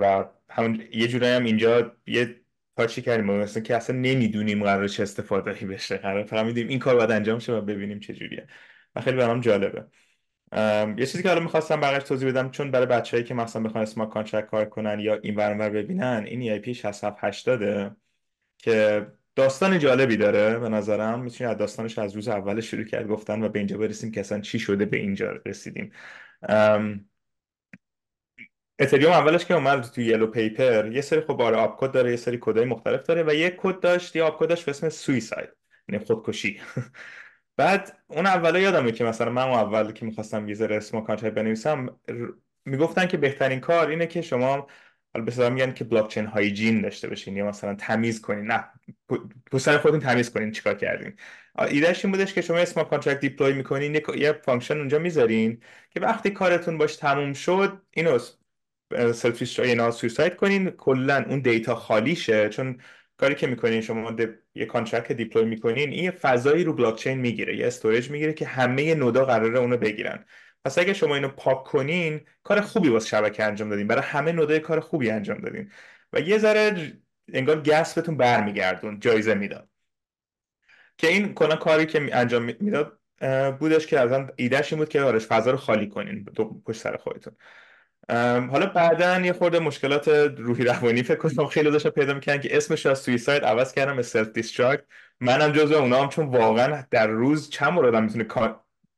و 0.00 0.24
همون 0.50 0.82
یه 0.92 1.08
جورایی 1.08 1.34
هم 1.34 1.44
اینجا 1.44 1.96
یه 2.06 2.40
کارچی 2.78 3.02
کردیم؟ 3.02 3.26
مثلا 3.26 3.62
که 3.62 3.76
اصلا 3.76 3.96
نمی‌دونیم 3.96 4.64
قرار 4.64 4.88
چه 4.88 5.02
استفاده 5.02 5.52
بشه. 5.52 5.96
قرار 5.96 6.24
فقط 6.24 6.44
می‌دونیم 6.46 6.68
این 6.68 6.78
کار 6.78 6.96
باید 6.96 7.10
انجام 7.10 7.38
شه 7.38 7.52
و 7.52 7.60
ببینیم 7.60 8.00
چه 8.00 8.14
جوریه. 8.14 8.46
و 8.94 9.00
خیلی 9.00 9.16
برام 9.16 9.40
جالبه. 9.40 9.84
یه 10.96 11.06
چیزی 11.06 11.22
که 11.22 11.28
حالا 11.28 11.40
می‌خواستم 11.40 11.80
بقیش 11.80 12.02
توضیح 12.02 12.28
بدم 12.28 12.50
چون 12.50 12.70
برای 12.70 12.86
بچه‌ای 12.86 13.24
که 13.24 13.34
مثلا 13.34 13.62
بخوان 13.62 13.82
smart 13.82 14.10
contract 14.10 14.46
کار 14.46 14.64
کنن 14.64 15.00
یا 15.00 15.18
این 15.22 15.36
ور 15.36 15.70
ببینن 15.70 16.24
این 16.26 16.60
EIP 16.60 16.68
6780 16.68 17.96
که 18.58 19.06
داستان 19.36 19.78
جالبی 19.78 20.16
داره 20.16 20.58
به 20.58 20.68
نظرم. 20.68 21.20
می‌تونید 21.20 21.52
از 21.52 21.58
داستانش 21.58 21.98
از 21.98 22.14
روز 22.14 22.28
اول 22.28 22.60
شروع 22.60 22.84
کرد 22.84 23.06
گفتن 23.06 23.42
و 23.42 23.48
به 23.48 23.58
اینجا 23.58 23.78
برسیم 23.78 24.10
که 24.10 24.20
اصلا 24.20 24.40
چی 24.40 24.58
شده 24.58 24.84
به 24.84 24.96
اینجا 24.96 25.32
رسیدیم. 25.46 25.92
اتریوم 28.78 29.12
اولش 29.12 29.44
که 29.44 29.54
اومد 29.54 29.82
تو 29.82 30.00
yellow 30.00 30.26
paper 30.26 30.92
یه 30.92 31.00
سری 31.00 31.20
خب 31.20 31.40
آره 31.40 31.56
opcode 31.56 31.90
داره 31.92 32.10
یه 32.10 32.16
سری 32.16 32.38
کدهای 32.40 32.66
مختلف 32.66 33.02
داره 33.06 33.22
و 33.26 33.34
یه 33.34 33.50
کد 33.58 33.80
داشت 33.80 34.16
یه 34.16 34.22
opcode 34.24 34.38
ش 34.38 34.64
به 34.64 34.70
اسم 34.70 34.88
suicide 34.88 35.48
یعنی 35.88 36.04
خودکشی. 36.04 36.60
بعد 37.56 37.98
اون 38.06 38.26
اولا 38.26 38.58
یادمه 38.58 38.92
که 38.92 39.04
مثلا 39.04 39.30
من 39.30 39.42
اول 39.42 39.92
که 39.92 40.06
می‌خواستم 40.06 40.54
ذره 40.54 40.76
smart 40.76 41.00
contract 41.00 41.34
بنویسم 41.34 42.00
می‌گفتن 42.64 43.06
که 43.06 43.16
بهترین 43.16 43.60
کار 43.60 43.88
اینه 43.88 44.06
که 44.06 44.22
شما 44.22 44.66
حالا 45.14 45.24
به 45.26 45.50
میگن 45.50 45.72
که 45.72 45.84
blockchain 45.84 46.26
hygiene 46.26 46.82
داشته 46.82 47.08
باشین 47.08 47.36
یا 47.36 47.46
مثلا 47.48 47.74
تمیز 47.74 48.20
کنین. 48.20 48.44
نه 48.46 48.64
پوستر 49.50 49.78
خودتون 49.78 50.00
تمیز 50.00 50.30
کنین 50.30 50.50
چیکار 50.52 50.74
کردین. 50.74 51.16
ایدهش 51.58 52.04
این 52.04 52.12
بودش 52.12 52.34
که 52.34 52.40
شما 52.40 52.56
smart 52.58 52.82
contract 52.82 53.20
deploy 53.20 53.52
می‌کنین 53.52 53.94
یه 54.16 54.32
function 54.32 54.78
اونجا 54.78 54.98
می‌ذارین 54.98 55.62
که 55.90 56.00
وقتی 56.00 56.30
کارتون 56.30 56.78
باش 56.78 56.96
تموم 56.96 57.32
شد 57.32 57.82
اینو 57.90 58.18
سلفی 59.12 59.62
اینا 59.62 59.90
suicide 59.90 60.36
کنین. 60.36 60.70
کلا 60.70 61.24
اون 61.28 61.40
data 61.40 61.74
خالی 61.74 62.16
شه 62.16 62.48
چون 62.48 62.80
کاری 63.16 63.34
که 63.34 63.46
می‌کنین 63.46 63.80
شما 63.80 64.16
یه 64.54 64.66
contract 64.66 65.12
deploy 65.12 65.44
می‌کنین 65.44 65.90
این 65.90 66.04
یه 66.04 66.10
فضایی 66.10 66.64
رو 66.64 66.72
بلاک 66.72 66.96
چین 66.96 67.18
می‌گیره. 67.18 67.56
یه 67.56 67.66
storage 67.66 68.10
می‌گیره 68.10 68.32
که 68.32 68.46
همه 68.46 68.94
node 68.94 69.18
ا 69.18 69.24
قراره 69.24 69.58
اونو 69.58 69.76
بگیرن. 69.76 70.24
پس 70.64 70.78
اگه 70.78 70.92
شما 70.92 71.14
اینو 71.14 71.28
پاک 71.28 71.64
کنین 71.64 72.20
کار 72.42 72.60
خوبی 72.60 72.88
واسه 72.88 73.08
شبکه 73.08 73.44
انجام 73.44 73.68
دادین. 73.68 73.86
برای 73.86 74.02
همه 74.02 74.32
node 74.32 74.54
ای 74.54 74.60
کار 74.60 74.80
خوبی 74.80 75.10
انجام 75.10 75.38
دادین. 75.38 75.70
و 76.12 76.20
یه 76.20 76.38
ذره 76.38 76.92
انگار 77.32 77.62
gas 77.62 77.94
بهتون 77.94 78.16
برمیگردون 78.16 79.00
جایزه 79.00 79.34
می‌داد. 79.34 79.68
که 80.98 81.06
این 81.08 81.34
کلا 81.34 81.56
کاری 81.56 81.86
که 81.86 82.08
انجام 82.12 82.42
می‌داد 82.60 82.98
بودش 83.58 83.86
که 83.86 84.00
از 84.00 84.30
ایدهش 84.36 84.72
این 84.72 84.78
بود 84.78 84.88
که 84.88 85.00
آرش 85.00 85.26
فضا 85.26 85.50
رو 85.50 85.56
خالی 85.56 85.88
کنین 85.88 86.24
پشت 86.64 86.80
سر 86.80 86.96
خودتون. 86.96 87.36
حالا 88.50 88.66
بعدا 88.66 89.20
یه 89.20 89.32
خورده 89.32 89.58
مشکلات 89.58 90.08
روحی 90.38 90.64
روانی 90.64 91.02
فکر 91.02 91.16
کنم 91.16 91.46
خیلی 91.46 91.70
داشتن 91.70 91.90
پیدا 91.90 92.14
می‌کنن 92.14 92.40
که 92.40 92.56
اسمش 92.56 92.86
از 92.86 92.98
suicide 92.98 93.44
عوض 93.44 93.72
کردم 93.72 93.96
به 93.96 94.02
self-destruct 94.02 94.84
منم 95.20 95.52
جزو 95.52 95.74
اونا 95.74 96.02
هم 96.02 96.08
چون 96.08 96.26
واقعا 96.26 96.84
در 96.90 97.06
روز 97.06 97.50
چند 97.50 97.72
مورد 97.72 97.94
آدم 97.94 98.04
می‌تونه 98.04 98.54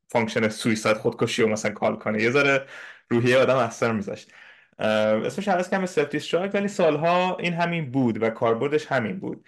function 0.08 0.48
suicide 0.48 0.96
خودکشی 0.96 1.42
رو 1.42 1.48
مثلا 1.48 1.70
call 1.70 1.96
کنه. 1.96 2.22
یه 2.22 2.30
ذره 2.30 2.66
روحیه 3.10 3.38
آدم 3.38 3.56
اثر 3.56 3.92
میذاشت 3.92 4.32
اسمش 4.78 5.48
عوض 5.48 5.70
کردم 5.70 5.86
self-destruct 5.86 6.54
ولی 6.54 6.68
سالها 6.68 7.36
این 7.36 7.54
همین 7.54 7.90
بود 7.90 8.22
و 8.22 8.30
کاربردش 8.30 8.86
همین 8.86 9.20
بود 9.20 9.46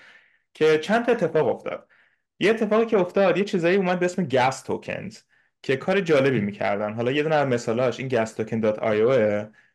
که 0.54 0.78
چند 0.78 1.06
تا 1.06 1.12
اتفاق 1.12 1.48
افتاد. 1.48 1.88
یه 2.40 2.50
اتفاقی 2.50 2.86
که 2.86 2.98
افتاد 2.98 3.38
یه 3.38 3.44
چیزایی 3.44 3.76
اومد 3.76 3.98
به 3.98 4.06
اسم 4.06 4.24
gas 4.24 4.62
tokens 4.62 5.18
که 5.62 5.76
کار 5.76 6.00
جالبی 6.00 6.40
می‌کردن. 6.40 6.92
حالا 6.92 7.12
یه 7.12 7.22
دونه 7.22 7.34
از 7.34 7.48
مثالاش 7.48 8.00
این 8.00 8.08
gas 8.08 8.30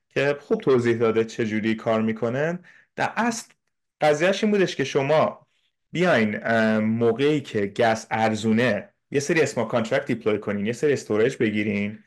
که 0.09 0.37
خوب 0.39 0.61
توضیح 0.61 0.97
داده 0.97 1.23
چجوری 1.23 1.75
کار 1.75 2.01
می‌کنه 2.01 2.59
در 2.95 3.11
اصل 3.15 3.53
قضیهش 4.01 4.43
این 4.43 4.51
بودش 4.51 4.75
که 4.75 4.83
شما 4.83 5.47
بیاین 5.91 6.37
موقعی 6.77 7.41
که 7.41 7.65
gas 7.65 8.07
ارزونه 8.11 8.89
یه 9.11 9.19
سری 9.19 9.41
smart 9.41 9.65
contract 9.65 10.05
deploy 10.05 10.39
کنین 10.39 10.65
یه 10.65 10.73
سری 10.73 10.93
storage 10.93 11.37
بگیرین. 11.37 11.99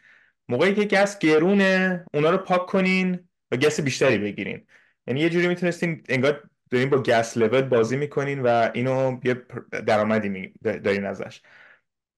موقعی 0.48 0.74
که 0.74 0.84
gas 0.84 1.18
گرونه 1.18 2.04
اونا 2.14 2.30
رو 2.30 2.38
پاک 2.38 2.66
کنین 2.66 3.28
و 3.50 3.56
gas 3.56 3.80
بیشتری 3.80 4.18
بگیرین. 4.18 4.66
یعنی 5.06 5.20
یه 5.20 5.30
جوری 5.30 5.48
می‌تونستین 5.48 6.02
انگار 6.08 6.42
دارین 6.70 6.90
با 6.90 7.02
gas 7.02 7.36
level 7.36 7.62
بازی 7.62 7.96
می‌کنین 7.96 8.42
و 8.42 8.70
اینو 8.74 9.20
یه 9.24 9.42
درآمدی 9.86 10.52
دارین 10.62 11.04
ازش. 11.04 11.40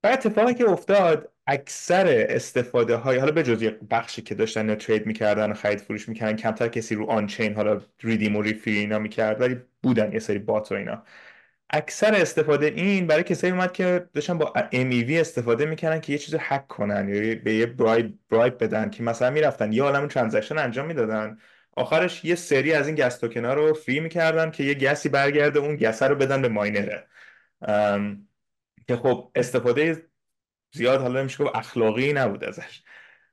و 0.04 0.08
اتفاقی 0.08 0.54
که 0.54 0.64
افتاد 0.70 1.32
اکثر 1.46 2.26
استفاده 2.28 2.96
های 2.96 3.18
حالا 3.18 3.32
به 3.32 3.42
جز 3.42 3.62
بخشی 3.90 4.22
که 4.22 4.34
داشتن 4.34 4.74
trade 4.74 5.06
می‌کردن 5.06 5.50
و 5.50 5.54
خرید 5.54 5.80
فروش 5.80 6.08
می‌کردن 6.08 6.36
کمتر 6.36 6.68
کسی 6.68 6.94
رو 6.94 7.10
on-chain 7.10 7.54
حالا 7.54 7.80
redeem 8.00 8.36
و 8.36 8.42
ریفی 8.42 8.70
اینا 8.70 8.98
می‌کرد 8.98 9.40
ولی 9.40 9.56
بودن 9.82 10.12
یه 10.12 10.18
سری 10.18 10.38
bot 10.38 10.72
و 10.72 10.74
اینا. 10.74 11.02
اکثر 11.70 12.14
استفاده 12.14 12.66
این 12.66 13.06
برای 13.06 13.22
کسایی 13.22 13.52
اومد 13.52 13.72
که 13.72 14.08
داشتن 14.14 14.38
با 14.38 14.52
MEV 14.72 15.10
استفاده 15.10 15.66
می‌کردن 15.66 16.00
که 16.00 16.12
یه 16.12 16.18
چیز 16.18 16.34
هک 16.38 16.68
کنن 16.68 17.08
یا 17.08 17.36
به 17.44 17.54
یه 17.54 17.66
bribe, 17.66 18.18
bribe 18.30 18.64
بدن 18.64 18.90
که 18.90 19.02
مثلا 19.02 19.30
می‌رفتن 19.30 19.72
یه 19.72 19.82
عالم 19.82 20.08
transaction 20.08 20.58
انجام 20.58 20.86
می‌دادن. 20.86 21.38
آخرش 21.76 22.24
یه 22.24 22.34
سری 22.34 22.72
از 22.72 22.86
این 22.86 22.96
گس 22.96 23.18
توکن 23.18 23.44
رو 23.46 23.74
فری 23.74 24.00
می‌کردن 24.00 24.50
که 24.50 24.64
یه 24.64 24.74
گسی 24.74 25.08
برگرده 25.08 25.58
اون 25.58 25.76
گسه 25.76 26.06
رو 26.08 26.14
بدن 26.14 26.42
به 26.42 26.48
ماینره. 26.48 27.06
که 28.88 28.96
خب 28.96 29.32
استفاده 29.34 30.06
زیاد 30.74 31.00
حالا 31.00 31.20
نمیشه 31.20 31.44
گفت 31.44 31.56
اخلاقی 31.56 32.12
نبود 32.12 32.44
ازش. 32.44 32.82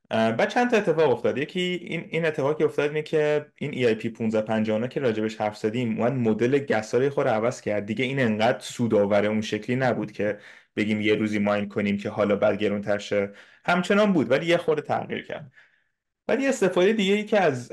بعد 0.09 0.49
چند 0.49 0.71
تا 0.71 0.77
اتفاق 0.77 1.11
افتاد. 1.11 1.37
یکی 1.37 1.59
این 1.59 2.07
این 2.09 2.25
اتفاقی 2.25 2.63
افتاد 2.63 2.89
اینه 2.89 3.01
که 3.01 3.51
این 3.55 3.71
EIP 3.71 4.05
1559 4.05 4.87
که 4.87 4.99
راجبش 4.99 5.41
حرف 5.41 5.57
زدیم 5.57 6.01
اون 6.01 6.13
مدل 6.13 6.59
گساری 6.59 7.09
خود 7.09 7.27
عوض 7.27 7.61
کرد. 7.61 7.85
دیگه 7.85 8.05
این 8.05 8.19
انقدر 8.19 8.59
سودآور 8.59 9.25
اون 9.25 9.41
شکلی 9.41 9.75
نبود 9.75 10.11
که 10.11 10.39
بگیم 10.75 11.01
یه 11.01 11.15
روزی 11.15 11.39
ماین 11.39 11.69
کنیم 11.69 11.97
که 11.97 12.09
حالا 12.09 12.35
بعد 12.35 12.57
گرونتر 12.57 12.97
شه. 12.97 13.31
همچنان 13.65 14.13
بود 14.13 14.31
ولی 14.31 14.45
یه 14.45 14.57
خورده 14.57 14.81
تغییر 14.81 15.25
کرد. 15.25 15.51
ولی 16.27 16.47
استفاده 16.47 16.93
دیگه 16.93 17.13
ای 17.13 17.23
که 17.23 17.39
از 17.41 17.69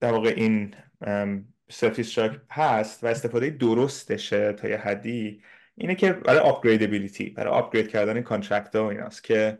در 0.00 0.12
واقع 0.12 0.34
این 0.36 0.74
surface 1.70 2.18
هست 2.50 3.04
و 3.04 3.06
استفاده 3.06 3.50
درستشه 3.50 4.52
تا 4.52 4.68
یه 4.68 4.76
حدی 4.76 5.42
اینه 5.76 5.94
که 5.94 6.12
برای 6.12 6.38
upgradability 6.38 7.30
برای 7.30 7.52
upgrade 7.52 7.88
کردن 7.88 8.22
contract 8.22 8.76
ها 8.76 8.84
و 8.84 8.86
ایناست 8.86 9.24
که 9.24 9.58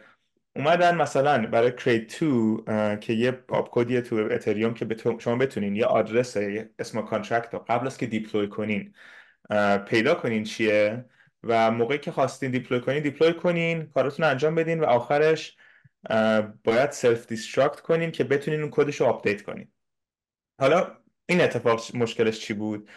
اومدن 0.57 0.95
مثلا 0.97 1.47
برای 1.47 1.73
create 1.73 2.25
2 2.25 2.97
که 3.01 3.13
یه 3.13 3.45
opcode 3.49 3.69
یه 3.71 4.01
تو 4.01 4.17
اتریوم 4.31 4.75
که 4.75 4.87
شما 5.19 5.37
بتونین 5.37 5.77
یه 5.77 5.87
آدرس 5.87 6.37
smart 6.79 7.03
contract 7.03 7.55
رو 7.55 7.65
قبل 7.69 7.87
از 7.87 7.99
که 7.99 8.07
deploy 8.07 8.49
کنین 8.49 8.95
پیدا 9.89 10.15
کنین 10.15 10.45
چیه 10.45 11.05
و 11.43 11.71
موقعی 11.71 11.99
که 11.99 12.11
خواستین 12.11 12.51
deploy 12.51 12.81
کنین 12.81 13.03
deploy 13.03 13.35
کنین 13.35 13.87
کاراتون 13.87 14.25
رو 14.25 14.31
انجام 14.31 14.55
بدین 14.55 14.81
و 14.81 14.85
آخرش 14.85 15.57
باید 16.65 16.91
self-destruct 16.91 17.81
کنین 17.81 18.11
که 18.11 18.25
بتونین 18.25 18.61
اون 18.61 18.71
کدش 18.71 19.01
رو 19.01 19.07
update 19.07 19.43
کنین. 19.43 19.69
حالا 20.61 20.97
این 21.27 21.41
اتفاق 21.41 21.81
مشکلش 21.97 22.41
چی 22.41 22.55
بود؟ 22.55 22.89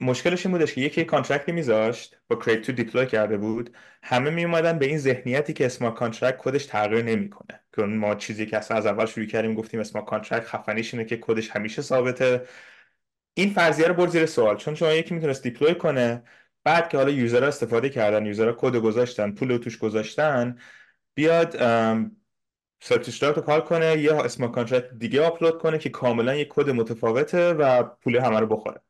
مشکلش 0.00 0.46
این 0.46 0.52
بودش 0.52 0.74
که 0.74 0.80
یکی 0.80 1.04
contract 1.04 1.47
ی 1.47 1.52
میذاشت 1.52 2.18
با 2.28 2.36
create 2.36 2.62
two 2.62 2.72
deploy 2.72 3.06
کرده 3.06 3.36
بود. 3.36 3.76
همه 4.02 4.30
می 4.30 4.44
اومدن 4.44 4.78
به 4.78 4.86
این 4.86 4.98
ذهنیتی 4.98 5.52
که 5.52 5.66
smart 5.66 5.94
contract 5.94 6.36
کدش 6.38 6.66
تغییر 6.66 7.04
نمی‌کنه. 7.04 7.60
که 7.76 7.82
ما 7.82 8.14
چیزی 8.14 8.46
که 8.46 8.56
از 8.56 8.86
اول 8.86 9.06
شروع 9.06 9.26
کردیم 9.26 9.54
گفتیم 9.54 9.80
smart 9.80 10.06
contract 10.08 10.46
خفنیش 10.46 10.94
اینه 10.94 11.06
که 11.06 11.16
کدش 11.16 11.50
همیشه 11.50 11.82
ثابته. 11.82 12.46
این 13.34 13.50
فرضیه 13.50 13.86
رو 13.86 13.94
برد 13.94 14.10
زیر 14.10 14.26
سوال. 14.26 14.56
چون 14.56 14.74
شما 14.74 14.92
یکی 14.92 15.14
می‌تونست 15.14 15.42
deploy 15.42 15.74
کنه 15.74 16.22
بعد 16.64 16.88
که 16.88 16.96
حالا 16.96 17.10
user 17.10 17.40
ها 17.40 17.48
استفاده 17.48 17.88
کردن 17.88 18.26
user 18.26 18.47
ها 18.47 18.52
کد 18.58 18.76
گذاشتن 18.76 19.30
پول 19.30 19.56
توش 19.56 19.78
گذاشتن 19.78 20.58
بیاد 21.14 21.56
self-destruct 22.80 23.36
رو 23.36 23.42
کار 23.42 23.60
کنه 23.60 23.98
یه 23.98 24.14
smart 24.14 24.52
contract 24.54 24.94
دیگه 24.98 25.22
آپلود 25.22 25.58
کنه 25.58 25.78
که 25.78 25.90
کاملا 25.90 26.34
یه 26.34 26.46
کد 26.50 26.70
متفاوته 26.70 27.52
و 27.52 27.82
پول 27.82 28.16
همه 28.16 28.40
رو 28.40 28.46
بخوره. 28.46 28.80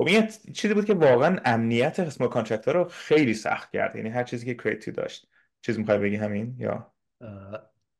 خب 0.00 0.06
این 0.06 0.28
چیزی 0.54 0.74
بود 0.74 0.84
که 0.84 0.94
واقعا 0.94 1.38
امنیت 1.44 2.00
smart 2.00 2.32
contract 2.32 2.68
رو 2.68 2.84
خیلی 2.84 3.34
سخت 3.34 3.70
کرد. 3.72 3.96
یعنی 3.96 4.08
هر 4.08 4.24
چیزی 4.24 4.46
که 4.46 4.54
create 4.54 4.87
ی 4.87 4.92
داشت. 4.92 5.26
چیز 5.62 5.78
می‌خوای 5.78 5.98
بگی 5.98 6.16
همین 6.16 6.56
یا؟ 6.58 6.92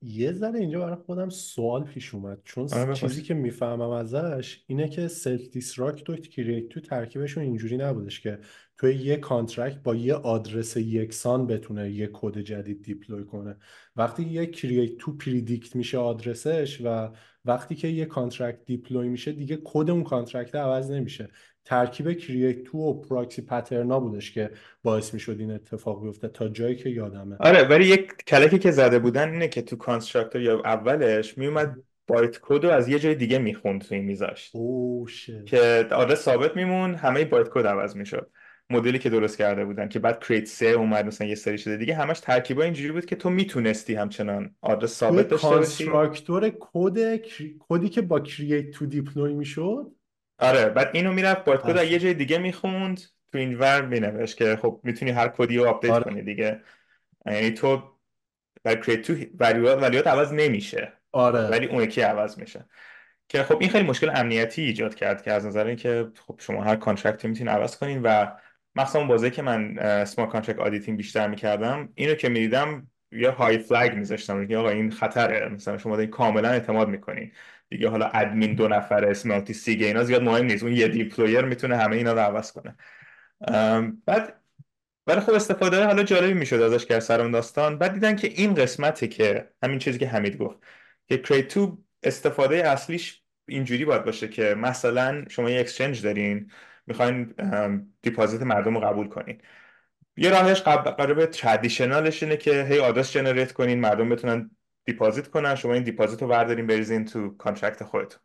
یه 0.03 0.33
ذره 0.33 0.59
اینجا 0.59 0.81
برای 0.81 0.97
خودم 0.97 1.29
سوال 1.29 1.85
پیش 1.85 2.15
اومد. 2.15 2.39
چون 2.45 2.69
آره 2.73 2.95
چیزی 2.95 3.23
که 3.23 3.35
می‌فهمم 3.35 3.91
ازش 3.91 4.65
اینه 4.67 4.89
که 4.89 5.09
self-destruct 5.09 6.11
و 6.11 6.17
create 6.17 6.69
two 6.69 6.81
ترکیبشون 6.81 7.43
اینجوری 7.43 7.77
نبودش 7.77 8.21
که 8.21 8.39
توی 8.79 8.95
یه 8.95 9.17
contract 9.17 9.79
با 9.83 9.95
یه 9.95 10.15
آدرس 10.15 10.77
یکسان 10.77 11.47
بتونه 11.47 11.91
یه 11.91 12.11
کد 12.13 12.39
جدید 12.39 12.83
deploy 12.83 13.25
کنه. 13.25 13.57
وقتی 13.97 14.23
یه 14.23 14.47
create 14.47 14.97
two 14.97 15.17
predict 15.17 15.77
میشه 15.77 15.99
آدرسش 15.99 16.81
و 16.85 17.11
وقتی 17.45 17.75
که 17.75 17.89
یه 17.89 18.05
contract 18.05 18.65
deploy 18.65 19.09
میشه 19.09 19.33
دیگه 19.33 19.59
کد 19.65 19.91
اون 19.91 20.05
contract 20.05 20.55
عوض 20.55 20.91
نمیشه. 20.91 21.29
ترکیب 21.65 22.13
create 22.13 22.63
two 22.63 22.79
و 22.79 22.95
proxy 23.01 23.43
pattern 23.43 23.94
ا 23.94 24.01
بودش 24.01 24.33
که 24.33 24.51
باعث 24.83 25.15
می‌شد 25.15 25.37
این 25.39 25.51
اتفاق 25.51 26.03
بیفته 26.03 26.29
تا 26.29 26.49
جایی 26.49 26.77
که 26.77 26.89
یادمه. 26.89 27.37
آره 27.41 27.69
ولی 27.69 27.85
یک 27.85 28.13
کلکی 28.27 28.59
که 28.59 28.71
زده 28.71 28.99
بودن 28.99 29.33
اینه 29.33 29.49
که 29.49 29.63
تو 29.63 29.77
constructor 29.77 30.43
یا 30.43 30.61
اولش 30.65 31.39
میومد 31.39 31.77
bytecode 32.07 32.65
رو 32.65 32.71
از 32.71 32.89
یه 32.89 32.99
جای 32.99 33.15
دیگه 33.15 33.39
می‌خوند 33.39 33.81
تو 33.81 33.95
این 33.95 34.05
میذاشت 34.05 34.51
اوه 34.55 35.11
که 35.47 35.87
آدرس 35.93 36.23
ثابت 36.23 36.57
میمون 36.57 36.95
همه 36.95 37.25
بایت 37.25 37.49
کد 37.51 37.67
عوض 37.67 37.97
می‌شد. 37.97 38.31
مدلی 38.73 38.99
که 38.99 39.11
درست 39.11 39.39
کرده 39.39 39.65
بودن 39.65 39.89
که 39.89 39.99
بعد 39.99 40.25
کریت 40.25 40.47
سه 40.47 40.67
اومد 40.67 41.07
مثلا 41.07 41.27
یه 41.27 41.35
سری 41.35 41.59
شده 41.59 41.77
دیگه 41.77 41.95
همش 41.95 42.21
ترکیبا 42.21 42.63
اینجوری 42.63 42.93
بود 42.93 43.05
که 43.05 43.17
تو 43.17 43.31
می‌تونستی 43.31 43.95
همچنان 43.95 44.55
آدرس 44.61 44.99
ثابت 44.99 45.29
داشته 45.29 45.49
باشی. 45.49 45.85
کانستراکتور 45.85 46.53
کد 46.61 47.21
کدی 47.59 47.89
که 47.89 48.03
با 48.03 48.21
کریت 48.21 48.71
تو 48.71 48.87
دیپلوی 48.87 49.35
می‌شد؟ 49.35 49.93
آره 50.41 50.69
بعد 50.69 50.91
اینو 50.93 51.13
می‌رفت 51.13 51.45
بایت 51.45 51.61
کد 51.61 51.85
یه 51.85 51.99
جای 51.99 52.15
دیگه 52.15 52.39
می‌خوند. 52.39 53.01
تو 53.33 53.39
این 53.39 53.59
ور 53.59 53.83
مینوشت 53.83 54.37
که 54.37 54.57
خب 54.57 54.81
می‌تونی 54.83 55.11
هر 55.11 55.29
کدی 55.29 55.57
رو 55.57 55.69
آپدیت 55.69 55.93
آره. 55.93 56.05
کنی 56.05 56.23
دیگه. 56.23 56.61
یعنی 57.27 57.51
تو 57.51 57.83
برای 58.65 58.81
کریت 58.81 59.03
تو 59.03 59.15
ولیات 59.81 60.07
عوض 60.07 60.33
نمیشه. 60.33 60.93
آره. 61.13 61.49
ولی 61.49 61.67
اون 61.67 61.83
یکی 61.83 62.01
عوض 62.01 62.39
میشه. 62.39 62.65
که 63.29 63.43
خب 63.43 63.57
این 63.61 63.71
خیلی 63.71 63.89
مشکل 63.89 64.11
امنیتی 64.15 64.63
ایجاد 64.63 64.95
کرد 64.95 65.23
که 65.23 65.33
از 65.33 65.47
نظر 65.47 65.67
اینکه 65.67 66.09
خب 66.27 66.41
شما 66.43 66.65
هر 66.65 66.77
contract 66.77 67.23
ی 67.23 67.29
می‌تونید 67.29 67.53
عوض 67.53 67.77
کنین 67.77 68.03
و 68.03 68.27
مثلا 68.75 69.05
بازه 69.05 69.31
که 69.31 69.43
من 69.43 69.79
smart 69.79 70.29
contract 70.29 70.59
auditing 70.59 70.97
بیشتر 70.97 71.29
می‌کردم 71.29 71.89
اینو 71.95 72.15
که 72.15 72.29
می‌دیدم 72.29 72.87
یه 73.13 73.31
high 73.31 73.59
flag 73.59 73.95
میذاشتم. 73.95 74.47
که 74.47 74.57
آقا 74.57 74.69
این 74.69 74.91
خطره. 74.91 75.49
مثلا 75.49 75.79
شما 75.79 75.97
دارین 75.97 76.11
کاملا 76.11 76.49
اعتماد 76.49 76.89
می‌کنین. 76.89 77.33
دیگه 77.71 77.89
حالا 77.89 78.07
ادمین 78.07 78.55
دو 78.55 78.69
نفره 78.69 79.11
multi-sig 79.11 79.53
ه 79.53 79.87
اینا 79.87 80.05
زیاد 80.05 80.23
مهم 80.23 80.45
نیست. 80.45 80.63
اون 80.63 80.73
یه 80.73 80.89
deployer 80.89 81.41
می‌تونه 81.41 81.77
همه 81.77 81.97
اینا 81.97 82.13
رو 82.13 82.19
عوض 82.19 82.53
کنه. 82.53 82.77
بعد 84.07 84.41
ولی 85.07 85.21
خب 85.21 85.33
استفاده 85.33 85.85
حالا 85.85 86.03
جالبی 86.03 86.35
می‌شد 86.35 86.63
ازش 86.63 86.87
که 86.87 87.01
سرم 87.01 87.31
داستان. 87.31 87.79
بعد 87.79 87.93
دیدن 87.93 88.17
که 88.17 88.29
این 88.29 88.55
قسمتی 88.55 89.09
که 89.09 89.51
همین 89.63 89.79
چیزی 89.79 89.99
که 89.99 90.09
حمید 90.09 90.37
گفت 90.37 90.59
که 91.09 91.19
create 91.19 91.55
استفاده 92.03 92.69
اصلیش 92.69 93.23
اینجوری 93.49 93.85
باید 93.85 94.05
باشه 94.05 94.29
که 94.29 94.55
مثلا 94.55 95.25
شما 95.29 95.51
یه 95.51 95.61
exchange 95.61 96.03
دارین 96.03 96.51
می‌خواین 96.87 97.35
deposit 98.03 98.43
مردم 98.43 98.75
رو 98.75 98.81
قبول 98.81 99.09
کنین. 99.09 99.41
یه 100.17 100.31
راهش 100.31 100.61
قرار 100.61 101.27
traditional 101.27 102.08
ش 102.08 102.23
اینه 102.23 102.37
که 102.37 102.65
هی 102.65 102.79
آدرس 102.79 103.13
generate 103.13 103.53
کنین 103.53 103.81
مردم 103.81 104.09
بتونن 104.09 104.51
deposit 104.85 105.29
کنن 105.29 105.55
شما 105.55 105.75
این 105.75 105.83
deposit 105.83 106.23
رو 106.23 106.29
بردارین 106.29 106.67
بریزین 106.67 107.05
تو 107.05 107.37
contract 107.37 107.85
خودتون. 107.85 108.21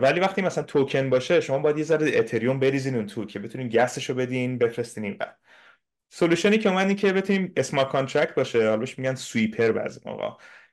ولی 0.00 0.20
وقتی 0.20 0.42
مثلا 0.42 0.64
توکن 0.64 1.10
باشه 1.10 1.40
شما 1.40 1.58
باید 1.58 1.78
یه 1.78 1.84
ذره 1.84 2.18
اتریوم 2.18 2.58
بریزین 2.58 2.94
اون 2.94 3.06
تو 3.06 3.24
که 3.24 3.38
بتونین 3.38 3.68
gas 3.68 3.93
ش 3.93 4.10
رو 4.10 4.16
بدین 4.16 4.58
بفرستین 4.58 5.04
این 5.04 5.16
بر 5.16 5.34
solution 6.12 6.53
ی 6.53 6.58
که 6.58 6.68
اومدین 6.68 6.96
که 6.96 7.12
بتونیم 7.12 7.52
smart 7.56 7.88
contract 7.88 8.34
باشه 8.34 8.68
حالا 8.68 8.84
میگن 8.96 9.14
sweeper 9.14 9.72
بعضی 9.72 10.00
موقع. 10.06 10.28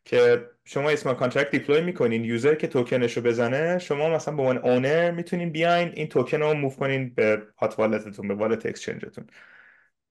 که 0.06 0.50
شما 0.66 0.90
smart 0.90 1.18
contract 1.18 1.52
deploy 1.52 1.82
می‌کنین 1.82 2.24
user 2.24 2.56
که 2.56 2.68
توکنش 2.68 3.18
رو 3.18 3.24
بزنه 3.24 3.80
شما 3.80 4.10
مثلا 4.10 4.36
به 4.36 4.42
عنوان 4.42 4.58
owner 4.58 5.12
می‌تونین 5.12 5.52
بیاین 5.52 5.92
این 5.96 6.08
توکن 6.08 6.40
رو 6.40 6.54
move 6.54 6.70
کنین 6.70 7.14
به 7.14 7.44
hot 7.58 7.80
wallet 7.80 8.12
تون 8.12 8.28
به 8.28 8.34
wallet 8.34 8.66
exchange 8.66 9.11
تون 9.11 9.28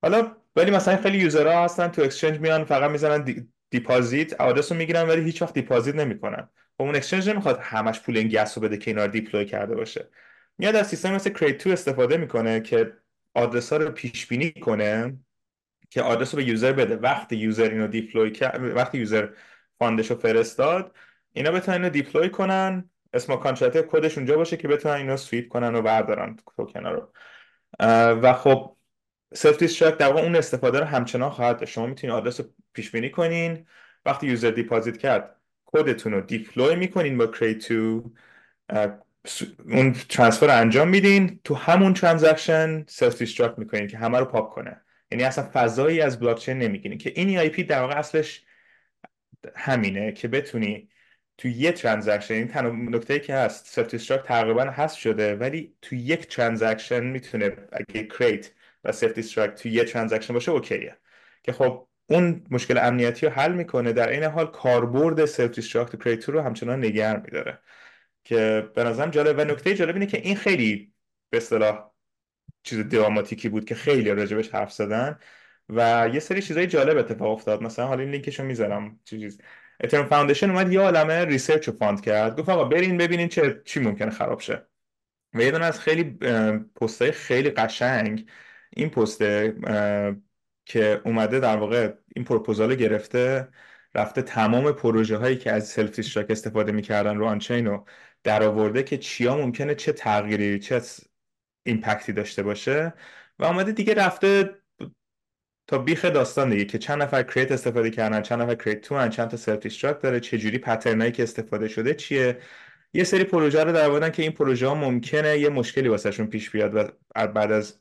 حالا 0.03 0.37
ولی 0.57 0.70
مثلا 0.70 0.97
خیلی 0.97 1.18
user 1.18 1.55
ها 1.55 1.64
هستن 1.64 1.89
تو 1.89 2.03
exchange 2.03 2.40
میان 2.41 2.64
فقط 2.64 2.91
می‌زنن 2.91 3.49
deposit 3.70 4.40
آدرس 4.40 4.72
رو 4.72 4.78
می‌گیرن 4.78 5.08
ولی 5.08 5.22
هیچ 5.22 5.42
وقت 5.42 5.54
deposit 5.55 5.94
نمی‌کنن. 5.94 6.40
و 6.40 6.48
خب 6.78 6.82
اون 6.82 6.96
exchange 6.97 7.28
نمی‌خواد 7.28 7.58
همش 7.62 8.00
پول 8.00 8.16
این 8.16 8.28
gas 8.28 8.59
رو 8.58 8.64
بده 8.64 8.76
که 8.76 8.90
اینا 8.90 9.06
deploy 9.07 9.44
کرده 9.44 9.74
باشه. 9.74 10.08
میاد 10.58 10.76
از 10.76 10.88
سیستم 10.88 11.14
مثل 11.14 11.30
create 11.30 11.64
2 11.64 11.70
استفاده 11.70 12.16
می‌کنه 12.16 12.60
که 12.60 12.92
آدرس 13.34 13.72
ها 13.72 13.78
رو 13.78 13.90
پیش 13.90 14.26
بینی 14.26 14.50
کنه 14.52 15.18
که 15.90 16.02
آدرس 16.02 16.34
رو 16.34 16.36
به 16.36 16.48
user 16.49 16.72
بده. 16.72 16.96
وقتی 16.96 17.36
user 17.36 17.70
اینو 17.70 17.86
deploy 17.86 18.30
کرد 18.30 18.76
وقتی 18.76 18.98
user 18.99 19.28
fund 19.78 20.00
ش 20.00 20.11
رو 20.10 20.16
فرستاد 20.16 20.96
اینا 21.32 21.50
بتونن 21.50 21.76
اینو 21.76 21.88
deploy 21.88 22.30
کنن 22.30 22.90
smart 23.12 23.36
contract 23.36 23.86
کدش 23.86 24.18
اونجا 24.18 24.36
باشه 24.36 24.56
که 24.56 24.68
بتونن 24.68 24.94
اینو 24.94 25.16
sweep 25.16 25.49
کنن 25.48 25.74
و 25.74 25.82
بردارن 25.82 26.36
توکن 26.56 26.86
رو 26.86 27.12
و 28.22 28.32
خب 28.32 28.76
self-destruct 29.34 29.99
در 29.99 30.07
واقع 30.07 30.20
اون 30.20 30.37
استفاده 30.37 30.79
رو 30.81 30.85
همچنان 30.85 31.31
خواهد 31.31 31.64
شما 31.64 31.87
می‌تونید 31.87 32.16
آدرس 32.16 32.41
رو 32.41 32.47
پیش 32.72 32.91
بینی 32.91 33.11
کنین. 33.11 33.66
وقتی 34.05 34.27
user 34.26 34.51
deposit 34.51 34.97
کرد 34.97 35.37
کدتون 35.66 36.12
رو 36.12 36.20
deploy 36.20 36.76
می‌کنین 36.77 37.18
با 37.18 37.27
create 37.26 37.59
two 37.59 38.12
اون 39.70 39.93
transfer 39.92 40.51
انجام 40.51 40.89
میدین. 40.89 41.41
تو 41.45 41.55
همون 41.55 41.95
transaction 41.94 42.84
self-destruct 42.88 43.59
می‌کنین 43.59 43.87
که 43.87 43.99
همه 43.99 44.18
رو 44.18 44.24
پاک 44.24 44.51
کنه. 44.51 44.81
یعنی 45.11 45.24
اصلا 45.24 45.51
فضایی 45.53 46.01
از 46.01 46.20
بلاک 46.20 46.39
چین 46.39 46.59
نمی‌گیرین 46.59 46.99
که 46.99 47.12
این 47.16 47.39
EIP 47.38 47.64
در 47.64 47.81
واقع 47.81 47.99
اصلش 47.99 48.45
همینه 49.57 50.12
که 50.12 50.29
بتونی 50.29 50.89
تو 51.39 51.49
یه 51.49 51.72
transaction 51.72 52.34
این 52.35 52.49
تنها 52.49 52.70
نکته 52.72 53.18
که 53.18 53.35
هست 53.35 53.66
self-destruct 53.66 54.24
تقریبا 54.24 54.62
هست 54.62 54.97
شده 54.97 55.35
ولی 55.37 55.74
تو 55.83 55.95
یک 55.95 56.27
transaction 56.26 57.05
می‌تونه 57.05 57.57
اگه 57.72 58.05
create 58.05 58.51
و 58.87 58.93
self-destruct 58.92 59.62
تو 59.62 59.68
یه 59.68 59.84
transaction 59.84 60.34
باشه 60.34 60.53
okay 60.53 60.82
ه. 60.82 60.97
که 61.43 61.53
خب 61.53 61.89
اون 62.07 62.47
مشکل 62.51 62.78
امنیتی 62.78 63.26
رو 63.26 63.32
حل 63.32 63.53
می‌کنه 63.53 63.93
در 63.93 64.09
عین 64.09 64.24
حال 64.24 64.47
کاربرد 64.51 65.24
self-destruct 65.24 66.03
create 66.05 66.21
two 66.21 66.29
رو 66.29 66.34
رو 66.34 66.41
همچنان 66.41 66.78
نگه 66.78 67.16
میداره. 67.16 67.59
که 68.24 68.70
به 68.74 68.84
نظرم 68.84 69.11
جالب. 69.11 69.39
و 69.39 69.45
نکته 69.45 69.74
جالب 69.74 69.95
اینه 69.95 70.07
که 70.07 70.18
این 70.18 70.37
خیلی 70.37 70.93
به 71.30 71.37
اصطلاح 71.37 71.91
چیز 72.62 72.89
dramatic 72.88 73.42
ی 73.42 73.49
بود 73.49 73.64
که 73.64 73.74
خیلی 73.74 74.11
راجبش 74.11 74.49
حرف 74.51 74.72
زدن. 74.72 75.18
و 75.68 76.11
یه 76.14 76.20
سری 76.20 76.43
چیزای 76.43 76.66
جالب 76.66 76.97
اتفاق 76.97 77.30
افتاد. 77.32 77.62
مثلا 77.62 77.87
حالا 77.87 78.01
این 78.01 78.11
لینکشو 78.11 78.45
می‌ذارم. 78.45 79.01
چیز 79.05 79.41
Ethereum 79.80 80.07
Foundation 80.07 80.51
اومد 80.51 80.72
یه 80.72 80.80
عالمه 80.80 81.24
research 81.24 81.68
رو 81.68 81.76
fund 81.76 82.01
کرد. 82.01 82.39
گفت 82.39 82.49
آقا 82.49 82.64
برین 82.64 82.97
ببینین 82.97 83.28
چه 83.28 83.62
چی 83.64 83.80
ممکنه 83.80 84.11
خراب 84.11 84.41
شه. 84.41 84.66
و 85.34 85.41
یه 85.41 85.64
از 85.64 85.80
خیلی 85.80 86.05
پستای 86.80 87.12
خیلی 87.12 87.51
قشنگ 87.51 88.30
این 88.70 88.90
پسته 88.90 89.54
که 90.64 91.00
اومده 91.04 91.40
در 91.40 91.56
واقع 91.56 91.94
این 92.16 92.24
پروپوزال 92.24 92.74
گرفته 92.74 93.48
رفته 93.94 94.22
تمام 94.22 94.72
پروژه 94.72 95.16
هایی 95.16 95.36
که 95.36 95.52
از 95.52 95.68
self-destruct 95.68 96.30
استفاده 96.30 96.72
می‌کردن 96.72 97.16
رو 97.16 97.26
on-chain 97.26 97.66
رو 97.66 97.84
در 98.24 98.42
آورده 98.42 98.82
که 98.82 98.98
چیا 98.98 99.36
ممکنه 99.36 99.74
چه 99.74 99.92
تغییری 99.92 100.58
چه 100.58 100.82
impact 101.62 102.05
ی 102.05 102.12
داشته 102.12 102.42
باشه 102.42 102.94
و 103.38 103.44
اومده 103.44 103.72
دیگه 103.72 103.94
رفته 103.94 104.54
تا 105.66 105.78
بیخ 105.78 106.04
داستان 106.04 106.50
دیگه 106.50 106.64
که 106.64 106.78
چند 106.78 107.02
نفر 107.02 107.22
create 107.22 107.53
استفاده 107.52 107.90
کردن 107.90 108.22
چند 108.22 108.42
نفر 108.42 108.54
create 108.55 108.80
two 108.80 109.09
چند 109.08 109.28
تا 109.28 109.36
self-destruct 109.36 110.03
داره 110.02 110.20
چه 110.20 110.38
جوری 110.38 110.58
pattern 110.59 111.01
ایی 111.01 111.12
که 111.12 111.22
استفاده 111.22 111.68
شده 111.68 111.94
چیه؟ 111.94 112.38
یه 112.94 113.04
سری 113.04 113.24
پروژه 113.24 113.64
رو 113.64 113.72
در 113.72 114.10
که 114.10 114.22
این 114.22 114.32
پروژه 114.32 114.68
ها 114.68 114.74
ممکنه 114.74 115.38
یه 115.38 115.48
مشکلی 115.48 115.88
واسهشون 115.88 116.26
پیش 116.26 116.50
بیاد 116.50 116.74
و 116.74 116.84
بعد 117.26 117.52
از 117.52 117.80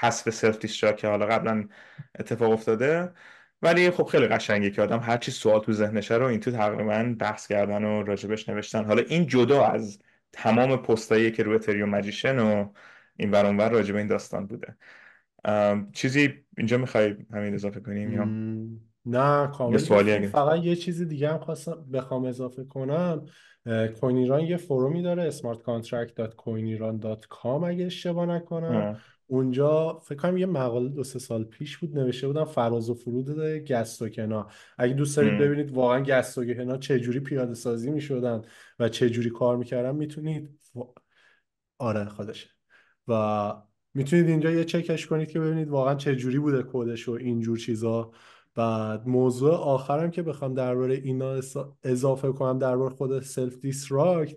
حذف 0.00 0.30
self-destruct 0.30 0.96
که 0.96 1.08
حالا 1.08 1.26
قبلا 1.26 1.68
اتفاق 2.18 2.50
افتاده. 2.50 3.12
ولی 3.62 3.90
خب 3.90 4.04
خیلی 4.04 4.26
قشنگه 4.26 4.70
که 4.70 4.82
آدم 4.82 4.98
هر 4.98 5.16
چی 5.16 5.30
سوال 5.30 5.60
تو 5.60 5.72
ذهنشه 5.72 6.14
رو 6.14 6.26
این 6.26 6.40
تو 6.40 6.50
تقریبا 6.50 7.14
بحث 7.18 7.46
کردن 7.46 7.84
و 7.84 8.02
راجبش 8.02 8.48
نوشتن. 8.48 8.84
حالا 8.84 9.02
این 9.02 9.26
جدا 9.26 9.64
از 9.64 9.98
تمام 10.32 10.76
پستایی 10.76 11.30
که 11.30 11.42
روی 11.42 11.54
اتریوم 11.54 11.88
مجیشن 11.88 12.38
و 12.38 12.68
این 13.16 13.30
ور 13.30 13.46
اونور 13.46 13.70
راجب 13.70 13.96
این 13.96 14.06
داستان 14.06 14.46
بوده. 14.46 14.76
چیزی 15.92 16.34
اینجا 16.58 16.78
می‌خوای 16.78 17.16
همین 17.32 17.54
اضافه 17.54 17.80
کنیم 17.80 18.12
یا؟ 18.12 18.24
نه 19.06 19.46
کامل. 19.46 19.92
اگه 19.92 20.26
فقط 20.26 20.64
یه 20.64 20.76
چیز 20.76 21.02
دیگه 21.02 21.30
هم 21.30 21.38
خواستم 21.38 21.86
بخوام 21.92 22.24
اضافه 22.24 22.64
کنم. 22.64 23.26
اه، 23.66 23.88
کوین 23.88 24.16
ایران 24.16 24.40
یه 24.40 24.56
فرومی 24.56 25.02
داره 25.02 25.30
smartcontract.coiniran.com 25.30 27.64
اگه 27.64 27.84
اشتباه 27.84 28.26
نکنم. 28.26 29.00
اونجا 29.30 29.98
فکر 29.98 30.18
کنم 30.18 30.36
یه 30.36 30.46
مقاله 30.46 30.88
دو 30.88 31.04
سه 31.04 31.18
سال 31.18 31.44
پیش 31.44 31.78
بود 31.78 31.98
نوشته 31.98 32.26
بودم 32.26 32.44
فراز 32.44 32.90
و 32.90 32.94
فرود 32.94 33.30
گست 33.58 34.02
و 34.02 34.08
کنا 34.08 34.46
اگه 34.78 34.94
دوست 34.94 35.16
دارید. 35.16 35.40
ببینید 35.40 35.72
واقعا 35.72 36.00
گست 36.00 36.38
و 36.38 36.44
کنا 36.44 36.76
چجوری 36.76 37.20
پیاده 37.20 37.54
سازی 37.54 37.90
می‌شدن 37.90 38.42
و 38.78 38.88
چجوری 38.88 39.30
کار 39.30 39.56
می‌کردن 39.56 39.96
می‌تونید 39.96 40.58
آره 41.78 42.04
خودشه. 42.04 42.48
و 43.08 43.52
می‌تونید 43.94 44.28
اینجا 44.28 44.50
یه 44.50 44.64
چکش 44.64 45.06
کنید 45.06 45.30
که 45.30 45.40
ببینید 45.40 45.68
واقعا 45.68 45.94
چه 45.94 46.16
جوری 46.16 46.38
بوده 46.38 46.64
کدش 46.72 47.08
و 47.08 47.12
اینجور 47.12 47.58
چیزا. 47.58 48.10
بعد 48.54 49.08
موضوع 49.08 49.52
آخرم 49.52 50.10
که 50.10 50.22
بخوام 50.22 50.54
درباره 50.54 50.94
اینا 50.94 51.40
اضافه 51.84 52.32
کنم 52.32 52.58
درباره 52.58 52.94
خود 52.94 53.20
self-destruct 53.22 54.36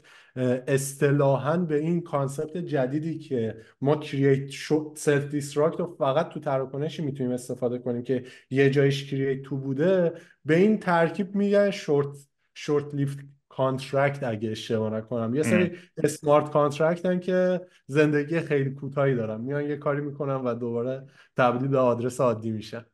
اصطلاحاً 0.68 1.58
به 1.58 1.78
این 1.78 2.02
concept 2.02 2.58
جدیدی 2.58 3.20
که 3.20 3.58
ما 3.82 3.96
create 3.96 4.52
self-destruct 4.96 5.80
رو 5.80 5.96
فقط 6.00 6.30
تو 6.30 6.40
تراکنشی 6.40 7.02
می‌تونیم 7.02 7.32
استفاده 7.32 7.78
کنیم 7.78 8.04
که 8.04 8.24
یه 8.50 8.70
جایش 8.70 9.10
create 9.12 9.42
two 9.42 9.58
بوده 9.58 10.14
به 10.46 10.56
این 10.56 10.80
ترکیب 10.80 11.36
میگن 11.36 11.72
short 11.72 12.08
short-lived 12.54 13.20
contract 13.50 14.24
اگه 14.24 14.50
اشتباه 14.50 14.94
نکنم. 14.94 15.36
یه. 15.36 15.44
سری 15.44 15.72
smart 16.04 16.52
contract 16.52 17.12
ن 17.12 17.20
که 17.20 17.62
زندگی 17.88 18.40
خیلی 18.40 18.70
کوتاهی 18.70 19.16
دارن. 19.16 19.42
میان 19.42 19.66
یه 19.70 19.78
کاری 19.78 20.02
می‌کنن 20.02 20.36
و 20.36 20.54
دوباره 20.54 21.04
تبدیل 21.38 21.68
به 21.68 21.78
آدرس 21.78 22.22
عادی 22.22 22.52
میشن. 22.52 22.86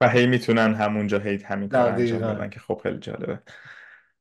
و 0.00 0.08
هی 0.08 0.26
می‌تونن 0.26 0.74
همونجا 0.74 1.18
هی 1.18 1.36
همین 1.36 1.68
کار 1.68 1.92
انجام 1.92 2.20
بدن 2.20 2.50
که 2.50 2.60
خب 2.60 2.80
خیلی 2.82 2.98
جالبه. 2.98 3.38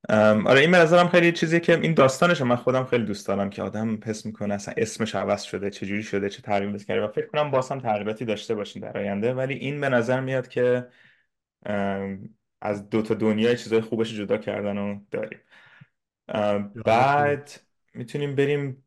آره 0.09 0.61
این 0.61 0.71
به 0.71 0.77
نظرم 0.77 1.09
خیلی 1.09 1.31
چیزی 1.31 1.59
که 1.59 1.79
این 1.79 1.93
داستانش 1.93 2.41
من 2.41 2.55
خودم 2.55 2.85
خیلی 2.85 3.05
دوست 3.05 3.27
دارم 3.27 3.49
که 3.49 3.61
آدم 3.61 3.99
حس 4.05 4.25
می‌کنه 4.25 4.53
اصلا 4.53 4.73
اسمش 4.77 5.15
عوض 5.15 5.41
شده 5.43 5.69
چه 5.69 5.85
جوری 5.85 6.03
شده 6.03 6.29
چه 6.29 6.41
تغییری 6.41 6.79
کرده 6.79 7.01
و 7.01 7.07
فکر 7.07 7.27
کنم 7.27 7.51
باز 7.51 7.69
هم 7.69 7.79
تغییراتی 7.79 8.25
داشته 8.25 8.55
باشین 8.55 8.81
در 8.81 8.97
آینده. 8.97 9.33
ولی 9.33 9.53
این 9.53 9.81
به 9.81 9.89
نظر 9.89 10.21
میاد 10.21 10.47
که 10.47 10.87
از 12.61 12.89
دو 12.89 13.01
تا 13.01 13.13
دنیای 13.13 13.57
چیزای 13.57 13.81
خوبش 13.81 14.13
جدا 14.13 14.37
کردن 14.37 14.77
و 14.77 14.99
داریم. 15.11 15.39
بعد 16.85 17.51
می‌تونیم 17.93 18.35
بریم 18.35 18.83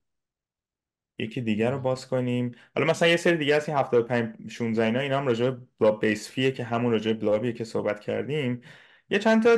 یکی 1.18 1.40
دیگر 1.40 1.70
رو 1.70 1.78
باز 1.78 2.08
کنیم. 2.08 2.52
حالا 2.74 2.86
مثلا 2.90 3.08
یه 3.08 3.16
سری 3.16 3.36
دیگه 3.36 3.54
از 3.54 3.68
این 3.68 3.78
75 3.78 4.50
16 4.50 4.84
اینا 4.84 5.00
اینا 5.00 5.18
هم 5.18 5.26
راجع 5.26 5.50
به 5.78 5.90
بیس 5.90 6.30
فیه 6.30 6.52
که 6.52 6.64
همون 6.64 6.92
راجع 6.92 7.12
به 7.12 7.18
بلابیه 7.18 7.52
که 7.52 7.64
صحبت 7.64 8.00
کردیم. 8.00 8.62
یه 9.10 9.18
چند 9.18 9.42
تا 9.42 9.56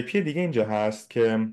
پی 0.00 0.20
دیگه 0.20 0.40
اینجا 0.40 0.66
هست 0.66 1.10
که 1.10 1.48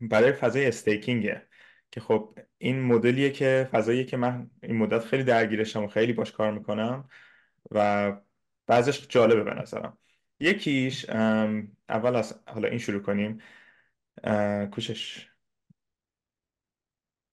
برای 0.00 0.32
فضای 0.32 0.66
استیکینگه. 0.66 1.46
که 1.90 2.00
خب 2.00 2.38
این 2.58 2.82
مدلیه 2.82 3.30
که 3.30 3.68
فضاییه 3.72 4.04
که 4.04 4.16
من 4.16 4.50
این 4.62 4.76
مدت 4.76 5.04
خیلی 5.04 5.24
درگیرشم 5.24 5.84
و 5.84 5.88
خیلی 5.88 6.12
باش 6.12 6.32
کار 6.32 6.52
می‌کنم 6.52 7.08
و 7.70 8.12
بعضش 8.66 9.06
جالبه 9.08 9.44
به 9.44 9.54
نظرم. 9.54 9.98
یکیش 10.40 11.10
اول 11.88 12.16
از 12.16 12.40
حالا 12.46 12.68
این 12.68 12.78
شروع 12.78 13.02
کنیم. 13.02 13.38
کوشش. 14.70 15.28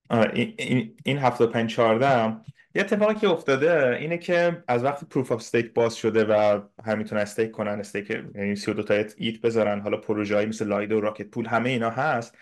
این 0.10 0.54
این 0.58 0.96
EIP 1.06 1.18
75 1.18 1.70
14 1.70 2.36
یه 2.76 2.82
اتفاقی 2.82 3.16
که 3.16 3.30
افتاده 3.30 3.98
اینه 4.00 4.18
که 4.18 4.64
از 4.68 4.84
وقتی 4.84 5.06
proof 5.06 5.32
of 5.32 5.40
stake 5.40 5.74
باز 5.74 5.96
شده 5.96 6.24
و 6.24 6.62
هم 6.86 6.98
می‌تونن 6.98 7.22
stake 7.22 7.52
کنن 7.52 7.80
stake 7.80 8.10
یعنی 8.10 8.56
32 8.56 8.84
تا 8.84 8.94
ETH 9.18 9.42
بذارن 9.42 9.80
حالا 9.82 9.98
پروژه‌ای 9.98 10.46
مثل 10.46 10.68
Lido 10.68 10.98
و 10.98 11.02
Rocket 11.02 11.28
Pool 11.28 11.46
همه 11.46 11.70
اینا 11.70 11.90
هست. 11.90 12.38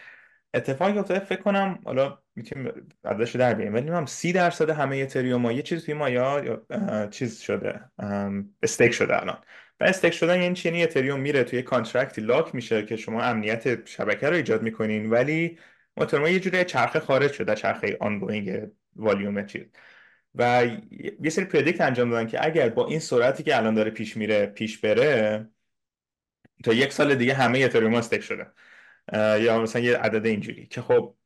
اتفاقی 0.53 0.99
افتاده 0.99 1.20
فکر 1.20 1.41
کنم 1.41 1.80
حالا 1.86 2.20
می‌تونیم 2.36 2.72
عددش 3.05 3.36
در 3.36 3.53
بیاریم 3.53 3.74
ولی 3.74 3.89
هم 3.89 4.05
30 4.05 4.34
درصد 4.34 4.70
همه 4.70 4.97
اتریوم 4.97 5.51
یه 5.51 5.62
چیز 5.62 5.86
توی 5.86 5.93
مایا 5.93 6.43
یا 6.43 7.07
چیز 7.07 7.39
شده 7.39 7.80
stake 8.63 8.91
شده 8.91 9.22
الان. 9.22 9.38
و 9.80 9.84
stake 9.84 10.13
شدن 10.14 10.41
یعنی 10.41 10.55
چی؟ 10.55 10.70
یعنی 10.70 10.84
اتریوم 10.84 11.20
میره 11.20 11.43
توی 11.43 11.62
contract 11.61 12.21
ی 12.21 12.28
lock 12.28 12.55
میشه 12.55 12.86
که 12.86 12.95
شما 12.95 13.22
امنیت 13.22 13.88
شبکه 13.88 14.30
رو 14.30 14.36
ایجاد 14.36 14.62
می‌کنین 14.62 15.09
ولی 15.09 15.57
محترمه 15.97 16.31
یه 16.33 16.39
جوری 16.39 16.65
چرخه 16.65 16.99
خارج 16.99 17.33
شده 17.33 17.55
چرخه 17.55 17.97
ongoing 18.01 18.67
volume 18.95 19.45
چیز. 19.45 19.65
و 20.35 20.67
یه 21.21 21.29
سری 21.29 21.45
predict 21.45 21.82
انجام 21.81 22.09
دادن 22.09 22.27
که 22.27 22.45
اگر 22.45 22.69
با 22.69 22.87
این 22.87 22.99
سرعتی 22.99 23.43
که 23.43 23.57
الان 23.57 23.73
داره 23.73 23.91
پیش 23.91 24.17
میره 24.17 24.45
پیش 24.45 24.77
بره 24.79 25.49
تا 26.63 26.73
یک 26.73 26.93
سال 26.93 27.15
دیگه 27.15 27.33
همه 27.33 27.59
اتریوم 27.59 27.93
stake 27.93 28.21
شده. 28.21 28.47
یا 29.41 29.61
مثلا 29.61 29.81
یه 29.81 29.97
عدد 29.97 30.25
اینجوری. 30.25 30.67
که 30.67 30.81
خب 30.81 31.17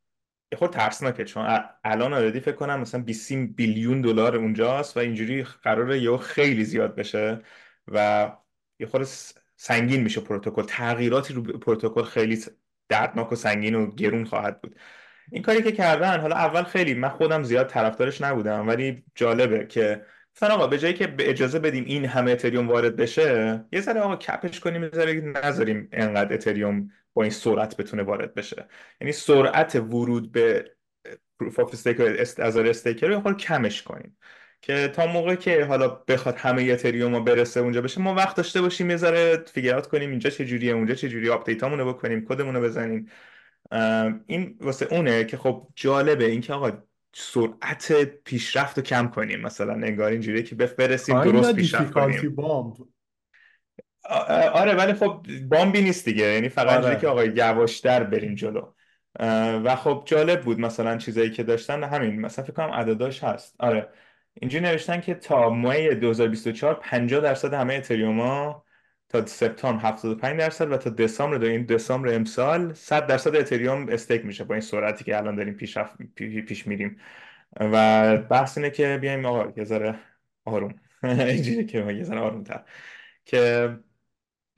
یه 0.51 0.57
خورده 0.57 0.73
ترسناکه. 0.77 1.25
چون 1.25 1.45
الان 1.83 2.13
آردی 2.13 2.39
فکر 2.39 2.55
کنم 2.55 2.79
مثلا 2.79 3.01
20 3.03 3.33
بیلیون 3.33 4.01
دلار 4.01 4.35
اونجاست 4.35 4.97
و 4.97 4.99
اینجوری 4.99 5.43
قراره 5.43 5.99
یه 6.01 6.17
خیلی 6.17 6.63
زیاد 6.65 6.95
بشه 6.95 7.41
و 7.87 8.31
یه 8.79 8.87
خورده 8.87 9.05
س- 9.05 9.33
سنگین 9.55 10.01
میشه 10.03 10.21
پروتکل. 10.21 10.63
تغییراتی 10.63 11.33
رو 11.33 11.43
پروتکل 11.43 12.03
خیلی 12.03 12.35
دردناک 12.89 13.31
و 13.31 13.35
سنگین 13.35 13.75
و 13.75 13.91
گرون 13.91 14.25
خواهد 14.25 14.61
بود. 14.61 14.75
این 15.31 15.41
کاری 15.41 15.61
که 15.61 15.71
کردن 15.71 16.19
حالا 16.19 16.35
اول 16.35 16.63
خیلی 16.63 16.93
من 16.93 17.09
خودم 17.09 17.43
زیاد 17.43 17.67
طرفدارش 17.67 18.21
نبودم 18.21 18.67
ولی 18.67 19.03
جالبه 19.15 19.65
که 19.65 20.05
مثلا 20.35 20.55
آقا 20.55 20.67
به 20.67 20.77
جایی 20.77 20.93
که 20.93 21.07
به 21.07 21.29
اجازه 21.29 21.59
بدیم 21.59 21.83
این 21.85 22.05
همه 22.05 22.31
اتریوم 22.31 22.67
وارد 22.67 22.95
بشه 22.95 23.65
یه 23.71 23.81
ذره 23.81 24.01
آقا 24.01 24.15
کپش 24.15 24.59
کنیم 24.59 24.83
یه 24.83 24.89
ذره 24.89 25.13
نذاریم 25.13 25.89
انقدر 25.91 26.33
اتریوم 26.33 26.89
با 27.13 27.23
این 27.23 27.31
سرعت 27.31 27.77
بتونه 27.77 28.03
وارد 28.03 28.33
بشه. 28.33 28.67
یعنی 29.01 29.11
سرعت 29.11 29.75
ورود 29.75 30.31
به 30.31 30.75
proof 31.39 31.59
of 31.59 31.73
stake 31.73 31.99
از 32.39 32.57
staker 32.57 33.07
رو 33.07 33.33
کمش 33.33 33.83
کنیم. 33.83 34.17
که 34.65 34.87
تا 34.87 35.05
موقع 35.05 35.35
که 35.35 35.65
حالا 35.65 35.87
بخواد 35.87 36.35
همه 36.37 36.63
اتریوم 36.63 37.15
رو 37.15 37.23
برسه 37.23 37.59
اونجا 37.59 37.81
بشه 37.81 38.01
ما 38.01 38.13
وقت 38.13 38.37
داشته 38.37 38.61
باشیم 38.61 38.89
یه 38.89 38.97
ذره 38.97 39.37
figure 39.37 39.71
out 39.71 39.87
کنیم 39.87 40.09
اینجا 40.09 40.29
چه 40.29 40.45
جوریه 40.45 40.73
اونجا 40.73 40.93
چه 40.93 41.09
جوری 41.09 41.29
آپدیت 41.29 41.63
رو 41.63 41.93
بکنیم 41.93 42.25
کدمون 42.25 42.55
رو 42.55 42.61
بزنیم 42.61 43.09
این 44.25 44.57
واسه 44.61 44.87
اونه 44.91 45.25
که 45.25 45.37
خب 45.37 45.67
جالبه 45.75 46.25
اینکه 46.25 46.53
آقا 46.53 46.71
سرعت 47.13 47.93
پیشرفت 48.03 48.77
رو 48.77 48.83
کم 48.83 49.07
کنیم 49.07 49.41
مثلا 49.41 49.73
انگار 49.73 50.11
اینجوریه 50.11 50.43
که 50.43 50.55
برسیم 50.55 51.23
درست 51.23 51.55
پیشرفت 51.55 51.91
کنیم. 51.91 52.35
آره 54.53 54.73
ولی 54.73 54.93
خب 54.93 55.25
بامبی 55.49 55.81
نیست 55.81 56.05
دیگه 56.05 56.23
یعنی 56.33 56.49
فقط 56.49 56.71
اینجوری 56.73 56.95
که 56.95 57.07
آره 57.07 57.27
آقا 57.27 57.33
یواشتر 57.35 58.03
بریم 58.03 58.35
جلو. 58.35 58.71
و 59.63 59.75
خب 59.75 60.03
جالب 60.05 60.41
بود 60.41 60.59
مثلا 60.59 60.97
چیزایی 60.97 61.29
که 61.29 61.43
داشتن 61.43 61.83
همین 61.83 62.21
مثلا 62.21 62.45
فکر 62.45 62.53
کنم 62.53 62.71
عدداش 62.71 63.23
هست. 63.23 63.55
آره. 63.59 63.89
اینجوری 64.41 64.63
نوشتن 64.65 65.01
که 65.01 65.13
تا 65.13 65.49
مای 65.49 65.95
2024 65.95 66.73
50 66.75 67.21
درصد 67.21 67.53
همه 67.53 67.73
اتریوما 67.73 68.65
تا 69.09 69.25
سپتامبر 69.25 69.81
75 69.85 70.39
درصد 70.39 70.71
و 70.71 70.77
تا 70.77 70.89
دسامبر 70.89 71.43
این 71.45 71.65
دسامبر 71.65 72.15
امسال 72.15 72.73
100 72.73 73.07
درصد 73.07 73.35
اتریوم 73.35 73.89
استیک 73.89 74.25
میشه 74.25 74.43
با 74.43 74.53
این 74.55 74.61
سرعتی 74.61 75.03
که 75.03 75.17
الان 75.17 75.35
داریم 75.35 75.53
پیش 75.53 75.77
رفت- 75.77 75.97
پی- 76.15 76.41
پیش 76.41 76.67
میریم. 76.67 76.97
و 77.59 78.17
بحث 78.17 78.57
اینه 78.57 78.69
که 78.69 78.97
بیایم 79.01 79.25
آقا 79.25 79.53
یه 79.57 79.63
ذره 79.63 79.99
آروم. 80.45 80.75
اینجوری 81.03 81.65
که 81.65 81.77
یه 81.93 82.03
ذره 82.03 82.19
آرومتر. 82.19 82.63
که 83.25 83.69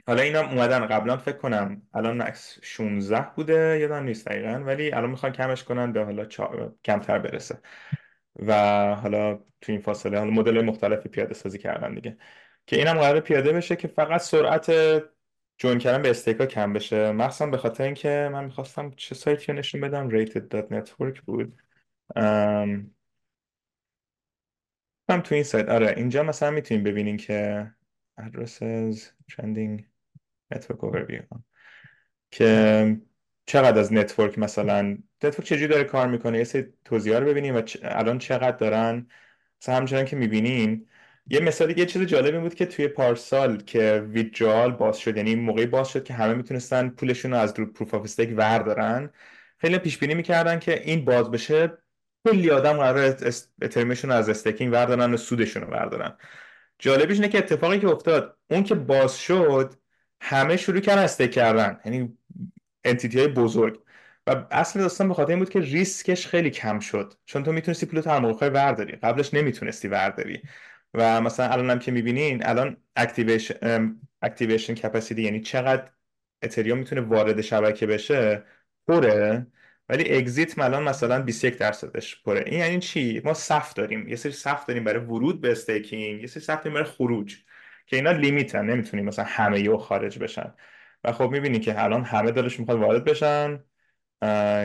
حالا 0.08 0.22
اینا 0.22 0.40
اومدن 0.41 0.88
قبلا 0.88 1.18
فکر 1.18 1.38
کنم 1.38 1.82
الان 1.94 2.22
مکس 2.22 2.60
16 2.64 3.28
بوده 3.36 3.80
یادم 3.82 4.04
نیست 4.04 4.28
دقیقا 4.28 4.64
ولی 4.66 4.91
الان 4.91 5.10
می‌خوان 5.10 5.32
کمش 5.32 5.64
کنن 5.64 5.91
به 5.94 6.06
حالا 6.06 6.26
چا... 6.26 6.76
کمتر 6.86 7.20
برسه. 7.20 7.60
و 8.39 8.53
حالا 8.95 9.35
تو 9.35 9.72
این 9.72 9.81
فاصله 9.81 10.19
حالا 10.19 10.31
مدل 10.31 10.61
مختلفی 10.61 11.09
پیاده 11.09 11.34
سازی 11.34 11.57
کردن 11.57 11.93
دیگه. 11.95 12.18
که 12.68 12.76
اینم 12.76 12.93
قرار 12.93 13.19
پیاده 13.19 13.53
بشه 13.53 13.76
که 13.76 13.88
فقط 13.88 14.22
سرعت 14.22 14.72
جوین 15.57 15.80
کردن 15.80 16.01
به 16.01 16.09
استیکا 16.09 16.45
کم 16.45 16.73
بشه. 16.73 17.11
مخصوصا 17.11 17.47
به 17.47 17.57
خاطر 17.57 17.84
اینکه 17.84 18.30
من 18.34 18.45
می‌خواستم 18.45 18.91
چه 18.91 19.15
سایتی 19.15 19.51
رو 19.51 19.57
نشون 19.57 19.81
بدم؟ 19.81 20.09
rated.network 20.26 21.22
بود. 21.22 21.61
ام... 22.15 22.95
هم 25.09 25.22
تو 25.22 25.35
این 25.35 25.43
سایت. 25.43 25.69
آره 25.69 25.93
اینجا 25.97 26.23
مثلا 26.23 26.51
می‌تونیم 26.51 26.84
ببینین 26.84 27.18
که 27.18 27.72
addresses 28.22 28.97
trending 29.31 29.84
network 30.53 30.80
overview. 30.80 31.23
که 32.31 32.97
چقدر 33.45 33.80
از 33.80 33.93
network 33.94 34.40
مثلا 34.39 34.97
network 35.24 35.48
چجوری 35.48 35.68
داره 35.68 35.84
کار 35.84 36.07
می‌کنه؟ 36.07 36.38
یه 36.38 36.44
سری 36.44 36.65
توضیح 36.85 37.18
رو 37.18 37.26
ببینیم 37.26 37.56
و 37.56 37.61
چ- 37.61 37.80
الان 37.81 38.18
چقدر 38.18 38.57
دارن؟ 38.57 39.07
مثلا 39.61 39.76
همچنان 39.76 40.06
که 40.06 40.15
می‌بینین 40.15 40.88
یه 41.27 41.39
مثال 41.39 41.77
یه 41.77 41.85
چیز 41.85 42.02
جالبی 42.02 42.38
بود 42.38 42.56
که 42.56 42.65
توی 42.65 42.88
پارسال 42.88 43.57
که 43.57 44.07
withdrawal 44.10 44.72
باز 44.72 44.98
شد 44.98 45.18
یعنی 45.18 45.35
موقعی 45.35 45.65
باز 45.65 45.89
شد 45.89 46.03
که 46.03 46.14
همه 46.14 46.34
می‌تونستن 46.34 46.89
پولشون 46.89 47.31
رو 47.31 47.38
از 47.38 47.53
رو 47.60 47.65
proof 47.65 47.94
of 47.94 48.03
stake 48.03 48.34
وردارن. 48.38 49.10
خیلی 49.57 49.77
پیش 49.77 49.98
بینی 49.98 50.14
می‌کردن 50.14 50.60
که 50.60 50.81
این 50.84 51.06
باز 51.06 51.31
بشه 51.31 51.77
کلی 52.27 52.49
آدم 52.49 52.73
قرار 52.73 53.15
اتریومشون 53.61 54.11
از 54.11 54.30
staking 54.30 54.74
وردارن 54.73 55.14
و 55.14 55.18
سودشون 55.18 55.64
رو 55.64 55.69
وردارن. 55.69 56.18
جالبیش 56.80 57.18
اینه 57.18 57.30
که 57.30 57.38
اتفاقی 57.38 57.80
که 57.80 57.88
افتاد 57.88 58.38
اون 58.49 58.64
که 58.64 58.76
باز 58.76 59.19
شد 59.19 59.73
همه 60.22 60.57
شروع 60.57 60.80
کردن 60.80 61.03
stake 61.03 61.32
کردن. 61.31 61.80
یعنی 61.85 62.18
entity 62.84 63.19
های 63.19 63.27
بزرگ. 63.27 63.84
و 64.28 64.45
اصل 64.52 64.80
داستان 64.80 65.08
به 65.08 65.14
خاطر 65.14 65.30
این 65.30 65.40
بود 65.40 65.49
که 65.49 65.60
ریسکش 65.60 66.28
خیلی 66.28 66.49
کم 66.49 66.80
شد. 66.80 67.14
چون 67.26 67.44
تو 67.44 67.52
می‌تونستی 67.52 67.86
پولت 67.86 68.08
هر 68.08 68.20
موقع 68.20 68.49
ورداری. 68.49 68.91
قبلش 68.91 69.34
نمی‌تونستی 69.34 69.88
ورداری. 69.88 70.41
و 70.94 71.22
مثلا 71.22 71.49
الان 71.49 71.70
هم 71.70 71.80
که 71.80 71.91
می‌بینین 71.91 72.45
الان 72.45 72.78
activation 72.95 73.56
activation 74.22 74.74
capacity 74.76 75.22
یعنی 75.22 75.41
چقدر 75.41 75.90
اتریوم 76.44 76.78
می‌تونه 76.78 77.02
وارد 77.02 77.41
شبکه 77.41 77.88
بشه 77.88 78.44
پره 78.88 79.48
ولی 79.90 80.18
اگزیت 80.18 80.60
الان 80.60 80.84
مثلا 80.84 81.22
21 81.22 81.58
درصدش 81.58 82.22
پره 82.24 82.44
این 82.48 82.60
یعنی 82.60 82.80
چی؟ 82.80 83.22
ما 83.26 83.34
صف 83.34 83.74
داریم. 83.74 84.08
یه 84.08 84.16
سری 84.16 84.32
صف 84.32 84.66
داریم 84.66 84.84
برای 84.84 84.99
ورود 85.06 85.41
به 85.41 85.52
استیکینگ 85.52 86.22
یه 86.22 86.28
سری 86.28 86.44
صف 86.44 86.58
داریم 86.58 86.74
برای 86.74 86.86
خروج 86.86 87.38
که 87.88 87.95
اینا 87.95 88.12
لیمیتن. 88.12 88.66
نمی‌تونیم 88.66 89.06
مثلا 89.06 89.26
همه 89.28 89.60
یو 89.60 89.78
خارج 89.78 90.20
بشن. 90.20 90.54
و 91.04 91.12
خب 91.12 91.30
می‌بینی 91.32 91.60
که 91.60 91.84
الان 91.84 92.04
همه 92.04 92.32
دلش 92.32 92.60
می‌خواد 92.60 92.80
وارد 92.80 93.04
بشن. 93.04 93.64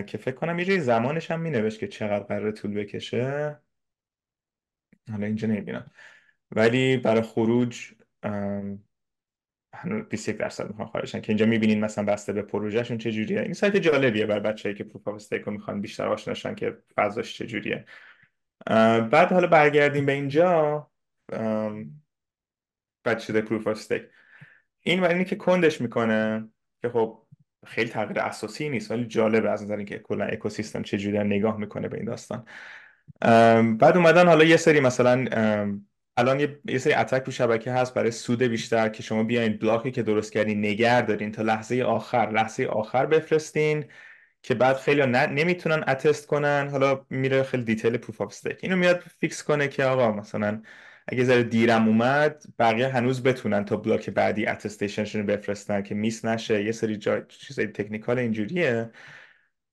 که 0.06 0.18
فکر 0.20 0.34
کنم 0.34 0.58
یه 0.58 0.64
جایی 0.64 0.80
زمانش 0.80 1.30
هم 1.30 1.40
مینوشت 1.40 1.78
که 1.78 1.88
چقدر 1.88 2.24
قرار 2.24 2.50
طول 2.50 2.74
بکشه. 2.74 3.58
حالا 5.10 5.26
اینجا 5.26 5.48
نمی‌بینم. 5.48 5.90
ولی 6.50 6.96
برای 6.96 7.22
خروج 7.22 7.92
هنوز 9.74 10.08
21 10.10 10.36
درصد 10.36 10.68
می‌خوان 10.68 10.88
خارجشن 10.88 11.20
که 11.20 11.30
اینجا 11.30 11.46
می‌بینین 11.46 11.80
مثلا 11.80 12.04
بسته 12.04 12.32
به 12.32 12.42
پروژهشون 12.42 12.98
چه 12.98 13.12
جوریه. 13.12 13.40
این 13.40 13.52
سایت 13.52 13.76
جالبیه 13.76 14.26
برای 14.26 14.40
بچه‌ای 14.40 14.74
که 14.74 14.84
پروف 14.84 15.08
استیک 15.08 15.42
رو 15.42 15.52
می‌خوان 15.52 15.80
بیشتر 15.80 16.08
آشناشن 16.08 16.54
که 16.54 16.78
فضاش 16.96 17.38
چه 17.38 17.46
جوریه. 17.46 17.84
بعد 19.10 19.32
حالا 19.32 19.46
برگردیم 19.46 20.06
به 20.06 20.12
اینجا. 20.12 20.90
بعد 23.04 23.18
شده 23.18 23.40
پروف 23.40 23.66
استیک. 23.66 24.02
این 24.80 25.00
و 25.00 25.04
اینی 25.04 25.24
که 25.24 25.36
کندش 25.36 25.80
می‌کنه 25.80 26.48
که 26.82 26.88
خب 26.88 27.21
خیلی 27.66 27.90
تغییر 27.90 28.20
اساسی 28.20 28.68
نیست 28.68 28.90
ولی 28.90 29.06
جالبه 29.06 29.51
از 29.51 29.62
نظر 29.62 29.76
اینکه 29.76 29.98
کلا 29.98 30.24
اکوسیستم 30.24 30.82
چه 30.82 30.98
جوری 30.98 31.18
نگاه 31.18 31.56
می‌کنه 31.56 31.89
به 31.89 31.97
این 31.97 32.06
داستان. 32.06 32.47
بعد 33.78 33.97
اومدن 33.97 34.26
حالا 34.26 34.44
یه 34.44 34.56
سری 34.56 34.80
مثلا 34.80 35.24
الان 36.16 36.40
یه, 36.68 36.78
سری 36.78 36.93
attack 36.92 37.22
رو 37.26 37.32
شبکه 37.32 37.72
هست 37.72 37.94
برای 37.94 38.10
سود 38.10 38.43
بیشتر 38.43 38.89
که 38.89 39.02
شما 39.02 39.22
بیاین 39.22 39.56
بلاکی 39.56 39.90
که 39.90 40.02
درست 40.02 40.32
کردین 40.32 40.66
نگر 40.66 41.02
دارین 41.02 41.32
تا 41.32 41.43
لحظه 41.43 41.82
آخر 41.82 42.30
لحظه 42.30 42.64
آخر 42.64 43.06
بفرستین 43.06 43.84
که 44.43 44.55
بعد 44.55 44.76
خیلی 44.76 45.06
نمی‌تونن 45.06 45.84
attest 45.88 46.26
کنن. 46.26 46.68
حالا 46.70 47.06
میره 47.10 47.43
خیلی 47.43 47.64
detail 47.64 47.96
proof 47.96 48.20
of 48.20 48.28
stake 48.28 48.59
اینو 48.62 48.76
میاد 48.76 49.01
fix 49.18 49.42
کنه 49.43 49.68
که 49.68 49.84
آقا 49.84 50.12
مثلا 50.12 50.62
اگه 51.12 51.24
ذره 51.24 51.43
دیرم 51.43 51.89
اومد 51.89 52.44
بقیه 52.59 52.89
هنوز 52.89 53.22
بتونن 53.22 53.64
تا 53.64 53.76
بلاک 53.76 54.10
بعدی 54.10 54.47
attestation 54.46 55.01
شون 55.01 55.20
رو 55.20 55.26
بفرستن 55.26 55.82
که 55.82 55.94
miss 55.94 56.24
نشه. 56.24 56.64
یه 56.64 56.72
سری 56.72 56.97
جا... 56.97 57.20
چیزای 57.20 57.66
technical 57.66 58.18
اینجوریه. 58.18 58.90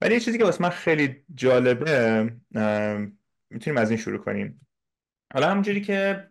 ولی 0.00 0.14
یه 0.14 0.20
چیزی 0.20 0.38
که 0.38 0.44
واسه 0.44 0.62
من 0.62 0.70
خیلی 0.70 1.24
جالبه 1.34 2.22
می‌تونیم 3.50 3.80
از 3.80 3.90
این 3.90 3.98
شروع 3.98 4.18
کنیم. 4.18 4.66
حالا 5.34 5.50
همونجوری 5.50 5.80
که 5.80 6.28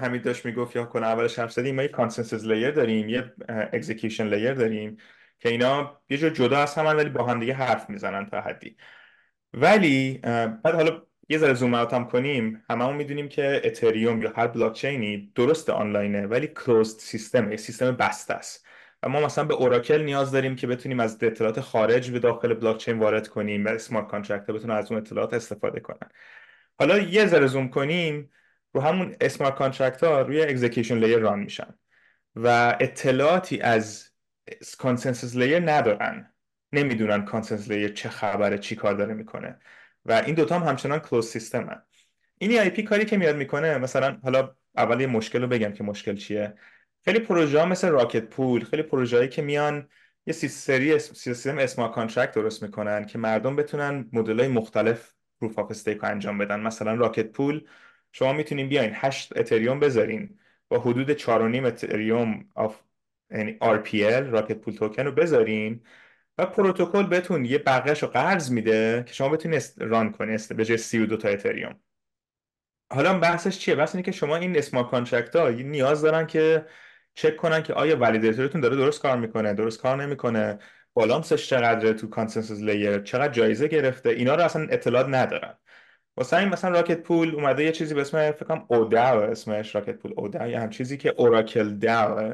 حمید 0.00 0.22
داشت 0.22 0.46
می‌گفت 0.46 0.76
یا 0.76 0.84
کنه 0.84 1.06
اولش 1.06 1.38
حرف 1.38 1.52
زدیم 1.52 1.74
ما 1.74 1.82
یه 1.82 1.88
consensus 1.88 2.44
layer 2.44 2.70
داریم 2.70 3.08
یه 3.08 3.32
execution 3.48 4.26
layer 4.28 4.54
داریم 4.54 4.96
که 5.38 5.48
اینا 5.48 6.00
یه 6.08 6.18
جور 6.18 6.30
جدا 6.30 6.58
از 6.58 6.74
همن 6.74 6.96
ولی 6.96 7.10
با 7.10 7.26
هم 7.26 7.40
دیگه 7.40 7.54
حرف 7.54 7.90
می‌زنن 7.90 8.26
تا 8.26 8.40
حدی. 8.40 8.76
ولی 9.52 10.18
بعد 10.18 10.74
حالا 10.74 11.02
یه 11.28 11.38
ذره 11.38 11.54
zoom 11.54 11.74
out 11.74 11.94
هم 11.94 12.04
کنیم. 12.08 12.64
هممون 12.70 12.96
می‌دونیم 12.96 13.28
که 13.28 13.60
اتریوم 13.64 14.22
یا 14.22 14.32
هر 14.36 14.46
بلاک 14.46 14.72
چینی 14.72 15.32
درست 15.34 15.70
آنلاینه 15.70 16.26
ولی 16.26 16.46
closed 16.46 17.00
system 17.00 17.50
یه 17.50 17.56
سیستم 17.56 17.90
بسته 17.92 18.34
است. 18.34 18.66
و 19.02 19.08
ما 19.08 19.20
مثلا 19.20 19.44
به 19.44 19.54
oracle 19.54 20.02
نیاز 20.02 20.32
داریم 20.32 20.56
که 20.56 20.66
بتونیم 20.66 21.00
از 21.00 21.18
اطلاعات 21.22 21.60
خارج 21.60 22.10
به 22.10 22.18
داخل 22.18 22.54
بلاک 22.54 22.76
چین 22.76 22.98
وارد 22.98 23.28
کنیم 23.28 23.64
و 23.64 23.68
smart 23.68 24.08
contract 24.08 24.46
بتونن 24.46 24.74
از 24.74 24.92
اون 24.92 25.00
اطلاعات 25.00 25.34
استفاده 25.34 25.80
کنن. 25.80 26.08
حالا 26.78 26.98
یه 26.98 27.26
ذره 27.26 27.46
زوم 27.46 27.68
کنیم 27.68 28.30
رو 28.72 28.80
همون 28.80 29.16
smart 29.20 29.54
contract 29.54 30.04
ها 30.04 30.20
روی 30.20 30.42
execution 30.42 30.98
layer 30.98 31.18
run 31.18 31.38
میشن 31.38 31.74
و 32.36 32.76
اطلاعاتی 32.80 33.60
از 33.60 34.10
consensus 34.78 35.36
layer 35.36 35.70
ندارن. 35.70 36.34
نمی‌دونن 36.72 37.24
consensus 37.24 37.68
layer 37.68 37.92
چه 37.92 38.08
خبره 38.08 38.58
چی 38.58 38.76
کار 38.76 38.94
داره 38.94 39.14
می‌کنه. 39.14 39.58
و 40.08 40.12
این 40.12 40.34
دوتا 40.34 40.58
هم 40.58 40.68
همچنان 40.68 40.98
closed 40.98 41.28
system 41.28 41.74
ن 41.74 41.82
این 42.38 42.60
EIP 42.60 42.82
کاری 42.82 43.04
که 43.04 43.16
میاد 43.16 43.36
می‌کنه 43.36 43.78
مثلا 43.78 44.18
حالا 44.22 44.54
اول 44.76 45.00
یه 45.00 45.06
مشکل 45.06 45.42
رو 45.42 45.48
بگم 45.48 45.72
که 45.72 45.84
مشکل 45.84 46.16
چیه. 46.16 46.54
خیلی 47.04 47.18
پروژه 47.18 47.58
ها 47.58 47.66
مثل 47.66 47.88
Rocket 47.88 48.24
Pool 48.24 48.64
خیلی 48.64 48.82
پروژه‌ای 48.82 49.28
که 49.28 49.42
میان 49.42 49.88
یه 50.26 50.32
سری 50.32 50.98
سیستم 50.98 51.58
smart 51.58 51.92
contract 51.92 52.32
درست 52.32 52.62
می‌کنن 52.62 53.06
که 53.06 53.18
مردم 53.18 53.56
بتونن 53.56 54.08
مدل 54.12 54.48
مختلف 54.48 55.14
proof 55.40 55.58
of 55.58 55.70
stake 55.70 56.04
انجام 56.04 56.38
بدن. 56.38 56.60
مثلا 56.60 56.94
Rocket 56.94 57.26
Pool 57.32 57.68
شما 58.12 58.32
می‌تونین 58.32 58.68
بیاین 58.68 58.90
8 58.94 59.36
اتریوم 59.36 59.80
بذارین. 59.80 60.38
با 60.68 60.78
حدود 60.78 61.12
4.5 61.12 61.64
اتریوم 61.64 62.48
of 62.54 62.80
یعنی 63.30 63.58
RPL 63.62 64.30
Rocket 64.30 64.52
Pool 64.58 64.74
token 64.74 65.04
رو 65.04 65.12
بذارین. 65.12 65.80
و 66.38 66.46
پروتکل 66.46 67.02
بهتون 67.06 67.44
یه 67.44 67.58
بقیهش 67.58 68.02
رو 68.02 68.08
قرض 68.08 68.50
میده 68.50 69.04
که 69.06 69.14
شما 69.14 69.28
بتونید 69.28 69.74
run 69.78 70.12
کنید 70.12 70.56
به 70.56 70.64
جای 70.64 70.76
32 70.78 71.16
تا 71.16 71.28
اتریوم. 71.28 71.80
حالا 72.92 73.18
بحثش 73.18 73.58
چیه؟ 73.58 73.74
بحث 73.74 73.94
اینه 73.94 74.02
که 74.02 74.12
شما 74.12 74.36
این 74.36 74.58
smart 74.58 74.90
contract 74.90 75.36
ها 75.36 75.48
نیاز 75.48 76.02
دارن 76.02 76.26
که 76.26 76.66
چک 77.14 77.36
کنن 77.36 77.62
که 77.62 77.74
آیا 77.74 77.96
validator 77.96 78.44
تون 78.44 78.60
داره 78.60 78.76
درست 78.76 79.02
کار 79.02 79.16
می‌کنه 79.18 79.54
درست 79.54 79.82
کار 79.82 80.02
نمی‌کنه 80.02 80.58
بالانسش 80.94 81.48
چقدره 81.48 81.92
تو 81.92 82.08
consensus 82.08 82.60
layer 82.60 82.98
چقدر 82.98 83.32
جایزه 83.32 83.68
گرفته؟ 83.68 84.10
اینا 84.10 84.34
رو 84.34 84.42
اصلا 84.42 84.66
اطلاعات 84.70 85.06
ندارن. 85.08 85.58
واسه 86.16 86.36
این 86.36 86.48
مثلا 86.48 86.70
Rocket 86.70 87.02
Pool 87.02 87.34
اومده 87.34 87.64
یه 87.64 87.72
چیزی 87.72 87.94
به 87.94 88.00
اسم 88.00 88.30
فکر 88.30 88.44
کنم 88.44 88.66
اسمش 89.30 89.74
Rocket 89.74 89.96
Pool 89.96 90.12
oDAO 90.16 90.48
یا 90.48 90.60
هم 90.60 90.70
چیزی 90.70 90.96
که 90.96 91.14
oracle 91.16 91.74
DAO 91.78 92.32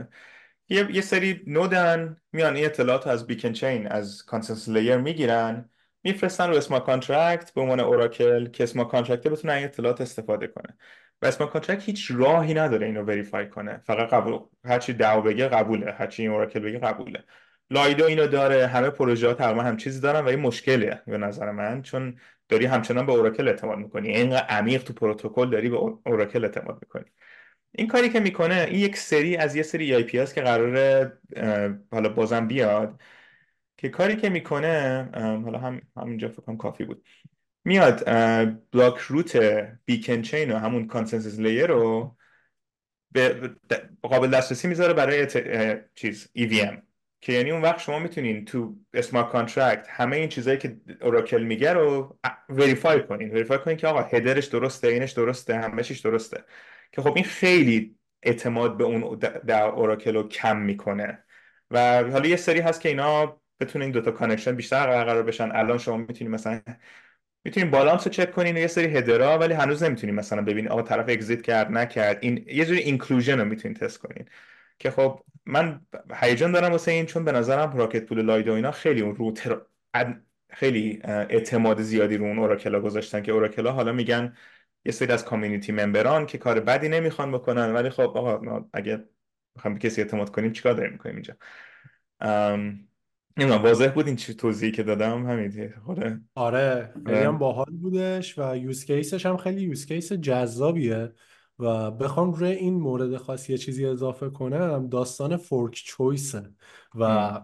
یه, 0.69 0.89
یه 0.93 1.01
سری 1.01 1.41
نودن 1.47 2.16
میان 2.32 2.57
این 2.57 2.65
اطلاعات 2.65 3.07
از 3.07 3.27
Beacon 3.27 3.53
Chain 3.53 3.87
از 3.86 4.24
consensus 4.25 4.69
layer 4.69 4.97
می‌گیرن 4.97 5.70
میفرستن 6.05 6.49
رو 6.49 6.57
smart 6.57 6.81
contract 6.81 7.55
به 7.55 7.61
عنوان 7.61 7.81
oracle 7.81 8.47
که 8.47 8.65
smart 8.65 8.85
contract 8.85 9.29
بتونه 9.28 9.53
این 9.53 9.65
اطلاعات 9.65 10.01
استفاده 10.01 10.47
کنه. 10.47 10.77
و 11.23 11.27
smart 11.27 11.47
contract 11.47 11.83
هیچ 11.82 12.11
راهی 12.15 12.55
نداره 12.55 12.86
اینو 12.86 13.03
verify 13.03 13.49
کنه. 13.49 13.81
فقط 13.85 14.09
قبول 14.09 14.41
هرچی 14.65 14.93
DAO 14.93 15.23
بگه 15.23 15.49
قبوله 15.49 15.93
هرچی 15.93 16.23
این 16.23 16.31
oracle 16.31 16.61
بگه 16.61 16.78
قبوله. 16.78 17.24
Lido 17.71 18.05
اینو 18.05 18.27
داره 18.27 18.66
همه 18.66 18.91
پروژه 18.91 19.28
ها 19.28 19.35
تقریبا 19.35 19.62
همچین 19.62 19.77
چیزی 19.77 20.01
دارن 20.01 20.20
و 20.20 20.28
این 20.28 20.41
مشکله 20.41 21.03
به 21.07 21.19
نظر 21.19 21.51
من 21.51 21.82
چون 21.82 22.19
داری 22.49 22.66
همچنان 22.66 23.07
به 23.07 23.12
oracle 23.12 23.49
اعتماد 23.49 23.78
می‌کنی. 23.78 24.09
اینقدر 24.09 24.47
عمیق 24.47 24.82
تو 24.82 24.93
پروتکل 24.93 25.51
داری 25.51 25.69
به 25.69 25.77
oracle 25.77 26.45
اعتماد 26.45 26.78
می‌کنی. 26.82 27.05
این 27.75 27.87
کاری 27.87 28.09
که 28.09 28.21
می‌کنه 28.21 28.67
این 28.71 28.81
یک 28.81 28.97
سری 28.97 29.37
از 29.37 29.57
یه 29.57 29.63
سری 29.63 29.95
EIP 29.95 30.27
که 30.27 30.43
قراره 30.43 31.19
حالا 31.91 32.09
بازم 32.09 32.47
بیاد 32.47 33.01
که 33.77 33.89
کاری 33.89 34.17
که 34.17 34.29
می‌کنه 34.29 35.09
حالا 35.15 35.59
هم 35.59 35.83
همینجا 35.97 36.29
فکر 36.29 36.43
کنم 36.43 36.57
کافی 36.57 36.85
بود. 36.85 37.07
میاد 37.65 38.05
block 38.71 38.99
root 38.99 39.37
beacon 39.85 40.23
chain 40.23 40.53
و 40.53 40.59
همون 40.59 40.87
consensus 40.87 41.39
layer 41.39 41.66
رو 41.67 42.17
به 43.13 43.51
قابل 44.03 44.31
دسترسی 44.31 44.69
می‌ذاره 44.69 44.93
برای 44.93 45.27
چیز 45.95 46.29
EVM 46.39 46.77
که 47.21 47.33
یعنی 47.33 47.51
اون 47.51 47.63
وقت 47.63 47.79
شما 47.79 47.99
می‌تونین 47.99 48.45
تو 48.45 48.77
smart 48.95 49.29
contract 49.29 49.87
همه 49.91 50.17
این 50.17 50.29
چیزهایی 50.29 50.59
که 50.59 50.77
oracle 51.01 51.43
میگه 51.43 51.73
رو 51.73 52.19
verify 52.49 53.03
کنین. 53.07 53.31
verify 53.31 53.59
کنین 53.59 53.77
که 53.77 53.87
آقا 53.87 54.03
header 54.03 54.36
ش 54.36 54.47
درسته 54.47 54.89
اینش 54.89 55.13
درسته 55.13 55.59
همه‌ش 55.59 55.99
درسته. 55.99 56.45
که 56.95 57.03
خب 57.03 57.12
این 57.16 57.25
خیلی 57.25 57.97
اعتماد 58.23 58.77
به 58.77 58.85
اون 58.85 59.19
در 59.19 59.62
oracle 59.62 60.15
رو 60.15 60.29
کم 60.29 60.57
می‌کنه. 60.57 61.25
و 61.71 62.05
حالا 62.05 62.29
یه 62.29 62.37
سری 62.37 62.61
هست 62.61 62.81
که 62.81 62.89
اینا 62.89 63.41
بتونین 63.61 63.91
دوتا 63.91 64.11
connection 64.11 64.57
بیشتر 64.57 64.87
قرار 65.05 65.23
بشن. 65.23 65.51
الان 65.53 65.79
شما 65.79 65.97
می‌تونین 65.97 66.35
مثلا 66.35 66.61
می‌تونین 67.45 67.71
بالانس 67.71 68.07
رو 68.07 68.12
چک 68.12 68.33
کنین 68.33 68.57
یه 68.57 68.66
سری 68.66 68.85
header 68.97 69.33
ها 69.33 69.39
ولی 69.39 69.55
هنوز 69.55 69.83
نمی‌تونین 69.83 70.15
مثلا 70.15 70.43
ببینین 70.43 70.71
آقا 70.71 70.83
طرف 70.83 71.09
exit 71.09 71.43
کرد 71.43 71.73
نکرد. 71.73 72.19
این 72.21 72.45
یه 72.49 72.65
جوری 72.65 72.81
inclusion 72.81 73.39
رو 73.39 73.45
می‌تونین 73.45 73.75
تست 73.77 73.99
کنین. 73.99 74.29
که 74.79 74.91
خب 74.91 75.21
من 75.47 75.81
هیجان 76.15 76.53
دارم 76.53 76.73
واسه 76.73 76.91
این 76.91 77.07
چون 77.07 77.25
به 77.25 77.33
نظرم 77.33 77.77
Rocket 77.77 78.07
Pool 78.07 78.23
Lido 78.23 78.53
اینا 78.53 78.71
خیلی 78.71 79.01
اون 79.01 79.16
رو 79.16 79.35
خیلی 80.53 81.01
اعتماد 81.05 81.81
زیادی 81.81 82.16
رو 82.16 82.25
اون 82.25 82.39
oracle 82.39 82.75
ا 82.75 82.81
گذاشتن 82.81 83.23
که 83.23 83.33
oracle 83.33 83.67
ا 83.67 83.73
حالا 83.73 83.93
میگن 83.93 84.35
یه 84.85 84.93
سری 84.93 85.12
از 85.12 85.24
community 85.25 85.73
member 85.73 86.19
ان 86.19 86.27
که 86.27 86.39
کار 86.39 86.61
بدی 86.61 86.89
نمی‌خوان 86.89 87.32
بکنن 87.32 87.73
ولی 87.73 87.90
خب 87.90 88.01
آقا 88.01 88.65
اگه 88.73 89.05
بخوام 89.56 89.74
به 89.74 89.81
کسی 89.81 90.02
اعتماد 90.02 90.31
کنیم 90.31 90.52
چیکار 90.52 90.74
داریم 90.74 90.93
می‌کنیم 90.93 91.15
اینجا؟ 91.15 91.35
نمی‌دونم 93.36 93.62
واضح 93.62 93.89
بود 93.89 94.06
این 94.06 94.16
چی 94.16 94.35
توضیحی 94.35 94.73
که 94.73 94.82
دادم؟ 94.82 95.27
همین 95.27 95.73
آره 95.86 96.20
آره 96.35 96.94
خیلی 97.06 97.19
هم 97.19 97.39
باحال 97.39 97.70
بودش 97.70 98.39
و 98.39 98.56
use 98.57 98.85
case 98.85 99.12
ش 99.12 99.27
هم 99.27 99.36
خیلی 99.36 99.61
use 99.61 99.87
case 99.87 100.12
جذابیه 100.12 101.12
و 101.59 101.90
بخوام 101.90 102.32
روی 102.32 102.51
این 102.51 102.74
مورد 102.74 103.16
خاصی 103.16 103.52
یه 103.52 103.59
چیزی 103.59 103.86
اضافه 103.86 104.31
کنم 104.31 104.89
داستان 104.89 105.36
fork 105.37 105.83
choice 105.85 106.41
ه 106.41 106.51
و 106.94 107.40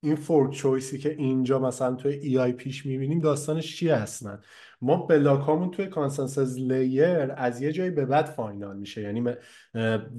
این 0.00 0.16
fork 0.16 0.52
choice 0.52 0.91
ی 0.91 0.98
که 0.98 1.10
اینجا 1.10 1.58
مثلا 1.58 1.94
توی 1.94 2.12
EIP 2.12 2.38
ش 2.38 2.86
می‌بینیم 2.86 3.20
داستانش 3.20 3.76
چی 3.76 3.88
هستن؟ 3.88 4.40
ما 4.82 4.96
block 4.96 5.42
امون 5.42 5.70
توی 5.70 5.86
consensus 5.86 6.58
layer 6.58 7.32
از 7.36 7.62
یه 7.62 7.72
جایی 7.72 7.90
به 7.90 8.06
بعد 8.06 8.26
final 8.26 8.76
میشه. 8.76 9.02
یعنی 9.02 9.24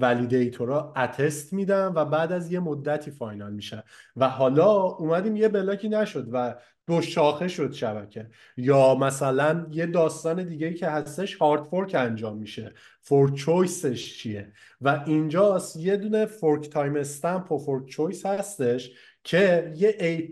validator 0.00 0.92
ا 0.96 1.04
attest 1.04 1.52
میدن 1.52 1.92
و 1.94 2.04
بعد 2.04 2.32
از 2.32 2.52
یه 2.52 2.60
مدتی 2.60 3.10
final 3.10 3.52
میشه 3.52 3.84
و 4.16 4.28
حالا 4.28 4.82
اومدیم 4.82 5.36
یه 5.36 5.48
block 5.48 5.81
ی 5.81 5.88
نشد 5.88 6.28
و 6.32 6.54
دو 6.86 7.00
شاخه 7.00 7.48
شد 7.48 7.72
شبکه. 7.72 8.26
یا 8.56 8.94
مثلا 8.94 9.66
یه 9.70 9.86
داستان 9.86 10.44
دیگه 10.44 10.74
که 10.74 10.86
هستش 10.86 11.34
hard 11.34 11.64
fork 11.64 11.94
انجام 11.94 12.38
میشه. 12.38 12.74
fork 13.00 13.34
choice 13.34 13.97
ش 13.97 14.18
چیه؟ 14.18 14.52
و 14.80 15.04
اینجاست 15.06 15.76
یه 15.76 15.96
دونه 15.96 16.26
fork 16.26 16.70
timestamp 16.70 17.52
و 17.52 17.58
fork 17.58 17.86
choice 17.86 18.26
هستش 18.26 18.90
که 19.24 19.72
یه 19.76 20.28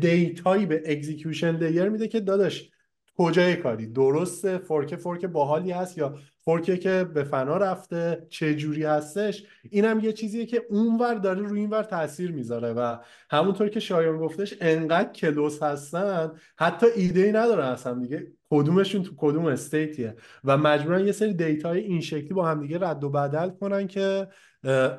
data 0.00 0.44
یی 0.44 0.66
به 0.66 0.82
execution 0.86 1.56
layer 1.56 1.88
میده 1.88 2.08
که 2.08 2.20
داداش 2.20 2.70
کجای 3.18 3.56
کاری؟ 3.56 3.86
درسته 3.86 4.58
fork 4.58 4.96
fork 4.96 5.24
باحالی 5.24 5.70
هست 5.70 5.98
یا 5.98 6.18
fork 6.44 6.71
ی 6.71 6.78
که 6.78 7.04
به 7.04 7.24
فنا 7.24 7.56
رفته 7.56 8.26
چه 8.30 8.54
جوری 8.54 8.84
هستش؟ 8.84 9.44
اینم 9.70 10.00
یه 10.00 10.12
چیزیه 10.12 10.46
که 10.46 10.62
اونور 10.70 11.14
داره 11.14 11.40
روی 11.40 11.60
اینور 11.60 11.82
تاثیر 11.82 12.32
می‌ذاره 12.32 12.72
و 12.72 12.96
همونطور 13.30 13.68
که 13.68 13.80
شایان 13.80 14.18
گفتش 14.18 14.54
انقدر 14.60 15.12
close 15.12 15.62
هستن 15.62 16.32
حتی 16.58 16.86
ایده 16.96 17.20
ای 17.20 17.32
ندارن 17.32 17.66
اصلا 17.66 17.94
دیگه. 17.94 18.26
کدومشون 18.50 19.02
تو 19.02 19.12
کدوم 19.16 19.46
state 19.46 19.90
یه؟ 19.90 20.16
و 20.44 20.56
مجبورن 20.56 21.06
یه 21.06 21.12
سری 21.12 21.34
data 21.34 21.71
ی 21.71 21.80
این 21.80 22.00
شکلی 22.00 22.34
با 22.34 22.48
همدیگه 22.48 22.78
رد 22.78 23.04
و 23.04 23.10
بدل 23.10 23.48
کنن 23.48 23.86
که 23.86 24.28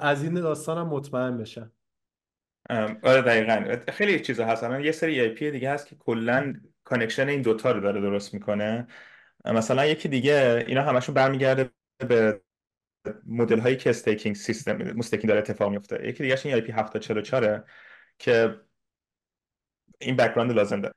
از 0.02 0.24
این 0.24 0.34
داستانم 0.34 0.88
مطمئن 0.88 1.38
بشن. 1.38 1.72
آره 3.04 3.22
دقیقا. 3.22 3.76
خیلی 3.92 4.20
چیزا 4.20 4.46
هست 4.46 4.64
یه 4.64 4.92
سری 4.92 5.20
EIP 5.20 5.52
دیگه 5.52 5.72
هست 5.72 5.88
که 5.88 5.96
کلا 5.96 6.54
connection 6.88 7.30
این 7.30 7.42
دوتا 7.42 7.72
رو 7.72 7.80
داره 7.80 8.02
درست 8.02 8.34
می‌کنه. 8.34 8.88
مثلا 9.46 9.86
یکی 9.86 10.10
دیگه 10.10 10.64
اینا 10.68 10.84
همشون 10.84 11.16
برمیگرده 11.16 11.70
به 12.08 12.42
مدل 13.28 13.60
هایی 13.60 13.76
که 13.76 13.90
staking 13.90 14.36
سیستم 14.36 14.78
مستقیم 14.78 15.28
داره 15.28 15.40
اتفاق 15.40 15.72
میفته 15.72 16.08
یکی 16.08 16.24
دیگه 16.24 16.38
این 16.46 16.54
EIP 16.54 16.72
744 16.72 17.64
که 18.20 18.56
این 20.00 20.16
background 20.16 20.52
لازم 20.52 20.82
داره. 20.82 20.94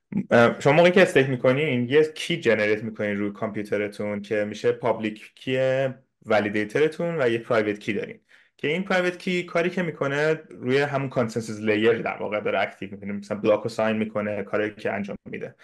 شما 0.61 0.73
موقعی 0.73 0.93
که 0.93 1.03
stake 1.03 1.29
می‌کنین 1.29 1.89
یه 1.89 2.13
key 2.15 2.41
generate 2.41 2.83
می‌کنین 2.85 3.17
روی 3.17 3.33
کامپیوترتون 3.33 4.23
که 4.23 4.45
میشه 4.45 4.73
public 4.73 5.33
key 5.35 5.59
validator 6.27 6.99
تون 6.99 7.23
و 7.23 7.29
یه 7.29 7.39
private 7.39 7.79
key 7.79 7.93
دارین. 7.93 8.21
که 8.57 8.69
این 8.69 8.85
private 8.85 9.19
key 9.19 9.43
کاری 9.43 9.71
که 9.71 9.83
می‌کنه 9.83 10.35
روی 10.51 10.79
همون 10.79 11.09
consensus 11.09 11.61
layer 11.61 12.03
در 12.03 12.17
واقع 12.17 12.41
داره 12.41 12.61
active 12.61 12.91
می‌کنه. 12.91 13.13
مثلا 13.13 13.39
block 13.41 13.69
sign 13.69 13.97
می‌کنه 13.97 14.43
کاری 14.43 14.75
که 14.75 14.93
انجام 14.93 15.17
میده. 15.25 15.55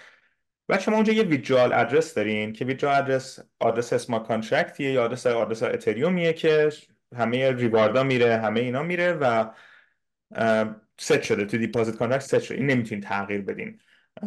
و 0.69 0.79
شما 0.79 0.95
اونجا 0.95 1.13
یه 1.13 1.23
withdrawal 1.23 1.73
address 1.73 2.15
دارین 2.15 2.53
که 2.53 2.65
withdrawal 2.65 2.95
address 2.95 3.41
آدرس 3.59 3.93
smart 3.93 4.27
contract 4.27 4.79
یه 4.79 4.93
یا 4.93 5.05
آدرس 5.05 5.27
آدرس 5.27 5.63
اتریومیه 5.63 6.33
که 6.33 6.69
همه 7.17 7.53
reward 7.53 7.95
ا 7.95 8.03
میره 8.03 8.37
همه 8.37 8.61
اینا 8.61 8.83
میره 8.83 9.13
و 9.13 9.51
ست 10.99 11.23
شده. 11.23 11.45
تو 11.45 11.59
deposit 11.59 11.97
contract 11.97 12.25
set 12.25 12.39
شده. 12.39 12.59
این 12.59 12.67
نمی‌تونین 12.67 13.05
تغییر 13.05 13.43
بدین. 13.43 13.81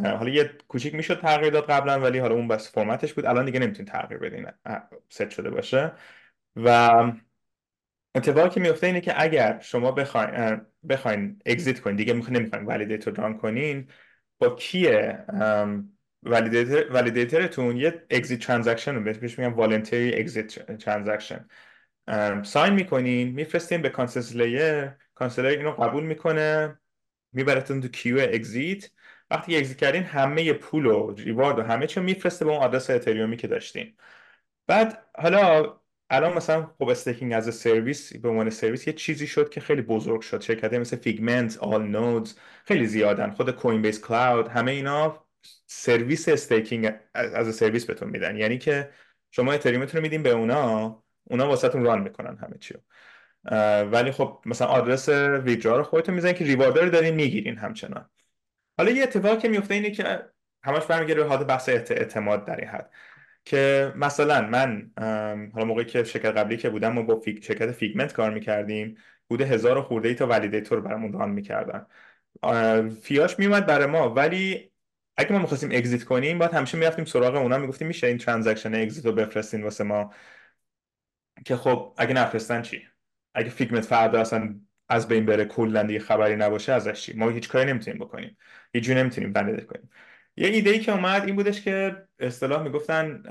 حالا 0.03 0.29
یه 0.29 0.51
کوچیک 0.67 0.95
می‌شد 0.95 1.21
تغییر 1.21 1.53
داد 1.53 1.69
قبلا 1.69 1.99
ولی 1.99 2.19
حالا 2.19 2.35
اون 2.35 2.47
BLS 2.47 2.71
format 2.71 3.03
ش 3.03 3.13
بود. 3.13 3.25
الان 3.25 3.45
دیگه 3.45 3.59
نمی‌تونین 3.59 3.91
تغییر 3.91 4.19
بدین. 4.19 4.47
ست 5.09 5.29
شده 5.29 5.49
باشه. 5.49 5.91
و 6.55 6.89
اتفاقی 8.15 8.49
که 8.49 8.59
میفته 8.59 8.87
اینه 8.87 9.01
که 9.01 9.21
اگر 9.21 9.59
شما 9.59 9.91
بخواین 9.91 10.61
بخواین 10.89 11.41
exit 11.45 11.79
کنین 11.79 11.95
دیگه 11.95 12.13
نمی‌خواین 12.13 12.65
validator 12.65 13.13
run 13.13 13.37
کنین 13.37 13.87
با 14.39 14.49
key 14.49 15.25
validator 16.23 16.91
validator 16.93 17.56
تون 17.56 17.77
یه 17.77 18.05
exit 18.09 18.39
transaction 18.39 18.95
رو 18.95 19.03
بهش 19.03 19.39
میگن 19.39 19.53
voluntary 19.53 20.19
exit 20.19 20.77
transaction 20.77 21.47
sign 22.43 22.73
می‌کنین 22.73 23.29
میفرستین 23.29 23.81
به 23.81 23.89
consensus 23.89 24.35
layer 24.35 24.89
consensus 25.15 25.35
layer 25.35 25.45
اینو 25.45 25.71
قبول 25.71 26.03
می‌کنه 26.03 26.79
میبرتون 27.33 27.81
تو 27.81 27.87
queue 27.87 28.19
exit 28.19 28.91
وقتی 29.31 29.57
exit 29.57 29.77
کردین 29.77 30.03
همه 30.03 30.53
پول 30.53 30.85
و 30.85 31.13
reward 31.13 31.59
و 31.59 31.63
همه 31.63 31.87
چی 31.87 31.99
میفرسته 31.99 32.45
به 32.45 32.51
اون 32.51 32.59
آدرس 32.63 32.89
اتریومی 32.89 33.37
که 33.37 33.47
داشتین. 33.47 33.97
بعد 34.67 35.05
حالا 35.15 35.75
الان 36.09 36.33
مثلا 36.33 36.65
خب 36.79 36.89
staking 36.89 37.33
as 37.33 37.55
a 37.55 37.62
service 37.63 38.13
به 38.17 38.29
عنوان 38.29 38.49
سرویس 38.49 38.87
یه 38.87 38.93
چیزی 38.93 39.27
شد 39.27 39.49
که 39.49 39.61
خیلی 39.61 39.81
بزرگ 39.81 40.21
شد. 40.21 40.41
شرکت 40.41 40.73
مثل 40.73 40.97
Figment 40.97 41.57
Allnodes 41.57 42.35
خیلی 42.65 42.85
زیادن. 42.87 43.31
خود 43.31 43.51
Coinbase 43.51 44.01
Cloud 44.01 44.47
همه 44.47 44.71
اینا 44.71 45.28
سرویس 45.65 46.29
staking 46.29 46.93
as 47.13 47.55
a 47.55 47.59
service 47.59 47.85
بهتون 47.85 48.09
میدن. 48.09 48.37
یعنی 48.37 48.57
که 48.57 48.89
شما 49.31 49.53
اتریومتون 49.53 49.97
رو 49.97 50.01
میدین 50.01 50.23
به 50.23 50.29
اونا 50.29 51.03
اونا 51.23 51.47
واسهتون 51.47 51.83
run 51.83 52.01
می‌کنن 52.01 52.37
همه 52.37 52.57
چی 52.59 52.75
ولی 53.91 54.11
خب 54.11 54.41
مثلا 54.45 54.67
آدرس 54.67 55.09
withdrawal 55.43 55.77
رو 55.77 55.83
خودتون 55.83 56.15
می‌زنین 56.15 56.33
که 56.33 56.45
reward 56.45 56.81
رو 56.81 56.89
دارین 56.89 57.15
می‌گیرین 57.15 57.57
همچنان. 57.57 58.09
حالا 58.77 58.91
یه 58.91 59.03
اتفاقی 59.03 59.37
که 59.37 59.47
میفته 59.47 59.73
اینه 59.73 59.91
که 59.91 60.25
همش 60.63 60.85
برمیگرده 60.85 61.23
به 61.23 61.29
حالت 61.29 61.47
بحث 61.47 61.69
اعتماد 61.69 62.45
در 62.45 62.55
این 62.55 62.67
حد. 62.67 62.91
که 63.45 63.93
مثلا 63.95 64.41
من 64.41 64.91
حالا 65.53 65.65
موقعی 65.65 65.85
که 65.85 66.03
شرکت 66.03 66.25
قبلی 66.25 66.57
که 66.57 66.69
بودم 66.69 66.93
ما 66.93 67.01
با 67.01 67.19
Fig... 67.19 67.43
شرکت 67.43 67.71
Figment 67.71 68.13
کار 68.13 68.29
می‌کردیم 68.29 68.97
بوده 69.27 69.45
هزار 69.45 69.81
خورده 69.81 70.09
ای 70.09 70.15
تا 70.15 70.27
validator 70.27 70.81
برامون 70.81 71.13
run 71.13 71.29
می‌کردن. 71.29 71.85
fee 73.01 73.24
اش 73.24 73.39
میومد 73.39 73.65
برای 73.65 73.85
ما 73.85 74.13
ولی 74.13 74.68
اگه 75.19 75.31
ما 75.31 75.39
می‌خواستیم 75.39 75.69
exit 75.71 76.03
کنیم 76.03 76.37
باید 76.39 76.53
همیشه 76.53 76.77
می‌رفتیم 76.77 77.05
سراغ 77.05 77.35
اونا 77.35 77.57
می‌گفتیم 77.57 77.87
میشه 77.87 78.07
این 78.07 78.17
transaction 78.17 78.75
exit 78.75 79.05
رو 79.05 79.11
بفرستین 79.11 79.63
واسه 79.63 79.83
ما؟ 79.83 80.13
که 81.45 81.55
خب 81.55 81.93
اگه 81.97 82.13
نفرستن 82.13 82.61
چی؟ 82.61 82.87
اگه 83.33 83.49
Figment 83.49 83.85
فردا 83.85 84.21
اصلا 84.21 84.59
از 84.89 85.07
بین 85.07 85.25
بره 85.25 85.45
کلا 85.45 85.83
دیگه 85.83 85.99
خبری 85.99 86.35
نباشه 86.35 86.73
ازش 86.73 87.01
چی؟ 87.01 87.13
ما 87.13 87.29
هیچ 87.29 87.49
کاری 87.49 87.71
نمی‌تونیم 87.71 87.99
بکنیم. 87.99 88.37
هیچ 88.73 88.83
جوری 88.83 88.99
نمی‌تونیم 88.99 89.33
بنده 89.33 89.61
کنیم. 89.61 89.89
یه 90.37 90.47
ایده 90.47 90.69
ای 90.69 90.79
که 90.79 90.91
اومد 90.91 91.25
این 91.25 91.35
بودش 91.35 91.61
که 91.61 92.03
اصطلاح 92.19 92.63
می‌گفتن 92.63 93.23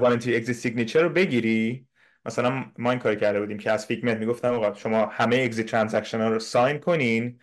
voluntary 0.00 0.36
exit 0.36 0.56
signature 0.56 1.02
رو 1.02 1.08
بگیری. 1.08 1.86
مثلا 2.24 2.72
ما 2.78 2.90
این 2.90 3.00
کار 3.00 3.14
کرده 3.14 3.40
بودیم 3.40 3.58
که 3.58 3.70
از 3.70 3.86
Figment 3.86 4.18
می‌گفتم 4.18 4.52
آقا 4.54 4.74
شما 4.74 5.06
همه 5.06 5.36
exit 5.36 5.66
transaction 5.66 6.20
ها 6.20 6.28
رو 6.28 6.38
sign 6.38 6.78
کنین. 6.78 7.40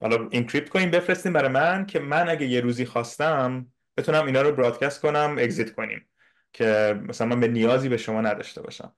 حالا 0.00 0.28
encrypt 0.30 0.68
کنین 0.68 0.90
بفرستین 0.90 1.32
برای 1.32 1.50
من 1.50 1.86
که 1.86 1.98
من 1.98 2.28
اگه 2.28 2.46
یه 2.46 2.60
روزی 2.60 2.84
خواستم 2.84 3.66
بتونم 3.96 4.26
اینا 4.26 4.42
رو 4.42 4.52
broadcast 4.52 5.00
کنم 5.00 5.36
exit 5.38 5.74
کنیم. 5.74 6.08
که 6.52 7.00
مثلا 7.08 7.26
من 7.26 7.40
به 7.40 7.48
نیازی 7.48 7.88
به 7.88 7.96
شما 7.96 8.20
نداشته 8.20 8.62
باشم. 8.62 8.92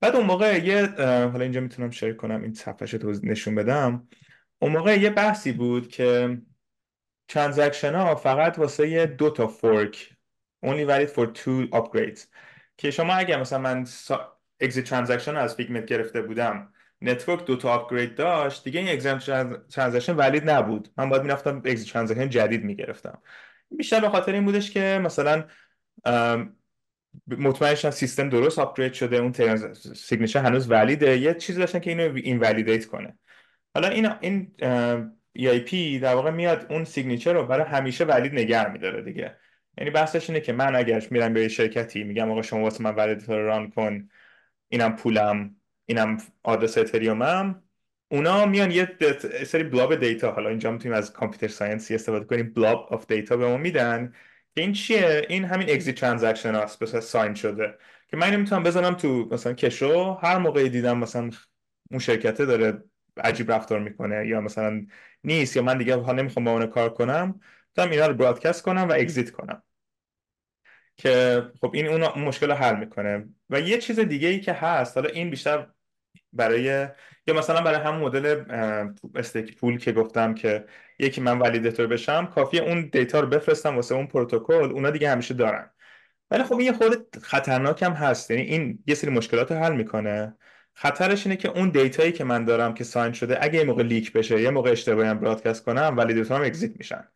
بعد 0.00 0.16
اون 0.16 0.26
موقع 0.26 0.64
یه 0.64 0.86
حالا 1.02 1.40
اینجا 1.40 1.60
می‌تونم 1.60 1.90
share 1.90 2.12
کنم 2.14 2.42
این 2.42 2.54
صفحه 2.54 2.98
رو 2.98 3.14
نشون 3.22 3.54
بدم. 3.54 4.08
اون 4.58 4.72
موقع 4.72 4.98
یه 4.98 5.10
بحثی 5.10 5.52
بود 5.52 5.88
که 5.88 6.38
transaction 7.28 7.94
ها 7.94 8.14
فقط 8.14 8.58
واسه 8.58 9.06
دو 9.06 9.30
تا 9.30 9.46
fork 9.46 10.12
only 10.66 10.88
valid 10.88 11.10
for 11.10 11.26
two 11.38 11.78
upgrades. 11.78 12.20
که 12.76 12.90
شما 12.90 13.14
اگه 13.14 13.36
مثلا 13.36 13.58
من 13.58 13.86
exit 14.64 14.86
transaction 14.86 15.28
از 15.28 15.54
Figment 15.54 15.86
گرفته 15.86 16.22
بودم 16.22 16.72
network 17.00 17.46
دو 17.46 17.56
تا 17.56 17.70
upgrade 17.74 18.14
داشت. 18.14 18.64
دیگه 18.64 18.80
این 18.80 18.88
exit 18.88 19.18
transaction 19.68 20.16
valid 20.16 20.50
نبود. 20.50 20.88
من 20.96 21.08
باید 21.08 21.22
می‌رفتم 21.22 21.56
exit 21.56 21.92
transaction 21.92 22.28
جدید 22.28 22.64
می‌گرفتم. 22.64 23.22
بیشتر 23.70 24.00
به 24.00 24.08
خاطر 24.08 24.32
این 24.32 24.44
بودش 24.44 24.70
که 24.70 25.00
مثلا 25.02 25.44
مطمئن 27.26 27.90
سیستم 27.90 28.28
درست 28.28 28.58
upgrade 28.58 28.92
شده 28.92 29.16
اون 29.16 29.32
signature 29.94 30.40
هنوز 30.40 30.70
valid 30.70 31.10
ه 31.10 31.18
یه 31.18 31.34
چیزی 31.34 31.58
داشتن 31.58 31.78
که 31.78 31.90
اینو 31.90 32.14
invalidate 32.14 32.86
کنه. 32.86 33.18
حالا 33.74 33.88
این 33.88 34.08
این 34.20 34.52
EIP 35.38 36.00
در 36.02 36.14
واقع 36.14 36.30
میاد 36.30 36.66
اون 36.70 36.84
signature 36.84 37.32
رو 37.32 37.46
برای 37.46 37.66
همیشه 37.66 38.04
valid 38.04 38.32
نگه 38.32 38.72
میداره 38.72 39.02
دیگه. 39.02 39.36
یعنی 39.78 39.90
بحثش 39.90 40.30
اینه 40.30 40.40
که 40.40 40.52
من 40.52 40.76
اگر 40.76 41.02
میرم 41.10 41.34
به 41.34 41.48
شرکتی 41.48 42.04
میگم 42.04 42.30
آقا 42.30 42.42
شما 42.42 42.62
واسه 42.62 42.82
من 42.82 42.94
validator 42.94 43.28
run 43.28 43.70
کن 43.70 44.08
اینم 44.68 44.96
پولم. 44.96 45.56
اینم 45.86 46.18
آدرس 46.42 46.78
اتریومم 46.78 47.62
اونا 48.08 48.46
میان 48.46 48.70
یه 48.70 48.98
سری 49.46 49.64
blob 49.64 49.94
data 49.96 50.32
حالا 50.32 50.48
اینجا 50.48 50.70
می‌تونیم 50.70 50.98
از 50.98 51.12
computer 51.12 51.48
science 51.48 51.88
ی 51.88 51.94
استفاده 51.94 52.24
کنیم 52.24 52.52
blob 52.52 52.86
of 52.90 53.06
data 53.06 53.36
به 53.36 53.46
ما 53.48 53.56
میدن. 53.56 54.12
که 54.54 54.60
این 54.60 54.72
چیه؟ 54.72 55.26
این 55.28 55.44
همین 55.44 55.70
exit 55.70 55.94
transaction 55.94 56.54
هاست 56.54 56.82
مثلا 56.82 57.00
sign 57.00 57.34
شده. 57.34 57.78
که 58.08 58.16
من 58.16 58.30
می‌تونم 58.30 58.62
بذارم 58.62 58.94
تو 58.94 59.28
مثلا 59.32 59.52
کشو 59.52 60.12
هر 60.22 60.38
موقعی 60.38 60.68
دیدم 60.68 60.98
مثلا 60.98 61.30
اون 61.90 62.00
شرکته 62.00 62.46
داره 62.46 62.84
عجیب 63.16 63.52
رفتار 63.52 63.80
می‌کنه 63.80 64.26
یا 64.26 64.40
مثلا 64.40 64.86
نیست 65.24 65.56
یا 65.56 65.62
من 65.62 65.78
دیگه 65.78 65.96
ها 65.96 66.12
نمی‌خوام 66.12 66.44
با 66.44 66.50
اون 66.50 66.66
کار 66.66 66.94
کنم 66.94 67.40
می‌تونم 67.68 67.90
اینا 67.90 68.06
رو 68.06 68.14
broadcast 68.14 68.62
کنم 68.62 68.88
و 68.88 68.92
exit 68.92 69.30
کنم. 69.30 69.62
که 70.96 71.42
خب 71.60 71.70
این 71.74 71.86
اون 71.86 72.22
مشکل 72.24 72.46
رو 72.50 72.54
حل 72.54 72.76
می‌کنه. 72.76 73.28
و 73.50 73.60
یه 73.60 73.78
چیز 73.78 74.00
دیگه 74.00 74.28
ای 74.28 74.40
که 74.40 74.52
هست 74.52 74.96
حالا 74.96 75.08
این 75.08 75.30
بیشتر 75.30 75.66
برای 76.36 76.88
یا 77.26 77.34
مثلا 77.34 77.60
برای 77.60 77.80
همون 77.80 78.00
مدل 78.00 78.44
stake 79.14 79.56
pool 79.56 79.78
که 79.78 79.92
گفتم 79.92 80.34
که 80.34 80.64
یکی 80.98 81.20
من 81.20 81.38
validator 81.38 81.86
بشم 81.86 82.26
کافیه 82.26 82.62
اون 82.62 82.88
data 82.92 83.20
رو 83.20 83.26
بفرستم 83.26 83.76
واسه 83.76 83.94
اون 83.94 84.06
پروتکل 84.06 84.72
اونا 84.72 84.90
دیگه 84.90 85.10
همیشه 85.10 85.34
دارن. 85.34 85.70
ولی 86.30 86.42
خب 86.42 86.52
این 86.52 86.66
یه 86.66 86.72
خورده 86.72 86.96
خطرناک 87.22 87.82
هم 87.82 87.92
هست. 87.92 88.30
یعنی 88.30 88.42
این 88.42 88.78
یه 88.86 88.94
سری 88.94 89.10
مشکلات 89.10 89.52
رو 89.52 89.58
حل 89.58 89.72
می‌کنه. 89.76 90.36
خطرش 90.74 91.26
اینه 91.26 91.36
که 91.36 91.48
اون 91.48 91.68
data 91.70 91.98
یی 91.98 92.12
که 92.12 92.24
من 92.24 92.44
دارم 92.44 92.74
که 92.74 92.84
sign 92.84 93.12
شده 93.12 93.44
اگه 93.44 93.58
یه 93.58 93.64
موقع 93.64 93.82
leak 93.82 94.12
بشه 94.12 94.42
یه 94.42 94.50
موقع 94.50 94.70
اشتباهی 94.70 95.14
broadcast 95.14 95.64
کنم 95.64 95.94
validator 95.96 96.37
م 96.37 96.42
exit 96.42 96.72
میشن. 96.78 97.08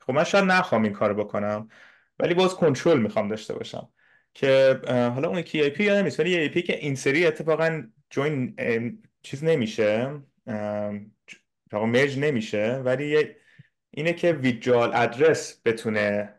خب 0.00 0.12
من 0.12 0.24
شاید 0.24 0.44
نخوام 0.44 0.82
این 0.82 0.92
کارو 0.92 1.14
بکنم 1.14 1.68
ولی 2.18 2.34
باز 2.34 2.54
کنترل 2.54 2.98
می‌خوام 3.00 3.28
داشته 3.28 3.54
باشم. 3.54 3.88
که 4.34 4.80
حالا 4.88 5.28
اون 5.28 5.38
EIP 5.38 5.84
یادم 5.84 6.04
نیست 6.04 6.20
ولی 6.20 6.48
EIP 6.48 6.62
که 6.62 6.76
این 6.76 6.94
سری 6.94 7.26
اتفاقا 7.26 7.82
join 8.14 8.56
چیز 9.22 9.44
نمیشه 9.44 10.20
merge 11.72 12.18
نمیشه 12.18 12.82
ولی 12.84 13.34
اینه 13.90 14.12
که 14.12 14.32
withdrawal 14.32 14.90
address 14.94 15.60
بتونه 15.64 16.34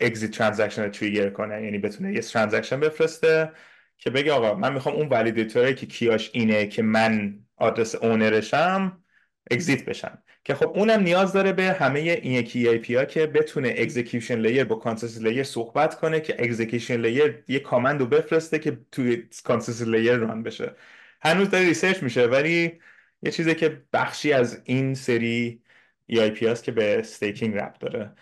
exit 0.00 0.30
transaction 0.30 0.82
رو 0.82 0.88
trigger 0.88 1.30
کنه. 1.30 1.62
یعنی 1.64 1.78
بتونه 1.78 2.12
یه 2.12 2.20
transaction 2.20 2.80
بفرسته 2.80 3.52
که 3.98 4.10
بگه 4.10 4.32
آقا 4.32 4.54
من 4.54 4.72
می‌خوام 4.72 4.94
اون 4.94 5.08
validator 5.08 5.67
ه 5.67 5.74
که 5.74 5.86
key 5.86 6.12
اش 6.12 6.30
اینه 6.32 6.66
که 6.66 6.82
من 6.82 7.38
آدرس 7.56 7.94
owner 7.94 8.63
شم 8.63 9.04
exit 9.50 9.84
بشن 9.84 10.22
که 10.44 10.54
خب 10.54 10.68
اونم 10.76 11.00
نیاز 11.00 11.32
داره 11.32 11.52
به 11.52 11.62
همه 11.72 12.00
این 12.00 12.32
EIP 12.32 12.94
ها 12.94 13.04
که 13.04 13.26
بتونه 13.26 13.74
execution 13.76 14.38
layer 14.40 14.64
با 14.64 14.76
consensus 14.76 15.22
layer 15.22 15.42
صحبت 15.42 16.00
کنه 16.00 16.20
که 16.20 16.34
execution 16.44 16.96
layer 17.00 17.44
یه 17.48 17.58
command 17.60 18.00
رو 18.00 18.06
بفرسته 18.06 18.58
که 18.58 18.80
توی 18.92 19.28
consensus 19.44 19.82
layer 19.82 20.16
run 20.16 20.42
بشه. 20.42 20.74
هنوز 21.22 21.50
داره 21.50 21.64
research 21.64 22.02
میشه 22.02 22.26
ولی 22.26 22.80
یه 23.22 23.30
چیزی 23.30 23.54
که 23.54 23.82
بخشی 23.92 24.32
از 24.32 24.62
این 24.64 24.94
سری 24.94 25.62
EIP 26.08 26.46
هست 26.46 26.64
که 26.64 26.72
به 26.72 26.98
staking 26.98 27.54
ربط 27.56 27.74
داره. 27.80 28.14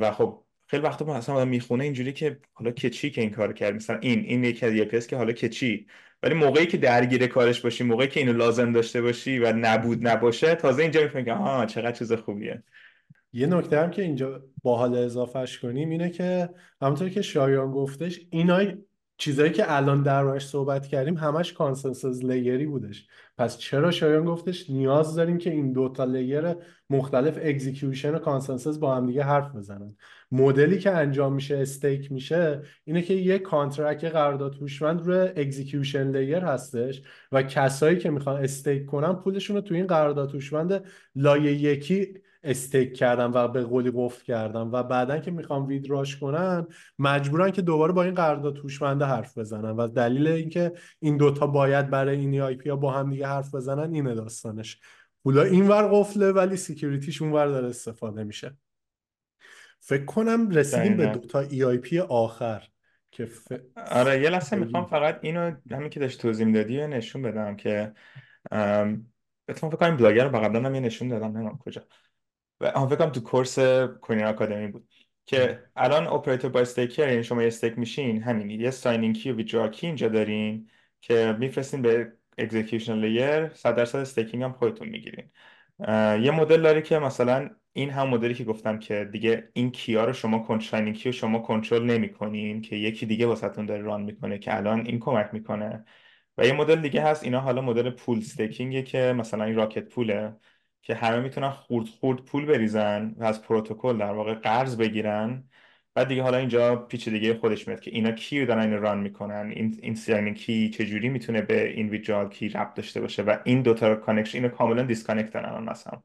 و 0.00 0.12
خب 0.12 0.44
خیلی 0.66 0.82
وقتا 0.82 1.04
ما 1.04 1.16
اصلا 1.16 1.44
می‌خونه 1.44 1.84
اینجوری 1.84 2.12
که 2.12 2.40
حالا 2.52 2.70
که 2.70 2.90
چی 2.90 3.10
که 3.10 3.20
این 3.20 3.30
کار 3.30 3.52
کرد. 3.52 3.74
مثلا 3.74 3.98
این 3.98 4.20
این 4.24 4.44
یکی 4.44 4.66
از 4.66 4.72
ای 4.72 5.00
که 5.00 5.16
حالا 5.16 5.32
که 5.32 5.48
چی؟ 5.48 5.86
ولی 6.22 6.34
موقعی 6.34 6.66
که 6.66 6.76
درگیر 6.76 7.26
کارش 7.26 7.60
باشی 7.60 7.84
موقعی 7.84 8.08
که 8.08 8.20
اینو 8.20 8.32
لازم 8.32 8.72
داشته 8.72 9.02
باشی 9.02 9.38
و 9.38 9.52
نبود 9.52 10.08
نباشه 10.08 10.54
تازه 10.54 10.82
اینجا 10.82 11.02
می‌فهمی 11.02 11.24
که 11.24 11.32
آها 11.32 11.66
چقدر 11.66 11.92
چیز 11.92 12.12
خوبیه. 12.12 12.62
یه 13.32 13.46
نکته 13.46 13.80
هم 13.80 13.90
که 13.90 14.02
اینجا 14.02 14.44
باحال 14.62 14.96
اضافهش 14.96 15.58
کنیم 15.58 15.90
اینه 15.90 16.10
که 16.10 16.48
همونطور 16.82 17.08
که 17.08 17.22
شایان 17.22 17.70
گفتش 17.70 18.20
اینا 18.30 18.60
چیزایی 19.18 19.52
که 19.52 19.76
الان 19.76 20.02
در 20.02 20.38
صحبت 20.38 20.86
کردیم 20.86 21.16
همش 21.16 21.52
consensus 21.52 22.24
layer 22.24 22.59
ی 22.59 22.66
بودش. 22.66 23.06
پس 23.38 23.58
چرا 23.58 23.90
شایان 23.90 24.24
گفتش 24.24 24.70
نیاز 24.70 25.14
داریم 25.14 25.38
که 25.38 25.50
این 25.50 25.72
دوتا 25.72 26.04
layer 26.04 26.54
مختلف 26.90 27.38
execution 27.42 28.14
و 28.14 28.18
consensus 28.18 28.78
با 28.78 28.96
هم 28.96 29.06
دیگه 29.06 29.22
حرف 29.22 29.54
بزنن؟ 29.54 29.96
مدلی 30.32 30.78
که 30.78 30.90
انجام 30.90 31.34
میشه 31.34 31.56
stake 31.56 32.12
میشه 32.12 32.62
اینه 32.84 33.02
که 33.02 33.14
یه 33.14 33.38
contract 33.38 34.12
قرارداد 34.12 34.54
هوشمند 34.54 35.00
روی 35.00 35.18
execution 35.36 36.10
layer 36.10 36.38
هستش 36.38 37.02
و 37.32 37.42
کسایی 37.42 37.98
که 37.98 38.10
می‌خوان 38.10 38.42
stake 38.42 38.86
کنن 38.86 39.12
پولشون 39.12 39.56
رو 39.56 39.62
تو 39.62 39.74
این 39.74 39.86
قرارداد 39.86 40.34
هوشمند 40.34 40.84
لایه 41.14 41.52
یکی 41.52 42.14
stake 42.42 42.96
کردن 42.96 43.30
و 43.34 43.48
به 43.48 43.64
قولی 43.64 43.92
قفل 43.94 44.24
کردن 44.24 44.60
و 44.60 44.82
بعدا 44.82 45.18
که 45.18 45.30
می‌خوام 45.30 45.66
withdraw 45.66 46.06
ش 46.06 46.16
کنن 46.16 46.66
مجبورن 46.98 47.50
که 47.50 47.62
دوباره 47.62 47.92
با 47.92 48.02
این 48.02 48.14
قرارداد 48.14 48.58
هوشمنده 48.58 49.04
حرف 49.04 49.38
بزنن 49.38 49.70
و 49.70 49.88
دلیل 49.88 50.26
اینکه 50.26 50.72
این 50.98 51.16
دوتا 51.16 51.46
باید 51.46 51.90
برای 51.90 52.16
این 52.16 52.40
EIP 52.40 52.70
ها 52.70 52.76
با 52.76 52.92
هم 52.92 53.10
دیگه 53.10 53.26
حرف 53.26 53.54
بزنن 53.54 53.94
اینه 53.94 54.14
داستانش. 54.14 54.80
پولا 55.22 55.42
اینور 55.42 55.88
قفله 55.92 56.32
ولی 56.32 56.56
security 56.56 57.09
ش 57.09 57.22
اونور 57.22 57.46
داره 57.46 57.68
استفاده 57.68 58.24
میشه. 58.24 58.56
فکر 59.80 60.04
کنم 60.04 60.50
رسیدیم 60.50 60.96
به 60.96 61.06
دوتا 61.06 61.40
EIP 61.40 61.98
آخر 61.98 62.62
که 63.10 63.26
ف... 63.26 63.52
آره 63.90 64.22
یه 64.22 64.30
لحظه 64.30 64.56
می‌خوام 64.56 64.86
فقط 64.86 65.18
اینو 65.22 65.52
همین 65.70 65.88
که 65.88 66.00
داشت 66.00 66.20
توضیح 66.20 66.52
دادی 66.52 66.86
نشون 66.86 67.22
بدم 67.22 67.56
که 67.56 67.92
اتفاقا 69.48 69.76
فکر 69.76 69.88
کنم 69.88 69.96
بلاگر 69.96 70.28
رو 70.28 70.38
قبلا 70.38 70.62
هم 70.62 70.74
یه 70.74 70.80
نشون 70.80 71.08
دادم 71.08 71.26
نمی‌دونم 71.26 71.58
کجا. 71.58 71.82
و 72.60 72.86
فکر 72.86 72.96
کنم 72.96 73.10
تو 73.10 73.20
کورس 73.20 73.58
کوین 74.00 74.24
آکادمی 74.24 74.66
بود. 74.66 74.88
که 75.26 75.64
الان 75.76 76.06
اپراتور 76.06 76.50
با 76.50 76.60
استیکر 76.60 77.08
یعنی 77.08 77.24
شما 77.24 77.42
یه 77.42 77.48
استیک 77.48 77.78
میشین 77.78 78.22
همین 78.22 78.50
یه 78.50 78.70
ساینینگ 78.70 79.16
کی 79.16 79.30
و 79.30 79.36
ویدرا 79.36 79.68
کی 79.68 79.86
اینجا 79.86 80.08
دارین 80.08 80.68
که 81.00 81.36
میفرستین 81.38 81.82
به 81.82 82.12
اکزیکیوشن 82.38 82.98
لیر 82.98 83.48
100 83.48 83.76
درصد 83.76 83.98
استیکینگ 83.98 84.42
هم 84.42 84.52
خودتون 84.52 84.88
می‌گیرین. 84.88 85.30
یه 86.24 86.30
مدل 86.30 86.62
داره 86.62 86.82
که 86.82 86.98
مثلا 86.98 87.50
این 87.72 87.90
هم 87.90 88.08
مدلی 88.08 88.34
که 88.34 88.44
گفتم 88.44 88.78
که 88.78 89.08
دیگه 89.12 89.48
این 89.52 89.70
کیا 89.70 90.04
رو 90.04 90.12
شما 90.12 90.38
کنترل 90.38 90.92
کی 90.92 91.08
رو 91.08 91.12
شما 91.12 91.38
کنترل 91.38 91.82
نمی‌کنین 91.82 92.60
که 92.60 92.76
یکی 92.76 93.06
دیگه 93.06 93.26
واسهتون 93.26 93.66
داره 93.66 93.82
ران 93.82 94.02
می‌کنه 94.02 94.38
که 94.38 94.56
الان 94.56 94.86
این 94.86 94.98
کمک 95.00 95.30
می‌کنه. 95.32 95.84
و 96.38 96.46
یه 96.46 96.52
مدل 96.52 96.80
دیگه 96.80 97.02
هست 97.02 97.24
اینا 97.24 97.40
حالا 97.40 97.60
مدل 97.62 97.90
پول 97.90 98.18
استیکینگه 98.18 98.82
که 98.82 99.12
مثلا 99.16 99.44
این 99.44 99.54
راکت 99.56 99.88
پوله. 99.88 100.36
که 100.82 100.94
همه 100.94 101.20
می‌تونن 101.20 101.50
خورد 101.50 101.86
خورد 101.86 102.24
پول 102.24 102.46
بریزن 102.46 103.14
و 103.18 103.24
از 103.24 103.42
پروتکل 103.42 103.98
در 103.98 104.12
واقع 104.12 104.34
قرض 104.34 104.76
بگیرن. 104.76 105.44
بعد 105.94 106.08
دیگه 106.08 106.22
حالا 106.22 106.36
اینجا 106.36 106.76
پیچ 106.76 107.08
دیگه 107.08 107.34
خودش 107.34 107.68
میاد 107.68 107.80
که 107.80 107.90
اینا 107.90 108.10
کی 108.12 108.46
دارن 108.46 108.60
اینو 108.62 108.80
ران 108.80 108.98
می‌کنن 108.98 109.52
این 109.54 109.78
این 109.82 109.94
سیانی 109.94 110.34
کی 110.34 110.70
چجوری 110.70 111.08
می‌تونه 111.08 111.42
به 111.42 111.68
این 111.68 111.88
ویجوال 111.88 112.28
کی 112.28 112.48
ربط 112.48 112.74
داشته 112.74 113.00
باشه 113.00 113.22
و 113.22 113.36
این 113.44 113.62
دوتا 113.62 113.94
کانکشن 113.94 114.38
اینو 114.38 114.48
کاملا 114.48 114.82
دیسکانکتن 114.82 115.44
الان 115.44 115.64
مثلا. 115.64 116.02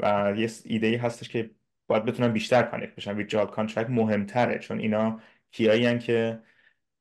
و 0.00 0.32
یه 0.36 0.50
ایده 0.64 0.86
ای 0.86 0.96
هستش 0.96 1.28
که 1.28 1.50
باید 1.86 2.04
بتونن 2.04 2.32
بیشتر 2.32 2.62
کانکت 2.62 2.94
بشن. 2.94 3.16
ویجوال 3.16 3.46
کانترکت 3.46 3.90
مهمتره 3.90 4.58
چون 4.58 4.78
اینا 4.80 5.20
key 5.50 5.79
ایی 5.79 5.98
که 5.98 6.42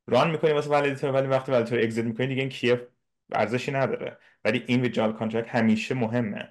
run 0.08 0.32
می‌کنی 0.32 0.52
واسه 0.52 0.70
validator 0.70 1.12
ولی 1.12 1.28
وقتی 1.28 1.52
validator 1.52 1.80
exit 1.80 2.06
می‌کنی 2.06 2.28
دیگه 2.28 2.42
این 2.42 2.50
key 2.50 2.78
ه 2.78 2.88
ارزشی 3.32 3.72
نداره. 3.72 4.18
ولی 4.46 4.64
این 4.68 4.82
withdrawal 4.82 5.14
contract 5.14 5.50
همیشه 5.56 5.96
مهمه. 5.96 6.50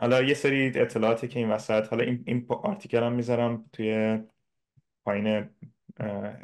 حالا 0.00 0.22
یه 0.22 0.34
سری 0.34 0.72
اطلاعاتی 0.74 1.28
که 1.28 1.38
این 1.38 1.50
وسط 1.50 1.88
حالا 1.88 2.04
این, 2.04 2.22
این 2.26 2.46
article 2.48 3.02
هم 3.02 3.12
می‌ذارم 3.12 3.64
توی 3.72 4.18
پایین 5.04 5.48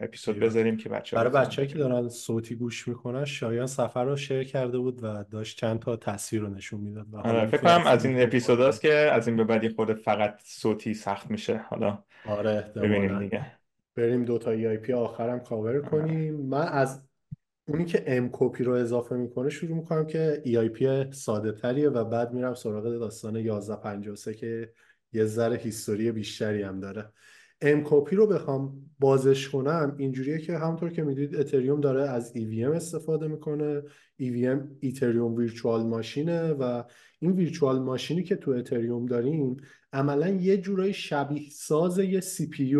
اپیزود 0.00 0.38
بذاریم 0.38 0.76
که 0.76 0.88
بچه 0.88 1.16
برای 1.16 1.32
بچه‌ای 1.32 1.68
که 1.68 1.78
دارن 1.78 2.08
صوتی 2.08 2.54
گوش 2.54 2.88
می‌کنن 2.88 3.24
شایان 3.24 3.66
صفحه 3.66 4.04
رو 4.04 4.16
share 4.16 4.44
کرده 4.44 4.78
بود 4.78 5.04
و 5.04 5.24
داشت 5.24 5.58
چند 5.58 5.78
تا 5.78 5.96
تصویر 5.96 6.42
رو 6.42 6.48
نشون 6.48 6.80
می‌داد 6.80 7.06
آره 7.14 7.46
فکر 7.46 7.60
کنم 7.60 7.86
از 7.86 8.04
این 8.04 8.22
اپیزود 8.22 8.60
هست 8.60 8.80
که 8.80 8.92
از 8.92 9.28
این 9.28 9.36
به 9.36 9.44
بعد 9.44 9.74
خورده 9.74 9.94
فقط 9.94 10.40
صوتی 10.44 10.94
سخت 10.94 11.30
میشه. 11.30 11.58
حالا 11.58 12.04
آره 12.26 12.72
ببینیم 12.76 13.18
دیگه. 13.18 13.46
بریم 13.94 14.24
دو 14.24 14.38
تا 14.38 14.50
EIP 14.50 14.92
آخرم 14.92 15.40
کاور 15.40 15.80
کنیم. 15.80 16.34
من 16.34 16.68
از 16.68 17.07
اونی 17.68 17.84
که 17.84 18.04
MCOPY 18.06 18.64
رو 18.64 18.72
اضافه 18.72 19.16
می‌کنه 19.16 19.50
شروع 19.50 19.76
می‌کنم 19.76 20.06
که 20.06 20.42
EIP 20.44 21.12
ساده 21.12 21.52
تریه 21.52 21.88
و 21.88 22.04
بعد 22.04 22.32
میرم 22.32 22.54
سراغ 22.54 22.84
داستان 22.84 23.36
1153 23.36 24.34
که 24.34 24.72
یه 25.12 25.24
ذره 25.24 25.56
history 25.56 26.12
بیشتری 26.12 26.62
هم 26.62 26.80
داره. 26.80 27.12
MCOPY 27.60 28.16
رو 28.16 28.26
بخوام 28.26 28.90
بازش 28.98 29.48
کنم 29.48 29.94
اینجوریه 29.98 30.38
که 30.38 30.58
همونطور 30.58 30.90
که 30.90 31.02
می‌دونید 31.02 31.36
اتریوم 31.36 31.80
داره 31.80 32.10
از 32.10 32.32
EVM 32.36 32.74
استفاده 32.74 33.28
می‌کنه. 33.28 33.82
EVM 34.22 34.58
Ethereum 34.80 35.34
Virtual 35.34 35.86
Machine 35.86 36.44
ه 36.44 36.52
و 36.52 36.82
این 37.18 37.32
virtual 37.32 37.78
machine 37.78 38.17
ی 38.17 38.22
که 38.22 38.36
تو 38.36 38.50
اتریوم 38.50 39.06
داریم 39.06 39.56
عملا 39.92 40.28
یه 40.28 40.56
جورایی 40.56 40.92
شبیه 40.92 41.50
ساز 41.50 41.98
یه 41.98 42.20
CPU 42.20 42.76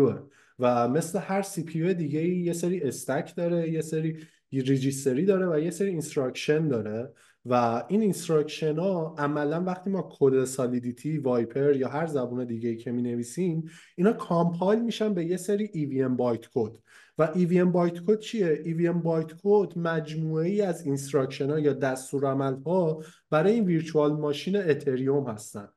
و 0.59 0.87
مثل 0.87 1.19
هر 1.19 1.41
CPU 1.41 1.93
دیگه 1.93 2.27
یه 2.27 2.53
سری 2.53 2.83
stack 2.83 3.35
داره 3.35 3.71
یه 3.71 3.81
سری 3.81 4.17
register 4.51 5.17
ی 5.17 5.25
داره 5.25 5.47
و 5.47 5.59
یه 5.59 5.69
سری 5.69 5.89
instruction 5.89 6.67
داره 6.67 7.13
و 7.45 7.83
این 7.87 8.01
instruction 8.01 8.79
ها 8.79 9.15
عملا 9.17 9.63
وقتی 9.63 9.89
ما 9.89 10.09
کد 10.19 10.43
Solidity 10.43 11.17
Vyper 11.17 11.75
یا 11.75 11.89
هر 11.89 12.07
زبون 12.07 12.45
دیگه 12.45 12.75
که 12.75 12.91
می 12.91 13.01
نویسیم 13.01 13.69
اینا 13.95 14.13
compile 14.13 14.81
میشن 14.81 15.13
به 15.13 15.25
یه 15.25 15.37
سری 15.37 15.67
EVM 15.67 16.17
bytecode 16.17 16.77
و 17.17 17.27
EVM 17.33 17.71
bytecode 17.71 18.19
چیه؟ 18.19 18.63
EVM 18.65 19.03
bytecode 19.03 19.77
مجموعه 19.77 20.49
ای 20.49 20.61
از 20.61 20.85
instruction 20.85 21.49
ها 21.49 21.59
یا 21.59 21.73
دستورالعمل 21.73 22.61
ها 22.63 23.03
برای 23.29 23.53
این 23.53 23.65
virtual 23.65 24.11
machine 24.11 24.55
اتریوم 24.55 25.27
هستن. 25.27 25.67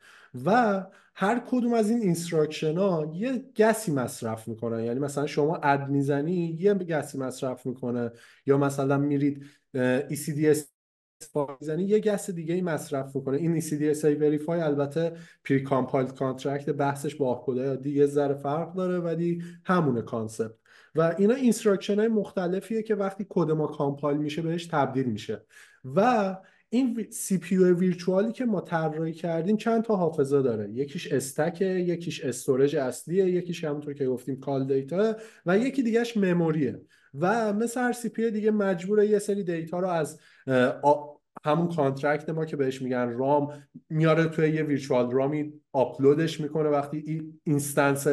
و 0.45 0.83
هر 1.15 1.43
کدوم 1.47 1.73
از 1.73 1.91
این 1.91 2.01
instruction 2.01 2.79
ها 2.79 3.13
یه 3.15 3.45
gas 3.57 3.84
ی 3.84 3.93
مصرف 3.93 4.49
می‌کنن. 4.49 4.85
یعنی 4.85 5.01
مثلا 5.01 5.27
شما 5.27 5.57
add 5.57 5.89
می‌زنی 5.89 6.57
یه 6.61 6.75
gas 6.75 7.08
ی 7.08 7.19
مصرف 7.19 7.67
می‌کنه. 7.67 8.11
یا 8.47 8.59
مثلا 8.59 8.99
میرید 8.99 9.45
ECDS 10.11 10.59
می‌زنی 11.61 11.85
یه 11.85 12.01
gas 12.01 12.31
دیگه 12.31 12.55
ای 12.55 12.63
مصرف 12.63 13.17
می‌کنه. 13.17 13.37
این 13.37 13.61
ECDS 13.61 13.99
Verify 14.01 14.49
البته 14.49 15.17
precompiled 15.45 16.15
contract 16.15 16.71
بحثش 16.71 17.15
با 17.15 17.35
opcode 17.35 17.64
ای 17.64 17.69
عادی 17.69 17.91
یه 17.91 18.07
ذره 18.07 18.35
فرق 18.35 18.75
داره 18.75 18.99
ولی 18.99 19.43
همونه 19.65 20.03
concept 20.03 20.55
و 20.95 21.15
اینا 21.19 21.35
instruction 21.35 21.99
های 21.99 22.09
مختلفیه 22.09 22.83
که 22.83 22.95
وقتی 22.95 23.27
کد 23.29 23.51
ما 23.51 23.67
compile 23.67 24.17
میشه 24.17 24.43
بهش 24.43 24.67
تبدیل 24.67 25.07
میشه. 25.07 25.45
و 25.85 26.37
این 26.75 27.07
CPU 27.11 27.39
virtual 27.39 27.57
ی 27.57 28.33
که 28.33 28.45
ما 28.45 28.61
طراحی 28.61 29.13
کردیم 29.13 29.57
چند 29.57 29.83
تا 29.83 29.97
حافظه 29.97 30.43
داره. 30.43 30.71
یکیش 30.71 31.13
stack 31.13 31.56
ه 31.56 31.65
یکیش 31.65 32.25
storage 32.25 32.77
اصلیه 32.77 33.25
یکیش 33.25 33.65
همونطور 33.65 33.95
که 33.95 34.07
گفتیم 34.07 34.41
call 34.41 34.67
data 34.67 35.17
و 35.47 35.59
یکی 35.59 35.83
دیگهش 35.83 36.17
memory 36.17 36.65
ه. 36.65 36.81
و 37.21 37.53
مثل 37.53 37.81
هر 37.81 37.93
CPU 37.93 38.31
دیگه 38.31 38.51
مجبوره 38.51 39.07
یه 39.07 39.19
سری 39.19 39.43
data 39.43 39.81
رو 39.81 39.89
از 39.89 40.21
همون 41.45 41.69
contract 41.69 42.31
ما 42.31 42.45
که 42.45 42.57
بهش 42.57 42.83
میگن 42.83 43.09
ROM 43.09 43.53
میاره 43.91 44.25
توی 44.25 44.51
یه 44.51 44.63
virtual 44.63 45.11
ROM 45.11 45.42
ی 45.42 45.53
آپلودش 45.73 46.41
می‌کنه. 46.41 46.69
وقتی 46.69 47.05
ای 47.07 47.33
instance 47.45 48.09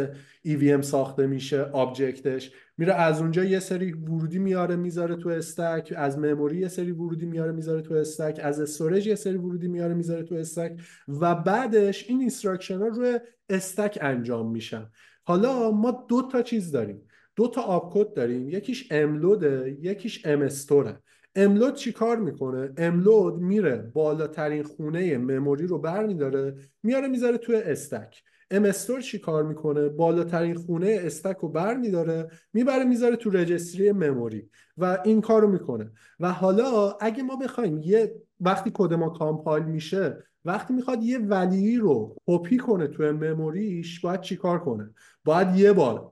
EVM 0.48 0.82
ساخته 0.82 1.28
میشه 1.28 1.62
object 1.62 2.29
ش 2.29 2.52
میره 2.78 2.94
از 2.94 3.22
اونجا 3.22 3.44
یه 3.44 3.60
سری 3.60 3.92
ورودی 3.92 4.40
میاره 4.40 4.76
می‌ذاره 4.76 5.16
تو 5.16 5.30
stack. 5.30 5.94
از 5.98 6.20
memory 6.20 6.58
یه 6.58 6.68
سری 6.68 6.92
ورودی 6.92 7.26
میاره 7.26 7.52
می‌ذاره 7.52 7.82
تو 7.82 7.94
stack. 7.94 8.40
از 8.44 8.60
storage 8.60 9.08
یه 9.08 9.16
سری 9.16 9.38
ورودی 9.38 9.68
میاره 9.68 9.94
می‌ذاره 9.94 10.24
تو 10.24 10.36
stack. 10.36 10.82
و 11.08 11.36
بعدش 11.36 12.10
این 12.10 12.20
instruction 12.20 12.78
ها 12.78 12.88
روی 12.88 13.20
stack 13.50 13.98
انجام 14.02 14.52
میشن. 14.52 14.90
حالا 15.24 15.72
ما 15.72 16.06
دو 16.10 16.28
تا 16.32 16.42
چیز 16.42 16.72
داریم. 16.72 17.02
دو 17.36 17.48
تا 17.48 17.62
آپ 17.62 18.14
داریم. 18.14 18.50
یکیش 18.50 18.88
MLOAD 18.92 19.64
ه 19.64 19.78
یکیش 19.82 20.26
MSTORE 20.26 20.81
ه. 20.81 21.00
MLOAD 21.36 21.74
چی 21.74 21.92
کار 21.92 22.18
می‌کنه؟ 22.18 22.74
MLOAD 22.78 23.42
میره 23.42 23.92
بالاترین 23.94 24.64
خونه 24.64 25.18
memory 25.18 25.68
رو 25.68 25.78
برمیداره 25.78 26.56
میاره 26.84 27.08
می‌ذاره 27.08 27.38
توی 27.38 27.56
stack. 27.56 28.24
MSTORE 28.52 29.02
چی 29.02 29.20
کار 29.20 29.44
می‌کنه؟ 29.44 29.90
بالاترین 29.90 30.56
خونه 30.56 31.00
stack 31.04 31.38
رو 31.38 31.50
بر 31.50 31.78
میداره 31.78 32.28
می‌بره 32.54 32.84
می‌ذاره 32.84 33.16
تو 33.16 33.30
registry 33.30 33.92
memory 33.92 34.50
و 34.78 34.98
این 35.06 35.22
کارو 35.22 35.48
می‌کنه. 35.48 35.92
و 36.20 36.32
حالا 36.32 36.92
اگه 36.92 37.24
ما 37.24 37.36
بخوایم 37.36 37.82
یه 37.84 38.16
وقتی 38.40 38.72
کد 38.74 38.94
ما 38.94 39.10
compile 39.10 39.64
میشه 39.64 40.24
وقتی 40.46 40.74
می‌خواد 40.74 41.04
یه 41.04 41.18
value 41.18 41.78
رو 41.78 42.16
کپی 42.28 42.58
کنه 42.58 42.88
تو 42.88 43.04
memory 43.04 43.76
ش 43.76 44.00
باید 44.00 44.22
چیکار 44.22 44.60
کنه؟ 44.60 44.90
باید 45.26 45.56
یه 45.56 45.74
بار 45.74 46.12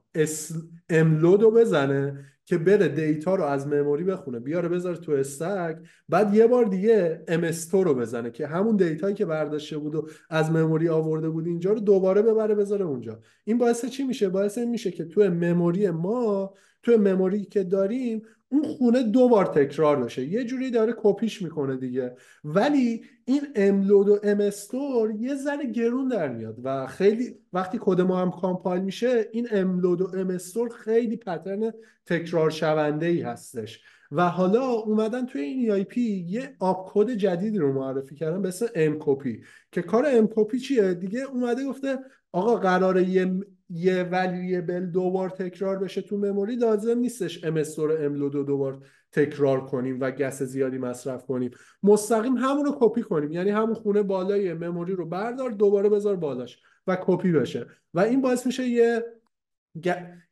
MLOAD 0.90 1.42
رو 1.42 1.52
بزنه 1.52 2.26
که 2.48 2.58
بره 2.58 2.88
data 2.88 3.36
رو 3.36 3.44
از 3.44 3.68
memory 3.68 4.04
بخونه 4.04 4.40
بیاره 4.40 4.70
بذاره 4.70 4.98
تو 4.98 5.12
stack 5.12 5.78
بعد 6.10 6.34
یه 6.34 6.48
بار 6.48 6.66
دیگه 6.66 7.24
MSTORE 7.28 7.84
رو 7.84 7.94
بزنه 7.94 8.32
که 8.32 8.48
همون 8.48 8.76
data 8.76 9.02
یی 9.02 9.16
که 9.16 9.26
برداشته 9.26 9.78
بود 9.78 9.96
و 9.96 10.08
از 10.30 10.52
memory 10.52 10.90
آورده 10.90 11.30
بود 11.30 11.48
اینجا 11.48 11.72
رو 11.72 11.80
دوباره 11.80 12.22
ببره 12.22 12.56
بذاره 12.56 12.86
اونجا. 12.86 13.20
این 13.44 13.58
باعث 13.58 13.86
چی 13.86 14.04
میشه؟ 14.04 14.30
باعث 14.30 14.58
میشه 14.58 14.92
که 14.92 15.06
تو 15.06 15.22
memory 15.22 15.90
ما 15.90 16.54
تو 16.84 16.98
memory 16.98 17.46
که 17.46 17.64
داریم 17.64 18.22
اون 18.50 18.64
خونه 18.64 19.04
دو 19.04 19.30
بار 19.30 19.46
تکرار 19.46 20.04
بشه 20.04 20.26
یه 20.26 20.44
جوری 20.44 20.72
داره 20.72 20.94
کپیش 20.98 21.42
می‌کنه 21.42 21.78
دیگه. 21.78 22.16
ولی 22.44 23.04
این 23.26 23.42
MLOAD 23.56 24.10
و 24.10 24.20
MSTORE 24.24 25.12
یه 25.12 25.36
ذره 25.36 25.66
گرون 25.66 26.08
در 26.08 26.28
میاد 26.28 26.58
و 26.64 26.88
خیلی 26.88 27.36
وقتی 27.54 27.78
کد 27.82 28.02
ما 28.02 28.18
هم 28.18 28.32
compile 28.32 28.82
میشه 28.82 29.30
این 29.32 29.48
MLOAD 29.52 30.02
و 30.02 30.18
MSTORE 30.18 30.70
خیلی 30.70 31.18
pattern 31.18 31.74
تکرار 32.06 32.50
شونده 32.50 33.06
ای 33.06 33.22
هستش. 33.22 33.82
و 34.12 34.30
حالا 34.30 34.72
اومدن 34.72 35.26
توی 35.26 35.42
این 35.42 35.86
ای 35.96 36.02
یه 36.02 36.56
opcode 36.60 37.12
جدیدی 37.12 37.58
رو 37.58 37.74
معرفی 37.74 38.16
کردن 38.16 38.42
به 38.42 38.48
اسم 38.48 38.66
MCOPY 38.76 39.42
که 39.72 39.82
کار 39.82 40.06
MCOPY 40.08 40.60
چیه؟ 40.60 40.94
دیگه 40.94 41.22
اومده 41.22 41.66
گفته 41.66 42.00
آقا 42.32 42.56
قراره 42.56 43.10
یه 43.10 43.40
یه 43.70 44.04
variable 44.04 44.86
دو 44.86 45.12
بار 45.12 45.30
تکرار 45.30 45.80
بشه 45.80 46.02
تو 46.02 46.18
memory 46.18 46.56
لازم 46.56 47.00
نیستش 47.00 47.44
MSTORE 47.44 48.06
MLOAD 48.06 48.36
رو 48.36 48.44
دوبار 48.44 48.80
تکرار 49.12 49.66
کنیم 49.66 49.98
و 50.00 50.12
gas 50.12 50.44
زیادی 50.44 50.78
مصرف 50.78 51.26
کنیم. 51.26 51.52
مستقیم 51.84 52.38
همون 52.38 52.66
رو 52.66 52.78
کپی 52.80 53.02
کنیم. 53.02 53.32
یعنی 53.32 53.50
همون 53.50 53.74
خونه 53.74 54.04
بالای 54.04 54.54
memory 54.54 54.94
رو 54.94 55.06
بردار 55.06 55.52
دوباره 55.52 55.90
بذار 55.90 56.16
بالاش 56.16 56.60
و 56.88 56.98
کپی 57.02 57.32
بشه. 57.32 57.68
و 57.94 58.00
این 58.00 58.22
باعث 58.22 58.46
میشه 58.46 58.68
یه 58.68 59.04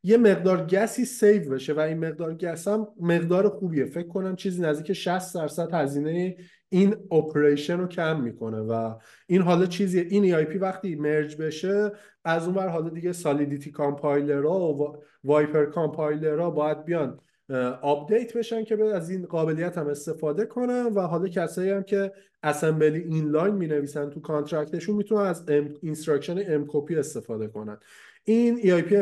یه 0.03 0.17
مقدار 0.17 0.67
gas 0.67 1.05
ی 1.05 1.14
save 1.14 1.49
بشه 1.49 1.73
و 1.73 1.79
این 1.79 1.97
مقدار 1.97 2.35
gas 2.35 2.67
هم 2.67 2.87
مقدار 2.99 3.49
خوبیه. 3.49 3.85
فکر 3.85 4.07
کنم 4.07 4.35
چیزی 4.35 4.61
نزدیک 4.61 4.93
60 4.93 5.35
درصد 5.35 5.73
هزینه 5.73 6.37
این 6.69 6.95
operation 7.11 7.79
رو 7.79 7.87
کم 7.87 8.21
می‌کنه 8.21 8.59
و 8.59 8.95
این 9.27 9.41
حالا 9.41 9.65
چیزی 9.65 9.99
این 9.99 10.35
EIP 10.35 10.57
وقتی 10.57 10.95
merge 10.95 11.37
بشه 11.37 11.91
از 12.23 12.45
اون 12.45 12.55
بر 12.55 12.67
حالا 12.67 12.89
دیگه 12.89 13.13
Solidity 13.13 13.71
compiler 13.71 14.62
ها 14.62 14.73
و 14.73 14.97
Vyper 15.23 15.65
compiler 15.65 16.40
ها 16.40 16.49
باید 16.51 16.85
بیان 16.85 17.19
update 17.81 18.37
بشن 18.37 18.63
که 18.63 18.83
از 18.83 19.09
این 19.09 19.25
قابلیت 19.25 19.77
هم 19.77 19.87
استفاده 19.87 20.45
کنن 20.45 20.85
و 20.85 21.01
حالا 21.01 21.27
کسایی 21.27 21.69
هم 21.69 21.83
که 21.83 22.11
assembly 22.43 22.99
inline 22.99 23.55
می 23.55 23.67
نویسن 23.67 24.09
تو 24.09 24.19
contract 24.19 24.70
شون 24.70 24.95
می‌تونن 24.95 25.21
از 25.21 25.49
instruction 25.81 26.37
MCOPY 26.47 26.95
استفاده 26.95 27.47
کنن. 27.47 27.77
این 28.23 28.57
EIP 28.57 28.93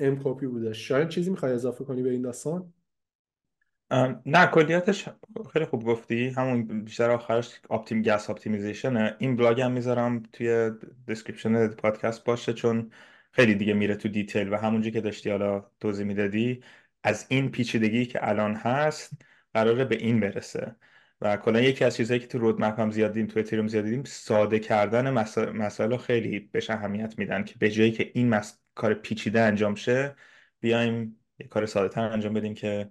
MCOPY 0.00 0.46
بوده. 0.46 0.72
شاید 0.72 1.08
چیزی 1.08 1.30
می‌خوای 1.30 1.52
اضافه 1.52 1.84
کنی 1.84 2.02
به 2.02 2.10
این 2.10 2.22
داستان؟ 2.22 2.72
نه 4.26 4.46
کلیاتش 4.46 5.08
خیلی 5.52 5.64
خوب 5.64 5.84
گفتی. 5.84 6.28
همون 6.28 6.84
بیشتر 6.84 7.10
آخرش 7.10 7.60
optim 7.70 8.02
gas 8.02 8.30
optimization 8.30 9.16
این 9.18 9.36
بلاگ 9.36 9.60
هم 9.60 9.72
می‌ذارم 9.72 10.22
توی 10.32 10.70
description 11.08 11.68
پادکست 11.68 12.24
باشه 12.24 12.52
چون 12.52 12.90
خیلی 13.32 13.54
دیگه 13.54 13.74
میره 13.74 13.94
تو 13.96 14.08
detail 14.08 14.52
و 14.52 14.56
همونجا 14.56 14.90
که 14.90 15.00
داشتی 15.00 15.30
حالا 15.30 15.70
توضیح 15.80 16.06
می‌دادی 16.06 16.62
از 17.02 17.26
این 17.28 17.50
پیچیدگی 17.50 18.06
که 18.06 18.28
الان 18.28 18.54
هست 18.54 19.12
قراره 19.54 19.84
به 19.84 19.96
این 19.96 20.20
برسه. 20.20 20.76
و 21.20 21.36
کلا 21.36 21.60
یکی 21.60 21.84
از 21.84 21.96
چیزهایی 21.96 22.20
که 22.20 22.26
تو 22.26 22.38
roadmap 22.38 22.80
هم 22.80 22.90
زیاد 22.90 23.12
دیدیم 23.12 23.26
تو 23.26 23.40
اتریوم 23.40 23.68
زیاد 23.68 23.84
دیدیم 23.84 24.04
ساده 24.04 24.58
کردن 24.58 25.10
مسائل 25.50 25.96
خیلی 25.96 26.38
بهش 26.40 26.70
اهمیت 26.70 27.18
میدن 27.18 27.44
که 27.44 27.54
به 27.58 27.70
جایی 27.70 27.92
که 27.92 28.10
این 28.14 28.40
کار 28.74 28.94
پیچیده 28.94 29.40
انجام 29.40 29.74
شه 29.74 30.16
بیایم 30.60 31.16
یه 31.38 31.46
کار 31.48 31.66
ساده 31.66 31.88
تر 31.88 32.00
انجام 32.00 32.32
بدیم 32.34 32.54
که 32.54 32.90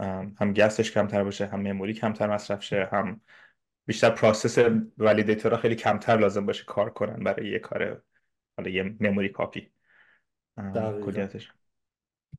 هم 0.00 0.52
gas 0.52 0.76
ش 0.76 0.92
کمتر 0.92 1.24
باشه 1.24 1.46
هم 1.46 1.60
memory 1.60 1.94
کمتر 1.94 2.26
مصرف 2.26 2.62
شه 2.62 2.88
هم 2.92 3.20
بیشتر 3.86 4.10
process 4.10 4.58
validator 4.98 5.52
ها 5.52 5.58
خیلی 5.58 5.74
کمتر 5.74 6.16
لازم 6.16 6.46
باشه 6.46 6.64
کار 6.64 6.90
کنن 6.90 7.24
برای 7.24 7.50
یه 7.50 7.58
کار 7.58 8.02
حالا 8.56 8.70
یه 8.70 8.96
memory 9.00 9.28
copy 9.28 9.70
کلیتش. 11.04 11.52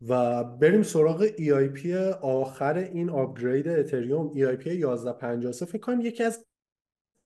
و 0.08 0.44
بریم 0.44 0.84
سراغ 0.84 1.28
EIP 1.28 1.86
آخر 2.22 2.78
این 2.78 3.10
upgrade 3.10 3.68
اتریوم 3.68 4.34
EIP 4.34 4.68
1153 4.68 5.66
فکر 5.66 5.78
کنم 5.78 6.02
یکی 6.02 6.24
از 6.24 6.46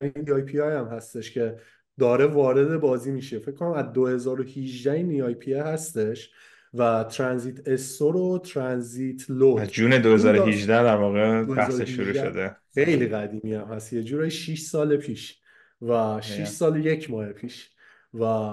این 0.01 0.25
EIP 0.25 0.55
های 0.55 0.75
هم 0.75 0.87
هستش 0.87 1.31
که 1.31 1.59
داره 1.99 2.25
وارد 2.25 2.79
بازی 2.79 3.11
میشه. 3.11 3.39
فکر 3.39 3.55
کنم 3.55 3.71
از 3.71 3.93
2018 3.93 4.91
این 4.91 5.33
EIP 5.33 5.47
هستش. 5.47 6.33
و 6.73 7.03
transient 7.03 7.67
store 7.67 8.15
و 8.15 8.37
transient 8.37 9.29
load. 9.29 9.59
از 9.59 9.71
جون 9.71 10.01
2018 10.01 10.83
در 10.83 10.95
واقع 10.95 11.43
بحث 11.43 11.81
شروع 11.81 12.13
شده. 12.13 12.55
خیلی 12.73 13.07
قدیمی 13.07 13.53
هم 13.53 13.67
هست. 13.67 13.93
یه 13.93 14.03
جورای 14.03 14.31
6 14.31 14.61
سال 14.61 14.97
پیش 14.97 15.39
و 15.81 16.21
6 16.21 16.47
سال 16.47 16.85
یک 16.85 17.11
ماه 17.11 17.33
پیش. 17.33 17.69
و 18.13 18.51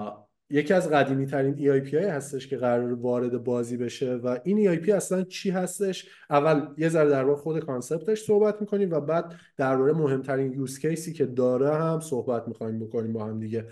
یکی 0.49 0.73
از 0.73 0.89
قدیمی 0.89 1.25
ترین 1.25 1.55
EIP 1.55 1.93
های 1.93 2.05
هستش 2.05 2.47
که 2.47 2.57
قرار 2.57 2.93
وارد 2.93 3.43
بازی 3.43 3.77
بشه 3.77 4.13
و 4.13 4.37
این 4.43 4.75
EIP 4.75 4.89
اصلا 4.89 5.23
چی 5.23 5.49
هستش؟ 5.49 6.09
اول 6.29 6.67
یه 6.77 6.89
ذره 6.89 7.09
در 7.09 7.35
خود 7.35 7.59
concept 7.59 8.07
ش 8.07 8.21
صحبت 8.21 8.61
می‌کنیم 8.61 8.91
و 8.91 8.99
بعد 8.99 9.35
درباره 9.57 9.93
مهمترین 9.93 10.53
use 10.53 10.79
case 10.79 11.06
ی 11.06 11.13
که 11.13 11.25
داره 11.25 11.75
هم 11.75 11.99
صحبت 11.99 12.47
می‌خوایم 12.47 12.79
بکنیم 12.79 13.13
با 13.13 13.25
هم 13.25 13.39
دیگه. 13.39 13.65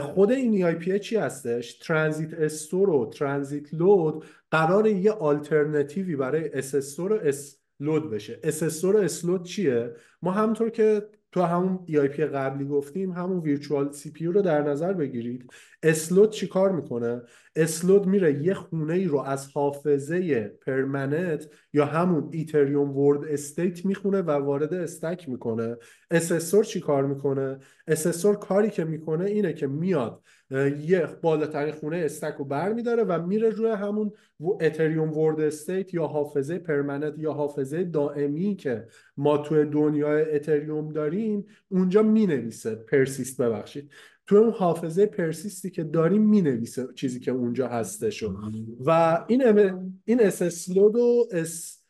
خود 0.00 0.32
این 0.32 0.72
EIP 0.72 0.98
چی 0.98 1.16
هستش؟ 1.16 1.78
transient 1.78 2.34
store 2.34 2.90
و 2.90 3.10
transient 3.10 3.74
load 3.74 4.24
قرار 4.50 4.86
یه 4.86 5.12
آلترنتیوی 5.12 6.16
برای 6.16 6.48
SSTORE 6.52 7.12
و 7.12 7.18
SLOAD 7.22 8.10
بشه. 8.10 8.40
SSTORE 8.42 8.96
و 8.96 8.98
SLOAD 8.98 9.44
چیه؟ 9.44 9.94
ما 10.22 10.32
همونطور 10.32 10.70
که 10.70 11.08
تو 11.34 11.42
همون 11.42 11.78
EIP 11.88 12.20
قبلی 12.20 12.64
گفتیم 12.64 13.12
همون 13.12 13.40
virtual 13.40 13.92
CPU 13.92 14.26
رو 14.26 14.42
در 14.42 14.62
نظر 14.62 14.92
بگیرید. 14.92 15.50
SLOAD 15.82 16.30
چیکار 16.30 16.72
می‌کنه؟ 16.72 17.22
SLOAD 17.56 18.06
میره 18.06 18.44
یه 18.44 18.54
خونه 18.54 18.94
ای 18.94 19.04
رو 19.04 19.18
از 19.18 19.52
حافظه 19.52 20.48
permanent 20.66 21.48
یا 21.72 21.86
همون 21.86 22.28
Ethereum 22.32 22.96
world 22.96 23.24
state 23.24 23.84
می‌خونه 23.84 24.22
و 24.22 24.30
وارد 24.30 24.74
stack 24.74 25.28
می‌کنه. 25.28 25.76
SSTORE 26.10 26.64
چی 26.64 26.80
کار 26.80 27.06
می‌کنه؟ 27.06 27.58
SSTORE 27.86 28.36
کاری 28.36 28.70
که 28.70 28.84
می‌کنه 28.84 29.24
اینه 29.24 29.52
که 29.52 29.66
میاد 29.66 30.22
یه 30.50 31.06
بالاترین 31.22 31.72
خونه 31.72 31.96
stack 31.96 32.34
رو 32.38 32.44
بر 32.44 32.72
میداره 32.72 33.02
و 33.02 33.26
میره 33.26 33.50
روی 33.50 33.70
همون 33.70 34.12
Ethereum 34.60 35.18
world 35.18 35.40
state 35.40 35.94
یا 35.94 36.06
حافظه 36.06 36.58
permanent 36.58 37.14
یا 37.18 37.32
حافظه 37.32 37.84
دائمی 37.84 38.56
که 38.56 38.86
ما 39.16 39.38
توی 39.38 39.64
دنیای 39.64 40.34
اتریوم 40.34 40.92
داریم 40.92 41.46
اونجا 41.68 42.02
می‌نویسه. 42.02 42.74
persist 42.74 43.42
ببخشید. 43.42 43.90
تو 44.26 44.36
اون 44.36 44.50
حافظه 44.50 45.06
persist 45.06 45.62
ی 45.62 45.70
که 45.70 45.84
داریم 45.84 46.22
می‌نویسه 46.22 46.88
چیزی 46.94 47.20
که 47.20 47.30
اونجا 47.30 47.68
هستش 47.68 48.24
و 48.86 49.24
این 49.28 49.42
این 50.04 50.20
SLOAD 50.20 50.96
و 50.96 51.28
اس 51.32 51.80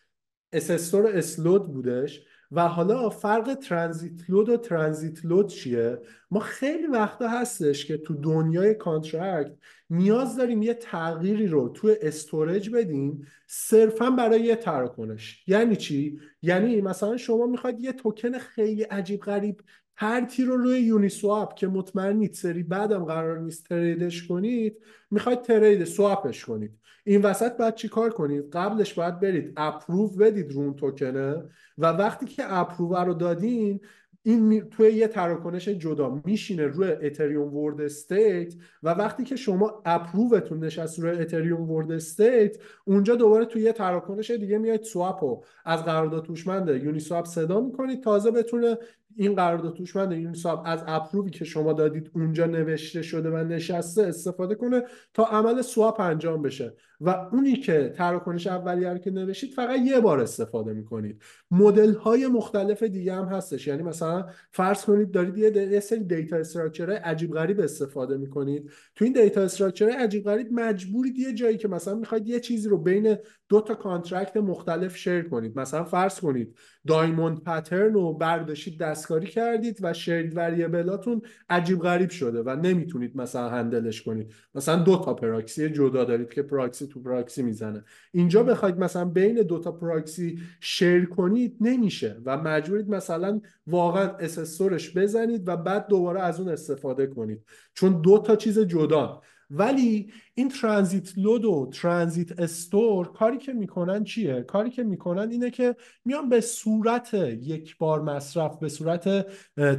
SLOAD 0.53 1.73
بودش. 1.73 2.25
و 2.53 2.69
حالا 2.69 3.09
فرق 3.09 3.55
transient 3.55 4.31
load 4.31 4.49
و 4.49 4.57
transient 4.57 5.25
load 5.25 5.47
چیه؟ 5.47 5.99
ما 6.31 6.41
خیلی 6.41 6.87
وقتا 6.87 7.29
هستش 7.29 7.87
که 7.87 7.97
تو 7.97 8.15
دنیای 8.15 8.75
contract 8.75 9.53
نیاز 9.91 10.37
داریم 10.37 10.63
یه 10.63 10.75
تغییری 10.75 11.47
رو 11.47 11.69
تو 11.69 11.95
storage 12.03 12.71
بدیم 12.71 13.27
صرفا 13.47 14.11
برای 14.11 14.41
یه 14.41 14.57
تراکنش. 14.57 15.45
یعنی 15.47 15.77
چی؟ 15.77 16.19
یعنی 16.43 16.81
مثلا 16.81 17.17
شما 17.17 17.47
می‌خواید 17.47 17.81
یه 17.81 17.93
توکن 17.93 18.39
خیلی 18.39 18.83
عجیب 18.83 19.21
غریب 19.21 20.29
رو 20.39 20.57
روی 20.57 20.81
یونی 20.81 21.09
سواپ 21.09 21.55
که 21.55 21.67
مطمئنید 21.67 22.35
سری 22.35 22.63
بعدم 22.63 23.05
قرار 23.05 23.39
نیست 23.39 23.69
trade 23.69 24.10
ش 24.10 24.27
کنید 24.27 24.77
می‌خواید 25.11 25.43
trade 25.43 25.85
swap 25.85 26.25
ش 26.25 26.45
کنید. 26.45 26.79
این 27.05 27.23
وسط 27.23 27.57
باید 27.57 27.75
چی 27.75 27.89
کار 27.89 28.11
کنید؟ 28.11 28.51
قبلش 28.53 28.95
باید 28.95 29.21
برید 29.21 29.53
approve 29.57 30.09
بدید 30.09 30.53
رو 30.53 30.64
اون 30.64 30.75
توکنه 30.75 31.49
و 31.79 31.87
وقتی 31.87 32.27
که 32.27 32.43
approve 32.47 32.97
رو 32.97 33.15
دادین 33.15 33.81
این 34.27 34.71
توی 34.71 34.91
یه 34.91 35.09
تراکنش 35.09 35.69
جدا 35.69 36.23
میشینه 36.25 36.67
روی 36.67 36.89
اتریوم 36.89 37.57
world 37.57 37.81
state 37.81 38.55
و 38.83 38.91
وقتی 38.91 39.25
که 39.25 39.37
شما 39.37 39.83
approve 39.85 40.41
تون 40.41 40.65
نشست 40.65 40.99
روی 40.99 41.11
اتریوم 41.11 41.71
world 41.71 41.93
state 41.93 42.57
اونجا 42.85 43.15
دوباره 43.15 43.45
توی 43.45 43.63
یه 43.63 43.73
تراکنش 43.73 44.31
دیگه 44.31 44.59
میاید 44.59 44.83
swap 44.83 45.19
رو 45.23 45.45
از 45.65 45.85
قرارداد 45.85 46.25
هوشمند 46.25 46.69
یونی 46.69 47.01
سواپ 47.01 47.25
صدا 47.25 47.61
می‌کنید 47.61 48.03
تازه 48.03 48.31
بتونه 48.31 48.79
این 49.17 49.35
قرارداد 49.35 49.75
هوشمند 49.75 50.13
یونی 50.13 50.41
سواپ 50.41 50.63
از 50.67 50.85
approve 50.87 51.25
ی 51.25 51.31
که 51.31 51.45
شما 51.45 51.73
دادید 51.73 52.11
اونجا 52.15 52.47
نوشته 52.47 53.03
شده 53.03 53.31
و 53.31 53.37
نشسته 53.37 54.03
استفاده 54.03 54.55
کنه 54.55 54.83
تا 55.15 55.25
عمل 55.25 55.63
swap 55.63 56.01
انجام 56.01 56.43
بشه. 56.43 56.75
و 57.01 57.11
اونی 57.33 57.57
که 57.57 57.93
تراکنش 57.97 58.47
اولیه 58.47 58.89
رو 58.89 58.99
که 58.99 59.11
نوشتید 59.11 59.53
فقط 59.53 59.81
یه 59.81 60.01
بار 60.01 60.21
استفاده 60.21 60.73
می‌کنید. 60.73 61.23
مدل 61.51 61.95
های 61.95 62.27
مختلف 62.27 62.83
دیگه 62.83 63.15
هم 63.15 63.25
هستش. 63.25 63.67
یعنی 63.67 63.83
مثلا 63.83 64.27
فرض 64.51 64.85
کنید 64.85 65.11
دارید 65.11 65.57
یه 65.57 65.81
سری 65.81 66.05
data 66.05 66.37
structure 66.37 66.91
عجیب 66.91 67.33
غریب 67.33 67.61
استفاده 67.61 68.17
می‌کنید. 68.17 68.71
تو 68.95 69.05
این 69.05 69.15
data 69.15 69.43
structure 69.43 69.89
عجیب 69.91 70.25
غریب 70.25 70.49
مجبورید 70.53 71.19
یه 71.19 71.33
جایی 71.33 71.57
که 71.57 71.69
مثلا 71.69 71.95
می‌خواید 71.95 72.29
یه 72.29 72.41
چیزی 72.41 72.69
رو 72.69 72.79
بین 72.79 73.17
دو 73.49 73.61
تا 73.61 73.75
contract 73.75 74.37
مختلف 74.37 74.97
share 74.97 75.23
کنید. 75.23 75.59
مثلا 75.59 75.85
فرض 75.85 76.21
کنید 76.21 76.59
diamond 76.87 77.43
pattern 77.43 77.93
رو 77.93 78.13
برداشتید 78.13 78.79
دستکاری 78.79 79.27
کردید 79.27 79.79
و 79.83 79.93
shared 79.93 80.37
variable 80.37 80.99
اتون 80.99 81.23
عجیب 81.49 81.79
غریب 81.79 82.11
شده 82.11 82.43
و 82.43 82.57
نمی‌تونید 82.57 83.17
مثلا 83.17 83.49
هندلش 83.49 84.03
کنید. 84.03 84.33
مثلا 84.55 84.77
دو 84.83 84.97
تا 84.97 85.15
پراکسی 85.15 85.69
جدا 85.69 86.05
دارید 86.05 86.33
که 86.33 86.43
پراکسی 86.43 86.87
تو 86.87 87.01
پراکسی 87.01 87.43
می‌زنه. 87.43 87.85
اینجا 88.13 88.43
بخواید 88.43 88.79
مثلا 88.79 89.05
بین 89.05 89.43
دو 89.43 89.59
تا 89.59 89.73
پراکسی 89.73 90.39
شیر 90.61 91.07
کنید 91.07 91.57
نمیشه 91.61 92.21
و 92.25 92.39
مجبورید 92.39 92.89
مثلا 92.89 93.41
واقعا 93.67 94.11
اسسورش 94.11 94.97
بزنید 94.97 95.49
و 95.49 95.57
بعد 95.57 95.87
دوباره 95.87 96.21
از 96.21 96.41
اون 96.41 96.49
استفاده 96.49 97.07
کنید. 97.07 97.45
چون 97.75 98.01
دو 98.01 98.19
تا 98.19 98.37
چیز 98.37 98.59
جدا 98.59 99.21
ولی 99.51 100.13
این 100.35 100.49
ترانزیت 100.49 101.19
لود 101.19 101.45
و 101.45 101.71
ترانزیت 101.75 102.41
استور 102.41 103.13
کاری 103.13 103.39
که 103.39 103.53
می‌کنن 103.53 104.05
چیه؟ 104.05 104.43
کاری 104.43 104.71
که 104.71 104.83
می‌کنن 104.85 105.31
اینه 105.31 105.51
که 105.51 105.77
میان 106.05 106.29
به 106.29 106.41
صورت 106.41 107.15
یک 107.15 107.79
بار 107.79 108.03
مصرف 108.03 108.59
به 108.59 108.69
صورت 108.69 109.27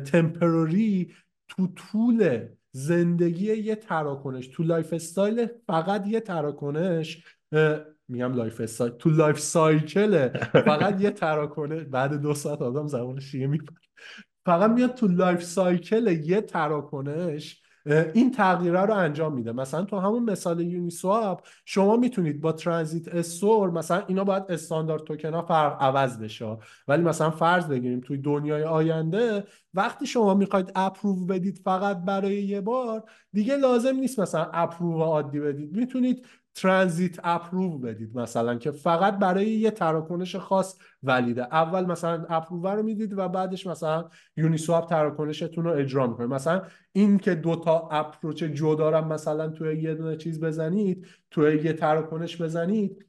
temporary 0.04 1.14
تو 1.48 1.68
طول 1.68 2.48
زندگی 2.72 3.54
یه 3.54 3.76
تراکنش 3.76 4.48
تو 4.48 4.64
lifestyle 4.64 5.48
فقط 5.68 6.08
یه 6.08 6.20
تراکنش 6.20 7.24
میگم 8.08 8.34
lifestyle 8.34 8.92
تو 8.92 9.10
life 9.10 9.40
cycle 9.40 10.30
فقط 10.70 11.02
یه 11.02 11.12
تراکنش. 11.12 11.82
بعد 11.84 12.14
دو 12.14 12.34
ساعت 12.34 12.62
آدم 12.62 12.88
زبانشم 12.88 13.48
می‌پره. 13.48 13.76
فقط 14.46 14.72
میاد 14.72 14.94
تو 14.94 15.08
life 15.08 15.44
cycle 15.44 16.08
یه 16.08 16.42
تراکنش. 16.42 17.62
این 17.86 18.32
تغییره 18.32 18.82
رو 18.82 18.94
انجام 18.94 19.34
میده. 19.34 19.52
مثلا 19.52 19.84
تو 19.84 20.00
همون 20.00 20.24
مثال 20.24 20.62
یونی 20.62 20.90
سواپ 20.90 21.42
شما 21.66 21.96
می‌تونید 21.96 22.42
با 22.42 22.52
transient 22.52 23.08
store 23.08 23.72
مثلا 23.72 24.04
اینا 24.08 24.24
باید 24.24 24.44
استاندارد 24.50 25.04
توکن 25.04 25.34
ها 25.34 25.42
فرق 25.42 25.84
عوض 25.84 26.20
بشه. 26.20 26.58
ولی 26.88 27.04
مثلا 27.04 27.30
فرض 27.30 27.68
بگیریم 27.68 28.00
توی 28.00 28.18
دنیای 28.18 28.64
آینده 28.64 29.44
وقتی 29.74 30.08
شما 30.08 30.34
می‌خواید 30.34 30.72
اپروو 30.76 31.26
بدید 31.26 31.62
فقط 31.64 31.98
برای 31.98 32.44
یه 32.44 32.62
بار 32.62 33.04
دیگه 33.34 33.56
لازم 33.58 33.96
نیست 33.96 34.20
مثلا 34.20 34.50
اپروو 34.54 35.02
عادی 35.02 35.40
بدید. 35.40 35.78
می‌تونید 35.78 36.26
ترانزیت 36.56 37.20
اپروو 37.24 37.78
بدید 37.78 38.18
مثلا 38.18 38.56
که 38.56 38.72
فقط 38.72 39.18
برای 39.20 39.46
یه 39.46 39.72
تراکنش 39.72 40.36
خاص 40.36 40.78
ولیده. 41.04 41.44
اول 41.44 41.86
مثلا 41.86 42.26
اپروو 42.30 42.68
رو 42.68 42.84
می‌دید 42.84 43.18
و 43.18 43.30
بعدش 43.30 43.68
مثلا 43.68 44.10
یونی 44.38 44.58
سواب 44.58 44.90
تراکنشتون 44.90 45.64
رو 45.64 45.72
اجرا 45.72 46.08
می‌کنه. 46.08 46.28
مثلا 46.28 46.62
این 46.92 47.18
که 47.18 47.36
دوتا 47.36 47.90
اپروچ 47.92 48.44
جدا 48.44 49.02
مثلا 49.02 49.50
توی 49.50 49.82
یه 49.82 49.94
دونه 49.94 50.18
چیز 50.18 50.40
بزنید 50.40 51.08
توی 51.32 51.64
یه 51.64 51.74
تراکنش 51.74 52.42
بزنید 52.42 53.06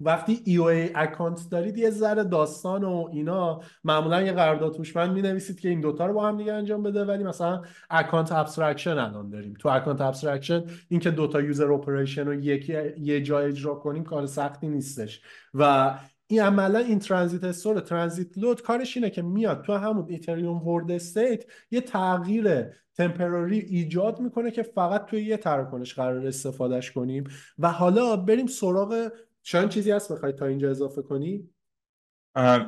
وقتی 0.00 0.36
EOA 0.46 0.90
account 0.94 1.40
دارید 1.50 1.78
یه 1.78 1.90
ذره 1.90 2.24
داستان 2.24 2.84
و 2.84 3.08
اینا. 3.12 3.60
معمولا 3.84 4.22
یه 4.22 4.32
قرارداد 4.32 4.74
هوشمند 4.74 5.12
می 5.12 5.22
نویسید 5.22 5.60
که 5.60 5.68
این 5.68 5.80
دوتا 5.80 6.06
رو 6.06 6.12
با 6.12 6.28
هم 6.28 6.36
دیگه 6.36 6.52
انجام 6.52 6.82
بده 6.82 7.04
ولی 7.04 7.24
مثلا 7.24 7.62
account 7.90 8.32
abstraction 8.32 8.98
الان 8.98 9.30
داریم. 9.30 9.54
تو 9.58 9.68
account 9.68 10.00
abstraction 10.00 10.64
این 10.88 11.00
که 11.00 11.10
دوتا 11.10 11.40
user 11.40 11.72
operation 11.72 12.26
رو 12.26 12.34
یکی 12.34 12.76
یه 12.98 13.20
جا 13.20 13.38
اجرا 13.38 13.74
کنیم 13.74 14.04
کار 14.04 14.26
سختی 14.26 14.68
نیستش. 14.68 15.20
و 15.54 15.94
این 16.26 16.40
عملا 16.40 16.78
این 16.78 16.98
transient 16.98 17.44
store 17.44 17.80
transient 17.80 18.38
load 18.38 18.62
کارش 18.62 18.96
اینه 18.96 19.10
که 19.10 19.22
میاد 19.22 19.62
تو 19.62 19.72
همون 19.74 20.06
اتریوم 20.08 20.68
world 20.68 20.90
state 20.90 21.44
یه 21.70 21.80
تغییر 21.80 22.64
temporary 22.94 23.58
ایجاد 23.58 24.20
می‌کنه 24.20 24.50
که 24.50 24.62
فقط 24.62 25.06
توی 25.06 25.22
یه 25.24 25.36
تراکنش 25.36 25.94
قراره 25.94 26.26
استفاده‌ش 26.26 26.90
کنیم. 26.90 27.24
و 27.58 27.72
حالا 27.72 28.16
بریم 28.16 28.46
سراغ 28.46 29.08
شاید 29.48 29.68
چیزی 29.68 29.90
هست 29.90 30.12
بخوای 30.12 30.32
تا 30.32 30.46
اینجا 30.46 30.70
اضافه 30.70 31.02
کنی؟ 31.02 31.48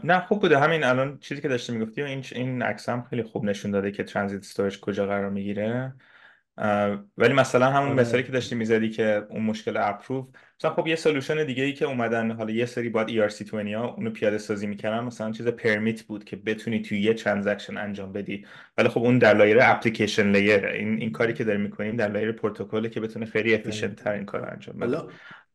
نه 0.04 0.20
خوب 0.20 0.40
بوده. 0.40 0.58
همین 0.58 0.84
الان 0.84 1.18
چیزی 1.18 1.40
که 1.40 1.48
داشته 1.48 1.72
می‌گفتی 1.72 2.02
این 2.02 2.24
این 2.32 2.62
عکس 2.62 2.88
هم 2.88 3.02
خیلی 3.02 3.22
خوب 3.22 3.44
نشون 3.44 3.70
داده 3.70 3.90
که 3.90 4.04
transient 4.04 4.40
storage 4.40 4.80
کجا 4.80 5.06
قرار 5.06 5.30
می‌گیره. 5.30 5.94
ولی 7.16 7.32
مثلا 7.34 7.66
همون 7.66 7.88
آره. 7.88 8.00
مثالی 8.00 8.22
که 8.22 8.32
داشتی 8.32 8.54
می‌زدی 8.54 8.90
که 8.90 9.26
اون 9.30 9.42
مشکل 9.42 9.76
approve 9.76 10.26
مثلا 10.58 10.70
خب 10.74 10.86
یه 10.86 10.96
solution 10.96 11.46
دیگه 11.46 11.62
ای 11.62 11.72
که 11.72 11.84
اومدن 11.84 12.30
حالا 12.30 12.52
یه 12.52 12.66
سری 12.66 12.88
باید 12.88 13.30
ERC20 13.30 13.54
ها 13.54 13.86
اونو 13.86 14.10
پیاده 14.10 14.38
سازی 14.38 14.66
می‌کردن 14.66 15.04
مثلا 15.04 15.32
چیز 15.32 15.46
permit 15.48 16.02
بود 16.02 16.24
که 16.24 16.36
بتونی 16.36 16.82
توی 16.82 17.00
یه 17.00 17.14
transaction 17.14 17.76
انجام 17.76 18.12
بدی. 18.12 18.46
ولی 18.78 18.88
خب 18.88 19.00
اون 19.00 19.18
در 19.18 19.34
لایه 19.34 19.70
application 19.70 20.32
layer 20.32 20.66
این 20.66 21.00
این 21.00 21.12
کاری 21.12 21.32
که 21.32 21.44
داریم 21.44 21.60
می‌کنیم 21.60 21.96
در 21.96 22.08
لایه 22.08 22.32
پروتکل 22.32 22.88
که 22.88 23.00
بتونه 23.00 23.26
خیلی 23.26 23.54
efficient 23.54 23.96
تر 23.96 24.12
این 24.12 24.24
کار 24.24 24.50
انجام 24.50 24.78
بده. 24.78 24.98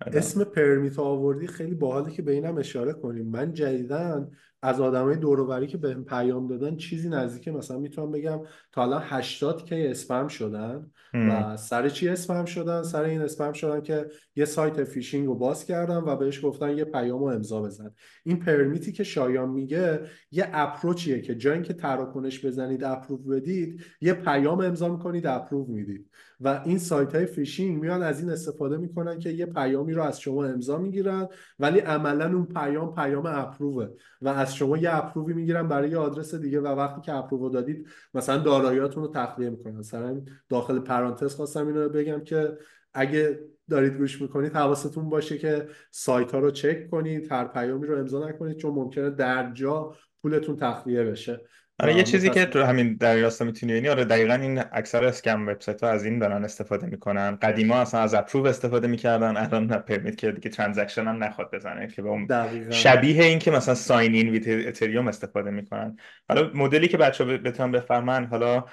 اسم 0.02 0.44
permit 0.44 0.99
آوردی 1.00 1.48
خیلی 1.48 1.76
باحاله 1.76 2.12
که 2.12 2.22
به 2.22 2.32
اینم 2.32 2.58
اشاره 2.58 2.94
کنیم. 2.94 3.28
من 3.28 3.54
جدیدا 3.53 4.32
از 4.62 4.82
آدمای 4.82 5.16
دوروبری 5.16 5.68
که 5.68 5.78
بهم 5.78 6.04
پیام 6.04 6.48
دادن 6.48 6.76
چیزی 6.76 7.10
نزدیک 7.10 7.48
مثلا 7.48 7.80
می‌تونم 7.80 8.12
بگم 8.12 8.40
تا 8.72 8.84
الان 8.84 9.02
80 9.06 9.66
k 9.66 9.88
scam 9.88 10.28
شدن 10.28 10.92
و 11.14 11.58
سر 11.58 11.90
چی 11.90 12.10
اسپم 12.10 12.46
شدن؟ 12.46 12.84
سر 12.84 13.04
این 13.04 13.22
scam 13.22 13.53
شدن 13.54 13.82
که 13.82 14.06
یه 14.36 14.46
سایت 14.46 14.84
فیشینگ 14.84 15.28
رو 15.28 15.36
باز 15.36 15.66
کردن 15.66 15.98
و 15.98 16.16
بهش 16.16 16.46
گفتن 16.46 16.78
یه 16.78 16.86
پیام 16.86 17.20
رو 17.20 17.26
امضا 17.26 17.62
بزن. 17.62 17.92
این 18.24 18.40
permit 18.40 18.84
ی 18.84 18.91
که 18.92 19.04
شایان 19.04 19.50
میگه 19.50 20.00
یه 20.32 20.50
approach 20.53 21.08
یه 21.08 21.22
که 21.22 21.36
جای 21.36 21.62
که 21.62 21.74
تراکنش 21.74 22.46
بزنید 22.46 22.84
approve 22.84 23.18
بدید 23.18 23.82
یه 24.02 24.14
پیام 24.14 24.60
امضا 24.60 24.90
می‌کنید 24.90 25.28
approve 25.28 25.72
می‌دید. 25.72 26.10
و 26.41 26.62
این 26.66 26.78
سایت 26.78 27.16
های 27.16 27.26
فیشینگ 27.26 27.82
میان 27.82 28.03
از 28.03 28.20
این 28.20 28.30
استفاده 28.30 28.78
می‌کنن 28.78 29.20
که 29.20 29.30
یه 29.30 29.45
پیامی 29.45 29.94
رو 29.94 30.03
از 30.03 30.20
شما 30.20 30.45
امضا 30.45 30.78
می‌گیرن 30.78 31.28
ولی 31.60 31.80
عملا 31.80 32.26
اون 32.26 32.45
پیام 32.45 32.95
پیام 32.95 33.26
approve 33.26 33.80
ه 33.80 33.88
و 34.22 34.30
از 34.30 34.56
شما 34.56 34.78
یه 34.78 34.95
approve 34.95 35.29
ی 35.29 35.34
می‌گیرن 35.34 35.68
برای 35.68 35.90
یه 35.90 35.98
آدرس 35.98 36.36
دیگه 36.36 36.60
و 36.60 36.68
وقتی 36.68 37.02
که 37.02 37.14
approve 37.14 37.49
دادید 37.49 37.88
مثلا 38.14 38.38
داراییاتون 38.38 39.03
رو 39.03 39.12
تخلیه 39.14 39.49
می‌کنن 39.49 39.76
مثلا 39.76 40.22
داخل 40.49 40.80
پرانتز 40.80 41.36
خواستم 41.36 41.68
اینو 41.68 41.90
بگم 41.90 42.24
که 42.24 42.57
اگه 42.94 43.40
دارید 43.70 43.94
گوش 43.94 44.22
می‌کنید 44.22 44.53
حواستون 44.53 45.10
باشه 45.10 45.38
که 45.38 45.68
سایت 45.91 46.32
ها 46.32 46.40
رو 46.40 46.52
چک 46.52 46.90
کنید 46.90 47.32
هر 47.32 47.48
پیامی 47.48 47.88
رو 47.88 47.99
امضا 47.99 48.30
نکنید 48.30 48.57
چون 48.57 48.74
ممکنه 48.74 49.10
در 49.10 49.53
جا 49.53 49.95
پولتون 50.22 50.56
تخلیه 50.56 51.03
بشه. 51.03 51.41
آره 51.80 51.95
یه 51.95 52.03
چیزی 52.03 52.30
که 52.30 52.45
تو 52.45 52.64
همین 52.64 52.95
در 52.95 53.15
راستا 53.15 53.45
می‌تونی 53.45 53.72
ببینی 53.72 53.89
آره 53.89 54.06
دقیقا 54.06 54.34
این 54.34 54.64
اکثر 54.72 55.06
scam 55.06 55.48
website 55.48 55.84
ها 55.84 55.89
از 55.89 56.06
این 56.06 56.19
دارن 56.19 56.43
استفاده 56.43 56.88
می‌کنن. 56.88 57.35
قدیما 57.35 57.76
اصلا 57.76 57.99
از 57.99 58.14
approve 58.14 58.48
استفاده 58.47 58.88
می‌کردن 58.88 59.38
الان 59.38 59.68
permit 59.68 60.18
که 60.18 60.31
دیگه 60.31 60.49
transaction 60.49 61.07
هم 61.07 61.23
نخواد 61.23 61.56
بزنه 61.56 61.88
که 61.88 62.02
به 62.02 62.10
اون 62.10 62.27
شبیه 62.72 63.23
این 63.23 63.39
که 63.39 63.52
مثلا 63.52 63.76
sign 63.76 64.14
in 64.14 64.30
with 64.30 64.68
Ethereum 64.68 65.07
استفاده 65.07 65.52
می‌کنن. 65.52 65.97
حالا 66.30 66.52
مدلی 66.53 66.88
که 66.88 66.97
بچه 66.97 67.26
بتونن 67.26 67.72
بفهمن 67.72 68.26
حالا 68.26 68.65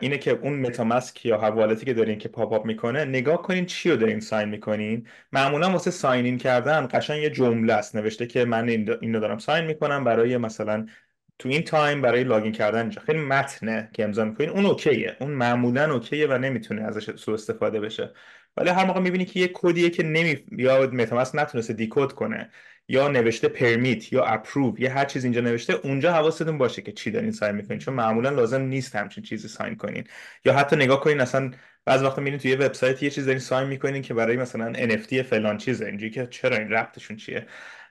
اینه 0.00 0.18
که 0.18 0.30
اون 0.30 0.60
متاماسک 0.60 1.26
یا 1.26 1.38
هر 1.38 1.54
ولتی 1.54 1.86
که 1.86 1.94
دارین 1.94 2.18
که 2.18 2.28
pop 2.28 2.52
up 2.52 2.64
می‌کنه 2.64 3.04
نگاه 3.04 3.42
کنین 3.42 3.66
چی 3.66 3.90
رو 3.90 3.96
دارین 3.96 4.20
sign 4.20 4.48
می‌کنین. 4.48 5.06
معمولا 5.32 5.70
واسه 5.70 5.90
sign 5.90 6.24
in 6.24 6.38
کردن 6.38 6.88
قشنگ 6.92 7.22
یه 7.22 7.30
جمله 7.30 7.72
است 7.72 7.96
نوشته 7.96 8.26
که 8.26 8.44
من 8.44 8.68
اینو 8.68 9.20
دارم 9.20 9.38
sign 9.38 9.64
می‌کنم 9.64 10.04
برای 10.04 10.36
مثلا 10.36 10.86
تو 11.38 11.48
این 11.48 11.62
time 11.62 12.02
برای 12.02 12.24
login 12.24 12.52
کردن 12.52 12.80
اینجا. 12.80 13.02
خیلی 13.06 13.18
متنه 13.18 13.90
که 13.92 14.04
امضا 14.04 14.24
می‌کنین. 14.24 14.50
اون 14.50 14.66
okay 14.66 14.99
ه. 14.99 15.16
اون 15.20 15.30
معمولا 15.30 15.92
okay 15.92 16.19
ه 16.19 16.26
و 16.26 16.38
نمی‌تونه 16.38 16.82
ازش 16.82 17.16
سوء 17.16 17.34
استفاده 17.34 17.80
بشه. 17.80 18.12
ولی 18.56 18.70
هر 18.70 18.84
موقع 18.84 19.00
می‌بینی 19.00 19.24
که 19.24 19.40
یه 19.40 19.50
کدیه 19.54 19.90
که 19.90 20.02
نمی 20.02 20.44
یا 20.58 20.90
متاماسک 20.92 21.34
نتونسته 21.34 21.72
decode 21.72 22.12
کنه 22.12 22.50
یا 22.88 23.08
نوشته 23.08 23.48
permit 23.48 24.12
یا 24.12 24.24
approve 24.24 24.80
یا 24.80 24.92
هر 24.92 25.04
چیز 25.04 25.24
اینجا 25.24 25.40
نوشته 25.40 25.72
اونجا 25.72 26.12
حواستون 26.12 26.58
باشه 26.58 26.82
که 26.82 26.92
چی 26.92 27.10
دارین 27.10 27.32
sign 27.32 27.54
می‌کنین. 27.54 27.78
چون 27.78 27.94
معمولا 27.94 28.30
لازم 28.30 28.62
نیست 28.62 28.96
همچین 28.96 29.24
چیزی 29.24 29.48
sign 29.48 29.76
کنین. 29.76 30.04
یا 30.44 30.52
حتی 30.52 30.76
نگاه 30.76 31.00
کنین 31.00 31.20
اصلا 31.20 31.50
بعض 31.84 32.02
وقتا 32.02 32.22
میرین 32.22 32.38
توی 32.38 32.50
یه 32.50 32.56
وبسایت 32.56 33.02
یه 33.02 33.10
چیز 33.10 33.24
دارین 33.24 33.40
sign 33.40 33.68
می‌کنین 33.68 34.02
که 34.02 34.14
برای 34.14 34.36
مثلا 34.36 34.72
NFT 34.72 35.14
فلان 35.22 35.58
چیزه. 35.58 35.86
اینجوری 35.86 36.10
که 36.10 36.26
چرا 36.26 36.56
این 36.56 36.70
ربطشون 36.70 37.16
چیه؟ 37.16 37.46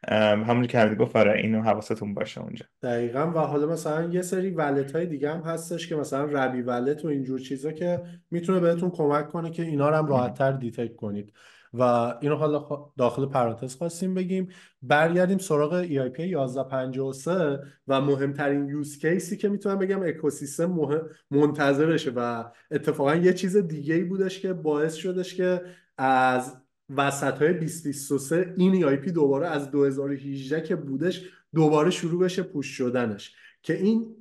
همونی 0.09 0.67
که 0.67 0.79
همین 0.79 0.95
گفت 0.95 1.15
آره 1.15 1.37
اینو 1.37 1.61
حواستون 1.61 2.13
باشه 2.13 2.41
اونجا. 2.41 2.65
دقیقا. 2.83 3.31
و 3.35 3.37
حالا 3.37 3.67
مثلا 3.67 4.03
یه 4.03 4.21
سری 4.21 4.49
wallet 4.49 4.91
های 4.91 5.05
دیگه 5.05 5.33
هم 5.33 5.41
هستش 5.41 5.87
که 5.87 5.95
مثلا 5.95 6.23
Rabby 6.25 6.61
Wallet 6.61 7.05
و 7.05 7.07
اینجور 7.07 7.39
چیزا 7.39 7.71
که 7.71 8.03
می‌تونه 8.31 8.59
بهتون 8.59 8.91
کمک 8.91 9.29
کنه 9.29 9.51
که 9.51 9.63
اینا 9.63 9.89
رو 9.89 9.95
هم 9.95 10.05
راحت 10.05 10.33
تر 10.33 10.51
detect 10.51 10.95
کنید. 10.95 11.33
و 11.73 11.81
اینو 12.21 12.35
حالا 12.35 12.67
داخل 12.97 13.25
پرانتز 13.25 13.75
خواستیم 13.75 14.13
بگیم. 14.13 14.47
برگردیم 14.81 15.37
سراغ 15.37 15.83
EIP 15.83 16.19
1153 16.19 17.59
و 17.87 18.01
مهمترین 18.01 18.69
use 18.69 18.97
case 18.97 19.29
ی 19.29 19.37
که 19.37 19.49
می‌تونم 19.49 19.79
بگم 19.79 20.03
اکوسیستم 20.03 20.65
مهم 20.65 21.01
منتظرشه 21.31 22.11
و 22.15 22.43
اتفاقا 22.71 23.15
یه 23.15 23.33
چیز 23.33 23.57
دیگه 23.57 23.95
ای 23.95 24.03
بودش 24.03 24.39
که 24.39 24.53
باعث 24.53 24.93
شدش 24.93 25.35
که 25.35 25.61
از 25.97 26.57
وسط 26.97 27.41
های 27.41 27.53
2023 27.53 28.53
این 28.57 28.81
EIP 28.81 29.11
دوباره 29.11 29.47
از 29.47 29.71
2018 29.71 30.61
که 30.61 30.75
بودش 30.75 31.21
دوباره 31.55 31.89
شروع 31.89 32.23
بشه 32.23 32.43
push 32.43 32.67
شدنش. 32.67 33.35
که 33.63 33.73
این 33.73 34.15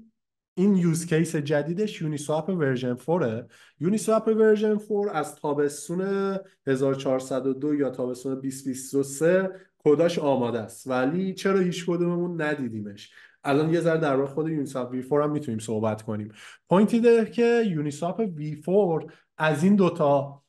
این 0.54 0.76
use 0.76 1.06
case 1.06 1.36
جدیدش 1.36 2.02
یونیسواپ 2.02 2.48
version 2.48 2.96
4 2.96 3.46
یونیسواپ 3.80 4.28
version 4.28 4.78
4 4.78 5.10
از 5.12 5.34
تابستون 5.34 6.36
1402 6.66 7.74
یا 7.74 7.90
تابستون 7.90 8.34
2023 8.34 9.50
کدهاش 9.78 10.18
آماده 10.18 10.58
است. 10.58 10.86
ولی 10.86 11.34
چرا 11.34 11.60
هیچ 11.60 11.86
کدوممون 11.86 12.42
ندیدیمش؟ 12.42 13.10
الان 13.44 13.74
یه 13.74 13.80
ذره 13.80 14.00
در 14.00 14.16
واقع 14.16 14.32
خود 14.32 14.48
یونیسواپ 14.48 15.02
V4 15.02 15.12
هم 15.12 15.30
می‌تونیم 15.30 15.58
صحبت 15.58 16.02
کنیم. 16.02 16.32
point 16.68 17.00
اینه 17.00 17.30
که 17.30 17.62
یونیسواپ 17.66 18.22
V4 18.26 19.12
از 19.38 19.64
این 19.64 19.76
دوتا 19.76 20.42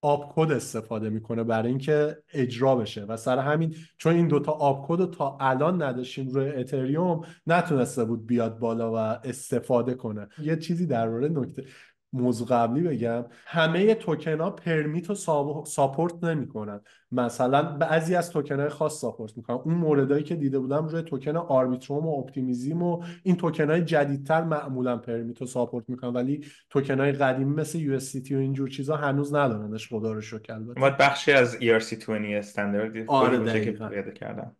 opcode 0.00 0.52
استفاده 0.52 1.10
می‌کنه 1.10 1.44
برای 1.44 1.68
اینکه 1.68 2.16
اجرا 2.32 2.76
بشه. 2.76 3.04
و 3.04 3.16
سر 3.16 3.38
همین 3.38 3.74
چون 3.98 4.14
این 4.14 4.28
دوتا 4.28 4.52
opcode 4.52 5.00
رو 5.00 5.06
تا 5.06 5.36
الان 5.40 5.82
نداشتیم 5.82 6.28
روی 6.28 6.48
Ethereum 6.48 7.20
نتونسته 7.46 8.04
بود 8.04 8.26
بیاد 8.26 8.58
بالا 8.58 8.92
و 8.92 8.96
استفاده 8.96 9.94
کنه. 9.94 10.28
یه 10.42 10.56
چیزی 10.56 10.86
در 10.86 11.08
مورد 11.08 11.38
نکته 11.38 11.64
موضوع 12.12 12.48
قبلی 12.48 12.82
بگم 12.82 13.24
همه 13.46 13.94
توکن 13.94 14.40
ها 14.40 14.50
permit 14.50 15.08
رو 15.08 15.64
support 15.66 16.24
نمی‌کنن. 16.24 16.80
مثلا 17.12 17.62
بعضی 17.62 18.14
از 18.14 18.30
توکن 18.30 18.60
های 18.60 18.68
خاص 18.68 19.00
support 19.00 19.36
می‌کنن. 19.36 19.56
اون 19.56 19.74
موردهایی 19.74 20.24
که 20.24 20.36
دیده 20.36 20.58
بودم 20.58 20.86
روی 20.88 21.02
توکن 21.02 21.36
Arbitrum 21.36 22.06
و 22.06 22.18
Optimism 22.18 22.82
و 22.82 23.04
این 23.22 23.36
توکن 23.36 23.70
های 23.70 23.82
جدیدتر 23.84 24.44
معمولا 24.44 24.96
permit 24.96 25.40
رو 25.40 25.46
support 25.46 25.84
می‌کنن 25.88 26.12
ولی 26.12 26.46
توکن 26.70 27.00
های 27.00 27.12
قدیمی 27.12 27.54
مثل 27.54 27.78
یو 27.78 27.98
و 27.98 28.38
اینجور 28.38 28.68
چیزا 28.68 28.96
هنوز 28.96 29.34
ندارنش 29.34 29.88
خدا 29.88 30.12
رو 30.12 30.20
شکر 30.20 30.52
البته. 30.52 30.80
بخشی 30.80 31.32
از 31.32 31.56
ERC20 31.56 32.10
استاندارد 32.10 32.96
آره 33.06 33.38
دقیقاً. 33.38 33.88
کردم 34.14 34.56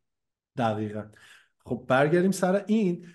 دقیقاً. 0.58 1.02
خب 1.68 1.84
برگردیم 1.88 2.30
سر 2.30 2.64
این 2.66 3.06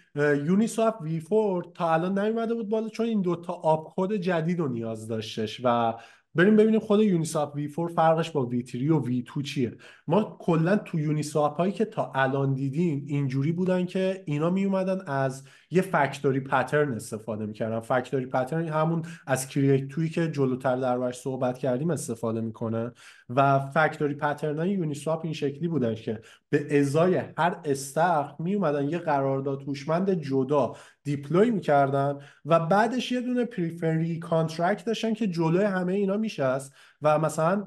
یونیسواپ 0.46 1.02
وی 1.02 1.22
4 1.30 1.64
تا 1.74 1.94
الان 1.94 2.20
نیومده 2.20 2.54
بود 2.54 2.70
بالا 2.70 2.90
چون 2.90 3.06
این 3.06 3.22
دوتا 3.22 3.54
آب 3.54 3.94
کد 3.96 4.14
جدید 4.14 4.60
رو 4.60 4.68
نیاز 4.68 5.08
داشتش 5.08 5.62
و 5.64 5.94
بریم 6.36 6.56
ببینیم 6.56 6.80
خود 6.80 7.00
یونیسواپ 7.00 7.56
وی 7.56 7.70
4 7.70 7.88
فرقش 7.88 8.32
با 8.32 8.46
وی 8.46 8.66
3 8.66 8.94
و 8.94 9.06
وی 9.06 9.22
2 9.36 9.42
چیه. 9.42 9.78
ما 10.08 10.38
کلا 10.40 10.76
تو 10.76 11.00
یونیسواپ 11.00 11.58
هایی 11.58 11.72
که 11.72 11.86
تا 11.86 12.12
الان 12.16 12.54
دیدیم 12.54 13.06
اینجوری 13.08 13.52
بودن 13.52 13.86
که 13.86 14.24
اینا 14.26 14.50
می 14.50 14.66
اومدن 14.66 15.02
از 15.08 15.44
یه 15.74 15.82
فکتوری 15.82 16.40
پترن 16.40 16.94
استفاده 16.94 17.46
می‌کردن. 17.46 17.80
فکتوری 17.80 18.26
پترن 18.26 18.68
همون 18.68 19.02
از 19.28 19.48
create 19.48 19.88
two 19.88 20.04
ی 20.04 20.10
که 20.10 20.28
جلوتر 20.32 20.76
در 20.76 21.12
صحبت 21.12 21.58
کردیم 21.58 21.92
استفاده 21.92 22.42
می‌کنه. 22.42 22.92
و 23.30 23.60
factory 23.60 24.14
pattern 24.14 24.58
های 24.58 24.70
Uniswap 24.70 25.22
این 25.24 25.34
شکلی 25.34 25.68
بودن 25.68 25.96
که 25.96 26.22
به 26.50 26.80
ازای 26.80 27.22
هر 27.38 27.58
استخر 27.66 28.36
می 28.40 28.56
اومدن 28.56 28.90
یه 28.90 28.98
قرارداد 28.98 29.62
هوشمند 29.62 30.12
جدا 30.12 30.76
deploy 31.04 31.52
می‌کردن 31.52 32.20
و 32.46 32.60
بعدش 32.60 33.12
یه 33.12 33.22
دونه 33.22 33.46
periphery 33.46 34.20
contract 34.20 34.86
داشتن 34.86 35.14
که 35.14 35.28
جلوی 35.28 35.66
همه 35.66 35.94
اینا 35.94 36.18
میشست. 36.18 36.74
و 37.04 37.20
مثلا 37.20 37.66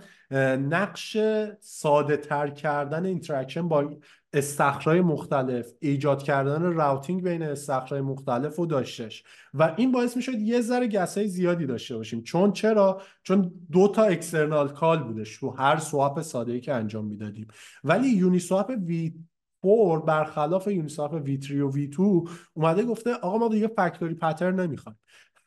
نقش 0.57 1.17
ساده 1.61 2.17
تر 2.17 2.51
کردن 2.51 3.07
interaction 3.07 3.69
با 3.69 3.91
استخرای 4.33 5.01
مختلف 5.01 5.73
ایجاد 5.81 6.23
کردن 6.23 6.63
routing 6.63 7.23
بین 7.23 7.43
استخرای 7.43 8.01
مختلف 8.01 8.57
رو 8.57 8.67
داشتش. 8.67 9.25
و 9.55 9.75
این 9.77 9.93
باعث 9.93 10.17
می‌شد 10.17 10.39
یه 10.39 10.61
ذره 10.61 10.89
gas 10.89 11.19
ای 11.19 11.29
زیادی 11.29 11.67
داشته 11.67 11.97
باشیم. 11.97 12.23
چون 12.23 12.53
چرا؟ 12.53 13.03
چون 13.23 13.53
دو 13.73 13.89
تا 13.89 14.05
external 14.05 14.69
call 14.69 15.03
بودش 15.03 15.39
تو 15.39 15.51
هر 15.51 15.79
swap 15.79 16.23
ساده 16.23 16.53
ای 16.53 16.61
که 16.61 16.75
انجام 16.75 17.05
می‌دادیم. 17.05 17.47
ولی 17.85 18.09
Uniswap 18.09 18.73
V4 18.87 20.01
برخلاف 20.01 20.67
Uniswap 20.67 21.13
V3 21.25 21.65
و 21.65 21.73
V2 21.73 22.25
اومده 22.55 22.85
گفته 22.85 23.15
آقا 23.15 23.39
ما 23.39 23.49
دیگه 23.49 23.69
factory 23.69 24.15
pattern 24.15 24.61
نمی‌خوایم. 24.61 24.99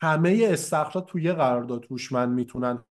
همه 0.01 0.47
استخرا 0.49 1.01
توی 1.01 1.33
قرارداد 1.33 1.85
هوشمند 1.91 2.33
می‌تونن 2.33 2.83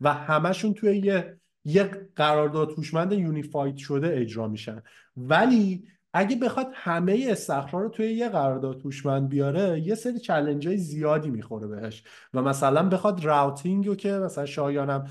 و 0.00 0.12
همشون 0.12 0.74
توی 0.74 0.96
یه 0.96 1.36
یک 1.64 1.90
قرارداد 2.16 2.70
هوشمند 2.70 3.12
unified 3.12 3.76
شده 3.76 4.20
اجرا 4.20 4.48
میشن. 4.48 4.82
ولی 5.16 5.84
اگه 6.14 6.36
بخواد 6.36 6.66
همه 6.74 7.26
استخرا 7.28 7.80
رو 7.80 7.88
توی 7.88 8.12
یه 8.12 8.28
قرارداد 8.28 8.80
هوشمند 8.80 9.28
بیاره 9.28 9.80
یه 9.80 9.94
سری 9.94 10.18
challenge 10.18 10.68
های 10.68 10.76
زیادی 10.76 11.30
می‌خوره 11.30 11.66
بهش. 11.66 12.02
و 12.34 12.42
مثلا 12.42 12.88
بخواد 12.88 13.24
routing 13.24 13.86
رو 13.86 13.94
که 13.94 14.12
مثلا 14.12 14.46
شایانم 14.46 15.06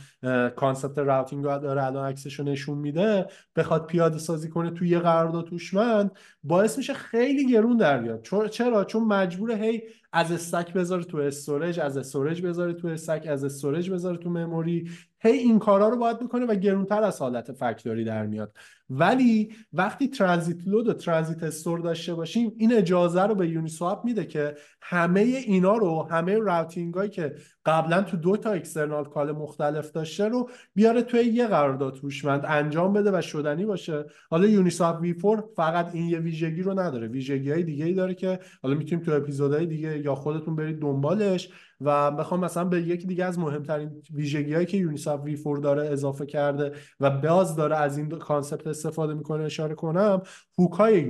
concept 0.56 0.98
routing 0.98 1.44
رو 1.44 1.60
داره 1.60 1.84
الان 1.84 2.10
عکسش 2.10 2.40
رو 2.40 2.46
نشون 2.46 2.78
میده 2.78 3.26
بخواد 3.56 3.86
پیاده 3.86 4.18
سازی 4.18 4.50
کنه 4.50 4.72
توی 4.72 4.90
یه 4.90 5.00
قرارداد 5.00 5.48
هوشمند 5.48 6.12
باعث 6.44 6.78
میشه 6.78 6.94
خیلی 6.94 7.52
گرون 7.52 7.78
در 7.78 7.98
بیاد. 8.02 8.22
چرا؟ 8.50 8.84
چون 8.84 9.04
مجبور 9.04 9.52
هی 9.52 9.82
از 10.14 10.32
stack 10.32 10.74
بذاره 10.74 11.04
تو 11.04 11.18
storage 11.18 11.80
از 11.80 11.98
storage 11.98 12.42
بذاره 12.42 12.74
تو 12.74 12.88
stack 12.88 13.28
از 13.28 13.44
storage 13.44 13.90
بذاره 13.90 14.18
تو 14.18 14.30
memory. 14.30 14.90
هی 15.20 15.32
این 15.32 15.60
کارا 15.60 15.90
رو 15.90 15.98
باید 15.98 16.20
بکنه 16.20 16.46
و 16.46 16.56
گرونتر 16.56 17.04
از 17.04 17.20
حالت 17.20 17.52
factory 17.52 18.04
در 18.04 18.26
میاد. 18.28 18.56
ولی 18.90 19.56
وقتی 19.74 20.08
transient 20.08 20.68
load 20.68 20.88
و 20.88 20.94
transient 20.94 21.44
store 21.44 21.80
داشته 21.80 22.14
باشیم 22.14 22.52
این 22.58 22.74
اجازه 22.74 23.22
رو 23.22 23.36
به 23.36 23.48
Uniswap 23.48 24.06
میده 24.06 24.26
که 24.26 24.56
همه 24.82 25.20
اینا 25.20 25.78
رو 25.78 26.08
همه 26.12 26.38
routing 26.38 26.94
هایی 26.94 27.10
که 27.10 27.36
قبلا 27.66 28.02
تو 28.02 28.18
دو 28.18 28.38
تا 28.38 28.52
external 28.52 29.06
call 29.06 29.32
مختلف 29.32 29.92
داشته 29.92 30.28
رو 30.28 30.50
بیاره 30.76 31.02
توی 31.02 31.22
یه 31.22 31.48
قرارداد 31.48 31.98
هوشمند 31.98 32.44
انجام 32.48 32.94
بده 32.94 33.12
و 33.18 33.22
شدنی 33.22 33.66
باشه. 33.66 34.06
حالا 34.30 34.48
Uniswap 34.48 35.02
V4 35.02 35.50
فقط 35.56 35.96
این 35.96 36.10
یه 36.10 36.20
ویژگی 36.20 36.62
رو 36.62 36.80
نداره. 36.80 37.08
ویژگی 37.08 37.52
های 37.52 37.64
دیگه 37.64 37.86
ای 37.86 37.94
داره 37.94 38.14
که 38.14 38.40
حالا 38.64 38.76
می‌تونیم 38.76 39.06
تو 39.06 39.12
اپیزودهای 39.12 39.66
دیگه 39.66 40.00
یا 40.00 40.16
خودتون 40.16 40.56
برید 40.56 40.80
دنبالش. 40.80 41.50
و 41.82 42.12
بخوام 42.12 42.40
مثلا 42.40 42.64
به 42.64 42.82
یکی 42.82 43.08
دیگه 43.08 43.26
از 43.26 43.40
مهمترین 43.40 44.02
ویژگی 44.14 44.54
هایی 44.54 44.66
که 44.66 44.78
Uniswap 44.78 45.24
V4 45.24 45.58
داره 45.58 45.88
اضافه 45.88 46.26
کرده 46.26 46.72
و 47.00 47.10
باز 47.10 47.56
داره 47.56 47.76
از 47.76 47.98
این 47.98 48.10
concept 48.10 48.68
استفاده 48.68 49.14
می‌کنه 49.14 49.44
اشاره 49.44 49.76
کنم 49.76 50.22
hook 50.60 50.72
های 50.72 51.02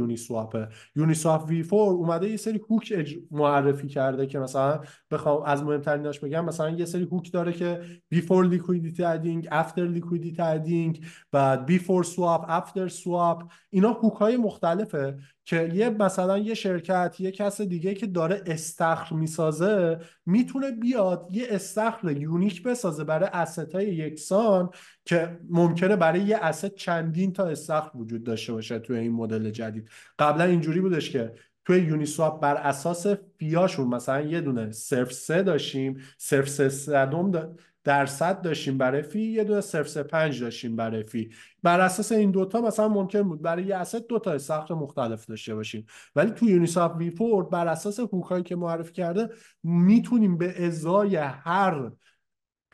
Uniswap 0.95 1.47
V4 1.47 1.93
اومده 1.93 2.29
یه 2.29 2.37
سری 2.37 2.61
hook 2.69 2.93
معرفی 3.31 3.87
کرده 3.87 4.27
که 4.27 4.39
مثلا 4.39 4.79
بخوام 5.11 5.43
از 5.43 5.63
مهمتریناش 5.63 6.19
بگم 6.19 6.45
مثلا 6.45 6.69
یه 6.69 6.85
سری 6.85 7.03
hook 7.03 7.31
داره 7.31 7.53
که 7.53 7.81
before 8.09 8.45
liquidity 8.45 9.03
adding 9.03 9.47
after 9.51 9.87
liquidity 9.87 10.41
adding 10.41 11.05
بعد 11.31 11.65
before 11.65 12.03
swap 12.03 12.45
after 12.47 12.87
swap 12.87 13.51
اینا 13.69 13.91
hook 13.91 14.13
های 14.13 14.37
مختلفه. 14.37 15.17
که 15.51 15.71
یه 15.73 15.89
مثلا 15.89 16.37
یه 16.37 16.53
شرکت 16.53 17.15
یه 17.19 17.31
کس 17.31 17.61
دیگه 17.61 17.93
که 17.93 18.07
داره 18.07 18.43
استخر 18.45 19.15
می‌سازه 19.15 19.99
می‌تونه 20.25 20.71
بیاد 20.71 21.27
یه 21.31 21.47
استخر 21.49 22.11
unique 22.11 22.63
بسازه 22.63 23.03
برای 23.03 23.29
asset 23.33 23.75
یکسان 23.75 24.69
که 25.05 25.39
ممکنه 25.49 25.95
برای 25.95 26.21
یه 26.21 26.37
asset 26.37 26.75
چندین 26.75 27.33
تا 27.33 27.45
استخر 27.45 27.97
وجود 27.97 28.23
داشته 28.23 28.53
باشه 28.53 28.79
توی 28.79 28.97
این 28.97 29.11
مدل 29.11 29.49
جدید. 29.49 29.89
قبلا 30.19 30.43
اینجوری 30.43 30.81
بودش 30.81 31.09
که 31.09 31.33
توی 31.65 31.79
Uniswap 31.79 32.41
بر 32.41 32.55
اساس 32.55 33.07
fee 33.37 33.56
هاشون 33.56 33.87
مثلا 33.87 34.21
یه 34.21 34.41
دونه 34.41 34.71
صفر 34.71 35.13
سه 35.13 35.43
داشتیم 35.43 35.97
صفر 36.17 36.49
سه 36.49 36.69
صدم 36.69 37.55
درصد 37.83 38.41
داشتیم 38.41 38.77
برای 38.77 39.01
fee 39.01 39.21
یه 39.21 39.43
دونه 39.43 39.61
صفر 39.61 39.87
سه 39.87 40.03
پنج 40.03 40.41
داشتیم 40.41 40.75
برای 40.75 41.03
fee. 41.03 41.29
بر 41.63 41.79
اساس 41.79 42.11
این 42.11 42.31
دوتا 42.31 42.61
مثلا 42.61 42.87
ممکن 42.87 43.23
بود 43.23 43.41
برای 43.41 43.63
یه 43.63 43.75
asset 43.75 44.07
دوتا 44.07 44.37
استخر 44.37 44.71
مختلف 44.71 45.25
داشته 45.25 45.55
باشیم. 45.55 45.85
ولی 46.15 46.31
تو 46.31 46.45
Uniswap 46.45 46.97
V 46.97 47.09
four 47.09 47.43
بر 47.43 47.67
اساس 47.67 47.99
hook 47.99 48.24
هایی 48.24 48.43
که 48.43 48.55
معرفی 48.55 48.93
کرده 48.93 49.29
می‌تونیم 49.63 50.37
به 50.37 50.65
ازای 50.65 51.15
هر 51.15 51.91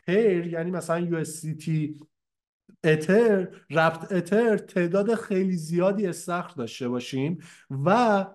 pair 0.06 0.46
یعنی 0.46 0.70
مثلا 0.70 1.00
یو 1.00 1.24
اتر 2.84 3.48
wrapped 3.70 4.12
ether 4.12 4.58
تعداد 4.58 5.14
خیلی 5.14 5.56
زیادی 5.56 6.06
استخر 6.06 6.54
داشته 6.54 6.88
باشیم 6.88 7.38
و 7.84 8.26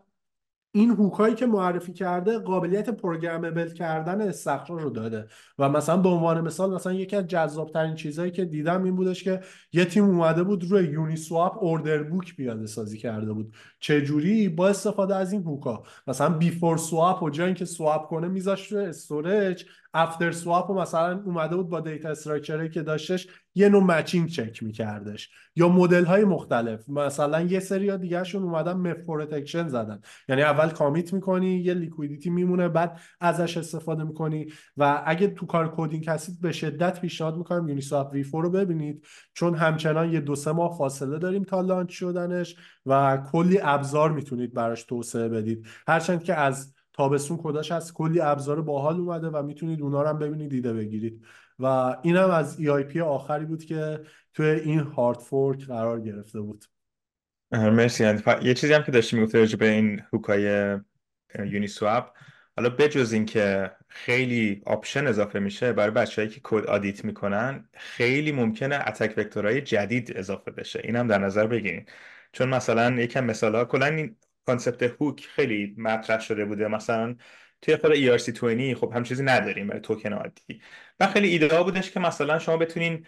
این 0.76 0.90
hook 0.90 1.16
هایی 1.16 1.36
که 1.36 1.45
معرفی 1.45 1.94
کرده 1.94 2.40
قابلیت 2.40 2.90
programmable 2.90 3.70
کردن 3.70 4.22
استخرا 4.22 4.84
رو 4.84 4.90
داده. 4.90 5.28
و 5.60 5.70
مثلا 5.70 5.98
به 5.98 6.10
عنوان 6.10 6.41
مثال 6.41 6.74
مثلا 6.74 6.94
یکی 6.94 7.16
از 7.16 7.28
جذابترین 7.28 7.95
چیزهایی 7.95 8.32
که 8.32 8.45
دیدم 8.45 8.84
این 8.84 8.95
بودش 8.95 9.24
که 9.24 9.40
یه 9.74 9.86
تیم 9.86 10.04
اومده 10.04 10.44
بود 10.44 10.64
روی 10.64 10.84
Uniswap 10.84 11.57
order 11.61 12.03
book 12.03 12.36
پیاده 12.36 12.66
سازی 12.66 12.98
کرده 12.98 13.34
بود. 13.34 13.56
چه 13.80 14.02
جوری 14.02 14.50
با 14.50 14.68
استفاده 14.68 15.16
از 15.16 15.34
این 15.34 15.44
hook 15.44 15.70
ها. 15.70 15.84
مثلا 16.08 16.30
before 16.30 16.78
swap 16.78 17.24
و 17.24 17.30
جایی 17.30 17.54
که 17.54 17.66
swap 17.65 18.07
کنه 18.08 18.28
میذاشت 18.28 18.72
روی 18.72 18.86
storage 18.86 19.65
after 19.94 20.32
swap 20.32 20.70
و 20.70 20.74
مثلا 20.74 21.22
اومده 21.26 21.56
بود 21.56 21.70
با 21.70 21.80
data 21.80 22.10
structure 22.10 22.64
ی 22.64 22.70
که 22.70 22.82
داشتش 22.82 23.28
یه 23.56 23.70
نوع 23.70 23.84
matching 23.84 24.30
چک 24.30 24.64
میکردش 24.64 25.30
یا 25.56 25.70
مدل 25.70 26.06
های 26.06 26.26
مختلف. 26.26 26.90
مثلا 26.90 27.41
یه 27.41 27.60
سری 27.60 27.90
ها 27.90 27.98
دیگه 27.98 28.24
شون 28.24 28.44
اومدن 28.44 28.74
MEV 28.74 28.98
protection 28.98 29.68
زدن. 29.68 30.02
یعنی 30.30 30.41
اول 30.41 30.70
commit 30.70 31.14
می‌کنی 31.14 31.60
یه 31.60 31.74
liquidity 31.74 32.30
میمونه 32.30 32.70
بعد 32.70 32.99
ازش 33.20 33.57
استفاده 33.57 34.03
می‌کنی 34.03 34.48
و 34.78 35.03
اگه 35.06 35.28
تو 35.28 35.45
کار 35.45 35.74
coding 35.78 36.10
هستید 36.10 36.41
به 36.41 36.52
شدت 36.52 37.02
پیشنهاد 37.02 37.38
می‌کنم 37.38 37.70
Uniswap 37.70 38.14
V 38.14 38.26
رو 38.34 38.49
ببینید. 38.49 39.06
چون 39.34 39.56
همچنان 39.56 40.14
یه 40.14 40.20
دو 40.20 40.36
سه 40.36 40.52
ماه 40.52 40.78
فاصله 40.78 41.20
داریم 41.20 41.44
تا 41.44 41.61
launch 41.61 41.91
شدنش 41.91 42.56
و 42.86 43.18
کلی 43.32 43.60
ابزار 43.64 44.11
می‌تونید 44.11 44.53
براش 44.53 44.84
توسعه 44.84 45.30
بدید. 45.30 45.65
هرچند 45.88 46.24
که 46.24 46.36
از 46.36 46.74
تابستون 46.94 47.40
کداش 47.44 47.72
هست. 47.72 47.94
کلی 47.94 48.22
ابزار 48.22 48.61
باحال 48.61 48.95
اومده 48.95 49.28
و 49.28 49.44
می‌تونید 49.44 49.82
اونا 49.82 50.02
رو 50.02 50.07
هم 50.07 50.20
ببینید 50.20 50.49
ایده 50.49 50.74
بگیرید. 50.74 51.26
و 51.60 51.65
اینم 52.02 52.30
از 52.30 52.57
EIP 52.60 52.98
آخری 52.98 53.45
بود 53.45 53.64
که 53.65 53.99
توی 54.34 54.45
این 54.45 54.80
hard 54.80 55.18
fork 55.18 55.65
قرار 55.65 56.02
گرفته 56.02 56.41
بود. 56.41 56.65
مرسی. 57.52 58.18
یه 58.41 58.53
چیزی 58.53 58.74
هم 58.74 58.84
که 58.84 58.91
داشتی 58.91 59.15
می‌گفتی 59.15 59.38
راجع 59.38 59.57
به 59.57 59.70
این 59.70 60.02
hook 60.14 60.78
های 61.40 61.68
Uniswap 61.68 62.14
حالا 62.57 62.70
بجز 62.70 63.14
اینکه 63.14 63.72
خیلی 63.88 64.61
option 64.65 65.07
اضافه 65.07 65.40
میشه 65.40 65.74
برای 65.74 65.91
بچههایی 65.91 66.34
که 66.34 66.41
کد 66.44 66.65
audit 66.65 67.06
می‌کنن 67.06 67.70
خیلی 67.74 68.32
ممکنه 68.32 68.76
attack 68.88 69.14
vector 69.18 69.51
های 69.51 69.61
جدید 69.61 70.14
اضافه 70.15 70.52
بشه. 70.52 70.82
این 70.84 70.95
هم 70.95 71.07
در 71.07 71.18
نظر 71.18 71.48
بگیرین. 71.48 71.86
چون 72.32 72.49
مثلا 72.49 73.02
یکم 73.02 73.26
مثال 73.26 73.56
ها 73.56 73.65
کلا 73.65 73.86
این 73.86 74.15
concept 74.45 74.84
hook 74.84 75.26
خیلی 75.26 75.76
مطرح 75.78 76.20
شده 76.20 76.45
بوده. 76.45 76.68
مثلا 76.68 77.15
توی 77.61 77.78
خود 77.78 77.95
ERC20 77.95 78.78
خب 78.80 78.91
همچین 78.95 79.03
چیزی 79.03 79.24
نداریم 79.24 79.68
برای 79.68 79.82
توکن 79.82 80.14
عادی. 80.14 80.61
و 80.99 81.07
خیلی 81.07 81.28
ایده 81.28 81.64
بودش 81.64 81.91
که 81.91 81.99
مثلا 81.99 82.40
شما 82.40 82.57
بتونین 82.57 83.06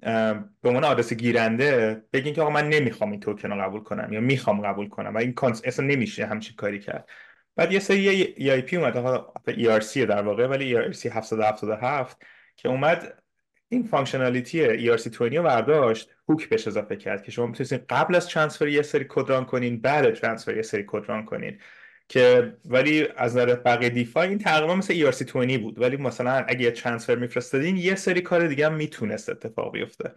به 0.00 0.44
عنوان 0.64 0.84
آدرس 0.84 1.12
گیرنده 1.12 2.02
بگین 2.12 2.34
که 2.34 2.42
آقا 2.42 2.50
من 2.50 2.68
نمی‌خوام 2.68 3.10
این 3.10 3.20
توکن 3.20 3.50
رو 3.50 3.62
قبول 3.62 3.82
کنم 3.82 4.12
یا 4.12 4.20
می‌خوام 4.20 4.60
قبول 4.60 4.88
کنم 4.88 5.14
و 5.14 5.18
این 5.18 5.32
concept 5.32 5.62
اصلا 5.64 5.86
نمیشه 5.86 6.26
همچین 6.26 6.56
کاری 6.56 6.78
کرد. 6.78 7.08
بعد 7.56 7.72
یه 7.72 7.78
سری 7.78 8.34
EIP 8.34 8.74
اومد. 8.74 9.24
ERC 9.48 9.96
در 9.96 10.22
واقع 10.22 10.46
ولی 10.46 10.92
ERC 10.92 11.06
777 11.06 12.22
که 12.56 12.68
اومد 12.68 13.22
این 13.68 13.84
functionality 13.84 14.88
ERC20 14.96 15.20
رو 15.20 15.42
برداشت. 15.42 16.17
hook 16.28 16.48
بهش 16.48 16.66
اضافه 16.68 16.96
کرد 16.96 17.22
که 17.22 17.30
شما 17.30 17.46
می‌تونید 17.46 17.84
قبل 17.88 18.14
از 18.14 18.28
transfer 18.28 18.68
یه 18.68 18.82
سری 18.82 19.06
کد 19.08 19.30
run 19.30 19.44
کنین 19.44 19.80
بعد 19.80 20.14
transfer 20.14 20.56
یه 20.56 20.62
سری 20.62 20.84
کد 20.86 21.08
run 21.08 21.24
کنین. 21.24 21.58
که 22.08 22.56
ولی 22.64 23.08
از 23.16 23.36
نظر 23.36 23.54
بقیه 23.54 23.88
دیفای 23.88 24.28
این 24.28 24.38
تقریبا 24.38 24.74
مثل 24.74 25.12
ERC20 25.12 25.58
بود. 25.58 25.78
ولی 25.80 25.96
مثلا 25.96 26.30
اگه 26.30 26.62
یه 26.62 26.70
ترانسفر 26.70 27.14
میفرستادین 27.14 27.76
یه 27.76 27.94
سری 27.94 28.20
کار 28.20 28.46
دیگه 28.46 28.66
هم 28.66 28.74
می‌تونست 28.74 29.28
اتفاق 29.28 29.72
بیفته. 29.72 30.12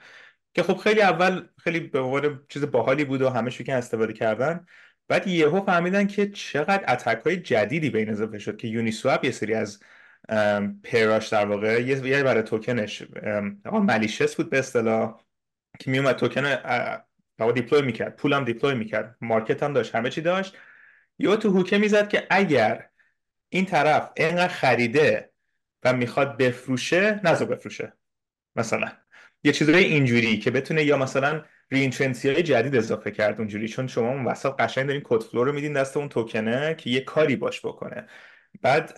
که 0.53 0.63
خب 0.63 0.77
خیلی 0.77 1.01
اول 1.01 1.47
خیلی 1.57 1.79
به 1.79 1.99
عنوان 1.99 2.45
چیز 2.49 2.71
باحالی 2.71 3.05
بود 3.05 3.21
و 3.21 3.29
همه 3.29 3.49
شوکن 3.49 3.73
استفاده 3.73 4.13
کردن. 4.13 4.65
بعد 5.07 5.27
یهو 5.27 5.65
فهمیدن 5.65 6.07
که 6.07 6.29
چقدر 6.29 6.83
اتک 6.87 7.21
های 7.25 7.37
جدیدی 7.37 7.89
به 7.89 7.99
این 7.99 8.09
اضافه 8.09 8.39
شد 8.39 8.57
که 8.57 8.67
یونی 8.67 8.91
سواب 8.91 9.25
یه 9.25 9.31
سری 9.31 9.53
از 9.53 9.79
پیراش 10.83 11.27
در 11.27 11.45
واقع 11.45 11.81
یه 11.81 12.23
برای 12.23 12.43
توکنش 12.43 13.03
ملیشس 13.73 14.35
بود 14.35 14.49
به 14.49 14.59
اصطلاح. 14.59 15.19
که 15.81 15.91
میومد 15.91 16.15
توکن 16.15 16.57
deploy 17.53 17.81
می‌کرد 17.81 18.15
پول 18.15 18.33
هم 18.33 18.45
deploy 18.45 18.75
می‌کرد 18.75 19.15
market 19.21 19.63
هم 19.63 19.73
داشت 19.73 19.95
همه 19.95 20.09
چی 20.09 20.21
داشت. 20.21 20.57
یا 21.19 21.35
تو 21.35 21.49
hook 21.49 21.72
ه 21.72 21.77
می‌زد 21.77 22.09
که 22.09 22.27
اگر 22.29 22.89
این 23.49 23.65
طرف 23.65 24.11
اینقدر 24.17 24.47
خریده 24.47 25.31
و 25.83 25.93
می‌خواد 25.93 26.37
بفروشه 26.37 27.19
نذار 27.23 27.45
بفروشه 27.45 27.93
مثلا. 28.55 28.91
یه 29.43 29.51
چیزای 29.51 29.83
اینجوری 29.83 30.37
که 30.37 30.51
بتونه 30.51 30.83
یا 30.83 30.97
مثلا 30.97 31.43
های 31.71 32.43
جدید 32.43 32.75
اضافه 32.75 33.11
کرد 33.11 33.37
اونجوری 33.37 33.67
چون 33.67 33.87
شما 33.87 34.09
اون 34.09 34.25
وسط 34.25 34.51
قشنگ 34.59 34.87
دارین 34.87 35.01
code 35.05 35.23
flow 35.23 35.47
رو 35.47 35.53
میدین 35.53 35.73
دست 35.73 35.97
اون 35.97 36.09
توکنه 36.09 36.75
که 36.75 36.89
یه 36.89 37.01
کاری 37.01 37.35
باش 37.35 37.65
بکنه. 37.65 38.07
بعد 38.61 38.93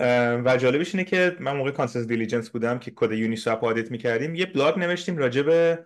و 0.46 0.58
جالبش 0.58 0.96
اینه 0.96 1.04
که 1.04 1.38
من 1.40 1.56
موقع 1.56 1.72
ConsenSys 1.72 2.08
Diligence 2.08 2.50
بودم 2.50 2.80
که 2.80 2.92
کد 2.96 3.12
Uniswap 3.12 3.64
audit 3.64 3.91
می‌کردیم 3.92 4.36
یه 4.36 4.46
بلاگ 4.46 4.80
نوشتیم 4.80 5.18
راجع 5.18 5.42
به 5.42 5.86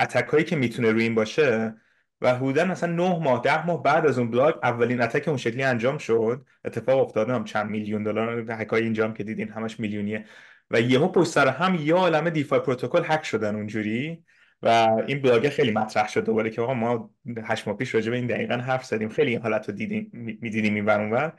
attack 0.00 0.28
هایی 0.28 0.44
که 0.44 0.56
می‌تونه 0.56 0.90
روی 0.90 1.02
این 1.02 1.14
باشه 1.14 1.74
و 2.20 2.34
حدودا 2.34 2.64
مثلا 2.64 2.92
9 2.92 3.18
ماه 3.18 3.42
10 3.42 3.66
ماه 3.66 3.82
بعد 3.82 4.06
از 4.06 4.18
اون 4.18 4.30
بلاگ 4.30 4.54
اولین 4.62 5.00
attack 5.02 5.28
اون 5.28 5.36
شکلی 5.36 5.62
انجام 5.62 5.98
شد. 5.98 6.46
اتفاق 6.64 7.00
افتاده 7.00 7.32
هم 7.32 7.44
چند 7.44 7.70
میلیون 7.70 8.02
دلار 8.02 8.50
هکای 8.50 8.82
اینجام 8.82 9.14
که 9.14 9.24
دیدین 9.24 9.48
همش 9.48 9.80
میلیونیه. 9.80 10.24
و 10.70 10.80
یهو 10.80 11.08
پشت 11.08 11.30
سر 11.30 11.48
هم 11.48 11.74
یه 11.74 11.94
عالمه 11.94 12.30
DeFi 12.30 12.60
protocol 12.60 13.02
هک 13.04 13.24
شدن 13.24 13.54
اونجوری 13.54 14.24
و 14.62 14.68
این 15.06 15.22
بلاگ 15.22 15.48
خیلی 15.48 15.70
مطرح 15.70 16.08
شد 16.08 16.24
دوباره 16.24 16.50
که 16.50 16.60
آقا 16.60 16.74
ما 16.74 17.10
8 17.44 17.68
ماه 17.68 17.76
پیش 17.76 17.94
راجع 17.94 18.10
به 18.10 18.16
این 18.16 18.26
دقیقا 18.26 18.54
حرف 18.54 18.84
زدیم. 18.84 19.08
خیلی 19.08 19.30
این 19.30 19.42
حالت 19.42 19.68
رو 19.68 19.74
دیدیم 19.74 20.10
می‌دیدیم 20.12 20.74
این 20.74 20.84
ور 20.84 21.32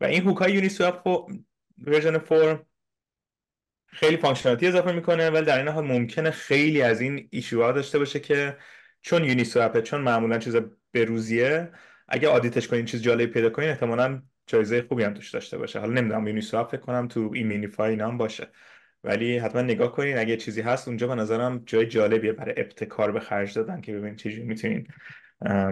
و 0.00 0.04
این 0.04 0.22
hook 0.22 0.52
ای 0.52 0.61
Uniswap 0.61 1.28
version 1.86 2.18
4 2.18 2.66
خیلی 3.92 4.16
functionality 4.16 4.66
اضافه 4.66 4.92
می‌کنه 4.92 5.30
ولی 5.30 5.46
در 5.46 5.58
این 5.58 5.68
حال 5.68 5.84
ممکنه 5.84 6.30
خیلی 6.30 6.82
از 6.82 7.00
این 7.00 7.28
issue 7.30 7.65
ها 7.65 7.72
داشته 7.72 7.98
باشه 7.98 8.20
که 8.20 8.56
چون 9.00 9.24
Uniswap 9.24 9.75
ه 9.75 9.82
چون 9.82 10.00
معمولا 10.00 10.38
چیز 10.38 10.56
بزرگیه 10.92 11.72
اگه 12.08 12.28
audit 12.28 12.57
ش 12.57 12.68
کنین 12.68 12.84
چیز 12.84 13.02
جالبی 13.02 13.26
پیدا 13.26 13.50
کنین 13.50 13.68
احتمالاً 13.68 14.22
جایزه 14.46 14.82
خوبی 14.82 15.02
هم 15.04 15.14
توش 15.14 15.30
داشته 15.30 15.58
باشه. 15.58 15.78
حالا 15.80 15.92
نمی‌دونم 15.92 16.26
Uniswap 16.26 16.70
فکر 16.70 16.80
کنم 16.80 17.08
تو 17.08 17.30
این 17.34 17.46
Immunefi 17.46 17.90
اینا 17.90 18.08
هم 18.08 18.18
باشه. 18.18 18.48
ولی 19.04 19.38
حتما 19.38 19.62
نگاه 19.62 19.92
کنین 19.92 20.18
اگه 20.18 20.36
چیزی 20.36 20.60
هست 20.60 20.88
اونجا 20.88 21.06
به 21.06 21.14
نظرم 21.14 21.62
جای 21.66 21.86
جالبیه 21.86 22.32
برای 22.32 22.54
ابتکار 22.56 23.12
به 23.12 23.20
خرج 23.20 23.54
دادن 23.54 23.80
که 23.80 23.92
ببینید 23.92 24.18
چجوری 24.18 24.42
می‌تونین 24.42 24.88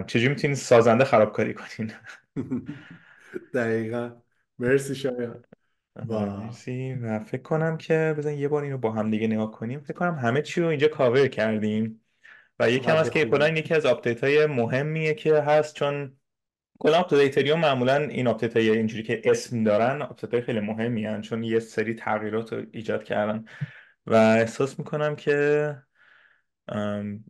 چجوری 0.07 0.29
می‌تونین 0.29 0.55
سازنده 0.55 1.03
خرابکاری 1.05 1.53
کنین. 1.53 1.91
دقیقا. 3.53 4.11
مرسی 4.59 4.95
شایان. 4.95 5.43
مرسی. 6.43 6.93
و 6.93 7.19
فکر 7.19 7.41
کنم 7.41 7.77
که 7.77 8.15
بزن 8.17 8.33
یه 8.33 8.47
بار 8.47 8.63
اینو 8.63 8.77
با 8.77 8.91
هم 8.91 9.11
دیگه 9.11 9.27
نگاه 9.27 9.51
کنیم. 9.51 9.79
فکر 9.79 9.93
کنم 9.93 10.15
همه 10.15 10.41
چی 10.41 10.61
رو 10.61 10.67
اینجا 10.67 10.87
کاور 10.87 11.27
کردیم. 11.27 12.01
و 12.59 12.69
یکم 12.71 12.95
از 12.95 13.09
که 13.09 13.25
کلا 13.25 13.49
یکی 13.49 13.73
از 13.73 13.85
آپدیت 13.85 14.23
های 14.23 14.45
مهمیه 14.45 15.13
که 15.13 15.35
هست 15.35 15.75
چون 15.75 16.17
کلا 16.79 16.97
آپدیت 16.97 17.19
اتریوم 17.19 17.59
معمولا 17.59 17.95
این 17.95 18.27
آپدیت 18.27 18.57
های 18.57 18.69
اینجوری 18.69 19.03
که 19.03 19.21
اسم 19.25 19.63
دارن 19.63 20.01
آپدیت 20.01 20.33
های 20.33 20.43
خیلی 20.43 20.59
مهمی 20.59 21.05
هن 21.05 21.21
چون 21.21 21.43
یه 21.43 21.59
سری 21.59 21.93
تغییرات 21.93 22.53
رو 22.53 22.65
ایجاد 22.71 23.03
کردن. 23.03 23.45
و 24.05 24.15
احساس 24.15 24.79
می‌کنم 24.79 25.15
که 25.15 25.77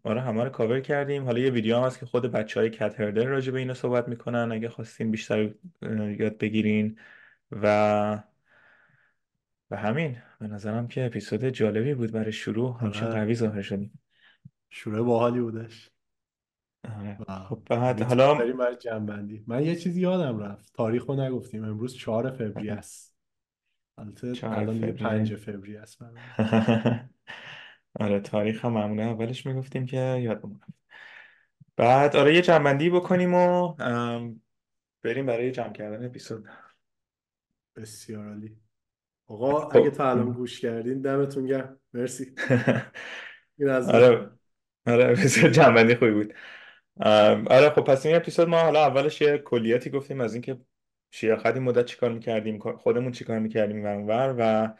آره 0.03 0.21
همه 0.21 0.43
رو 0.43 0.49
کاور 0.49 0.79
کردیم. 0.79 1.25
حالا 1.25 1.39
یه 1.39 1.51
ویدیو 1.51 1.77
هم 1.77 1.83
هست 1.83 1.99
که 1.99 2.05
خود 2.05 2.31
بچه 2.31 2.59
های 2.59 2.69
Cat 2.69 2.99
Herder 2.99 3.25
راجع 3.25 3.51
به 3.51 3.59
اینو 3.59 3.73
صحبت 3.73 4.07
می‌کنن. 4.07 4.51
اگه 4.51 4.69
خواستین 4.69 5.11
بیشتر 5.11 5.53
یاد 6.19 6.37
بگیرین. 6.37 6.99
و 7.51 8.23
و 9.71 9.75
همین 9.75 10.17
به 10.39 10.47
نظرم 10.47 10.87
که 10.87 11.05
اپیزود 11.05 11.45
جالبی 11.45 11.93
بود 11.93 12.11
برای 12.11 12.31
شروع. 12.31 12.77
همچین 12.81 13.03
آره. 13.03 13.13
قوی 13.13 13.35
ظاهر 13.35 13.61
شدیم. 13.61 13.99
شروع 14.69 15.05
باحالی 15.05 15.39
بودش. 15.39 15.91
آره. 16.97 17.17
خب 17.49 17.61
بعد 17.65 18.01
حالا 18.01 18.33
بریم 18.33 18.57
برای 18.57 18.75
جنبندی. 18.75 19.43
من 19.47 19.65
یه 19.65 19.75
چیزی 19.75 20.01
یادم 20.01 20.39
رفت. 20.39 20.73
تاریخ 20.73 21.05
رو 21.05 21.15
نگفتیم. 21.15 21.63
امروز 21.63 21.95
4 21.95 22.31
فوریه 22.31 22.73
است. 22.73 23.15
البته 23.97 24.27
الان 24.43 24.73
دیگه 24.73 24.91
فوریه. 24.91 25.09
5 25.09 25.35
فوریه 25.35 25.81
است 25.81 26.01
آره 27.99 28.19
تاریخ 28.19 28.65
هم 28.65 28.73
معمولا 28.73 29.11
اولش 29.11 29.45
می‌گفتیم 29.45 29.85
که 29.85 29.97
یادمون 29.97 30.59
رفت. 30.61 30.73
بعد 31.75 32.15
آره 32.15 32.35
یه 32.35 32.41
جمع‌بندی 32.41 32.89
بکنیم 32.89 33.33
و 33.33 33.73
بریم 35.01 35.25
برای 35.25 35.51
جمع 35.51 35.73
کردن 35.73 36.05
اپیزود. 36.05 36.49
بسیار 37.75 38.27
عالی. 38.27 38.57
آقا 39.31 39.69
خب. 39.69 39.77
اگه 39.77 39.89
تا 39.89 40.09
الان 40.09 40.33
گوش 40.33 40.59
کردین 40.59 41.01
دمتون 41.01 41.45
گرم. 41.45 41.79
مرسی. 41.93 42.31
این 43.57 43.69
از 43.69 43.89
من. 43.89 43.95
آره. 43.95 44.29
آره 44.85 45.11
اپیزود 45.11 45.51
جنبندی 45.51 45.95
خوبی 45.95 46.11
بود. 46.11 46.33
آره 47.47 47.69
خب 47.69 47.81
پس 47.81 48.05
این 48.05 48.15
اپیزود 48.15 48.47
ما 48.49 48.59
حالا 48.59 48.85
اولش 48.85 49.21
یه 49.21 49.37
کلیاتی 49.37 49.89
گفتیم 49.89 50.21
از 50.21 50.33
اینکه 50.33 50.57
شیاخت 51.11 51.45
این 51.45 51.63
مدت 51.63 51.85
چیکار 51.85 52.11
می‌کردیم 52.11 52.59
خودمون 52.59 53.11
چیکار 53.11 53.39
می‌کردیم 53.39 53.85
این 53.85 54.07
ور 54.07 54.35
و 54.37 54.73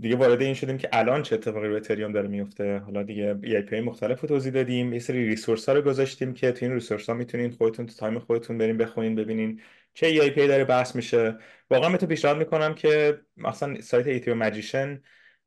دیگه 0.00 0.16
وارد 0.16 0.42
این 0.42 0.54
شدیم 0.54 0.78
که 0.78 0.88
الان 0.92 1.22
چه 1.22 1.34
اتفاقی 1.34 1.68
رو 1.68 1.76
اتریوم 1.76 2.12
داره 2.12 2.28
میفته 2.28 2.78
حالا 2.78 3.02
دیگه 3.02 3.38
EIP 3.42 3.80
مختلف 3.80 4.20
رو 4.20 4.28
توضیح 4.28 4.52
دادیم. 4.52 4.92
یه 4.92 4.98
سری 4.98 5.26
resource 5.26 5.68
ها 5.68 5.74
رو 5.74 5.82
گذاشتیم 5.82 6.34
که 6.34 6.52
تو 6.52 6.64
این 6.64 6.74
resource 6.74 7.08
ها 7.08 7.14
می‌تونین 7.14 7.50
خودتون 7.50 7.86
تو 7.86 7.94
time 7.94 8.18
خودتون 8.18 8.58
برین 8.58 8.76
بخونین 8.76 9.14
ببینین. 9.14 9.60
چه 9.94 10.06
EIP 10.06 10.46
داره 10.48 10.64
بحث 10.64 10.96
میشه. 10.96 11.38
واقعا 11.70 11.88
بهتون 11.90 12.08
پیشنهاد 12.08 12.36
می‌کنم 12.38 12.74
که 12.74 13.20
مثلا 13.36 13.80
سایت 13.80 14.06
Ethereum 14.06 14.38
Magicians 14.38 15.02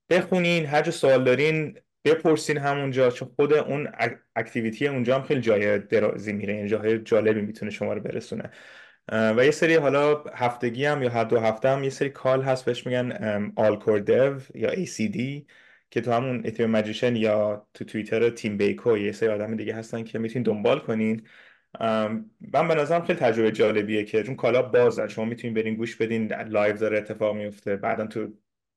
بخونین 0.09 0.65
هر 0.65 0.81
جا 0.81 0.91
سوال 0.91 1.23
دارین 1.23 1.79
بپرسین 2.05 2.57
همونجا 2.57 3.11
چون 3.11 3.29
خود 3.35 3.53
اون 3.53 3.87
ac- 3.87 4.19
activity 4.35 4.87
اونجا 4.87 5.15
هم 5.15 5.23
خیلی 5.23 5.41
جای 5.41 5.79
درازی 5.79 6.33
میره 6.33 6.55
یعنی 6.55 6.69
جاهای 6.69 6.99
جالبی 6.99 7.41
می‌تونه 7.41 7.71
شما 7.71 7.93
رو 7.93 8.01
برسونه. 8.01 8.51
و 9.11 9.45
یه 9.45 9.51
سری 9.51 9.75
حالا 9.75 10.23
هفتگی 10.23 10.85
هم 10.85 11.03
یا 11.03 11.09
هر 11.09 11.23
دو 11.23 11.39
هفته 11.39 11.69
هم 11.69 11.83
یه 11.83 11.89
سری 11.89 12.09
call 12.09 12.41
هست 12.41 12.65
بهش 12.65 12.87
میگن 12.87 13.11
All 13.55 13.74
Core 13.74 13.99
Dev 13.99 14.39
یا 14.55 14.69
ACD 14.71 15.47
که 15.91 16.01
تو 16.01 16.11
همون 16.11 16.43
Ethereum 16.45 16.71
Magicians 16.71 17.15
یا 17.15 17.67
تو 17.73 17.85
توییتر 17.85 18.29
تیم 18.29 18.57
بیکو 18.57 18.97
یه 18.97 19.11
سری 19.11 19.29
آدم 19.29 19.55
دیگه 19.55 19.75
هستن 19.75 20.03
که 20.03 20.19
می‌تونین 20.19 20.43
دنبال 20.43 20.79
کنین. 20.79 21.27
من 22.53 22.67
به 22.67 22.75
نظرم 22.75 23.05
خیلی 23.05 23.19
تجربه 23.19 23.51
جالبیه 23.51 24.03
که 24.03 24.23
چون 24.23 24.35
call 24.35 24.56
ا 24.56 24.61
بازه 24.61 25.07
شما 25.07 25.25
می‌تونین 25.25 25.53
برین 25.53 25.75
گوش 25.75 25.95
بدین 25.95 26.33
live 26.33 26.77
داره 26.77 26.97
اتفاق 26.97 27.35
میفته 27.35 27.75
بعدا 27.75 28.07
تو 28.07 28.33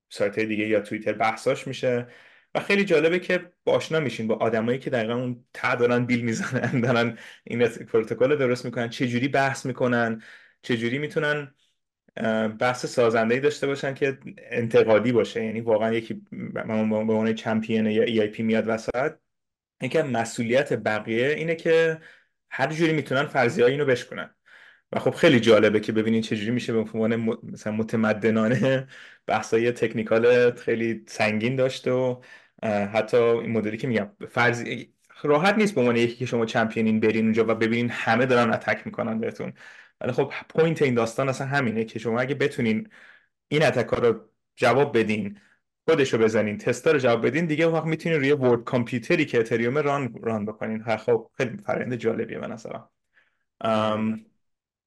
سایت 0.08 0.38
های 0.38 0.46
دیگه 0.46 0.68
یا 0.68 0.80
توییتر 0.80 1.12
بحثاش 1.12 1.66
میشه. 1.66 2.06
و 2.54 2.60
خیلی 2.60 2.84
جالبه 2.84 3.18
که 3.18 3.52
با 3.64 3.72
آشنا 3.72 4.00
میشین 4.00 4.26
با 4.26 4.34
آدمایی 4.34 4.78
که 4.78 4.90
دقیقا 4.90 5.14
اون 5.14 5.44
ته 5.54 5.76
دارن 5.76 6.06
بیل 6.06 6.20
می‌زنن 6.24 6.80
دارن 6.86 7.18
این 7.44 7.68
پروتکل 7.68 8.30
رو 8.30 8.36
درست 8.36 8.64
می‌کنن 8.64 8.88
چه 8.88 9.08
جوری 9.08 9.28
بحث 9.28 9.66
می‌کنن 9.66 10.22
چه 10.62 10.76
جوری 10.76 10.98
می‌تونن 10.98 11.54
بحث 12.60 12.86
سازنده 12.86 13.40
داشته 13.40 13.66
باشن 13.66 13.94
که 13.94 14.18
انتقادی 14.36 15.12
باشه. 15.12 15.44
یعنی 15.44 15.60
واقعا 15.60 15.92
یکی 15.94 16.14
به 16.54 16.62
عنوان 16.72 17.34
champion 17.35 17.86
یه 17.86 18.02
EIP 18.02 18.43
میاد 18.42 18.64
وسط 18.68 19.12
اینکه 19.80 20.02
مسئولیت 20.02 20.72
بقیه 20.72 21.28
اینه 21.28 21.54
که 21.54 22.00
هر 22.51 22.72
جوری 22.72 22.93
می‌تونن 22.93 23.27
فرضیه 23.27 23.66
اینو 23.66 23.85
بشکنن. 23.85 24.35
و 24.93 24.98
خب 24.98 25.10
خیلی 25.10 25.40
جالبه 25.40 25.81
که 25.81 25.93
ببینین 25.93 26.22
چجوری 26.22 26.51
میشه 26.51 26.72
به 26.72 26.78
عنوان 26.78 27.16
مثلا 27.43 27.72
متمدنانه 27.72 28.89
بحثای 29.27 29.72
technical 29.72 30.55
خیلی 30.56 31.05
سنگین 31.09 31.56
داشته 31.56 31.90
و 31.93 32.22
حتی 32.62 33.16
این 33.16 33.52
مدلی 33.52 33.77
که 33.77 33.89
میگم 33.89 34.10
فرض 34.31 34.64
راحت 35.22 35.55
نیست 35.55 35.74
به 35.74 35.81
عنوان 35.81 35.97
یکی 35.97 36.14
که 36.16 36.27
شما 36.27 36.47
champion 36.47 36.90
ین 36.90 37.01
برین 37.01 37.24
اونجا 37.24 37.44
و 37.48 37.55
ببینین 37.55 37.90
همه 37.90 38.27
دارن 38.27 38.52
attack 38.52 38.86
می‌کنن 38.86 39.20
بهتون. 39.20 39.52
ولی 40.01 40.12
خب 40.12 40.32
point 40.48 40.82
این 40.82 40.94
داستان 40.94 41.28
اصلا 41.28 41.47
همینه 41.47 41.85
که 41.85 41.98
شما 41.98 42.20
اگه 42.20 42.35
بتونین 42.35 42.89
این 43.48 43.62
attack 43.62 43.89
ها 43.89 43.98
رو 43.98 44.31
جواب 44.56 44.98
بدین 44.98 45.40
خودش 45.90 46.14
رو 46.14 46.18
بزنین 46.18 46.58
تستا 46.58 46.92
رو 46.92 46.98
جواب 46.98 47.26
بدین. 47.26 47.46
دیگه 47.46 47.64
اون 47.64 47.74
وقت 47.74 47.84
می‌تونین 47.84 48.18
روی 48.18 48.32
world 48.32 48.64
computer 48.64 49.18
ی 49.18 49.24
که 49.24 49.40
اتریوم 49.40 49.78
run 49.78 50.14
run 50.22 50.47
بکنین. 50.46 50.96
خب 50.96 51.30
خیلی 51.36 51.56
فرآیند 51.56 51.94
جالبیه 51.94 52.38
نظرم. 52.38 52.90
ام، 53.60 54.24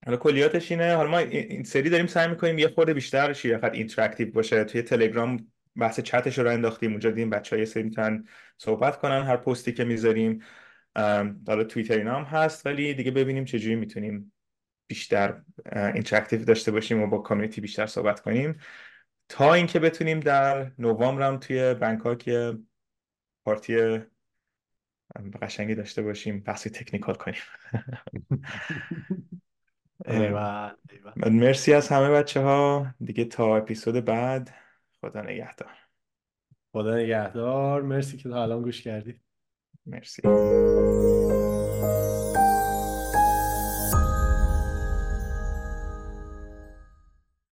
حالا 0.06 0.18
کلیاتش 0.18 0.72
اینه. 0.72 0.96
حالا 0.96 1.10
ما 1.10 1.18
این 1.18 1.64
سری 1.64 1.90
داریم 1.90 2.08
سعی 2.08 2.28
می‌کنیم 2.28 2.60
یه 2.60 2.68
خورده 2.68 2.94
بیشتر 2.94 3.34
شیرفت 3.34 3.74
interactive 3.74 4.32
باشه. 4.32 4.64
توی 4.64 4.82
تلگرام 4.82 5.48
بحث 5.76 6.00
چتش 6.00 6.40
رو 6.40 6.50
انداختیم. 6.50 6.92
اونجا 6.92 7.10
دیدیم 7.10 7.30
بچه 7.30 7.60
یه 7.60 7.66
سری 7.66 7.84
می‌تونن 7.84 8.28
صحبت 8.58 9.00
کنن 9.00 9.24
هر 9.24 9.38
پستی 9.38 9.74
که 9.74 9.84
می‌ذاریم. 9.84 10.42
حالا 11.48 11.64
توییتر 11.64 11.98
اینا 11.98 12.16
هم 12.16 12.24
هست 12.24 12.66
ولی 12.66 12.94
دیگه 12.94 13.12
ببینیم 13.12 13.46
چجوری 13.46 13.76
می‌تونیم 13.76 14.34
بیشتر 14.88 15.42
interactive 15.76 16.46
داشته 16.46 16.72
باشیم 16.72 17.02
و 17.02 17.08
با 17.08 17.18
community 17.18 17.62
بیشتر 17.62 17.86
صحبت 17.86 18.20
کنیم. 18.20 18.60
تا 19.34 19.54
اینکه 19.54 19.80
بتونیم 19.80 20.20
در 20.20 20.72
نوامبر 20.80 21.28
هم 21.28 21.38
توی 21.38 21.74
بنکاک 21.74 22.28
یه 22.28 22.58
پارتی 23.46 24.00
قشنگی 25.42 25.76
داشته 25.76 26.02
باشیم 26.02 26.40
بحثی 26.40 26.70
تکنیکال 26.70 27.16
کنیم. 27.16 27.42
ایول 30.06 30.72
من 31.16 31.34
مرسی 31.34 31.74
از 31.74 31.90
همه 31.90 32.10
بچه 32.10 32.42
ها 32.42 32.88
دیگه 33.04 33.26
تا 33.26 33.58
اپیزود 33.58 34.06
بعد 34.06 34.54
خدا 35.02 35.22
نگهدار. 35.22 35.78
خدا 36.72 36.98
نگهدار. 36.98 37.82
مرسی 37.82 38.18
که 38.18 38.30
تا 38.30 38.44
الان 38.44 38.62
گوش 38.62 38.82
کردید 38.82 39.22
مرسی. 39.86 40.22